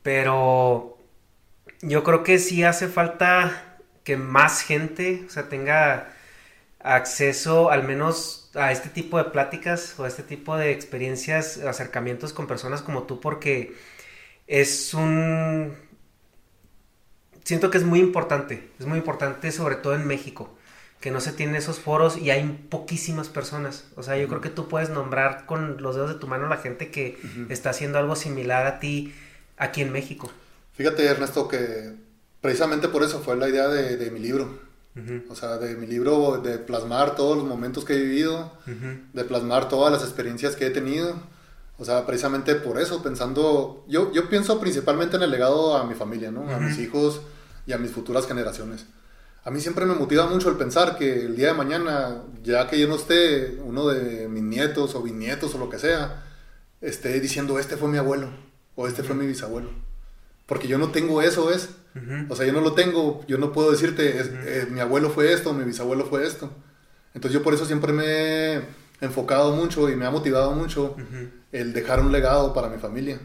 Pero 0.03 0.97
yo 1.81 2.03
creo 2.03 2.23
que 2.23 2.39
sí 2.39 2.63
hace 2.65 2.89
falta 2.89 3.77
que 4.03 4.18
más 4.18 4.63
gente, 4.63 5.23
o 5.27 5.30
sea, 5.30 5.47
tenga 5.47 6.09
acceso 6.84 7.72
al 7.72 7.84
menos 7.84 8.40
a 8.55 8.71
este 8.71 8.89
tipo 8.89 9.17
de 9.17 9.25
pláticas 9.25 9.95
o 9.97 10.03
a 10.03 10.07
este 10.07 10.23
tipo 10.23 10.57
de 10.57 10.71
experiencias, 10.71 11.57
acercamientos 11.59 12.33
con 12.33 12.47
personas 12.47 12.81
como 12.81 13.03
tú, 13.03 13.19
porque 13.19 13.75
es 14.47 14.93
un... 14.93 15.73
Siento 17.43 17.71
que 17.71 17.77
es 17.77 17.83
muy 17.83 17.99
importante, 17.99 18.69
es 18.79 18.85
muy 18.85 18.97
importante 18.97 19.51
sobre 19.51 19.75
todo 19.75 19.95
en 19.95 20.05
México, 20.05 20.55
que 20.99 21.11
no 21.11 21.21
se 21.21 21.31
tienen 21.31 21.55
esos 21.55 21.79
foros 21.79 22.17
y 22.17 22.29
hay 22.29 22.67
poquísimas 22.69 23.29
personas. 23.29 23.85
O 23.95 24.03
sea, 24.03 24.17
yo 24.17 24.27
creo 24.27 24.41
que 24.41 24.49
tú 24.49 24.67
puedes 24.67 24.89
nombrar 24.89 25.45
con 25.45 25.81
los 25.81 25.95
dedos 25.95 26.09
de 26.13 26.19
tu 26.19 26.27
mano 26.27 26.45
a 26.45 26.49
la 26.49 26.57
gente 26.57 26.91
que 26.91 27.17
está 27.49 27.71
haciendo 27.71 27.97
algo 27.97 28.15
similar 28.15 28.67
a 28.67 28.79
ti 28.79 29.13
aquí 29.57 29.81
en 29.81 29.91
México. 29.91 30.31
Fíjate, 30.73 31.05
Ernesto, 31.05 31.47
que 31.47 31.93
precisamente 32.41 32.87
por 32.89 33.03
eso 33.03 33.21
fue 33.21 33.35
la 33.37 33.49
idea 33.49 33.67
de, 33.67 33.97
de 33.97 34.11
mi 34.11 34.19
libro. 34.19 34.70
O 35.30 35.35
sea, 35.35 35.57
de 35.57 35.76
mi 35.76 35.88
libro, 35.88 36.41
de 36.43 36.57
plasmar 36.57 37.15
todos 37.15 37.38
los 37.38 37.45
momentos 37.45 37.85
que 37.85 37.93
he 37.93 38.01
vivido, 38.01 38.51
de 39.13 39.23
plasmar 39.23 39.69
todas 39.69 39.91
las 39.91 40.03
experiencias 40.03 40.55
que 40.55 40.68
he 40.68 40.69
tenido. 40.69 41.15
O 41.77 41.85
sea, 41.85 42.05
precisamente 42.05 42.55
por 42.55 42.80
eso, 42.80 43.01
pensando, 43.01 43.85
yo, 43.88 44.11
yo 44.11 44.30
pienso 44.30 44.59
principalmente 44.59 45.15
en 45.15 45.23
el 45.23 45.31
legado 45.31 45.77
a 45.77 45.85
mi 45.85 45.95
familia, 45.95 46.30
¿no? 46.30 46.49
A 46.53 46.59
mis 46.59 46.77
hijos 46.77 47.22
y 47.65 47.73
a 47.73 47.77
mis 47.77 47.91
futuras 47.91 48.27
generaciones. 48.27 48.85
A 49.43 49.49
mí 49.49 49.59
siempre 49.59 49.85
me 49.85 49.95
motiva 49.95 50.27
mucho 50.27 50.49
el 50.49 50.57
pensar 50.57 50.97
que 50.97 51.26
el 51.26 51.35
día 51.35 51.47
de 51.47 51.53
mañana, 51.53 52.22
ya 52.43 52.68
que 52.68 52.80
yo 52.80 52.88
no 52.88 52.95
esté, 52.95 53.57
uno 53.63 53.88
de 53.88 54.27
mis 54.27 54.43
nietos 54.43 54.93
o 54.93 55.01
bisnietos 55.01 55.55
o 55.55 55.57
lo 55.57 55.69
que 55.69 55.80
sea, 55.80 56.23
esté 56.81 57.19
diciendo, 57.19 57.57
este 57.57 57.77
fue 57.77 57.89
mi 57.89 57.97
abuelo 57.97 58.30
o 58.76 58.88
este 58.88 59.01
fue 59.01 59.15
mi 59.15 59.26
bisabuelo. 59.26 59.69
Porque 60.45 60.68
yo 60.68 60.77
no 60.77 60.91
tengo 60.91 61.22
eso, 61.23 61.49
¿ves? 61.93 62.26
O 62.30 62.35
sea, 62.35 62.45
yo 62.45 62.53
no 62.53 62.61
lo 62.61 62.73
tengo, 62.73 63.23
yo 63.27 63.38
no 63.38 63.51
puedo 63.51 63.72
decirte, 63.72 64.19
es- 64.19 64.30
eh, 64.45 64.68
mi 64.69 64.80
abuelo 64.80 65.09
fue 65.09 65.34
esto, 65.34 65.53
mi 65.53 65.63
bisabuelo 65.63 66.05
fue 66.05 66.26
esto. 66.26 66.49
Entonces 67.13 67.38
yo 67.38 67.43
por 67.43 67.53
eso 67.53 67.65
siempre 67.65 67.91
me 67.93 68.05
he 68.55 68.61
enfocado 69.01 69.53
mucho 69.55 69.89
y 69.89 69.95
me 69.95 70.05
ha 70.05 70.11
motivado 70.11 70.51
mucho 70.51 70.95
el 71.51 71.73
dejar 71.73 71.99
un 71.99 72.11
legado 72.11 72.53
para 72.53 72.69
mi 72.69 72.77
familia. 72.77 73.19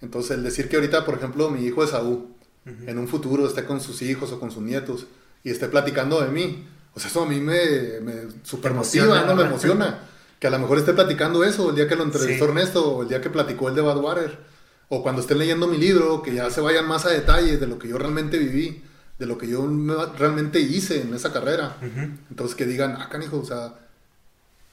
Entonces 0.00 0.32
el 0.32 0.42
decir 0.44 0.68
que 0.68 0.76
ahorita, 0.76 1.04
por 1.04 1.14
ejemplo, 1.16 1.50
mi 1.50 1.64
hijo 1.64 1.82
Esaú, 1.82 2.34
en 2.86 2.98
un 2.98 3.06
futuro 3.08 3.46
esté 3.46 3.64
con 3.64 3.80
sus 3.80 4.02
hijos 4.02 4.32
o 4.32 4.40
con 4.40 4.50
sus 4.50 4.62
nietos 4.62 5.06
y 5.44 5.50
esté 5.50 5.68
platicando 5.68 6.20
de 6.20 6.28
mí, 6.30 6.66
o 6.94 7.00
sea, 7.00 7.08
eso 7.10 7.22
a 7.22 7.26
mí 7.26 7.40
me, 7.40 8.00
me 8.02 8.14
super 8.42 8.72
emociona, 8.72 9.06
motiva, 9.08 9.26
¿no? 9.26 9.36
Me 9.36 9.42
emociona. 9.48 9.98
Que 10.40 10.46
a 10.48 10.50
lo 10.50 10.58
mejor 10.58 10.78
esté 10.78 10.92
platicando 10.92 11.44
eso 11.44 11.70
el 11.70 11.76
día 11.76 11.88
que 11.88 11.94
lo 11.96 12.02
entrevistó 12.04 12.44
Sí. 12.44 12.50
Ernesto 12.50 12.88
o 12.96 13.02
el 13.02 13.08
día 13.08 13.20
que 13.20 13.30
platicó 13.30 13.68
el 13.68 13.74
de 13.74 13.82
Badwater. 13.82 14.38
O 14.88 15.02
cuando 15.02 15.20
estén 15.20 15.38
leyendo 15.38 15.66
mi 15.66 15.78
libro, 15.78 16.22
que 16.22 16.34
ya 16.34 16.50
se 16.50 16.60
vayan 16.60 16.86
más 16.86 17.06
a 17.06 17.10
detalle 17.10 17.56
de 17.58 17.66
lo 17.66 17.78
que 17.78 17.88
yo 17.88 17.98
realmente 17.98 18.38
viví, 18.38 18.82
de 19.18 19.26
lo 19.26 19.36
que 19.38 19.48
yo 19.48 19.62
me- 19.62 19.94
realmente 20.18 20.60
hice 20.60 21.02
en 21.02 21.14
esa 21.14 21.32
carrera. 21.32 21.76
Entonces 22.30 22.54
que 22.56 22.66
digan, 22.66 22.96
ah, 23.00 23.08
canijo, 23.10 23.38
o 23.38 23.44
sea, 23.44 23.74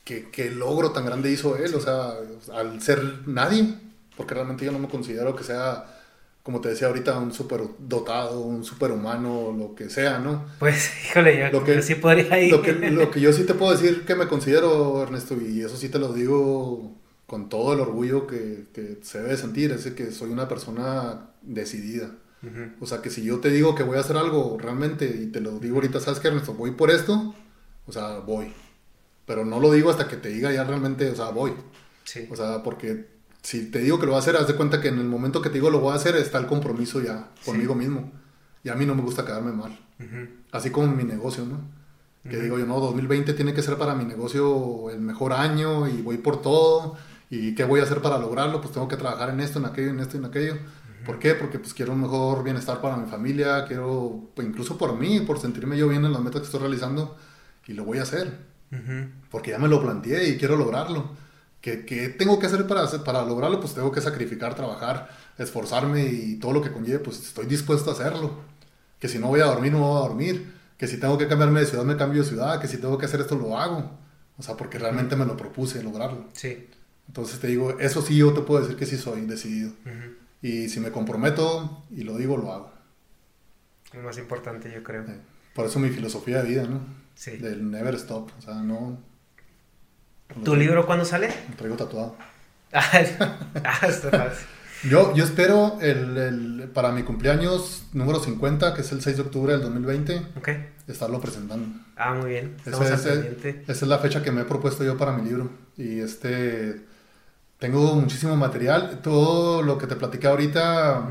¿qué, 0.03 0.29
qué 0.31 0.51
logro 0.51 0.91
tan 0.91 1.05
grande 1.05 1.31
hizo 1.31 1.55
él, 1.57 1.73
o 1.75 1.79
sea, 1.81 2.13
al 2.53 2.81
ser 2.81 3.01
nadie, 3.27 3.73
porque 4.17 4.33
realmente 4.35 4.65
yo 4.65 4.71
no 4.71 4.79
me 4.79 4.89
considero 4.89 5.35
que 5.35 5.43
sea, 5.43 5.85
como 6.43 6.59
te 6.61 6.69
decía 6.69 6.87
ahorita, 6.87 7.17
un 7.19 7.31
super 7.33 7.61
dotado, 7.79 8.41
un 8.41 8.63
superhumano, 8.65 9.53
lo 9.57 9.75
que 9.75 9.89
sea, 9.89 10.19
¿no? 10.19 10.45
Pues, 10.59 10.91
híjole, 11.09 11.39
yo 11.39 11.59
Lo 11.59 11.63
que, 11.65 11.75
yo 11.75 11.81
sí 11.81 11.95
podría 11.95 12.39
ir. 12.41 12.51
Lo 12.51 12.61
que, 12.61 12.73
lo 12.73 13.11
que 13.11 13.21
yo 13.21 13.31
sí 13.33 13.45
te 13.45 13.53
puedo 13.53 13.71
decir 13.71 14.05
que 14.05 14.15
me 14.15 14.27
considero, 14.27 15.01
Ernesto, 15.03 15.35
y 15.41 15.61
eso 15.61 15.77
sí 15.77 15.89
te 15.89 15.99
lo 15.99 16.11
digo 16.13 16.91
con 17.27 17.49
todo 17.49 17.73
el 17.73 17.79
orgullo 17.79 18.27
que, 18.27 18.67
que 18.73 18.99
se 19.01 19.21
debe 19.21 19.37
sentir, 19.37 19.71
es 19.71 19.83
de 19.85 19.95
que 19.95 20.11
soy 20.11 20.31
una 20.31 20.47
persona 20.47 21.29
decidida. 21.41 22.11
O 22.81 22.85
sea, 22.85 23.01
que 23.01 23.09
si 23.09 23.23
yo 23.23 23.39
te 23.39 23.49
digo 23.49 23.73
que 23.73 23.83
voy 23.83 23.95
a 23.95 24.01
hacer 24.01 24.17
algo 24.17 24.57
realmente, 24.59 25.05
y 25.05 25.27
te 25.27 25.39
lo 25.39 25.59
digo 25.59 25.75
ahorita, 25.75 26.01
¿sabes 26.01 26.19
qué, 26.19 26.27
Ernesto? 26.27 26.53
Voy 26.53 26.71
por 26.71 26.91
esto, 26.91 27.33
o 27.87 27.91
sea, 27.93 28.19
voy. 28.19 28.51
Pero 29.25 29.45
no 29.45 29.61
lo 29.61 29.71
digo 29.71 29.89
hasta 29.89 30.09
que 30.09 30.17
te 30.17 30.27
diga 30.27 30.51
ya 30.51 30.65
realmente, 30.65 31.09
o 31.09 31.15
sea, 31.15 31.29
voy. 31.29 31.53
Sí. 32.03 32.27
O 32.29 32.35
sea, 32.35 32.61
porque 32.61 33.07
si 33.41 33.71
te 33.71 33.79
digo 33.79 33.97
que 33.97 34.05
lo 34.05 34.11
voy 34.11 34.17
a 34.17 34.21
hacer, 34.21 34.35
haz 34.35 34.47
de 34.47 34.55
cuenta 34.55 34.81
que 34.81 34.89
en 34.89 34.99
el 34.99 35.05
momento 35.05 35.41
que 35.41 35.49
te 35.49 35.55
digo 35.55 35.69
lo 35.69 35.79
voy 35.79 35.93
a 35.93 35.95
hacer 35.95 36.15
está 36.17 36.37
el 36.37 36.47
compromiso 36.47 37.01
ya 37.01 37.29
conmigo 37.45 37.75
mismo. 37.75 38.11
Y 38.63 38.69
a 38.69 38.75
mí 38.75 38.85
no 38.85 38.95
me 38.95 39.01
gusta 39.01 39.25
quedarme 39.25 39.51
mal. 39.51 39.79
Así 40.51 40.69
como 40.69 40.87
mi 40.87 41.03
negocio, 41.03 41.45
¿no? 41.45 41.59
Que 42.29 42.37
digo 42.37 42.57
yo, 42.57 42.65
no, 42.65 42.79
2020 42.79 43.33
tiene 43.33 43.53
que 43.53 43.61
ser 43.61 43.77
para 43.77 43.95
mi 43.95 44.05
negocio 44.05 44.89
el 44.89 45.01
mejor 45.01 45.33
año 45.33 45.87
y 45.89 46.01
voy 46.01 46.17
por 46.17 46.41
todo. 46.41 46.97
¿Y 47.35 47.55
qué 47.55 47.63
voy 47.63 47.79
a 47.79 47.83
hacer 47.83 47.99
para 47.99 48.19
lograrlo? 48.19 48.61
Pues 48.61 48.73
tengo 48.73 48.87
que 48.87 48.95
trabajar 48.95 49.31
en 49.31 49.39
esto, 49.39 49.57
en 49.57 49.65
aquello, 49.65 49.89
en 49.89 49.99
esto 49.99 50.17
y 50.17 50.19
en 50.19 50.25
aquello. 50.25 50.57
¿Por 51.03 51.17
qué? 51.17 51.33
Porque 51.33 51.57
pues 51.57 51.73
quiero 51.73 51.93
un 51.93 52.01
mejor 52.01 52.43
bienestar 52.43 52.79
para 52.79 52.95
mi 52.95 53.09
familia, 53.09 53.65
quiero, 53.65 54.29
pues, 54.35 54.47
incluso 54.47 54.77
por 54.77 54.97
mí, 54.97 55.19
por 55.21 55.39
sentirme 55.39 55.75
yo 55.75 55.87
bien 55.87 56.05
en 56.05 56.13
las 56.13 56.21
metas 56.21 56.41
que 56.41 56.45
estoy 56.45 56.59
realizando. 56.59 57.17
Y 57.65 57.73
lo 57.73 57.85
voy 57.85 57.97
a 57.97 58.03
hacer 58.03 58.37
porque 59.29 59.51
ya 59.51 59.57
me 59.57 59.67
lo 59.67 59.81
planteé 59.81 60.29
y 60.29 60.37
quiero 60.37 60.55
lograrlo. 60.57 61.09
¿Qué, 61.59 61.85
qué 61.85 62.09
tengo 62.09 62.37
que 62.37 62.45
hacer 62.45 62.67
para, 62.67 62.87
para 63.03 63.25
lograrlo? 63.25 63.59
Pues 63.59 63.73
tengo 63.73 63.91
que 63.91 64.01
sacrificar, 64.01 64.53
trabajar, 64.53 65.09
esforzarme 65.39 66.05
y 66.05 66.35
todo 66.35 66.53
lo 66.53 66.61
que 66.61 66.71
conlleve, 66.71 66.99
pues 66.99 67.19
estoy 67.19 67.47
dispuesto 67.47 67.89
a 67.89 67.93
hacerlo. 67.93 68.41
Que 68.99 69.07
si 69.07 69.17
no 69.17 69.27
voy 69.27 69.41
a 69.41 69.45
dormir, 69.45 69.71
no 69.71 69.79
voy 69.79 69.97
a 69.97 70.07
dormir. 70.07 70.53
Que 70.77 70.87
si 70.87 70.99
tengo 70.99 71.17
que 71.17 71.27
cambiarme 71.27 71.61
de 71.61 71.65
ciudad, 71.65 71.83
me 71.83 71.97
cambio 71.97 72.21
de 72.21 72.29
ciudad. 72.29 72.61
Que 72.61 72.67
si 72.67 72.77
tengo 72.77 72.97
que 72.97 73.07
hacer 73.07 73.21
esto, 73.21 73.35
lo 73.35 73.57
hago. 73.57 73.91
O 74.37 74.43
sea, 74.43 74.55
porque 74.55 74.77
realmente 74.77 75.15
me 75.15 75.25
lo 75.25 75.35
propuse 75.35 75.81
lograrlo. 75.81 76.25
Sí. 76.33 76.67
Entonces 77.13 77.39
te 77.39 77.45
digo, 77.45 77.77
eso 77.79 78.01
sí 78.01 78.17
yo 78.17 78.33
te 78.33 78.41
puedo 78.41 78.61
decir 78.61 78.75
que 78.75 78.87
sí 78.87 78.97
soy 78.97 79.21
decidido. 79.21 79.71
Y 80.41 80.67
si 80.69 80.79
me 80.79 80.89
comprometo 80.91 81.83
y 81.91 82.01
lo 82.03 82.17
digo, 82.17 82.37
lo 82.37 82.51
hago. 82.51 82.73
Lo 83.93 84.01
más 84.01 84.17
importante, 84.17 84.71
yo 84.73 84.81
creo. 84.81 85.05
Por 85.53 85.67
eso 85.67 85.77
mi 85.77 85.89
filosofía 85.89 86.41
de 86.41 86.49
vida, 86.49 86.63
¿no? 86.63 86.79
Sí. 87.13 87.37
Del 87.37 87.69
never 87.69 87.93
stop. 87.95 88.31
O 88.39 88.41
sea, 88.41 88.55
no... 88.55 88.97
¿Tu 90.43 90.55
libro 90.55 90.87
cuándo 90.87 91.05
sale? 91.05 91.27
Lo 91.51 91.55
traigo 91.55 91.75
tatuado. 91.75 92.15
Ay, 92.71 93.15
ah, 93.63 93.79
está 93.87 94.09
fácil. 94.09 94.47
Yo, 94.89 95.13
yo 95.15 95.23
espero 95.23 95.77
el, 95.81 96.17
el- 96.17 96.69
para 96.73 96.91
mi 96.91 97.03
cumpleaños 97.03 97.85
número 97.93 98.19
50, 98.19 98.73
que 98.73 98.81
es 98.81 98.91
el 98.91 99.03
6 99.03 99.17
de 99.17 99.21
octubre 99.21 99.53
del 99.53 99.61
2020, 99.61 100.17
Ok. 100.35 100.49
estarlo 100.87 101.21
presentando. 101.21 101.67
Ah, 101.95 102.15
muy 102.15 102.31
bien. 102.31 102.57
Esa, 102.65 102.79
pendiente. 102.97 103.61
esa 103.67 103.71
es 103.71 103.81
la 103.83 103.99
fecha 103.99 104.23
que 104.23 104.31
me 104.31 104.41
he 104.41 104.45
propuesto 104.45 104.83
yo 104.83 104.97
para 104.97 105.13
mi 105.15 105.23
libro. 105.29 105.51
Y 105.77 105.99
este, 105.99 106.81
tengo 107.63 107.95
muchísimo 107.95 108.35
material. 108.35 108.99
Todo 109.01 109.61
lo 109.61 109.77
que 109.77 109.87
te 109.87 109.95
platiqué 109.95 110.27
ahorita, 110.27 111.07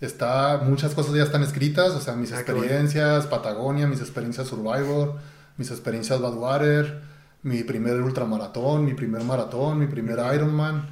está, 0.00 0.58
muchas 0.64 0.94
cosas 0.94 1.14
ya 1.16 1.24
están 1.24 1.42
escritas. 1.42 1.90
O 1.94 2.00
sea, 2.00 2.14
mis 2.14 2.30
Ah, 2.32 2.42
bueno. 2.44 2.60
experiencias, 2.62 3.26
Patagonia, 3.26 3.88
mis 3.88 3.98
experiencias 4.00 4.46
Survivor, 4.46 5.16
mis 5.56 5.68
experiencias 5.72 6.20
Badwater, 6.20 7.00
mi 7.42 7.64
primer 7.64 8.00
ultramaratón, 8.00 8.84
mi 8.84 8.94
primer 8.94 9.24
maratón, 9.24 9.80
mi 9.80 9.88
primer 9.88 10.18
Ironman, 10.32 10.86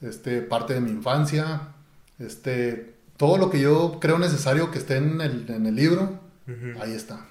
este, 0.00 0.42
parte 0.42 0.74
de 0.74 0.80
mi 0.80 0.90
infancia, 0.90 1.68
este, 2.18 2.94
todo 3.16 3.38
lo 3.38 3.50
que 3.50 3.60
yo 3.60 3.98
creo 4.00 4.18
necesario 4.18 4.72
que 4.72 4.78
esté 4.78 4.96
en 4.96 5.20
el, 5.20 5.44
en 5.48 5.64
el 5.66 5.76
libro, 5.76 6.18
ahí 6.80 6.92
está. 6.92 7.24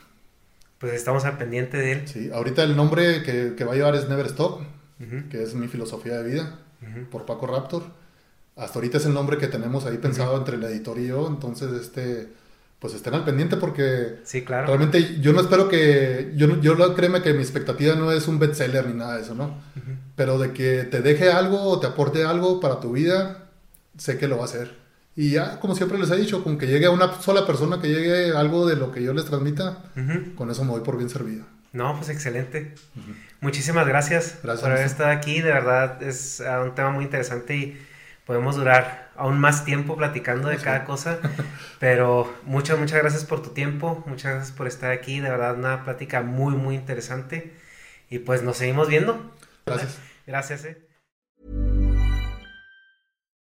Pues 0.78 0.94
estamos 0.94 1.26
al 1.26 1.38
pendiente 1.38 1.76
de 1.76 1.92
él. 1.92 2.08
Sí, 2.08 2.30
ahorita 2.34 2.64
el 2.64 2.78
nombre 2.78 3.22
que, 3.24 3.56
que 3.58 3.66
va 3.66 3.74
a 3.74 3.76
llevar 3.76 3.96
es 3.96 4.08
Never 4.08 4.28
Stop, 4.28 4.62
que 5.30 5.44
es 5.44 5.54
mi 5.54 5.68
filosofía 5.68 6.14
de 6.22 6.24
vida, 6.32 6.60
por 7.12 7.26
Paco 7.26 7.48
Raptor. 7.48 7.84
Hasta 8.56 8.76
ahorita 8.80 8.98
es 8.98 9.06
el 9.06 9.14
nombre 9.14 9.38
que 9.38 9.48
tenemos 9.48 9.86
ahí 9.86 9.98
pensado 9.98 10.36
entre 10.38 10.56
el 10.58 10.64
editor 10.64 11.00
y 11.00 11.08
yo, 11.08 11.28
entonces 11.28 11.72
este, 11.80 12.28
pues 12.80 12.94
estén 12.94 13.14
al 13.14 13.24
pendiente 13.24 13.56
porque 13.58 14.18
Sí, 14.26 14.44
claro. 14.44 14.68
realmente 14.68 15.20
yo 15.22 15.32
no 15.32 15.40
espero 15.40 15.70
que, 15.70 16.34
yo, 16.36 16.60
yo 16.60 16.94
créeme 16.96 17.22
que 17.22 17.34
mi 17.34 17.42
expectativa 17.42 17.96
no 17.96 18.12
es 18.12 18.28
un 18.28 18.38
bestseller 18.38 18.88
ni 18.88 18.94
nada 18.96 19.16
de 19.16 19.22
eso, 19.22 19.34
¿no? 19.36 19.56
Pero 20.16 20.38
de 20.40 20.52
que 20.52 20.84
te 20.84 21.02
deje 21.02 21.32
algo 21.32 21.62
o 21.64 21.80
te 21.80 21.88
aporte 21.88 22.26
algo 22.26 22.60
para 22.60 22.80
tu 22.82 22.92
vida, 22.92 23.46
sé 23.98 24.18
que 24.18 24.28
lo 24.28 24.36
va 24.38 24.42
a 24.44 24.46
hacer. 24.46 24.78
Y 25.16 25.32
ya, 25.32 25.60
como 25.60 25.76
siempre 25.76 25.98
les 25.98 26.10
he 26.12 26.16
dicho, 26.18 26.44
con 26.44 26.58
que 26.58 26.68
llegue 26.68 26.86
a 26.86 26.92
una 26.92 27.20
sola 27.22 27.46
persona 27.46 27.82
que 27.82 27.88
llegue 27.90 28.32
algo 28.32 28.66
de 28.68 28.76
lo 28.76 28.92
que 28.92 29.04
yo 29.04 29.14
les 29.14 29.26
transmita, 29.26 29.84
con 30.36 30.50
eso 30.52 30.64
me 30.66 30.72
voy 30.72 30.82
por 30.82 30.98
bien 30.98 31.10
servido. 31.10 31.46
No, 31.72 31.96
pues 31.96 32.10
excelente. 32.10 32.74
Muchísimas 33.42 33.88
gracias, 33.88 34.40
Gracias, 34.42 34.62
por 34.62 34.72
haber 34.72 34.86
estado 34.86 35.12
aquí. 35.12 35.42
De 35.42 35.52
verdad 35.52 36.02
es 36.02 36.42
ah, 36.42 36.62
un 36.62 36.74
tema 36.74 36.90
muy 36.90 37.04
interesante 37.04 37.56
y 37.56 37.88
podemos 38.26 38.56
durar 38.56 39.12
aún 39.16 39.40
más 39.40 39.66
tiempo 39.66 39.96
platicando 39.96 40.50
de 40.50 40.58
cada 40.58 40.86
cosa. 40.86 41.20
Pero 41.80 42.34
muchas, 42.44 42.80
muchas 42.80 43.00
gracias 43.00 43.26
por 43.26 43.44
tu 43.44 43.52
tiempo. 43.52 44.04
Muchas 44.08 44.34
gracias 44.34 44.56
por 44.56 44.68
estar 44.68 44.92
aquí. 44.92 45.20
De 45.20 45.30
verdad, 45.30 45.56
una 45.56 45.84
plática 45.84 46.22
muy, 46.22 46.56
muy 46.56 46.76
interesante. 46.76 47.54
Y 48.10 48.20
pues 48.20 48.42
nos 48.42 48.58
seguimos 48.58 48.88
viendo. 48.88 49.32
Gracias. 49.66 50.00
Gracias, 50.26 50.66
eh. 50.66 50.89